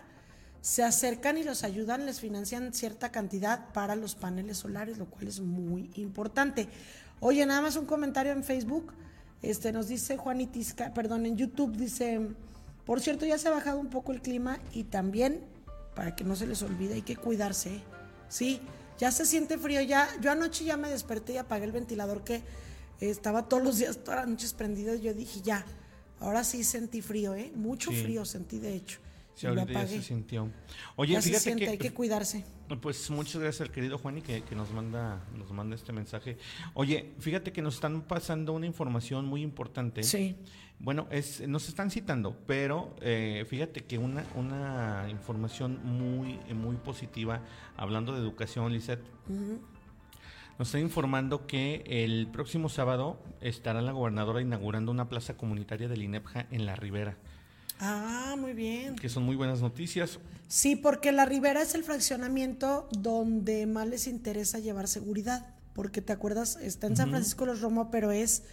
se 0.59 0.83
acercan 0.83 1.37
y 1.37 1.43
los 1.43 1.63
ayudan, 1.63 2.05
les 2.05 2.19
financian 2.19 2.73
cierta 2.73 3.11
cantidad 3.11 3.71
para 3.73 3.95
los 3.95 4.15
paneles 4.15 4.57
solares, 4.57 4.97
lo 4.97 5.05
cual 5.05 5.27
es 5.27 5.39
muy 5.39 5.89
importante. 5.95 6.67
Oye, 7.19 7.45
nada 7.45 7.61
más 7.61 7.75
un 7.75 7.85
comentario 7.85 8.31
en 8.33 8.43
Facebook. 8.43 8.93
Este 9.41 9.71
nos 9.71 9.87
dice 9.87 10.17
Juanitisca, 10.17 10.93
perdón, 10.93 11.25
en 11.25 11.37
YouTube 11.37 11.75
dice, 11.75 12.29
por 12.85 13.01
cierto, 13.01 13.25
ya 13.25 13.37
se 13.37 13.47
ha 13.47 13.51
bajado 13.51 13.79
un 13.79 13.89
poco 13.89 14.11
el 14.13 14.21
clima 14.21 14.59
y 14.73 14.85
también, 14.85 15.41
para 15.95 16.15
que 16.15 16.23
no 16.23 16.35
se 16.35 16.47
les 16.47 16.61
olvide, 16.63 16.95
hay 16.95 17.01
que 17.01 17.17
cuidarse. 17.17 17.81
Sí, 18.29 18.61
ya 19.03 19.11
se 19.11 19.25
siente 19.25 19.57
frío, 19.57 19.81
ya, 19.81 20.07
yo 20.21 20.31
anoche 20.31 20.63
ya 20.63 20.77
me 20.77 20.89
desperté 20.89 21.33
y 21.33 21.37
apagué 21.37 21.65
el 21.65 21.73
ventilador 21.73 22.23
que 22.23 22.41
estaba 23.01 23.49
todos 23.49 23.61
los 23.61 23.77
días, 23.77 23.97
todas 24.01 24.21
las 24.21 24.29
noches 24.29 24.53
prendido, 24.53 24.95
y 24.95 25.01
yo 25.01 25.13
dije, 25.13 25.41
ya, 25.41 25.65
Ahora 26.21 26.45
sí 26.45 26.63
sentí 26.63 27.01
frío, 27.01 27.35
¿eh? 27.35 27.51
Mucho 27.53 27.91
Sí. 27.91 28.01
frío 28.01 28.23
sentí, 28.23 28.57
de 28.57 28.75
hecho. 28.75 28.99
Sí, 29.35 29.45
Y 29.45 29.49
ahorita 29.49 29.73
ya 29.73 29.87
se 29.87 30.01
sintió. 30.01 30.49
Oye, 30.95 31.13
Ya 31.13 31.21
se 31.21 31.29
fíjate 31.29 31.43
siente, 31.43 31.65
que, 31.65 31.71
hay 31.71 31.77
que 31.77 31.91
cuidarse. 31.91 32.45
Pues 32.81 33.09
muchas 33.09 33.41
gracias 33.41 33.61
al 33.61 33.71
querido 33.71 33.97
Juani 33.97 34.21
que, 34.21 34.41
que 34.43 34.55
nos 34.55 34.71
manda 34.71 35.23
nos 35.37 35.51
manda 35.51 35.75
este 35.75 35.91
mensaje. 35.91 36.37
Oye, 36.73 37.13
fíjate 37.19 37.51
que 37.51 37.61
nos 37.61 37.75
están 37.75 38.01
pasando 38.01 38.53
una 38.53 38.65
información 38.65 39.25
muy 39.25 39.41
importante. 39.41 40.03
Sí. 40.03 40.35
Bueno, 40.79 41.07
es, 41.11 41.47
nos 41.47 41.69
están 41.69 41.91
citando, 41.91 42.35
pero 42.45 42.95
eh, 43.01 43.45
fíjate 43.47 43.85
que 43.85 43.97
una, 43.97 44.25
una 44.35 45.05
información 45.09 45.79
muy, 45.83 46.39
muy 46.53 46.75
positiva, 46.75 47.41
hablando 47.77 48.11
de 48.13 48.19
educación, 48.19 48.73
Lizeth, 48.73 48.99
nos 50.59 50.67
está 50.67 50.79
informando 50.79 51.47
que 51.47 51.83
el 51.87 52.27
próximo 52.27 52.67
sábado 52.67 53.17
estará 53.39 53.81
la 53.81 53.93
gobernadora 53.93 54.41
inaugurando 54.41 54.91
una 54.91 55.07
plaza 55.07 55.37
comunitaria 55.37 55.87
del 55.87 56.03
INEPJA 56.03 56.47
en 56.51 56.65
La 56.65 56.75
Ribera, 56.75 57.17
Ah, 57.79 58.35
muy 58.37 58.53
bien. 58.53 58.95
que 58.95 59.09
son 59.09 59.23
muy 59.23 59.35
buenas 59.35 59.61
noticias. 59.61 60.19
Sí, 60.47 60.75
porque 60.75 61.11
la 61.11 61.25
Ribera 61.25 61.61
es 61.61 61.73
el 61.75 61.83
fraccionamiento 61.83 62.87
donde 62.91 63.65
más 63.65 63.87
les 63.87 64.07
interesa 64.07 64.59
llevar 64.59 64.87
seguridad. 64.87 65.47
Porque 65.73 66.01
te 66.01 66.13
acuerdas, 66.13 66.57
está 66.61 66.85
en 66.87 66.95
San. 66.95 67.09
Francisco 67.09 67.45
de 67.45 67.51
los 67.51 67.61
Romo, 67.61 67.89
pero 67.89 68.11
es 68.11 68.43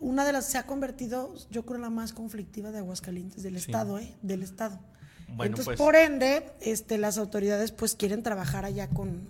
una 0.00 0.24
de 0.24 0.32
las, 0.32 0.46
se 0.46 0.58
ha 0.58 0.66
convertido, 0.66 1.32
yo 1.50 1.64
creo, 1.64 1.78
la 1.78 1.90
más 1.90 2.12
conflictiva 2.12 2.72
de 2.72 2.78
Aguascalientes, 2.78 3.42
del 3.44 3.54
Sí. 3.54 3.66
Estado, 3.66 3.98
¿eh? 3.98 4.14
Del 4.22 4.42
Estado. 4.42 4.80
Bueno, 5.28 5.44
Entonces, 5.52 5.64
pues- 5.66 5.78
por 5.78 5.94
ende, 5.94 6.50
este, 6.60 6.98
las 6.98 7.18
autoridades 7.18 7.70
pues 7.70 7.94
quieren 7.94 8.24
trabajar 8.24 8.64
allá 8.64 8.88
con, 8.88 9.28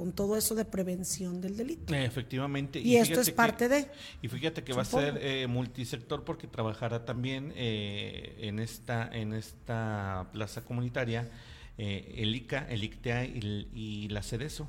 con 0.00 0.12
todo 0.12 0.34
eso 0.38 0.54
de 0.54 0.64
prevención 0.64 1.42
del 1.42 1.58
delito. 1.58 1.94
Efectivamente. 1.94 2.78
Y 2.80 2.96
esto 2.96 3.20
es 3.20 3.26
que- 3.28 3.34
parte 3.34 3.68
de, 3.68 3.86
Y 4.22 4.28
fíjate 4.28 4.64
que 4.64 4.72
va 4.72 4.80
a 4.80 4.84
ser 4.86 5.18
eh, 5.20 5.46
multisector 5.46 6.24
porque 6.24 6.46
trabajará 6.46 7.04
también 7.04 7.52
eh, 7.54 8.34
en 8.40 8.60
esta 8.60 9.10
en 9.12 9.34
esta 9.34 10.26
plaza 10.32 10.64
comunitaria 10.64 11.28
eh, 11.76 12.14
el 12.16 12.34
ICA, 12.34 12.66
el 12.70 12.82
ICTEA 12.82 13.26
y, 13.26 13.38
el- 13.40 13.68
y 13.74 14.08
la 14.08 14.22
CEDESO. 14.22 14.66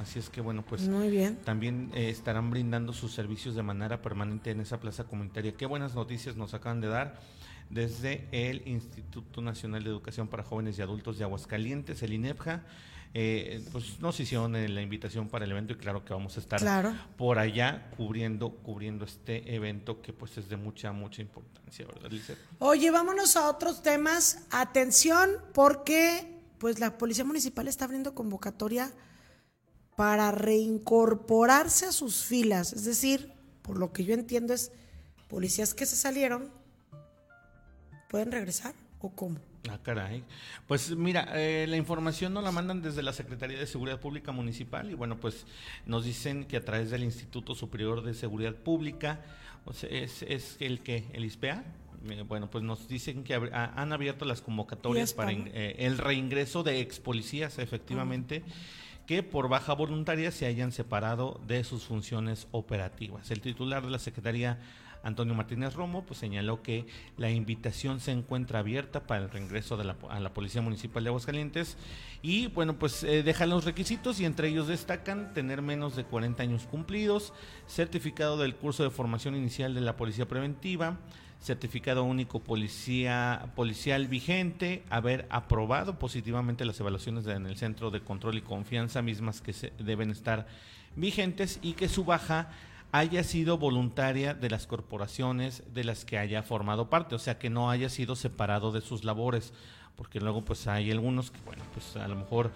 Así 0.00 0.18
es 0.18 0.30
que 0.30 0.40
bueno, 0.40 0.64
pues 0.66 0.88
Muy 0.88 1.10
bien. 1.10 1.36
también 1.44 1.90
eh, 1.94 2.08
estarán 2.08 2.50
brindando 2.50 2.94
sus 2.94 3.12
servicios 3.12 3.54
de 3.54 3.62
manera 3.62 4.00
permanente 4.00 4.50
en 4.50 4.60
esa 4.60 4.80
plaza 4.80 5.04
comunitaria. 5.04 5.52
Qué 5.52 5.66
buenas 5.66 5.94
noticias 5.94 6.36
nos 6.36 6.54
acaban 6.54 6.80
de 6.80 6.88
dar 6.88 7.20
desde 7.68 8.26
el 8.32 8.66
Instituto 8.66 9.42
Nacional 9.42 9.84
de 9.84 9.90
Educación 9.90 10.26
para 10.26 10.42
Jóvenes 10.42 10.78
y 10.78 10.82
Adultos 10.82 11.18
de 11.18 11.24
Aguascalientes, 11.24 12.02
el 12.02 12.14
INEPJA. 12.14 12.62
Eh, 13.12 13.64
pues 13.72 13.98
nos 14.00 14.20
hicieron 14.20 14.54
eh, 14.54 14.68
la 14.68 14.82
invitación 14.82 15.28
para 15.28 15.44
el 15.44 15.50
evento 15.50 15.72
y 15.72 15.76
claro 15.76 16.04
que 16.04 16.12
vamos 16.12 16.36
a 16.36 16.40
estar 16.40 16.60
Claro. 16.60 16.94
por 17.16 17.40
allá 17.40 17.90
cubriendo 17.96 18.50
cubriendo 18.62 19.04
este 19.04 19.52
evento 19.52 20.00
que 20.00 20.12
pues 20.12 20.38
es 20.38 20.48
de 20.48 20.56
mucha 20.56 20.92
mucha 20.92 21.20
importancia, 21.20 21.86
¿verdad, 21.86 22.08
Lizeth? 22.08 22.38
Oye, 22.60 22.88
vámonos 22.92 23.34
a 23.36 23.48
otros 23.50 23.82
temas. 23.82 24.46
Atención, 24.52 25.28
porque 25.52 26.38
pues 26.58 26.78
la 26.78 26.98
Policía 26.98 27.24
Municipal 27.24 27.66
está 27.66 27.86
abriendo 27.86 28.14
convocatoria 28.14 28.92
para 29.96 30.30
reincorporarse 30.30 31.86
a 31.86 31.92
sus 31.92 32.22
filas. 32.24 32.72
Es 32.72 32.84
decir, 32.84 33.32
por 33.62 33.76
lo 33.76 33.92
que 33.92 34.04
yo 34.04 34.14
entiendo 34.14 34.54
es, 34.54 34.70
policías 35.28 35.74
que 35.74 35.84
se 35.84 35.96
salieron, 35.96 36.50
¿pueden 38.08 38.30
regresar 38.30 38.74
o 39.00 39.10
cómo? 39.10 39.38
Ah, 39.68 39.78
caray. 39.82 40.24
Pues 40.66 40.96
mira, 40.96 41.28
eh, 41.34 41.66
la 41.68 41.76
información 41.76 42.32
nos 42.32 42.42
la 42.42 42.50
mandan 42.50 42.80
desde 42.80 43.02
la 43.02 43.12
Secretaría 43.12 43.58
de 43.58 43.66
Seguridad 43.66 44.00
Pública 44.00 44.32
Municipal 44.32 44.90
y 44.90 44.94
bueno, 44.94 45.18
pues 45.20 45.44
nos 45.84 46.04
dicen 46.04 46.44
que 46.44 46.56
a 46.56 46.64
través 46.64 46.90
del 46.90 47.04
Instituto 47.04 47.54
Superior 47.54 48.02
de 48.02 48.14
Seguridad 48.14 48.54
Pública, 48.54 49.20
o 49.66 49.74
sea, 49.74 49.90
es, 49.90 50.22
es 50.22 50.56
el 50.60 50.80
que, 50.80 51.04
el 51.12 51.26
ISPEA, 51.26 51.62
eh, 52.08 52.24
bueno, 52.26 52.48
pues 52.50 52.64
nos 52.64 52.88
dicen 52.88 53.22
que 53.22 53.34
ha- 53.34 53.72
han 53.76 53.92
abierto 53.92 54.24
las 54.24 54.40
convocatorias 54.40 55.12
para 55.12 55.32
eh, 55.32 55.76
el 55.80 55.98
reingreso 55.98 56.62
de 56.62 56.80
ex 56.80 56.98
policías, 56.98 57.58
efectivamente. 57.58 58.42
que 59.06 59.22
por 59.24 59.48
baja 59.48 59.72
voluntaria 59.74 60.30
se 60.30 60.46
hayan 60.46 60.70
separado 60.70 61.40
de 61.48 61.64
sus 61.64 61.82
funciones 61.82 62.46
operativas. 62.52 63.30
El 63.32 63.40
titular 63.40 63.84
de 63.84 63.90
la 63.90 63.98
Secretaría 63.98 64.58
Antonio 65.02 65.34
Martínez 65.34 65.74
Romo 65.74 66.04
pues 66.04 66.20
señaló 66.20 66.62
que 66.62 66.86
la 67.16 67.30
invitación 67.30 68.00
se 68.00 68.12
encuentra 68.12 68.60
abierta 68.60 69.00
para 69.00 69.24
el 69.24 69.30
reingreso 69.30 69.76
de 69.76 69.84
la, 69.84 69.96
a 70.08 70.20
la 70.20 70.32
Policía 70.32 70.62
Municipal 70.62 71.02
de 71.04 71.08
Aguascalientes. 71.08 71.76
Y 72.22 72.48
bueno 72.48 72.78
pues 72.78 73.02
eh, 73.04 73.24
los 73.46 73.64
requisitos 73.64 74.20
y 74.20 74.24
entre 74.24 74.48
ellos 74.48 74.68
destacan 74.68 75.32
tener 75.32 75.62
menos 75.62 75.96
de 75.96 76.04
40 76.04 76.42
años 76.42 76.66
cumplidos, 76.66 77.32
certificado 77.66 78.36
del 78.36 78.54
curso 78.54 78.82
de 78.82 78.90
formación 78.90 79.34
inicial 79.34 79.74
de 79.74 79.80
la 79.80 79.96
Policía 79.96 80.28
Preventiva, 80.28 80.98
certificado 81.40 82.04
único 82.04 82.40
policía 82.40 83.50
policial 83.56 84.08
vigente, 84.08 84.84
haber 84.90 85.26
aprobado 85.30 85.98
positivamente 85.98 86.64
las 86.64 86.78
evaluaciones 86.80 87.26
en 87.26 87.46
el 87.46 87.56
Centro 87.56 87.90
de 87.90 88.02
Control 88.02 88.36
y 88.36 88.42
Confianza 88.42 89.00
mismas 89.00 89.40
que 89.40 89.54
se 89.54 89.72
deben 89.78 90.10
estar 90.10 90.46
vigentes 90.96 91.58
y 91.62 91.72
que 91.72 91.88
su 91.88 92.04
baja 92.04 92.50
haya 92.92 93.22
sido 93.24 93.58
voluntaria 93.58 94.34
de 94.34 94.50
las 94.50 94.66
corporaciones 94.66 95.62
de 95.72 95.84
las 95.84 96.04
que 96.04 96.18
haya 96.18 96.42
formado 96.42 96.90
parte, 96.90 97.14
o 97.14 97.18
sea, 97.18 97.38
que 97.38 97.50
no 97.50 97.70
haya 97.70 97.88
sido 97.88 98.16
separado 98.16 98.72
de 98.72 98.80
sus 98.80 99.04
labores, 99.04 99.52
porque 99.96 100.20
luego 100.20 100.42
pues 100.42 100.66
hay 100.66 100.90
algunos 100.90 101.30
que, 101.30 101.38
bueno, 101.44 101.62
pues 101.72 101.96
a 101.96 102.08
lo 102.08 102.16
mejor 102.16 102.50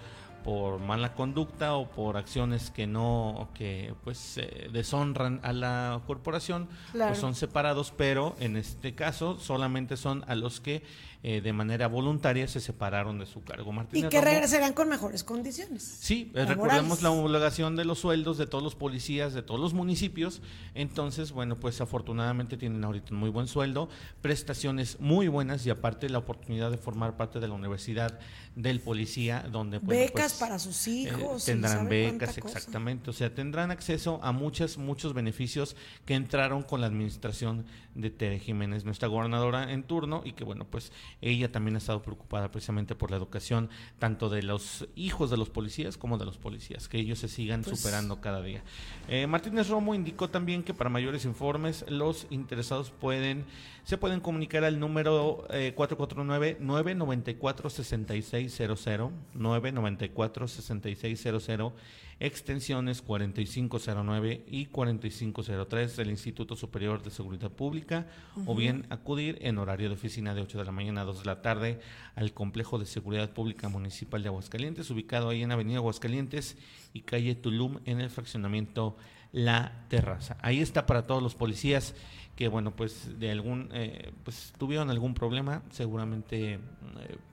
por 0.44 0.78
mala 0.78 1.15
conducta 1.15 1.74
o 1.74 1.89
por 1.89 2.16
acciones 2.19 2.70
que 2.70 2.86
no, 2.86 3.48
que 3.55 3.94
pues 4.05 4.36
eh, 4.36 4.69
deshonran 4.73 5.40
a 5.43 5.52
la 5.55 6.01
corporación, 6.06 6.69
Claro. 6.93 7.11
pues 7.12 7.20
son 7.20 7.35
separados, 7.35 7.93
pero 7.97 8.36
en 8.40 8.56
este 8.59 8.94
caso 8.94 9.39
solamente 9.39 9.97
son 9.97 10.23
a 10.28 10.35
los 10.35 10.61
que 10.61 10.82
eh, 11.26 11.40
de 11.40 11.52
manera 11.55 11.88
voluntaria 11.88 12.46
se 12.46 12.60
separaron 12.60 13.18
de 13.18 13.24
su 13.24 13.42
cargo. 13.42 13.72
Y 13.72 13.74
Martínez 13.74 14.10
que 14.10 14.20
Romo- 14.20 14.24
regresarán 14.24 14.74
con 14.74 14.90
mejores 14.90 15.24
condiciones. 15.24 15.82
Sí, 15.82 16.30
eh, 16.34 16.44
recordemos 16.44 17.01
la 17.01 17.10
homologación 17.10 17.76
de 17.76 17.86
los 17.86 17.98
sueldos 18.01 18.36
de 18.36 18.46
todos 18.46 18.62
los 18.62 18.74
policías 18.74 19.32
de 19.32 19.42
todos 19.42 19.59
los 19.59 19.72
municipios. 19.72 20.42
Entonces, 20.74 21.32
bueno, 21.32 21.59
pues 21.59 21.80
afortunadamente 21.80 22.59
tienen 22.59 22.84
ahorita 22.84 23.14
un 23.14 23.20
muy 23.20 23.30
buen 23.30 23.46
sueldo, 23.46 23.88
prestaciones 24.20 25.01
muy 25.01 25.28
buenas 25.28 25.64
y 25.66 25.70
aparte 25.70 26.09
la 26.10 26.18
oportunidad 26.18 26.70
de 26.70 26.76
formar 26.76 27.16
parte 27.16 27.40
de 27.40 27.48
la 27.48 27.55
Universidad 27.55 28.18
del 28.55 28.80
Policía, 28.80 29.46
donde 29.51 29.78
bueno, 29.78 30.01
Becas 30.02 30.32
pues, 30.34 30.34
para 30.34 30.59
sus 30.59 30.86
eh, 30.86 30.90
hijos. 30.90 31.42
y 31.44 31.46
tendrán 31.46 31.88
becas, 31.88 32.36
exactamente. 32.36 33.10
O 33.10 33.12
sea, 33.12 33.34
tendrán 33.34 33.70
acceso 33.70 34.20
a 34.22 34.32
muchos, 34.32 34.76
muchos 34.78 35.14
beneficios 35.14 35.74
que 36.05 36.14
entraron 36.14 36.62
con 36.62 36.80
la 36.80 36.86
administración 36.86 37.64
de 37.95 38.11
Tere 38.11 38.39
Jiménez, 38.39 38.85
nuestra 38.85 39.09
gobernadora 39.09 39.73
en 39.73 39.83
turno, 39.85 40.23
y 40.25 40.33
que 40.33 40.45
bueno, 40.45 40.65
pues 40.65 40.93
ella 41.21 41.51
también 41.53 41.77
ha 41.77 41.79
estado 41.79 42.03
preocupada 42.03 42.51
precisamente 42.51 42.95
por 42.95 43.11
la 43.11 43.16
educación 43.16 43.71
tanto 43.99 44.29
de 44.29 44.43
los 44.43 44.87
hijos 44.97 45.31
de 45.31 45.37
los 45.37 45.51
policías 45.51 45.97
como 45.97 46.19
de 46.19 46.25
los 46.25 46.39
policías, 46.39 46.89
que 46.89 46.99
ellos 46.99 47.19
se 47.21 47.29
sigan 47.29 47.62
Pues- 47.62 47.79
superando 47.81 48.21
cada 48.21 48.43
día. 48.43 48.62
Eh, 49.09 49.27
Martínez 49.27 49.69
Romo 49.69 49.95
indicó 49.95 50.29
también 50.31 50.62
que 50.62 50.75
para 50.75 50.91
mayores 50.91 51.25
informes 51.25 51.85
los 51.89 52.27
interesados 52.31 52.91
pueden 52.91 53.45
se 53.85 53.98
pueden 53.98 54.20
comunicar 54.20 54.65
al 54.65 54.81
número 54.81 55.47
eh, 55.51 55.73
449 55.77 56.56
994 56.59 57.70
6600 57.70 59.12
994 59.35 60.48
6600 60.48 61.73
extensiones 62.20 63.02
4509 63.02 64.44
y 64.47 64.66
4503 64.66 65.97
del 65.97 66.11
Instituto 66.11 66.56
Superior 66.56 67.02
de 67.02 67.11
Seguridad 67.11 67.51
Pública 67.51 68.06
o 68.47 68.55
bien 68.55 68.86
acudir 68.89 69.39
en 69.43 69.59
horario 69.59 69.89
de 69.89 69.94
oficina 69.94 70.35
de 70.35 70.43
8 70.43 70.59
de 70.59 70.65
la 70.65 70.73
mañana 70.73 71.02
a 71.02 71.05
2 71.05 71.20
de 71.20 71.24
la 71.27 71.43
tarde 71.43 71.81
al 72.15 72.32
Complejo 72.32 72.78
de 72.78 72.86
Seguridad 72.86 73.32
Pública 73.32 73.69
Municipal 73.69 74.23
de 74.23 74.28
Aguascalientes, 74.28 74.90
ubicado 74.90 75.28
ahí 75.28 75.43
en 75.43 75.52
Avenida 75.52 75.78
Aguascalientes 75.78 76.56
y 76.93 77.02
calle 77.02 77.35
Tulum 77.35 77.81
en 77.85 78.01
el 78.01 78.11
fraccionamiento 78.11 78.97
La 79.32 79.85
Terraza. 79.89 80.39
Ahí 80.40 80.61
está 80.61 80.86
para 80.86 81.06
todos 81.06 81.23
los 81.23 81.35
policías 81.35 81.94
que 82.36 82.48
bueno 82.48 82.74
pues 82.74 83.19
de 83.19 83.31
algún 83.31 83.69
eh, 83.73 84.11
pues 84.24 84.52
tuvieron 84.59 84.90
algún 84.90 85.15
problema 85.15 85.62
seguramente 85.70 86.55
eh, 86.55 86.59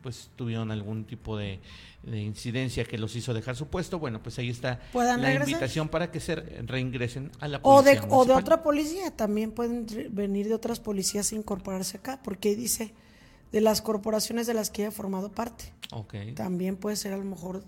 pues 0.04 0.30
tuvieron 0.36 0.72
algún 0.72 1.06
tipo 1.06 1.38
de, 1.38 1.60
de 2.04 2.20
incidencia 2.22 2.86
que 2.86 2.98
los 2.98 3.16
hizo 3.16 3.34
dejar 3.34 3.56
su 3.56 3.68
puesto 3.68 3.98
bueno 3.98 4.22
pues 4.22 4.38
ahí 4.38 4.50
está 4.50 4.80
la 4.94 5.16
regresar. 5.16 5.50
invitación 5.50 5.90
para 5.90 6.12
que 6.12 6.20
se 6.20 6.36
regresen 6.36 7.32
a 7.40 7.48
la 7.48 7.60
O 7.64 7.82
de, 7.82 7.96
policía 7.96 8.18
o 8.18 8.26
de 8.26 8.34
otra 8.34 8.64
policía, 8.64 9.12
también 9.12 9.52
pueden 9.52 9.86
venir 10.12 10.48
de 10.48 10.54
otras 10.54 10.80
policías 10.80 11.32
e 11.32 11.36
incorporarse 11.36 11.98
acá, 11.98 12.20
porque 12.24 12.56
dice 12.56 12.94
de 13.52 13.62
las 13.62 13.82
corporaciones 13.82 14.48
de 14.48 14.54
las 14.54 14.70
que 14.70 14.84
haya 14.84 14.92
formado 14.92 15.32
parte. 15.32 15.74
También 16.36 16.78
puede 16.78 16.96
ser 16.96 17.14
a 17.14 17.18
lo 17.18 17.26
mejor, 17.26 17.64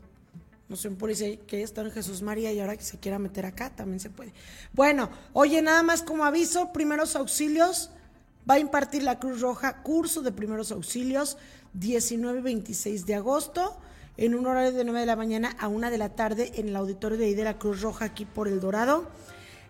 no 0.69 0.75
sé, 0.75 0.87
un 0.87 0.95
policía 0.95 1.37
que 1.45 1.61
está 1.61 1.81
en 1.81 1.91
Jesús 1.91 2.21
María 2.21 2.51
y 2.51 2.59
ahora 2.59 2.77
que 2.77 2.83
se 2.83 2.99
quiera 2.99 3.19
meter 3.19 3.45
acá, 3.45 3.75
también 3.75 3.99
se 3.99 4.09
puede. 4.09 4.33
Bueno, 4.73 5.09
oye, 5.33 5.61
nada 5.61 5.83
más 5.83 6.01
como 6.01 6.25
aviso, 6.25 6.71
primeros 6.71 7.15
auxilios, 7.15 7.91
va 8.49 8.55
a 8.55 8.59
impartir 8.59 9.03
la 9.03 9.19
Cruz 9.19 9.41
Roja 9.41 9.83
curso 9.83 10.21
de 10.21 10.31
primeros 10.31 10.71
auxilios 10.71 11.37
19 11.73 12.39
y 12.39 12.41
26 12.43 13.05
de 13.05 13.15
agosto 13.15 13.77
en 14.17 14.35
un 14.35 14.45
horario 14.45 14.71
de 14.71 14.83
9 14.83 15.01
de 15.01 15.05
la 15.05 15.15
mañana 15.15 15.55
a 15.59 15.67
1 15.67 15.91
de 15.91 15.97
la 15.97 16.09
tarde 16.09 16.51
en 16.55 16.69
el 16.69 16.75
auditorio 16.75 17.17
de 17.17 17.25
ahí 17.25 17.35
de 17.35 17.43
la 17.43 17.57
Cruz 17.57 17.81
Roja 17.81 18.05
aquí 18.05 18.25
por 18.25 18.47
El 18.47 18.59
Dorado. 18.59 19.07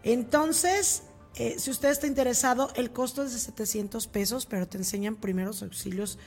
Entonces, 0.03 1.03
Eh, 1.35 1.55
si 1.57 1.71
usted 1.71 1.89
está 1.89 2.05
interesado, 2.05 2.69
el 2.75 2.91
costo 2.91 3.23
es 3.23 3.33
de 3.33 3.39
700 3.39 4.05
pesos, 4.05 4.45
pero 4.45 4.67
te 4.67 4.77
enseñan 4.77 5.15
primeros 5.15 5.63
auxilios. 5.63 6.19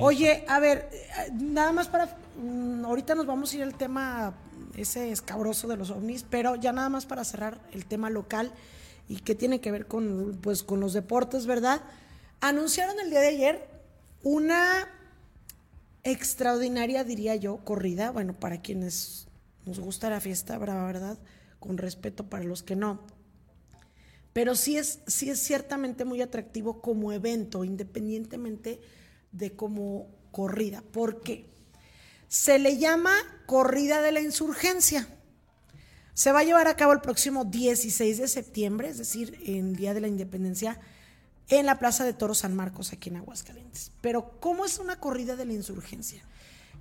Oye, 0.00 0.44
a 0.48 0.58
ver, 0.58 0.90
nada 1.32 1.72
más 1.72 1.88
para. 1.88 2.18
mm, 2.42 2.84
ahorita 2.84 3.14
nos 3.14 3.26
vamos 3.26 3.52
a 3.52 3.56
ir 3.56 3.62
al 3.62 3.76
tema 3.76 4.34
ese 4.76 5.12
escabroso 5.12 5.68
de 5.68 5.76
los 5.76 5.90
ovnis, 5.90 6.24
pero 6.28 6.56
ya 6.56 6.72
nada 6.72 6.88
más 6.88 7.06
para 7.06 7.24
cerrar 7.24 7.60
el 7.72 7.86
tema 7.86 8.10
local 8.10 8.52
y 9.08 9.20
que 9.20 9.34
tiene 9.34 9.60
que 9.60 9.70
ver 9.70 9.86
con, 9.86 10.38
pues, 10.42 10.62
con 10.62 10.80
los 10.80 10.92
deportes, 10.92 11.46
¿verdad? 11.46 11.82
Anunciaron 12.40 12.98
el 13.00 13.10
día 13.10 13.20
de 13.20 13.28
ayer 13.28 13.68
una 14.22 14.88
extraordinaria, 16.02 17.04
diría 17.04 17.36
yo, 17.36 17.58
corrida. 17.58 18.10
Bueno, 18.10 18.32
para 18.34 18.60
quienes 18.60 19.28
nos 19.64 19.78
gusta 19.78 20.10
la 20.10 20.20
fiesta 20.20 20.58
brava, 20.58 20.84
¿verdad? 20.84 21.18
Con 21.60 21.78
respeto 21.78 22.24
para 22.24 22.44
los 22.44 22.62
que 22.62 22.76
no 22.76 23.00
pero 24.36 24.54
sí 24.54 24.76
es, 24.76 24.98
sí 25.06 25.30
es 25.30 25.42
ciertamente 25.42 26.04
muy 26.04 26.20
atractivo 26.20 26.82
como 26.82 27.10
evento, 27.10 27.64
independientemente 27.64 28.82
de 29.32 29.56
como 29.56 30.08
corrida. 30.30 30.82
¿Por 30.82 31.22
qué? 31.22 31.46
Se 32.28 32.58
le 32.58 32.76
llama 32.76 33.14
Corrida 33.46 34.02
de 34.02 34.12
la 34.12 34.20
Insurgencia. 34.20 35.08
Se 36.12 36.32
va 36.32 36.40
a 36.40 36.44
llevar 36.44 36.68
a 36.68 36.76
cabo 36.76 36.92
el 36.92 37.00
próximo 37.00 37.46
16 37.46 38.18
de 38.18 38.28
septiembre, 38.28 38.90
es 38.90 38.98
decir, 38.98 39.40
en 39.46 39.72
Día 39.72 39.94
de 39.94 40.02
la 40.02 40.08
Independencia, 40.08 40.80
en 41.48 41.64
la 41.64 41.78
Plaza 41.78 42.04
de 42.04 42.12
Toros 42.12 42.36
San 42.36 42.54
Marcos, 42.54 42.92
aquí 42.92 43.08
en 43.08 43.16
Aguascalientes. 43.16 43.90
Pero, 44.02 44.38
¿cómo 44.38 44.66
es 44.66 44.78
una 44.78 45.00
corrida 45.00 45.36
de 45.36 45.46
la 45.46 45.54
insurgencia? 45.54 46.22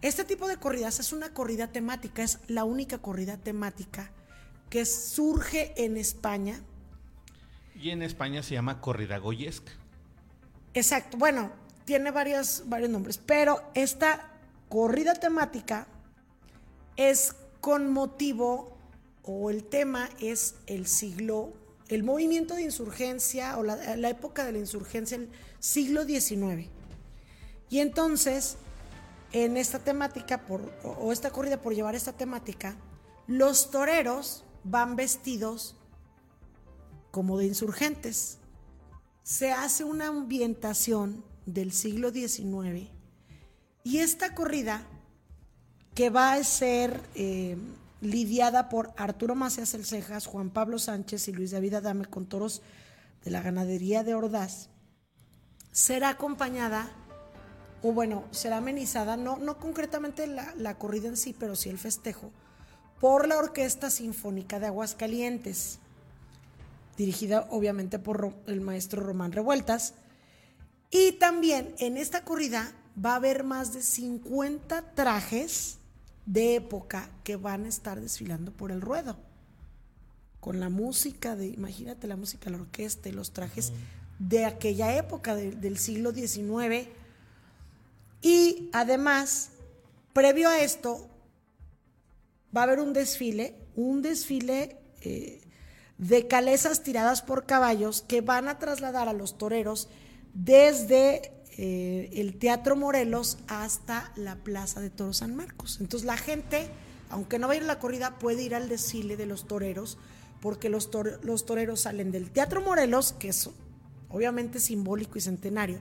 Este 0.02 0.26
tipo 0.26 0.50
de 0.50 0.58
corridas 0.58 1.00
es 1.00 1.14
una 1.14 1.34
corrida 1.34 1.72
temática, 1.72 2.22
es 2.22 2.40
la 2.48 2.66
única 2.66 2.98
corrida 2.98 3.38
temática 3.38 4.12
que 4.70 4.86
surge 4.86 5.74
en 5.78 5.96
España 5.96 6.62
Y 7.76 7.90
en 7.92 8.02
España 8.02 8.42
se 8.42 8.56
llama 8.56 8.82
corrida 8.82 9.18
goyesca. 9.18 9.72
Exacto, 10.74 11.18
bueno, 11.18 11.52
tiene 11.86 12.12
varios 12.12 12.64
nombres, 12.90 13.18
pero 13.18 13.62
esta 13.74 14.32
corrida 14.70 15.14
temática 15.14 15.88
es 16.98 17.36
con 17.62 17.92
motivo 17.92 18.78
o 19.24 19.50
el 19.50 19.64
tema 19.64 20.10
es 20.20 20.56
el 20.68 20.88
siglo, 20.88 21.54
el 21.88 22.04
movimiento 22.04 22.56
de 22.56 22.64
insurgencia 22.64 23.58
o 23.58 23.64
la, 23.64 23.96
la 23.96 24.10
época 24.10 24.46
de 24.46 24.52
la 24.52 24.60
insurgencia, 24.60 25.18
el 25.18 25.30
siglo 25.60 26.06
XIX. 26.06 26.70
Y 27.70 27.80
entonces, 27.80 28.58
en 29.32 29.58
esta 29.58 29.80
temática, 29.80 30.46
por, 30.46 30.74
o 30.84 31.12
esta 31.12 31.32
corrida 31.32 31.62
por 31.62 31.74
llevar 31.74 31.96
esta 31.96 32.14
temática, 32.14 32.76
los 33.28 33.72
toreros 33.72 34.44
van 34.64 34.96
vestidos 34.96 35.75
como 37.16 37.38
de 37.38 37.46
insurgentes. 37.46 38.40
Se 39.24 39.54
hace 39.54 39.86
una 39.86 40.08
ambientación 40.08 41.24
del 41.46 41.72
siglo 41.72 42.12
XIX 42.12 42.90
y 43.86 44.00
esta 44.00 44.36
corrida 44.36 44.86
que 45.94 46.10
va 46.10 46.34
a 46.34 46.44
ser 46.44 47.00
eh, 47.16 47.56
lidiada 48.02 48.68
por 48.68 48.92
Arturo 48.98 49.34
Macías 49.34 49.74
El 49.76 49.86
Cejas, 49.86 50.26
Juan 50.26 50.50
Pablo 50.50 50.78
Sánchez 50.78 51.30
y 51.30 51.32
Luis 51.32 51.52
David 51.52 51.76
Adame 51.76 52.04
con 52.04 52.26
toros 52.26 52.62
de 53.24 53.32
la 53.32 53.42
ganadería 53.42 54.04
de 54.04 54.14
Ordaz, 54.14 54.68
será 55.72 56.10
acompañada, 56.10 56.92
o 57.82 57.94
bueno, 57.94 58.26
será 58.32 58.58
amenizada, 58.58 59.16
no, 59.16 59.38
no 59.38 59.58
concretamente 59.58 60.28
la, 60.28 60.54
la 60.58 60.78
corrida 60.78 61.08
en 61.08 61.16
sí, 61.16 61.34
pero 61.40 61.56
sí 61.56 61.70
el 61.70 61.78
festejo, 61.78 62.34
por 63.00 63.26
la 63.26 63.38
Orquesta 63.38 63.90
Sinfónica 63.90 64.60
de 64.60 64.66
Aguascalientes 64.66 65.80
dirigida 66.98 67.48
obviamente 67.50 68.00
por 68.00 68.34
el 68.48 68.62
maestro 68.62 69.02
Román 69.04 69.32
Revueltas. 69.32 69.94
Y 70.92 71.14
también 71.14 71.76
en 71.80 71.98
esta 71.98 72.24
corrida 72.24 72.74
va 73.04 73.14
a 73.14 73.16
haber 73.18 73.44
más 73.44 73.74
de 73.74 73.82
50 73.82 74.94
trajes 74.94 75.78
de 76.26 76.56
época 76.56 77.10
que 77.24 77.36
van 77.36 77.66
a 77.66 77.70
estar 77.70 78.00
desfilando 78.00 78.52
por 78.52 78.72
el 78.72 78.82
ruedo. 78.82 79.18
Con 80.40 80.60
la 80.60 80.70
música 80.70 81.36
de, 81.36 81.48
imagínate 81.48 82.08
la 82.08 82.16
música, 82.16 82.50
la 82.50 82.58
orquesta 82.58 83.10
y 83.10 83.12
los 83.12 83.32
trajes 83.32 83.74
de 84.20 84.46
aquella 84.46 84.96
época 84.96 85.36
de- 85.36 85.52
del 85.52 85.78
siglo 85.78 86.14
XIX. 86.14 86.88
Y 88.22 88.70
además, 88.72 89.50
previo 90.14 90.48
a 90.50 90.60
esto, 90.62 91.10
va 92.56 92.62
a 92.62 92.64
haber 92.64 92.80
un 92.80 92.94
desfile, 92.94 93.56
un 93.76 94.02
desfile 94.02 94.78
eh, 95.02 95.42
de 95.98 96.28
calesas 96.28 96.84
tiradas 96.84 97.22
por 97.22 97.46
caballos 97.46 98.02
que 98.02 98.22
van 98.22 98.48
a 98.48 98.60
trasladar 98.60 99.08
a 99.08 99.14
los 99.14 99.38
toreros 99.38 99.90
desde 100.34 101.32
eh, 101.58 102.10
el 102.14 102.38
Teatro 102.38 102.76
Morelos 102.76 103.38
hasta 103.48 104.12
la 104.16 104.36
Plaza 104.36 104.82
de 104.82 104.90
Toros 104.90 105.18
San 105.18 105.36
Marcos. 105.36 105.78
Entonces 105.80 106.06
la 106.06 106.18
gente, 106.18 106.70
aunque 107.10 107.40
no 107.40 107.48
va 107.48 107.54
a 107.54 107.60
la 107.62 107.80
corrida, 107.80 108.20
puede 108.20 108.44
ir 108.44 108.56
al 108.56 108.68
desfile 108.68 109.16
de 109.16 109.26
los 109.26 109.48
toreros, 109.48 109.98
porque 110.42 110.70
los, 110.70 110.90
los 111.24 111.46
toreros 111.46 111.82
salen 111.82 112.12
del 112.12 112.30
Teatro 112.30 112.62
Morelos, 112.62 113.14
que 113.14 113.30
es 113.30 113.50
obviamente 114.10 114.60
simbólico 114.60 115.18
y 115.18 115.22
centenario, 115.22 115.80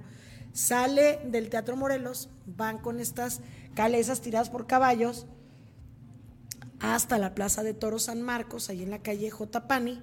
sale 0.53 1.19
del 1.27 1.51
Teatro 1.51 1.77
Morelos, 1.77 2.31
van 2.47 2.78
con 2.78 3.01
estas 3.01 3.41
calesas 3.74 4.20
tiradas 4.20 4.51
por 4.51 4.69
caballos, 4.69 5.27
hasta 6.93 7.19
la 7.19 7.35
Plaza 7.35 7.62
de 7.62 7.73
Toros 7.73 8.05
San 8.05 8.20
Marcos, 8.20 8.69
ahí 8.69 8.82
en 8.82 8.90
la 8.90 9.02
calle 9.02 9.31
J. 9.31 9.66
Pani, 9.66 10.02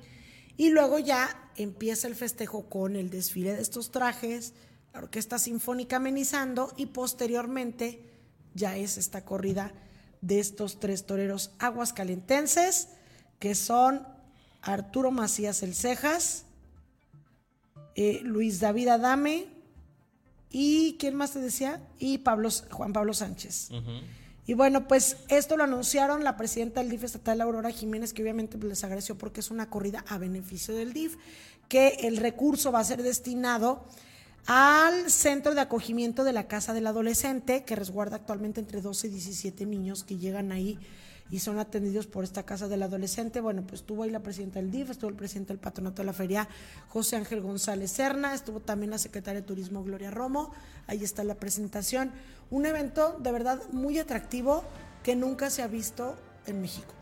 y 0.57 0.69
luego 0.69 0.99
ya 0.99 1.51
empieza 1.55 2.07
el 2.07 2.15
festejo 2.15 2.69
con 2.69 2.95
el 2.95 3.09
desfile 3.09 3.53
de 3.53 3.61
estos 3.61 3.91
trajes, 3.91 4.53
la 4.93 4.99
orquesta 4.99 5.37
sinfónica 5.37 5.97
amenizando, 5.97 6.73
y 6.77 6.87
posteriormente 6.87 8.09
ya 8.53 8.77
es 8.77 8.97
esta 8.97 9.23
corrida 9.25 9.73
de 10.21 10.39
estos 10.39 10.79
tres 10.79 11.05
toreros 11.05 11.51
aguascalentenses, 11.59 12.89
que 13.39 13.55
son 13.55 14.07
Arturo 14.61 15.11
Macías 15.11 15.63
El 15.63 15.75
Cejas, 15.75 16.45
eh, 17.95 18.21
Luis 18.23 18.59
David 18.59 18.89
Adame, 18.89 19.47
y 20.49 20.97
¿quién 20.99 21.15
más 21.15 21.31
te 21.31 21.39
decía? 21.39 21.81
Y 21.97 22.19
Pablo, 22.19 22.49
Juan 22.71 22.91
Pablo 22.91 23.13
Sánchez. 23.13 23.69
Y 24.45 24.53
bueno, 24.53 24.87
pues 24.87 25.17
esto 25.29 25.55
lo 25.55 25.63
anunciaron 25.63 26.23
la 26.23 26.35
presidenta 26.35 26.81
del 26.81 26.89
DIF 26.89 27.03
estatal, 27.03 27.41
Aurora 27.41 27.69
Jiménez, 27.69 28.13
que 28.13 28.23
obviamente 28.23 28.57
pues, 28.57 28.69
les 28.69 28.83
agradeció 28.83 29.17
porque 29.17 29.39
es 29.39 29.51
una 29.51 29.69
corrida 29.69 30.03
a 30.07 30.17
beneficio 30.17 30.75
del 30.75 30.93
DIF, 30.93 31.17
que 31.67 31.99
el 32.01 32.17
recurso 32.17 32.71
va 32.71 32.79
a 32.79 32.83
ser 32.83 33.03
destinado 33.03 33.85
al 34.47 35.11
centro 35.11 35.53
de 35.53 35.61
acogimiento 35.61 36.23
de 36.23 36.33
la 36.33 36.47
Casa 36.47 36.73
del 36.73 36.87
Adolescente, 36.87 37.63
que 37.63 37.75
resguarda 37.75 38.15
actualmente 38.15 38.59
entre 38.59 38.81
12 38.81 39.07
y 39.07 39.11
17 39.11 39.65
niños 39.67 40.03
que 40.03 40.17
llegan 40.17 40.51
ahí 40.51 40.79
y 41.29 41.39
son 41.39 41.59
atendidos 41.59 42.07
por 42.07 42.23
esta 42.23 42.43
casa 42.43 42.67
del 42.67 42.83
adolescente. 42.83 43.39
Bueno, 43.41 43.61
pues 43.61 43.81
estuvo 43.81 44.03
ahí 44.03 44.09
la 44.09 44.19
presidenta 44.21 44.59
del 44.59 44.71
DIF, 44.71 44.89
estuvo 44.89 45.09
el 45.09 45.15
presidente 45.15 45.53
del 45.53 45.59
patronato 45.59 46.01
de 46.01 46.05
la 46.05 46.13
feria, 46.13 46.47
José 46.89 47.15
Ángel 47.15 47.41
González 47.41 47.91
Serna, 47.91 48.33
estuvo 48.33 48.59
también 48.59 48.89
la 48.91 48.97
secretaria 48.97 49.41
de 49.41 49.47
Turismo, 49.47 49.83
Gloria 49.83 50.11
Romo, 50.11 50.51
ahí 50.87 51.03
está 51.03 51.23
la 51.23 51.35
presentación. 51.35 52.11
Un 52.49 52.65
evento 52.65 53.17
de 53.19 53.31
verdad 53.31 53.61
muy 53.71 53.97
atractivo 53.99 54.63
que 55.03 55.15
nunca 55.15 55.49
se 55.49 55.61
ha 55.63 55.67
visto 55.67 56.17
en 56.47 56.61
México. 56.61 56.93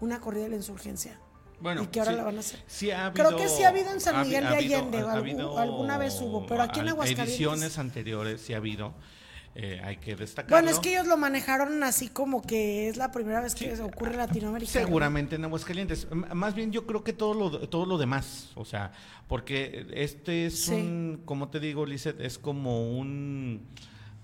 Una 0.00 0.20
corrida 0.20 0.44
de 0.44 0.48
la 0.50 0.56
insurgencia. 0.56 1.18
Bueno, 1.60 1.82
y 1.84 1.86
que 1.86 2.00
ahora 2.00 2.10
sí, 2.10 2.16
la 2.16 2.24
van 2.24 2.36
a 2.38 2.40
hacer. 2.40 2.60
sí 2.66 2.90
ha 2.90 3.12
Creo 3.12 3.28
habido- 3.28 3.40
que 3.42 3.48
sí 3.48 3.62
ha 3.62 3.68
habido 3.68 3.92
en 3.92 4.00
San 4.00 4.20
Miguel 4.22 4.42
de 4.44 4.48
ha 4.48 4.56
Allende, 4.58 4.98
alguna 4.98 5.96
vez 5.96 6.20
hubo, 6.20 6.44
pero 6.46 6.62
aquí 6.62 6.80
en 6.80 6.86
al- 6.86 6.92
Aguascalientes. 6.94 7.28
Ediciones 7.36 7.78
anteriores 7.78 8.40
sí 8.40 8.52
ha 8.52 8.56
habido, 8.56 8.94
eh, 9.54 9.80
hay 9.84 9.96
que 9.98 10.16
destacarlo. 10.16 10.56
Bueno, 10.56 10.70
es 10.70 10.78
que 10.80 10.92
ellos 10.92 11.06
lo 11.06 11.16
manejaron 11.16 11.82
así 11.82 12.08
como 12.08 12.40
que 12.42 12.88
es 12.88 12.96
la 12.96 13.10
primera 13.12 13.40
vez 13.40 13.54
que 13.54 13.72
ocurre 13.80 14.12
en 14.12 14.16
Latinoamérica. 14.18 14.72
Seguramente 14.72 15.36
en 15.36 15.44
Aguascalientes. 15.44 16.06
M- 16.10 16.26
Más 16.34 16.54
bien 16.54 16.72
yo 16.72 16.86
creo 16.86 17.04
que 17.04 17.12
todo 17.12 17.34
lo, 17.34 17.68
todo 17.68 17.84
lo 17.86 17.98
demás, 17.98 18.50
o 18.54 18.64
sea, 18.64 18.92
porque 19.28 19.86
este 19.92 20.46
es 20.46 20.60
Sí. 20.64 20.72
un, 20.74 21.22
como 21.24 21.48
te 21.48 21.60
digo, 21.60 21.84
Lizeth, 21.84 22.20
es 22.20 22.38
como 22.38 22.96
un, 22.98 23.66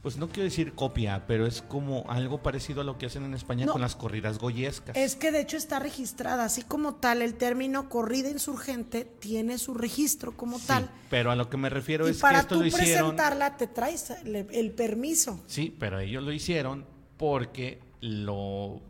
pues 0.02 0.16
no 0.16 0.28
quiero 0.28 0.44
decir 0.44 0.74
copia, 0.74 1.26
pero 1.26 1.44
es 1.46 1.60
como 1.60 2.04
algo 2.08 2.40
parecido 2.42 2.82
a 2.82 2.84
lo 2.84 2.98
que 2.98 3.06
hacen 3.06 3.24
en 3.24 3.34
España 3.34 3.66
No. 3.66 3.72
con 3.72 3.80
las 3.80 3.96
corridas 3.96 4.38
goyescas. 4.38 4.96
Es 4.96 5.16
que 5.16 5.32
de 5.32 5.40
hecho 5.40 5.56
está 5.56 5.80
registrada, 5.80 6.44
así 6.44 6.62
como 6.62 6.94
tal, 6.94 7.20
el 7.20 7.34
término 7.34 7.88
corrida 7.88 8.30
insurgente 8.30 9.04
tiene 9.04 9.58
su 9.58 9.74
registro 9.74 10.36
como 10.36 10.58
Sí, 10.58 10.66
tal. 10.68 10.88
pero 11.10 11.30
a 11.32 11.36
lo 11.36 11.50
que 11.50 11.56
me 11.56 11.68
refiero 11.68 12.06
Y 12.06 12.12
es 12.12 12.18
que 12.18 12.22
para 12.22 12.40
esto 12.40 12.54
tú 12.54 12.60
lo 12.60 12.66
hicieron. 12.68 13.16
presentarla 13.16 13.56
te 13.56 13.66
traes 13.66 14.10
el, 14.24 14.70
permiso. 14.70 15.42
Sí, 15.46 15.74
pero 15.78 15.98
ellos 15.98 16.22
lo 16.22 16.32
hicieron 16.32 16.86
porque 17.16 17.80
lo 18.00 18.80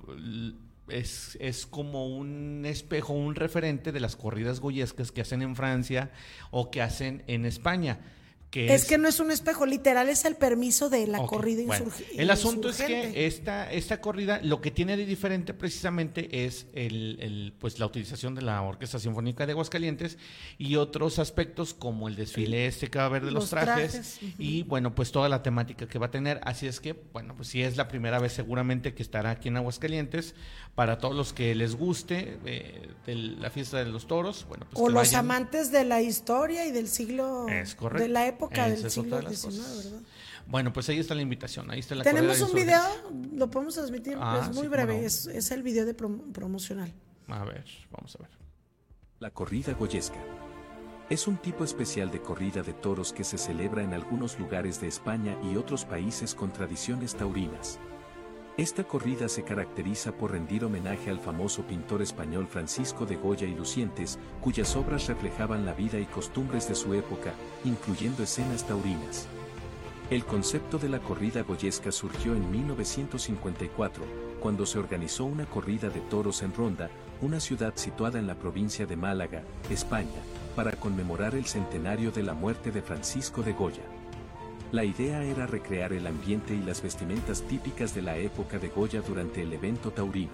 es, 0.88 1.36
es 1.40 1.66
como 1.66 2.06
un 2.06 2.64
espejo, 2.66 3.12
un 3.12 3.34
referente 3.34 3.92
de 3.92 4.00
las 4.00 4.16
corridas 4.16 4.60
goyescas 4.60 5.10
que 5.12 5.20
hacen 5.22 5.42
en 5.42 5.56
Francia 5.56 6.10
o 6.50 6.70
que 6.70 6.82
hacen 6.82 7.24
en 7.26 7.44
España. 7.46 7.98
Que 8.50 8.72
Es, 8.72 8.86
que 8.86 8.96
no 8.96 9.08
es 9.08 9.20
un 9.20 9.30
espejo, 9.30 9.66
literal 9.66 10.08
es 10.08 10.24
el 10.24 10.34
permiso 10.34 10.88
de 10.88 11.06
la 11.06 11.18
corrida 11.18 11.64
bueno, 11.66 11.84
insurgente. 11.84 12.22
El 12.22 12.30
asunto 12.30 12.70
es 12.70 12.80
que 12.80 13.26
esta, 13.26 13.70
esta 13.70 14.00
corrida 14.00 14.40
lo 14.42 14.62
que 14.62 14.70
tiene 14.70 14.96
de 14.96 15.04
diferente 15.04 15.52
precisamente 15.52 16.46
es 16.46 16.66
el, 16.72 17.18
el, 17.20 17.54
pues 17.58 17.78
la 17.78 17.84
utilización 17.84 18.34
de 18.34 18.40
la 18.40 18.62
Orquesta 18.62 18.98
Sinfónica 18.98 19.44
de 19.44 19.52
Aguascalientes 19.52 20.16
y 20.56 20.76
otros 20.76 21.18
aspectos 21.18 21.74
como 21.74 22.08
el 22.08 22.16
desfile 22.16 22.66
este 22.66 22.88
que 22.88 22.96
va 22.98 23.04
a 23.04 23.08
haber 23.08 23.26
de 23.26 23.32
los, 23.32 23.42
Los 23.42 23.50
trajes, 23.50 24.18
y 24.38 24.62
bueno 24.62 24.94
pues 24.94 25.12
toda 25.12 25.28
la 25.28 25.42
temática 25.42 25.86
que 25.86 25.98
va 25.98 26.06
a 26.06 26.10
tener. 26.10 26.40
Así 26.44 26.66
es 26.66 26.80
que 26.80 26.94
bueno 27.12 27.34
pues 27.36 27.48
si 27.48 27.62
es 27.62 27.76
la 27.76 27.86
primera 27.86 28.18
vez 28.18 28.32
seguramente 28.32 28.94
que 28.94 29.02
estará 29.02 29.30
aquí 29.30 29.48
en 29.48 29.58
Aguascalientes 29.58 30.34
para 30.74 30.96
todos 30.96 31.14
los 31.14 31.34
que 31.34 31.54
les 31.54 31.76
guste 31.76 32.38
eh, 32.46 32.88
de 33.04 33.14
la 33.14 33.50
fiesta 33.50 33.76
de 33.84 33.90
los 33.90 34.06
toros. 34.06 34.46
Bueno 34.48 34.66
pues 34.70 34.80
o 34.80 34.86
que 34.86 34.92
los 34.92 35.02
vayan. 35.02 35.20
amantes 35.20 35.70
de 35.70 35.84
la 35.84 36.00
historia 36.00 36.64
y 36.64 36.70
del 36.70 36.88
siglo. 36.88 37.46
Es 37.48 37.74
correcto. 37.74 38.02
De 38.02 38.08
la 38.08 38.26
época 38.26 38.37
Esa 38.46 38.76
del 38.76 38.86
es 38.86 38.92
siglo 38.92 39.20
XIX. 39.30 39.84
¿verdad? 39.84 40.00
Bueno 40.46 40.72
pues 40.72 40.88
ahí 40.88 40.98
está 40.98 41.14
la 41.14 41.22
invitación, 41.22 41.70
ahí 41.70 41.80
está 41.80 41.94
la 41.94 42.04
Tenemos 42.04 42.38
corrida 42.38 42.46
un 42.46 42.54
de 42.54 42.62
video, 42.64 43.28
lo 43.36 43.50
podemos 43.50 43.74
transmitir, 43.74 44.16
Ah, 44.20 44.40
es 44.42 44.54
muy 44.54 44.62
sí, 44.64 44.68
breve, 44.68 45.00
no. 45.00 45.06
es, 45.06 45.26
es 45.26 45.50
el 45.50 45.62
video 45.62 45.84
de 45.84 45.96
prom- 45.96 46.32
promocional. 46.32 46.92
A 47.28 47.44
ver, 47.44 47.64
vamos 47.90 48.16
a 48.16 48.22
ver. 48.22 48.30
La 49.20 49.30
corrida 49.30 49.72
goyesca. 49.74 50.18
Es 51.10 51.26
un 51.26 51.38
tipo 51.38 51.64
especial 51.64 52.10
de 52.10 52.20
corrida 52.20 52.62
de 52.62 52.74
toros 52.74 53.12
que 53.12 53.24
se 53.24 53.38
celebra 53.38 53.82
en 53.82 53.94
algunos 53.94 54.38
lugares 54.38 54.80
de 54.80 54.88
España 54.88 55.36
y 55.42 55.56
otros 55.56 55.84
países 55.86 56.34
con 56.34 56.52
tradiciones 56.52 57.14
taurinas. 57.14 57.78
Esta 58.58 58.82
corrida 58.82 59.28
se 59.28 59.44
caracteriza 59.44 60.10
por 60.10 60.32
rendir 60.32 60.64
homenaje 60.64 61.10
al 61.10 61.20
famoso 61.20 61.62
pintor 61.62 62.02
español 62.02 62.48
Francisco 62.48 63.06
de 63.06 63.14
Goya 63.14 63.46
y 63.46 63.54
Lucientes, 63.54 64.18
cuyas 64.40 64.74
obras 64.74 65.06
reflejaban 65.06 65.64
la 65.64 65.74
vida 65.74 66.00
y 66.00 66.06
costumbres 66.06 66.68
de 66.68 66.74
su 66.74 66.92
época, 66.92 67.34
incluyendo 67.64 68.24
escenas 68.24 68.66
taurinas. 68.66 69.28
El 70.10 70.24
concepto 70.24 70.76
de 70.76 70.88
la 70.88 70.98
corrida 70.98 71.42
goyesca 71.42 71.92
surgió 71.92 72.34
en 72.34 72.50
1954, 72.50 74.02
cuando 74.40 74.66
se 74.66 74.80
organizó 74.80 75.24
una 75.24 75.46
corrida 75.46 75.88
de 75.88 76.00
toros 76.00 76.42
en 76.42 76.52
Ronda, 76.52 76.90
una 77.22 77.38
ciudad 77.38 77.74
situada 77.76 78.18
en 78.18 78.26
la 78.26 78.34
provincia 78.34 78.86
de 78.86 78.96
Málaga, 78.96 79.44
España, 79.70 80.20
para 80.56 80.72
conmemorar 80.72 81.36
el 81.36 81.46
centenario 81.46 82.10
de 82.10 82.24
la 82.24 82.34
muerte 82.34 82.72
de 82.72 82.82
Francisco 82.82 83.44
de 83.44 83.52
Goya. 83.52 83.84
La 84.70 84.84
idea 84.84 85.22
era 85.24 85.46
recrear 85.46 85.94
el 85.94 86.06
ambiente 86.06 86.54
y 86.54 86.58
las 86.58 86.82
vestimentas 86.82 87.40
típicas 87.40 87.94
de 87.94 88.02
la 88.02 88.18
época 88.18 88.58
de 88.58 88.68
Goya 88.68 89.00
durante 89.00 89.40
el 89.40 89.50
evento 89.54 89.90
taurino. 89.90 90.32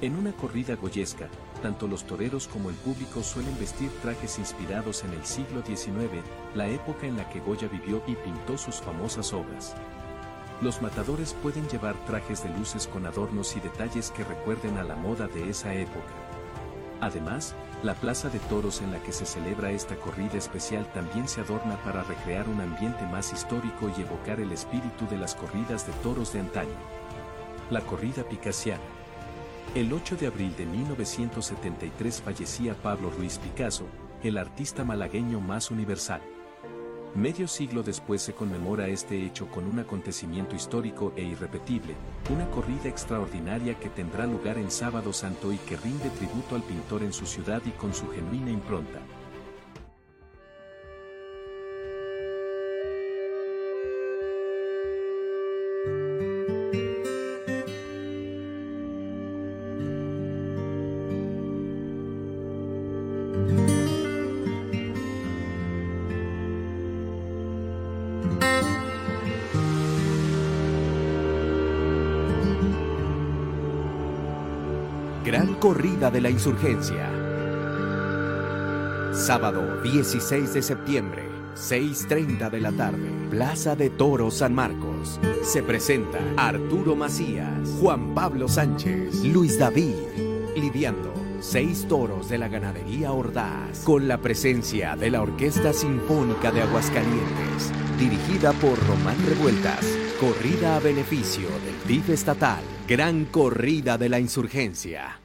En 0.00 0.16
una 0.16 0.32
corrida 0.32 0.76
goyesca, 0.76 1.28
tanto 1.60 1.86
los 1.86 2.04
toreros 2.04 2.48
como 2.48 2.70
el 2.70 2.76
público 2.76 3.22
suelen 3.22 3.58
vestir 3.58 3.90
trajes 4.00 4.38
inspirados 4.38 5.04
en 5.04 5.12
el 5.12 5.26
siglo 5.26 5.62
XIX, 5.62 6.24
la 6.54 6.68
época 6.68 7.06
en 7.06 7.18
la 7.18 7.28
que 7.28 7.40
Goya 7.40 7.68
vivió 7.68 8.02
y 8.06 8.14
pintó 8.14 8.56
sus 8.56 8.76
famosas 8.76 9.34
obras. 9.34 9.74
Los 10.62 10.80
matadores 10.80 11.34
pueden 11.42 11.68
llevar 11.68 11.96
trajes 12.06 12.42
de 12.42 12.48
luces 12.48 12.86
con 12.86 13.04
adornos 13.04 13.54
y 13.56 13.60
detalles 13.60 14.10
que 14.10 14.24
recuerden 14.24 14.78
a 14.78 14.84
la 14.84 14.96
moda 14.96 15.28
de 15.28 15.50
esa 15.50 15.74
época. 15.74 16.14
Además, 17.02 17.54
la 17.84 17.94
plaza 17.94 18.30
de 18.30 18.38
toros 18.38 18.80
en 18.80 18.92
la 18.92 19.02
que 19.02 19.12
se 19.12 19.26
celebra 19.26 19.70
esta 19.70 19.94
corrida 19.96 20.38
especial 20.38 20.90
también 20.94 21.28
se 21.28 21.42
adorna 21.42 21.76
para 21.84 22.02
recrear 22.02 22.48
un 22.48 22.62
ambiente 22.62 23.04
más 23.04 23.30
histórico 23.30 23.92
y 23.94 24.00
evocar 24.00 24.40
el 24.40 24.52
espíritu 24.52 25.06
de 25.10 25.18
las 25.18 25.34
corridas 25.34 25.86
de 25.86 25.92
toros 26.02 26.32
de 26.32 26.40
antaño. 26.40 26.74
La 27.70 27.82
corrida 27.82 28.24
picasiana. 28.24 28.82
El 29.74 29.92
8 29.92 30.16
de 30.16 30.28
abril 30.28 30.56
de 30.56 30.64
1973 30.64 32.22
fallecía 32.22 32.74
Pablo 32.74 33.10
Ruiz 33.10 33.38
Picasso, 33.38 33.84
el 34.22 34.38
artista 34.38 34.82
malagueño 34.82 35.40
más 35.40 35.70
universal. 35.70 36.22
Medio 37.14 37.46
siglo 37.46 37.84
después 37.84 38.22
se 38.22 38.34
conmemora 38.34 38.88
este 38.88 39.24
hecho 39.24 39.46
con 39.46 39.66
un 39.66 39.78
acontecimiento 39.78 40.56
histórico 40.56 41.12
e 41.14 41.22
irrepetible, 41.22 41.94
una 42.28 42.50
corrida 42.50 42.88
extraordinaria 42.88 43.78
que 43.78 43.88
tendrá 43.88 44.26
lugar 44.26 44.58
en 44.58 44.68
Sábado 44.68 45.12
Santo 45.12 45.52
y 45.52 45.58
que 45.58 45.76
rinde 45.76 46.10
tributo 46.10 46.56
al 46.56 46.64
pintor 46.64 47.04
en 47.04 47.12
su 47.12 47.24
ciudad 47.24 47.62
y 47.66 47.70
con 47.70 47.94
su 47.94 48.08
genuina 48.08 48.50
impronta. 48.50 48.98
Corrida 75.74 76.08
de 76.08 76.20
la 76.20 76.30
Insurgencia. 76.30 77.10
Sábado 79.12 79.82
16 79.82 80.54
de 80.54 80.62
septiembre, 80.62 81.24
6.30 81.56 82.48
de 82.48 82.60
la 82.60 82.70
tarde, 82.70 83.10
Plaza 83.28 83.74
de 83.74 83.90
Toros 83.90 84.34
San 84.34 84.54
Marcos. 84.54 85.18
Se 85.42 85.64
presenta 85.64 86.20
Arturo 86.36 86.94
Macías, 86.94 87.68
Juan 87.80 88.14
Pablo 88.14 88.46
Sánchez, 88.46 89.24
Luis 89.24 89.58
David, 89.58 89.96
lidiando 90.54 91.12
seis 91.40 91.86
toros 91.88 92.28
de 92.28 92.38
la 92.38 92.46
ganadería 92.46 93.10
Ordaz, 93.10 93.80
con 93.80 94.06
la 94.06 94.18
presencia 94.18 94.94
de 94.94 95.10
la 95.10 95.22
Orquesta 95.22 95.72
Sinfónica 95.72 96.52
de 96.52 96.62
Aguascalientes, 96.62 97.72
dirigida 97.98 98.52
por 98.52 98.78
Román 98.86 99.16
Revueltas. 99.26 99.84
Corrida 100.20 100.76
a 100.76 100.78
beneficio 100.78 101.48
del 101.48 101.88
DIF 101.88 102.10
estatal. 102.10 102.62
Gran 102.86 103.24
Corrida 103.24 103.98
de 103.98 104.08
la 104.08 104.20
Insurgencia. 104.20 105.23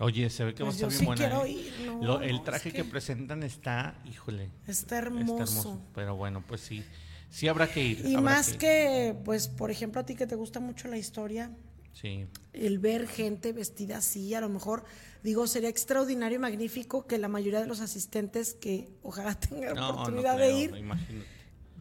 Oye, 0.00 0.30
se 0.30 0.44
ve 0.44 0.54
que 0.54 0.62
Pues 0.64 0.76
va 0.76 0.78
a 0.78 0.80
yo 0.80 0.86
estar 0.88 0.98
sí 0.98 1.04
bien 1.04 1.06
buena. 1.06 1.28
quiero 1.28 1.44
¿eh? 1.44 1.50
ir, 1.50 1.86
no, 1.86 2.02
Lo- 2.02 2.20
el 2.20 2.42
traje 2.42 2.68
es 2.68 2.74
que... 2.74 2.82
que- 2.82 2.88
presentan 2.88 3.42
está, 3.42 4.00
híjole. 4.04 4.50
Está 4.66 4.98
hermoso. 4.98 5.80
Pero 5.94 6.14
bueno, 6.16 6.42
pues 6.46 6.60
sí. 6.60 6.84
Sí 7.30 7.48
habrá 7.48 7.66
que 7.70 7.82
ir. 7.84 8.06
Y 8.06 8.16
más 8.16 8.54
que, 8.56 9.14
pues, 9.24 9.48
por 9.48 9.70
ejemplo, 9.70 10.00
a 10.00 10.06
ti 10.06 10.14
que 10.14 10.26
te 10.26 10.34
gusta 10.36 10.60
mucho 10.60 10.88
la 10.88 10.96
historia, 10.96 11.50
Sí. 11.92 12.26
el 12.52 12.78
ver 12.78 13.08
gente 13.08 13.52
vestida 13.52 13.98
así, 13.98 14.32
a 14.34 14.40
lo 14.40 14.48
mejor, 14.48 14.84
digo, 15.24 15.48
sería 15.48 15.68
extraordinario 15.68 16.36
y 16.36 16.38
magnífico 16.38 17.06
que 17.08 17.18
la 17.18 17.26
mayoría 17.26 17.60
de 17.60 17.66
los 17.66 17.80
asistentes 17.80 18.54
que 18.54 18.88
ojalá 19.02 19.34
tengan 19.40 19.74
No, 19.74 19.80
no 19.80 19.88
oportunidad 19.94 20.36
creo, 20.36 20.46
de 20.56 20.60
ir, 20.62 20.84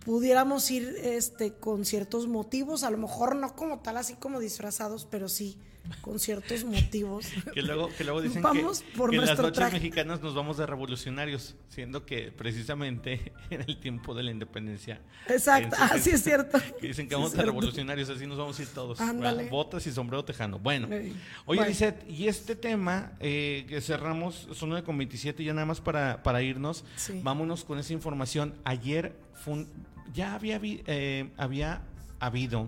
pudiéramos 0.04 0.72
ir 0.72 0.96
este 1.04 1.54
con 1.54 1.86
ciertos 1.86 2.28
motivos, 2.28 2.84
a 2.84 2.90
lo 2.90 2.98
mejor 2.98 3.36
no 3.36 3.56
como 3.56 3.80
tal 3.82 3.98
así 3.98 4.16
como 4.16 4.40
disfrazados, 4.40 5.06
pero 5.06 5.30
sí 5.30 5.60
con 6.02 6.20
ciertos 6.20 6.64
motivos. 6.64 7.28
Que 7.54 7.62
luego, 7.62 7.90
que 7.98 8.04
luego 8.04 8.22
dicen 8.22 8.42
Vamos 8.42 8.82
que, 8.82 8.98
por 8.98 9.12
que 9.12 9.18
las 9.18 9.38
noches 9.38 9.54
traje. 9.54 9.74
mexicanas 9.74 10.22
nos 10.22 10.34
vamos 10.36 10.58
de 10.58 10.66
revolucionarios, 10.66 11.56
siendo 11.70 12.06
que 12.06 12.32
precisamente 12.32 13.32
en 13.50 13.62
el 13.62 13.78
tiempo 13.80 14.14
de 14.14 14.24
la 14.24 14.32
independencia. 14.32 15.02
Exacto, 15.28 15.76
entonces, 15.82 16.08
ah, 16.14 16.16
es 16.16 16.24
cierto. 16.24 16.60
Que 16.80 16.88
dicen 16.88 17.08
que 17.08 17.16
vamos 17.16 17.34
de 17.34 17.44
revolucionarios, 17.44 18.10
así 18.10 18.26
nos 18.28 18.38
vamos 18.38 18.58
a 18.60 18.62
ir 18.62 18.68
todos. 18.70 19.00
Ándale. 19.02 19.50
Botas 19.50 19.86
y 19.88 19.92
sombrero 19.92 20.24
tejano. 20.26 20.60
Bueno, 20.60 20.88
oye, 20.88 21.14
Bueno. 21.46 21.66
Lisette, 21.66 22.10
y 22.10 22.28
este 22.28 22.56
tema 22.56 23.14
eh, 23.20 23.66
que 23.68 23.82
cerramos, 23.82 24.48
son 24.54 24.70
9 24.70 24.84
con 24.86 24.98
27, 24.98 25.44
ya 25.44 25.54
nada 25.54 25.66
más 25.66 25.82
para, 25.82 26.24
para 26.24 26.42
irnos, 26.42 26.84
Sí. 26.96 27.20
vámonos 27.24 27.64
con 27.64 27.80
esa 27.80 27.94
información. 27.94 28.56
Ayer 28.64 29.16
fue 29.34 29.54
un- 29.54 29.70
ya 30.14 30.34
había, 30.36 30.60
eh, 30.64 31.30
había 31.38 31.82
habido 32.20 32.68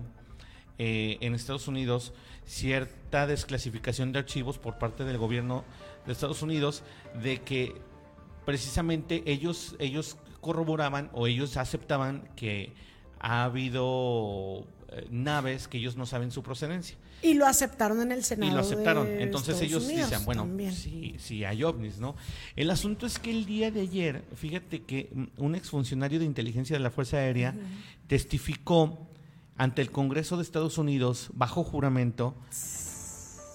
eh, 0.82 1.18
en 1.20 1.34
Estados 1.34 1.68
Unidos 1.68 2.14
cierta 2.46 3.26
desclasificación 3.26 4.12
de 4.12 4.20
archivos 4.20 4.56
por 4.56 4.78
parte 4.78 5.04
del 5.04 5.18
gobierno 5.18 5.62
de 6.06 6.12
Estados 6.12 6.40
Unidos 6.40 6.82
de 7.22 7.42
que 7.42 7.74
precisamente 8.46 9.22
ellos, 9.26 9.76
ellos 9.78 10.16
corroboraban 10.40 11.10
o 11.12 11.26
ellos 11.26 11.58
aceptaban 11.58 12.30
que 12.34 12.72
ha 13.18 13.44
habido 13.44 14.64
eh, 14.88 15.06
naves 15.10 15.68
que 15.68 15.76
ellos 15.76 15.96
no 15.96 16.06
saben 16.06 16.30
su 16.30 16.42
procedencia. 16.42 16.96
Y 17.20 17.34
lo 17.34 17.46
aceptaron 17.46 18.00
en 18.00 18.12
el 18.12 18.24
Senado. 18.24 18.50
Y 18.50 18.54
lo 18.54 18.60
aceptaron. 18.62 19.04
de 19.04 19.22
Entonces 19.22 19.56
Estados 19.56 19.70
ellos 19.70 19.84
Unidos 19.84 20.08
dicen, 20.08 20.24
bueno, 20.24 20.42
también. 20.44 20.72
sí, 20.72 21.16
sí 21.18 21.44
hay 21.44 21.62
ovnis, 21.62 21.98
¿no? 21.98 22.16
El 22.56 22.70
asunto 22.70 23.04
es 23.04 23.18
que 23.18 23.30
el 23.30 23.44
día 23.44 23.70
de 23.70 23.82
ayer, 23.82 24.24
fíjate 24.34 24.84
que 24.84 25.10
un 25.36 25.54
exfuncionario 25.54 26.18
de 26.18 26.24
inteligencia 26.24 26.74
de 26.74 26.80
la 26.80 26.90
Fuerza 26.90 27.18
Aérea 27.18 27.54
testificó 28.06 29.10
ante 29.60 29.82
el 29.82 29.90
Congreso 29.90 30.36
de 30.38 30.42
Estados 30.42 30.78
Unidos 30.78 31.28
bajo 31.34 31.62
juramento 31.64 32.34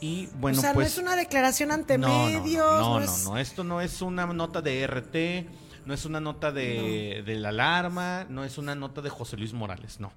y 0.02 0.28
bueno, 0.40 0.60
o 0.60 0.62
sea, 0.62 0.74
pues 0.74 0.98
no 0.98 1.02
es 1.02 1.08
una 1.08 1.16
declaración 1.16 1.72
ante 1.72 1.98
no, 1.98 2.08
no, 2.08 2.26
medios. 2.42 2.80
No, 2.80 3.00
no, 3.00 3.04
es- 3.06 3.24
no, 3.26 3.38
esto 3.38 3.64
no 3.64 3.82
es 3.82 4.02
una 4.02 4.26
nota 4.28 4.62
de 4.62 4.84
RT, 4.86 5.50
no 5.86 5.94
es 5.94 6.06
una 6.06 6.20
nota 6.20 6.52
de, 6.52 7.24
de 7.26 7.36
la 7.36 7.50
alarma, 7.50 8.26
no 8.30 8.44
es 8.44 8.58
una 8.58 8.76
nota 8.76 9.02
de 9.02 9.10
José 9.10 9.38
Luis 9.38 9.54
Morales, 9.54 10.00
no. 10.00 10.12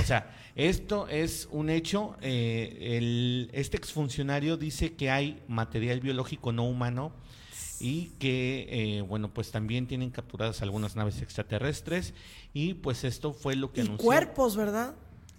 O 0.00 0.04
sea, 0.04 0.30
esto 0.54 1.08
es 1.08 1.48
un 1.50 1.68
hecho. 1.68 2.16
eh, 2.20 2.96
el, 2.96 3.50
este 3.54 3.76
exfuncionario 3.76 4.56
dice 4.56 4.94
que 4.94 5.10
hay 5.10 5.42
material 5.48 5.98
biológico 6.00 6.52
no 6.52 6.64
humano 6.64 7.12
y 7.80 8.10
que, 8.20 8.68
eh, 8.70 9.00
bueno, 9.02 9.34
pues 9.34 9.50
también 9.50 9.88
tienen 9.88 10.10
capturadas 10.10 10.62
algunas 10.62 10.94
naves 10.94 11.20
extraterrestres 11.22 12.14
y 12.52 12.74
pues 12.74 13.02
esto 13.02 13.32
fue 13.32 13.56
lo 13.56 13.72
que 13.72 13.80
Y 13.80 13.84
anunció 13.86 14.04
cuerpos, 14.06 14.56
¿verdad? 14.56 14.94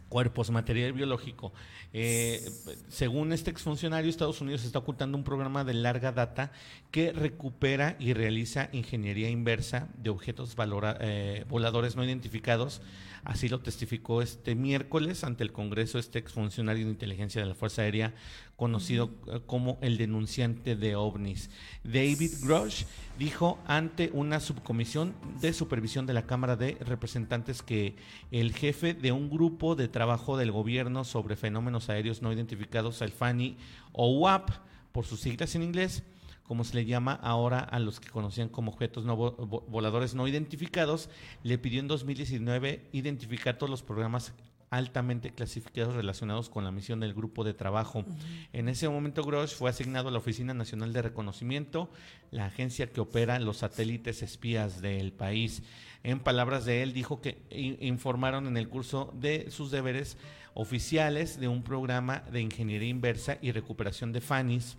Cuerpos, 0.09 0.51
material 0.51 0.93
biológico. 0.93 1.53
Eh, 1.93 2.49
según 2.89 3.31
este 3.33 3.51
exfuncionario, 3.51 4.09
Estados 4.09 4.41
Unidos 4.41 4.63
está 4.63 4.79
ocultando 4.79 5.17
un 5.17 5.23
programa 5.23 5.63
de 5.63 5.73
larga 5.73 6.11
data 6.11 6.51
que 6.95 7.11
recupera 7.11 7.97
y 7.99 8.13
realiza 8.13 8.69
ingeniería 8.71 9.29
inversa 9.29 9.89
de 9.97 10.09
objetos 10.09 10.55
valora- 10.55 10.97
eh, 11.01 11.43
voladores 11.49 11.97
no 11.97 12.05
identificados. 12.05 12.81
Así 13.25 13.49
lo 13.49 13.59
testificó 13.59 14.21
este 14.21 14.55
miércoles 14.55 15.25
ante 15.25 15.43
el 15.43 15.51
Congreso 15.51 15.99
este 15.99 16.19
exfuncionario 16.19 16.85
de 16.85 16.91
inteligencia 16.91 17.41
de 17.41 17.47
la 17.49 17.53
Fuerza 17.53 17.81
Aérea, 17.81 18.13
conocido 18.55 19.11
eh, 19.27 19.41
como 19.45 19.77
el 19.81 19.97
denunciante 19.97 20.77
de 20.77 20.95
ovnis. 20.95 21.49
David 21.83 22.31
Grosh 22.41 22.85
dijo 23.19 23.59
ante 23.67 24.09
una 24.13 24.39
subcomisión 24.39 25.15
de 25.41 25.51
supervisión 25.51 26.05
de 26.05 26.13
la 26.13 26.25
Cámara 26.25 26.55
de 26.55 26.77
Representantes 26.79 27.61
que 27.61 27.97
el 28.31 28.53
jefe 28.53 28.93
de 28.93 29.11
un 29.11 29.29
grupo 29.29 29.75
de 29.75 29.89
trabajo 29.89 30.37
del 30.37 30.53
gobierno 30.53 31.03
sobre 31.03 31.35
fenómenos 31.35 31.89
aéreos 31.89 32.21
no 32.21 32.31
identificados, 32.31 33.01
el 33.01 33.11
FANI 33.11 33.57
o 33.91 34.17
UAP, 34.17 34.49
por 34.93 35.05
sus 35.05 35.19
siglas 35.19 35.55
en 35.55 35.63
inglés, 35.63 36.03
como 36.47 36.63
se 36.63 36.75
le 36.75 36.85
llama 36.85 37.13
ahora 37.13 37.59
a 37.59 37.79
los 37.79 37.99
que 37.99 38.09
conocían 38.09 38.49
como 38.49 38.71
objetos 38.71 39.03
no 39.05 39.17
vo- 39.17 39.35
vo- 39.37 39.63
voladores 39.67 40.13
no 40.15 40.27
identificados, 40.27 41.09
le 41.43 41.57
pidió 41.57 41.79
en 41.79 41.87
2019 41.87 42.87
identificar 42.91 43.57
todos 43.57 43.69
los 43.69 43.81
programas 43.83 44.33
altamente 44.71 45.29
clasificados 45.31 45.93
relacionados 45.95 46.49
con 46.49 46.63
la 46.63 46.71
misión 46.71 46.99
del 46.99 47.13
grupo 47.13 47.43
de 47.43 47.53
trabajo. 47.53 48.03
En 48.51 48.67
ese 48.67 48.89
momento 48.89 49.23
Grosh 49.23 49.53
fue 49.55 49.69
asignado 49.69 50.09
a 50.09 50.11
la 50.11 50.17
Oficina 50.17 50.53
Nacional 50.53 50.91
de 50.91 51.01
Reconocimiento, 51.03 51.89
la 52.31 52.45
agencia 52.47 52.87
que 52.91 52.99
opera 52.99 53.39
los 53.39 53.57
satélites 53.57 54.21
espías 54.21 54.81
del 54.81 55.13
país. 55.13 55.61
En 56.03 56.19
palabras 56.19 56.65
de 56.65 56.83
él, 56.83 56.93
dijo 56.93 57.21
que 57.21 57.37
informaron 57.79 58.47
en 58.47 58.57
el 58.57 58.67
curso 58.67 59.13
de 59.15 59.49
sus 59.49 59.71
deberes 59.71 60.17
oficiales 60.55 61.39
de 61.39 61.47
un 61.47 61.63
programa 61.63 62.23
de 62.31 62.41
ingeniería 62.41 62.89
inversa 62.89 63.37
y 63.41 63.51
recuperación 63.51 64.11
de 64.11 64.21
FANIS, 64.21 64.77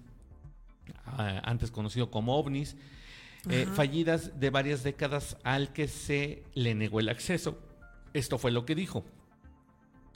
antes 1.06 1.70
conocido 1.70 2.10
como 2.10 2.36
OVNIs, 2.36 2.76
eh, 3.48 3.66
fallidas 3.74 4.40
de 4.40 4.50
varias 4.50 4.82
décadas 4.82 5.36
al 5.44 5.72
que 5.72 5.86
se 5.88 6.42
le 6.54 6.74
negó 6.74 7.00
el 7.00 7.08
acceso. 7.08 7.58
Esto 8.12 8.38
fue 8.38 8.50
lo 8.50 8.64
que 8.66 8.74
dijo. 8.74 9.04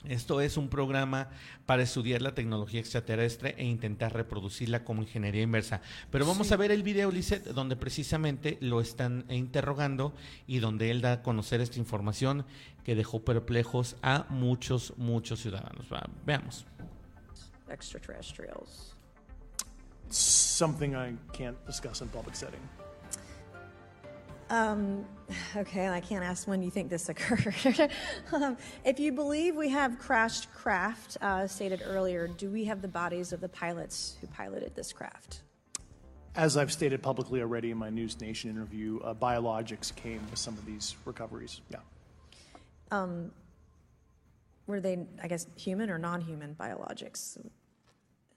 Esto 0.03 0.41
es 0.41 0.57
un 0.57 0.67
programa 0.67 1.29
para 1.67 1.83
estudiar 1.83 2.23
la 2.23 2.33
tecnología 2.33 2.79
extraterrestre 2.79 3.53
e 3.59 3.65
intentar 3.65 4.11
reproducirla 4.13 4.83
como 4.83 5.03
ingeniería 5.03 5.43
inversa. 5.43 5.79
Pero 6.09 6.25
vamos 6.25 6.47
Sí. 6.47 6.53
a 6.55 6.57
ver 6.57 6.71
el 6.71 6.81
video, 6.81 7.11
Lisette, 7.11 7.49
donde 7.53 7.75
precisamente 7.75 8.57
lo 8.61 8.81
están 8.81 9.25
interrogando 9.29 10.15
y 10.47 10.57
donde 10.57 10.89
él 10.89 11.01
da 11.01 11.11
a 11.13 11.21
conocer 11.21 11.61
esta 11.61 11.77
información 11.77 12.45
que 12.83 12.95
dejó 12.95 13.23
perplejos 13.23 13.95
a 14.01 14.25
muchos, 14.29 14.93
muchos 14.97 15.39
ciudadanos. 15.39 15.85
Veamos. 16.25 16.65
extraterrestrials. 17.69 18.97
Something 20.61 20.95
I 20.95 21.13
can't 21.33 21.57
discuss 21.65 22.01
in 22.01 22.09
public 22.09 22.35
setting. 22.35 22.59
Um, 24.51 25.03
okay, 25.55 25.89
I 25.89 25.99
can't 26.01 26.23
ask 26.23 26.47
when 26.47 26.61
you 26.61 26.69
think 26.69 26.91
this 26.91 27.09
occurred. 27.09 27.89
um, 28.31 28.55
if 28.85 28.99
you 28.99 29.11
believe 29.11 29.55
we 29.55 29.69
have 29.69 29.97
crashed 29.97 30.53
craft, 30.53 31.17
uh, 31.19 31.47
stated 31.47 31.81
earlier, 31.83 32.27
do 32.27 32.51
we 32.51 32.65
have 32.65 32.83
the 32.83 32.87
bodies 32.87 33.33
of 33.33 33.41
the 33.41 33.49
pilots 33.49 34.17
who 34.21 34.27
piloted 34.27 34.75
this 34.75 34.93
craft? 34.93 35.41
As 36.35 36.57
I've 36.57 36.71
stated 36.71 37.01
publicly 37.01 37.41
already 37.41 37.71
in 37.71 37.77
my 37.79 37.89
News 37.89 38.21
Nation 38.21 38.51
interview, 38.51 38.99
uh, 38.99 39.15
biologics 39.15 39.95
came 39.95 40.21
with 40.29 40.37
some 40.37 40.53
of 40.59 40.65
these 40.67 40.95
recoveries. 41.05 41.59
Yeah. 41.71 41.79
Um, 42.91 43.31
were 44.67 44.79
they, 44.79 45.07
I 45.23 45.27
guess, 45.27 45.47
human 45.55 45.89
or 45.89 45.97
non 45.97 46.21
human 46.21 46.53
biologics? 46.53 47.39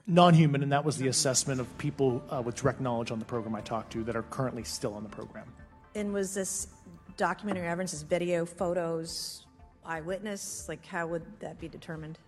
Non 0.07 0.35
human, 0.35 0.63
and 0.63 0.71
that 0.73 0.85
was 0.85 0.99
the 0.99 1.09
assessment 1.09 1.61
of 1.61 1.79
people 1.79 2.23
uh, 2.31 2.43
with 2.43 2.57
direct 2.57 2.79
knowledge 2.79 3.11
on 3.11 3.19
the 3.19 3.25
program 3.25 3.55
I 3.55 3.63
talked 3.63 3.93
to 3.93 4.05
that 4.05 4.15
are 4.15 4.23
currently 4.25 4.63
still 4.63 4.93
on 4.93 5.03
the 5.03 5.09
program. 5.09 5.47
And 5.95 6.13
was 6.13 6.35
this 6.35 6.69
documentary 7.17 7.67
evidence, 7.67 7.93
this 7.93 8.03
video, 8.03 8.45
photos, 8.45 9.47
eyewitness? 9.85 10.69
Like, 10.69 10.85
how 10.85 11.07
would 11.07 11.23
that 11.41 11.59
be 11.59 11.69
determined? 11.69 12.19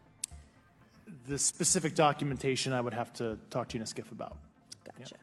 The 1.28 1.38
specific 1.38 1.94
documentation 1.94 2.72
I 2.72 2.80
would 2.80 2.94
have 2.94 3.12
to 3.14 3.38
talk 3.50 3.68
to 3.68 3.74
you 3.74 3.80
in 3.80 3.82
a 3.82 3.86
skiff 3.86 4.10
about. 4.10 4.38
Gotcha. 4.98 5.16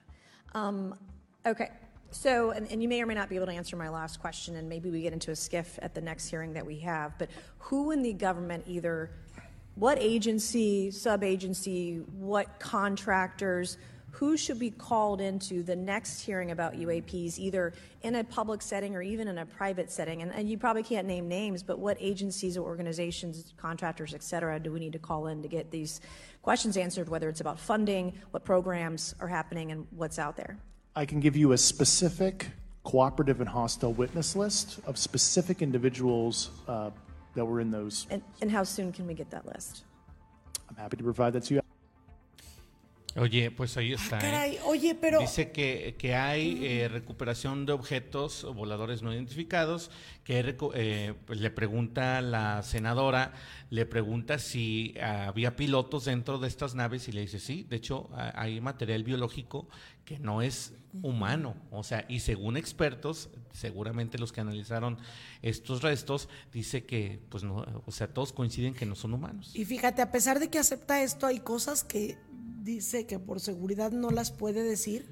Um, 0.53 0.95
okay. 1.47 1.71
So, 2.11 2.51
and, 2.51 2.71
and 2.71 2.84
you 2.84 2.88
may 2.88 3.01
or 3.01 3.07
may 3.07 3.15
not 3.15 3.30
be 3.30 3.35
able 3.35 3.47
to 3.47 3.53
answer 3.53 3.75
my 3.75 3.89
last 3.89 4.21
question, 4.21 4.57
and 4.57 4.69
maybe 4.69 4.91
we 4.91 5.01
get 5.01 5.13
into 5.13 5.31
a 5.31 5.35
skiff 5.35 5.80
at 5.81 5.95
the 5.95 6.01
next 6.01 6.27
hearing 6.27 6.53
that 6.53 6.65
we 6.65 6.77
have. 6.80 7.17
But 7.17 7.30
who 7.57 7.89
in 7.89 8.03
the 8.03 8.13
government, 8.13 8.65
either 8.67 9.09
what 9.76 9.98
agency, 10.00 10.91
sub 10.91 11.24
agency, 11.24 11.98
what 12.20 12.60
contractors, 12.60 13.78
who 14.12 14.38
should 14.38 14.60
be 14.60 14.70
called 14.70 15.22
into 15.22 15.64
the 15.64 15.76
next 15.76 16.22
hearing 16.22 16.52
about 16.52 16.74
UAPs, 16.74 17.40
either 17.40 17.74
in 18.04 18.14
a 18.16 18.24
public 18.24 18.62
setting 18.62 18.95
or 18.95 19.02
even 19.02 19.28
in 19.28 19.40
a 19.40 19.45
private 19.45 19.91
setting? 19.91 20.22
And, 20.22 20.32
and 20.32 20.48
you 20.48 20.56
probably 20.56 20.84
can't 20.84 21.08
name 21.08 21.28
names, 21.28 21.64
but 21.64 21.80
what 21.80 21.98
agencies 22.00 22.56
or 22.56 22.62
organizations, 22.62 23.56
contractors, 23.58 24.14
et 24.14 24.22
cetera, 24.22 24.60
do 24.60 24.72
we 24.72 24.80
need 24.80 24.94
to 24.94 25.00
call 25.00 25.28
in 25.28 25.41
to 25.41 25.48
get 25.48 25.72
these 25.72 26.00
questions 26.44 26.78
answered, 26.78 27.10
whether 27.10 27.28
it's 27.28 27.41
about 27.41 27.60
funding, 27.60 28.14
what 28.30 28.44
programs 28.44 29.16
are 29.20 29.28
happening, 29.28 29.72
and 29.72 29.88
what's 29.90 30.20
out 30.20 30.38
there? 30.38 30.60
I 30.95 31.06
can 31.06 31.20
give 31.20 31.36
you 31.36 31.54
a 31.54 31.58
specific 31.58 32.45
cooperative 32.84 33.40
and 33.40 33.50
hostile 33.50 33.94
witness 33.94 34.36
list 34.36 34.80
of 34.86 34.98
specific 34.98 35.64
individuals 35.64 36.52
uh, 36.68 36.91
that 37.35 37.45
were 37.45 37.60
in 37.60 37.72
those. 37.72 38.07
And, 38.10 38.22
and 38.41 38.51
how 38.51 38.64
soon 38.64 38.91
can 38.91 39.07
we 39.07 39.14
get 39.14 39.30
that 39.31 39.45
list? 39.45 39.85
I'm 40.69 40.76
happy 40.76 40.97
to 40.97 41.03
provide 41.03 41.34
that 41.34 41.43
to 41.43 41.55
you. 41.55 41.62
Oye, 43.15 43.52
pues 43.52 43.77
ahí 43.77 43.94
está. 43.94 44.18
¿eh? 44.18 44.22
Caray, 44.22 44.60
oye, 44.65 44.95
pero 44.95 45.19
Dice 45.19 45.52
que, 45.52 45.95
que 45.99 46.15
hay 46.15 46.65
eh, 46.65 46.88
recuperación 46.88 47.65
de 47.65 47.73
objetos 47.73 48.45
voladores 48.56 49.03
no 49.03 49.14
identificados, 49.14 49.91
que 50.23 50.56
eh, 50.73 51.14
pues 51.26 51.40
le 51.40 51.52
pregunta 51.52 52.22
la 52.22 52.64
senadora, 52.64 53.34
le 53.69 53.85
pregunta 53.85 54.40
si 54.40 54.95
había 54.99 55.56
pilotos 55.56 56.06
dentro 56.06 56.40
de 56.40 56.48
estas 56.48 56.73
naves 56.76 57.07
y 57.07 57.11
le 57.11 57.22
dice 57.22 57.40
sí, 57.40 57.65
de 57.69 57.76
hecho 57.76 58.10
hay 58.15 58.60
material 58.61 59.03
biológico 59.03 59.68
que 60.06 60.19
no 60.19 60.41
es 60.41 60.73
humano, 61.02 61.56
o 61.72 61.84
sea, 61.84 62.06
y 62.07 62.19
según 62.19 62.57
expertos, 62.57 63.30
seguramente 63.52 64.18
los 64.19 64.31
que 64.31 64.41
analizaron 64.41 64.98
estos 65.41 65.81
restos, 65.81 66.30
dice 66.52 66.85
que 66.85 67.19
pues 67.30 67.44
no, 67.44 67.65
o 67.85 67.91
sea, 67.91 68.07
todos 68.07 68.34
coinciden 68.34 68.73
que 68.73 68.85
no 68.85 68.95
son 68.95 69.14
humanos. 69.14 69.52
Y 69.56 69.65
fíjate, 69.65 70.02
a 70.02 70.11
pesar 70.11 70.40
de 70.40 70.49
que 70.49 70.60
acepta 70.60 71.02
esto, 71.02 71.26
hay 71.26 71.40
cosas 71.40 71.84
que 71.84 72.18
dice 72.64 73.06
que 73.06 73.19
por 73.19 73.40
seguridad 73.40 73.91
no 73.91 74.10
las 74.11 74.31
puede 74.31 74.64
decir. 74.64 75.06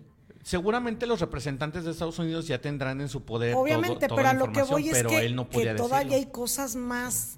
Seguramente 0.43 1.05
los 1.05 1.19
representantes 1.19 1.83
de 1.83 1.91
Estados 1.91 2.17
Unidos 2.17 2.47
ya 2.47 2.59
tendrán 2.59 2.99
en 3.01 3.09
su 3.09 3.23
poder 3.23 3.51
todo- 3.53 3.61
Obviamente, 3.61 4.07
toda 4.07 4.15
pero 4.15 4.23
la 4.23 4.29
a 4.29 4.33
lo 4.33 4.45
que 4.45 4.59
información, 4.61 4.81
voy 4.81 4.89
es 4.89 4.93
pero 4.97 5.09
que, 5.09 5.25
él 5.25 5.35
no 5.35 5.49
que 5.49 5.73
todavía 5.75 6.15
hay 6.17 6.25
cosas 6.27 6.75
más, 6.75 7.37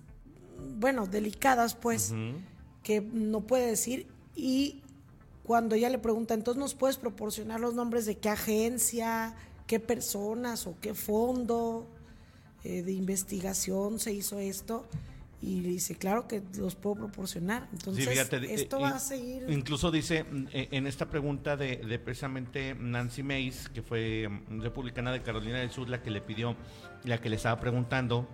bueno, 0.78 1.06
delicadas, 1.08 1.76
pues, 1.76 2.14
que 2.82 3.02
no 3.02 3.42
puede 3.42 3.68
decir. 3.68 4.08
Y 4.36 4.82
cuando 5.44 5.76
ella 5.76 5.90
le 5.90 5.98
pregunta, 6.00 6.34
entonces 6.34 6.60
nos 6.60 6.76
puedes 6.76 6.96
proporcionar 6.98 7.60
los 7.60 7.74
nombres 7.74 8.06
de 8.06 8.18
qué 8.18 8.30
agencia, 8.30 9.36
qué 9.68 9.80
personas 9.82 10.66
o 10.68 10.76
qué 10.80 10.94
fondo 10.94 11.88
eh, 12.64 12.84
de 12.84 12.94
investigación 12.94 14.00
se 14.00 14.14
hizo 14.14 14.40
esto. 14.40 14.86
Y 15.46 15.60
dice, 15.60 15.96
claro 15.96 16.26
que 16.26 16.42
los 16.56 16.76
puedo 16.76 16.96
proporcionar. 16.96 17.68
Entonces, 17.74 18.06
Sí, 18.06 18.10
fíjate, 18.10 18.54
esto 18.54 18.78
eh, 18.78 18.82
va 18.82 18.90
a 18.92 19.00
seguir. 19.00 19.46
Incluso 19.50 19.92
dice 19.92 20.24
mm, 20.24 20.48
eh, 20.54 20.70
en 20.72 20.88
esta 20.88 21.10
pregunta 21.10 21.58
de, 21.58 21.78
de 21.78 22.00
precisamente 22.00 22.74
Nancy 22.76 23.24
Mace, 23.24 23.70
que 23.74 23.82
fue 23.82 24.30
mm, 24.30 24.62
republicana 24.62 25.12
de 25.12 25.22
Carolina 25.22 25.60
del 25.60 25.70
Sur, 25.70 25.90
la 25.90 26.02
que 26.02 26.12
le 26.12 26.22
pidió, 26.22 26.56
la 27.04 27.18
que 27.20 27.30
le 27.30 27.36
estaba 27.36 27.60
preguntando, 27.60 28.26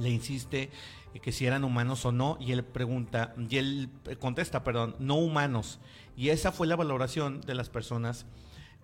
le 0.00 0.10
insiste 0.10 0.70
eh, 1.14 1.20
que 1.20 1.30
si 1.30 1.46
eran 1.46 1.62
humanos 1.62 2.04
o 2.06 2.10
no, 2.10 2.36
y 2.40 2.50
él 2.50 2.64
pregunta, 2.64 3.36
y 3.48 3.58
él 3.58 3.88
contesta, 4.18 4.64
perdón, 4.64 4.96
no 4.98 5.18
humanos. 5.18 5.78
Y 6.16 6.30
esa 6.30 6.50
fue 6.50 6.66
la 6.66 6.74
valoración 6.74 7.40
de 7.42 7.54
las 7.54 7.68
personas 7.68 8.26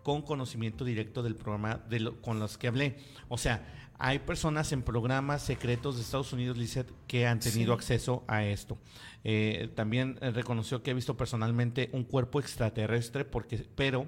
con 0.08 0.22
conocimiento 0.22 0.86
directo 0.86 1.22
del 1.22 1.34
programa 1.36 1.82
de 1.90 2.00
lo- 2.00 2.22
con 2.22 2.40
los 2.40 2.56
que 2.56 2.66
hablé. 2.68 2.96
O 3.28 3.36
sea, 3.36 3.62
hay 3.98 4.20
personas 4.20 4.72
en 4.72 4.80
programas 4.82 5.42
secretos 5.42 5.96
de 5.96 6.00
Estados 6.02 6.32
Unidos, 6.32 6.56
Lizeth, 6.56 6.90
que 7.06 7.26
han 7.26 7.40
tenido 7.40 7.74
Sí. 7.74 7.76
acceso 7.78 8.24
a 8.26 8.42
esto. 8.42 8.78
Eh, 9.22 9.68
también 9.74 10.16
eh, 10.22 10.30
reconoció 10.30 10.82
que 10.82 10.92
ha 10.92 10.94
visto 10.94 11.18
personalmente 11.18 11.90
un 11.92 12.04
cuerpo 12.04 12.40
extraterrestre, 12.40 13.26
porque, 13.26 13.66
pero 13.74 14.06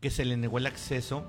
que 0.00 0.08
se 0.08 0.24
le 0.24 0.38
negó 0.38 0.56
el 0.56 0.66
acceso 0.66 1.26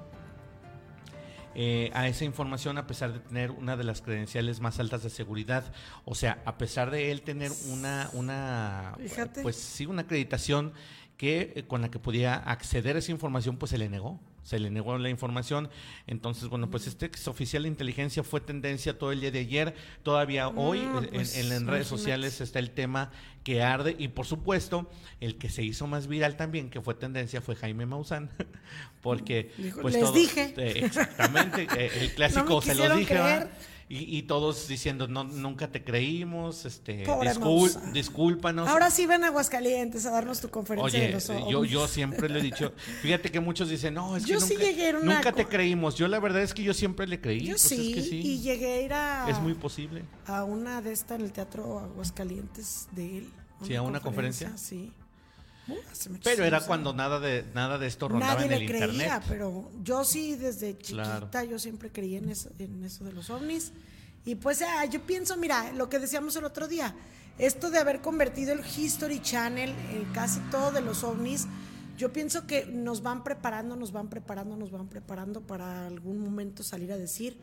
eh, 1.57 1.89
a 1.93 2.07
esa 2.09 2.25
información 2.25 2.77
a 2.77 2.85
pesar 2.85 3.13
de 3.13 3.19
tener 3.19 3.51
una 3.51 3.77
de 3.77 3.85
las 3.85 4.01
credenciales 4.01 4.59
más 4.59 4.79
altas 4.79 5.03
de 5.03 5.09
seguridad. 5.09 5.63
O 6.03 6.13
sea, 6.13 6.41
a 6.45 6.57
pesar 6.57 6.91
de 6.91 7.11
él 7.11 7.21
tener 7.21 7.51
una, 7.69 8.09
una 8.13 8.95
Fíjate. 8.97 9.41
pues 9.41 9.55
sí, 9.55 9.85
una 9.85 10.01
acreditación 10.01 10.73
que 11.17 11.53
eh, 11.55 11.63
con 11.67 11.81
la 11.81 11.89
que 11.89 11.99
podía 11.99 12.35
acceder 12.35 12.95
a 12.95 12.99
esa 12.99 13.11
información, 13.11 13.57
pues 13.57 13.69
se 13.71 13.77
le 13.77 13.89
negó. 13.89 14.19
Se 14.43 14.59
le 14.59 14.69
negó 14.69 14.95
la 14.99 15.09
información. 15.09 15.69
Entonces, 16.05 16.49
bueno, 16.49 16.69
pues 16.69 16.85
este 16.85 17.07
ex 17.07 17.27
oficial 17.27 17.63
de 17.63 17.69
inteligencia 17.69 18.23
fue 18.23 18.41
tendencia 18.41 18.95
todo 18.99 19.11
el 19.11 19.19
día 19.19 19.31
de 19.31 19.39
ayer. 19.39 19.73
Todavía 20.03 20.49
hoy 20.49 20.81
No, 20.81 21.01
eh, 21.01 21.05
en- 21.05 21.13
pues, 21.15 21.35
en, 21.37 21.51
en 21.51 21.65
redes 21.67 21.87
sociales 21.87 22.39
está 22.41 22.59
el 22.59 22.69
tema 22.69 23.11
que 23.43 23.63
arde. 23.63 23.95
Y 23.97 24.09
por 24.09 24.27
supuesto, 24.27 24.87
el 25.19 25.37
que 25.39 25.49
se 25.49 25.63
hizo 25.63 25.87
más 25.87 26.05
viral 26.07 26.37
también, 26.37 26.69
que 26.69 26.79
fue 26.79 26.93
tendencia, 26.93 27.41
fue 27.41 27.55
Jaime 27.55 27.87
Maussan. 27.87 28.29
Porque 29.01 29.51
Dijo, 29.57 29.81
pues 29.81 29.95
"Les 29.95 30.13
dije". 30.13 30.53
eh, 30.57 30.81
exactamente. 30.85 31.67
el 32.03 32.11
clásico 32.15 32.45
No 32.55 32.61
se 32.61 32.75
los 32.75 32.97
quisieron 32.97 32.99
dije. 32.99 33.47
Y, 33.87 34.17
y 34.17 34.23
todos 34.23 34.67
diciendo, 34.67 35.07
no, 35.07 35.23
nunca 35.25 35.71
te 35.71 35.83
creímos, 35.83 36.65
este, 36.65 37.05
discul- 37.05 37.91
discúlpanos. 37.91 38.67
Ahora 38.67 38.89
sí 38.89 39.05
ven 39.05 39.23
a 39.23 39.27
Aguascalientes 39.27 40.07
a 40.07 40.11
darnos 40.11 40.41
tu 40.41 40.49
conferencia 40.49 40.99
Oye, 40.99 41.07
de 41.07 41.13
los 41.13 41.27
yo, 41.47 41.63
yo 41.65 41.87
siempre 41.87 42.27
le 42.27 42.39
he 42.39 42.41
dicho, 42.41 42.73
fíjate 43.03 43.31
que 43.31 43.39
muchos 43.39 43.69
dicen, 43.69 43.93
no, 43.93 44.17
es 44.17 44.25
que 44.25 44.31
Yo 44.31 44.39
sí 44.39 44.55
nunca, 44.55 44.65
llegué 44.65 44.89
a 44.89 44.97
una 44.97 45.15
nunca 45.15 45.31
te 45.31 45.45
creímos. 45.45 45.95
Yo 45.95 46.07
la 46.07 46.19
verdad 46.19 46.41
es 46.41 46.55
que 46.55 46.63
yo 46.63 46.73
siempre 46.73 47.05
le 47.05 47.21
creí. 47.21 47.41
Yo 47.41 47.51
pues 47.53 47.61
sí, 47.61 47.91
es 47.91 47.95
que 47.95 48.09
sí. 48.09 48.21
y 48.21 48.39
llegué 48.41 48.73
a 48.73 48.81
ir 48.81 48.93
a, 48.93 49.29
Es 49.29 49.39
muy 49.39 49.53
posible. 49.53 50.03
a 50.25 50.43
una 50.43 50.81
de 50.81 50.91
estas 50.91 51.19
en 51.19 51.25
el 51.25 51.31
Teatro 51.31 51.77
Aguascalientes 51.79 52.87
de 52.91 53.19
él. 53.19 53.29
Sí, 53.61 53.75
a 53.75 53.83
una 53.83 53.99
conferencia. 53.99 54.57
Sí. 54.57 54.91
Muchos 55.67 56.09
Pero 56.23 56.43
era 56.45 56.61
cuando 56.61 56.93
nada 56.93 57.19
de 57.19 57.43
nada 57.53 57.77
de 57.77 57.87
esto 57.87 58.07
rondaba 58.07 58.35
Nadie 58.35 58.45
en 58.47 58.51
el 58.53 58.59
le 58.59 58.65
creía, 58.67 58.85
internet. 58.87 59.23
pero 59.27 59.71
yo 59.83 60.03
sí 60.03 60.35
desde 60.35 60.77
chiquita 60.77 61.27
Claro. 61.31 61.49
yo 61.49 61.57
siempre 61.59 61.91
creí 61.91 62.15
en 62.15 62.29
eso, 62.29 62.49
en 62.59 62.83
eso 62.83 63.03
de 63.03 63.13
los 63.13 63.29
ovnis. 63.29 63.71
Y 64.25 64.35
pues 64.35 64.61
ah, 64.61 64.85
yo 64.85 65.01
pienso, 65.01 65.37
mira, 65.37 65.71
lo 65.73 65.89
que 65.89 65.99
decíamos 65.99 66.35
el 66.35 66.45
otro 66.45 66.67
día, 66.67 66.95
esto 67.37 67.69
de 67.71 67.79
haber 67.79 68.01
convertido 68.01 68.53
el 68.53 68.61
History 68.65 69.21
Channel 69.21 69.69
en 69.91 70.05
casi 70.13 70.39
todo 70.51 70.71
de 70.71 70.81
los 70.81 71.03
ovnis, 71.03 71.47
yo 71.97 72.11
pienso 72.11 72.45
que 72.45 72.65
nos 72.65 73.01
van 73.01 73.23
preparando, 73.23 73.75
nos 73.75 73.91
van 73.91 74.09
preparando, 74.09 74.55
nos 74.57 74.71
van 74.71 74.87
preparando 74.87 75.41
para 75.41 75.87
algún 75.87 76.19
momento 76.19 76.61
salir 76.63 76.91
a 76.91 76.97
decir. 76.97 77.37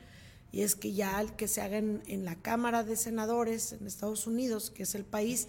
Y 0.50 0.60
es 0.62 0.74
que 0.74 0.92
ya 0.92 1.20
el 1.20 1.32
que 1.32 1.48
se 1.48 1.62
haga 1.62 1.78
en, 1.78 2.02
en 2.06 2.24
la 2.24 2.34
Cámara 2.36 2.84
de 2.84 2.96
Senadores 2.96 3.72
en 3.72 3.86
Estados 3.86 4.26
Unidos, 4.26 4.70
que 4.70 4.82
es 4.82 4.94
el 4.94 5.04
país 5.04 5.48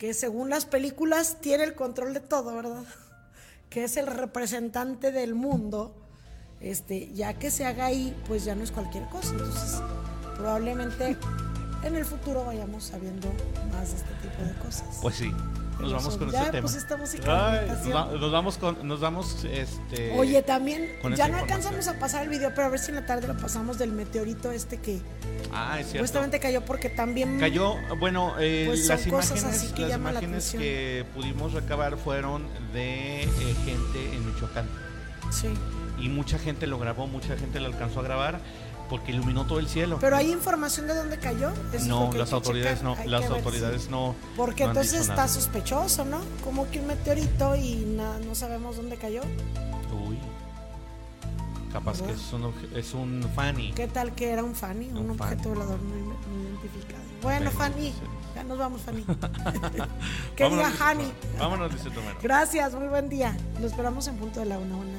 que 0.00 0.14
según 0.14 0.48
las 0.48 0.64
películas 0.64 1.36
tiene 1.42 1.62
el 1.62 1.74
control 1.74 2.14
de 2.14 2.20
todo, 2.20 2.56
¿verdad? 2.56 2.84
Que 3.68 3.84
es 3.84 3.96
el 3.98 4.08
representante 4.08 5.12
del 5.12 5.34
mundo, 5.36 5.94
este, 6.58 7.12
ya 7.12 7.34
que 7.34 7.52
se 7.52 7.66
haga 7.66 7.84
ahí, 7.84 8.16
pues 8.26 8.44
ya 8.44 8.56
no 8.56 8.64
es 8.64 8.72
cualquier 8.72 9.04
cosa. 9.10 9.30
Entonces, 9.30 9.80
probablemente 10.36 11.16
en 11.84 11.94
el 11.94 12.04
futuro 12.04 12.44
vayamos 12.44 12.84
sabiendo 12.84 13.28
más 13.70 13.90
de 13.90 13.96
este 13.98 14.14
tipo 14.22 14.42
de 14.42 14.54
cosas. 14.54 14.98
Pues 15.02 15.16
sí. 15.16 15.30
Nos 15.80 15.92
vamos 15.92 16.16
con 16.16 16.30
ya 16.30 16.38
este 16.46 16.62
me 16.62 16.68
tema. 16.68 16.96
música 16.98 17.50
Ay, 17.52 17.68
nos, 18.18 18.32
vamos 18.32 18.58
con, 18.58 18.86
nos 18.86 19.00
vamos, 19.00 19.44
este. 19.44 20.12
Oye, 20.18 20.42
también, 20.42 20.88
ya 21.16 21.28
no 21.28 21.38
alcanzamos 21.38 21.88
a 21.88 21.98
pasar 21.98 22.24
el 22.24 22.28
video, 22.28 22.50
pero 22.54 22.66
a 22.66 22.70
ver 22.70 22.78
si 22.78 22.90
en 22.90 22.96
la 22.96 23.06
tarde 23.06 23.26
lo 23.26 23.36
pasamos 23.36 23.78
del 23.78 23.92
meteorito 23.92 24.50
este 24.50 24.78
que 24.78 25.00
Ah, 25.52 25.80
es 25.80 25.86
cierto. 25.86 26.06
supuestamente 26.06 26.38
cayó 26.38 26.64
porque 26.64 26.90
también 26.90 27.40
Cayó, 27.40 27.74
bueno, 27.98 28.34
eh, 28.38 28.64
Pues 28.68 28.86
las 28.86 29.06
imágenes, 29.06 29.44
así 29.44 29.68
que 29.72 29.82
las 29.82 29.90
la 29.90 29.96
imágenes 29.96 30.50
que 30.52 31.04
pudimos 31.14 31.52
recabar 31.52 31.96
fueron 31.96 32.46
de 32.72 33.22
eh, 33.22 33.28
gente 33.64 34.14
en 34.14 34.26
Michoacán. 34.26 34.66
Sí. 35.30 35.48
Y 35.98 36.08
mucha 36.08 36.38
gente 36.38 36.66
lo 36.66 36.78
grabó, 36.78 37.06
mucha 37.06 37.36
gente 37.36 37.60
lo 37.60 37.66
alcanzó 37.66 38.00
a 38.00 38.02
grabar 38.04 38.40
porque 38.90 39.12
iluminó 39.12 39.46
todo 39.46 39.60
el 39.60 39.68
cielo. 39.68 39.98
Pero 40.00 40.16
hay 40.16 40.30
información 40.32 40.86
de 40.88 40.94
dónde 40.94 41.16
cayó. 41.18 41.50
Eso 41.72 41.86
no, 41.86 42.12
las 42.12 42.32
autoridades 42.32 42.80
checar. 42.80 42.96
no, 42.96 43.00
Hay 43.02 43.08
las 43.08 43.24
autoridades 43.30 43.88
no. 43.88 44.14
Porque 44.36 44.64
no 44.64 44.70
entonces 44.70 45.00
está 45.02 45.14
nada. 45.14 45.28
sospechoso, 45.28 46.04
¿no? 46.04 46.18
Como 46.44 46.68
que 46.70 46.80
un 46.80 46.88
meteorito 46.88 47.54
y 47.56 47.76
na- 47.96 48.18
no 48.18 48.34
sabemos 48.34 48.76
dónde 48.76 48.96
cayó. 48.96 49.22
Uy. 50.06 50.18
Capaz 51.72 52.02
que 52.02 52.10
es 52.12 52.32
un, 52.32 52.52
es 52.74 52.94
un 52.94 53.24
Fanny. 53.36 53.72
¿Qué 53.72 53.86
tal 53.86 54.12
que 54.12 54.30
era 54.30 54.42
un 54.42 54.56
Fanny? 54.56 54.88
Un, 54.90 54.98
Un 54.98 55.10
objeto 55.12 55.44
Fanny. 55.44 55.54
volador 55.54 55.78
no, 55.80 55.94
no 55.94 56.48
identificado. 56.50 57.00
Bueno, 57.22 57.50
Fanny, 57.52 57.92
ya 58.34 58.42
nos 58.42 58.58
vamos, 58.58 58.80
Fanny. 58.80 59.04
que 60.36 60.42
Vámonos, 60.42 60.72
diga. 60.72 61.12
Vámonos, 61.38 61.70
Luisito 61.72 62.00
Mero. 62.02 62.18
Gracias, 62.20 62.74
muy 62.74 62.88
buen 62.88 63.08
día. 63.08 63.36
Lo 63.60 63.66
esperamos 63.68 64.08
en 64.08 64.16
punto 64.16 64.40
de 64.40 64.46
la 64.46 64.58
una, 64.58 64.74
una. 64.74 64.98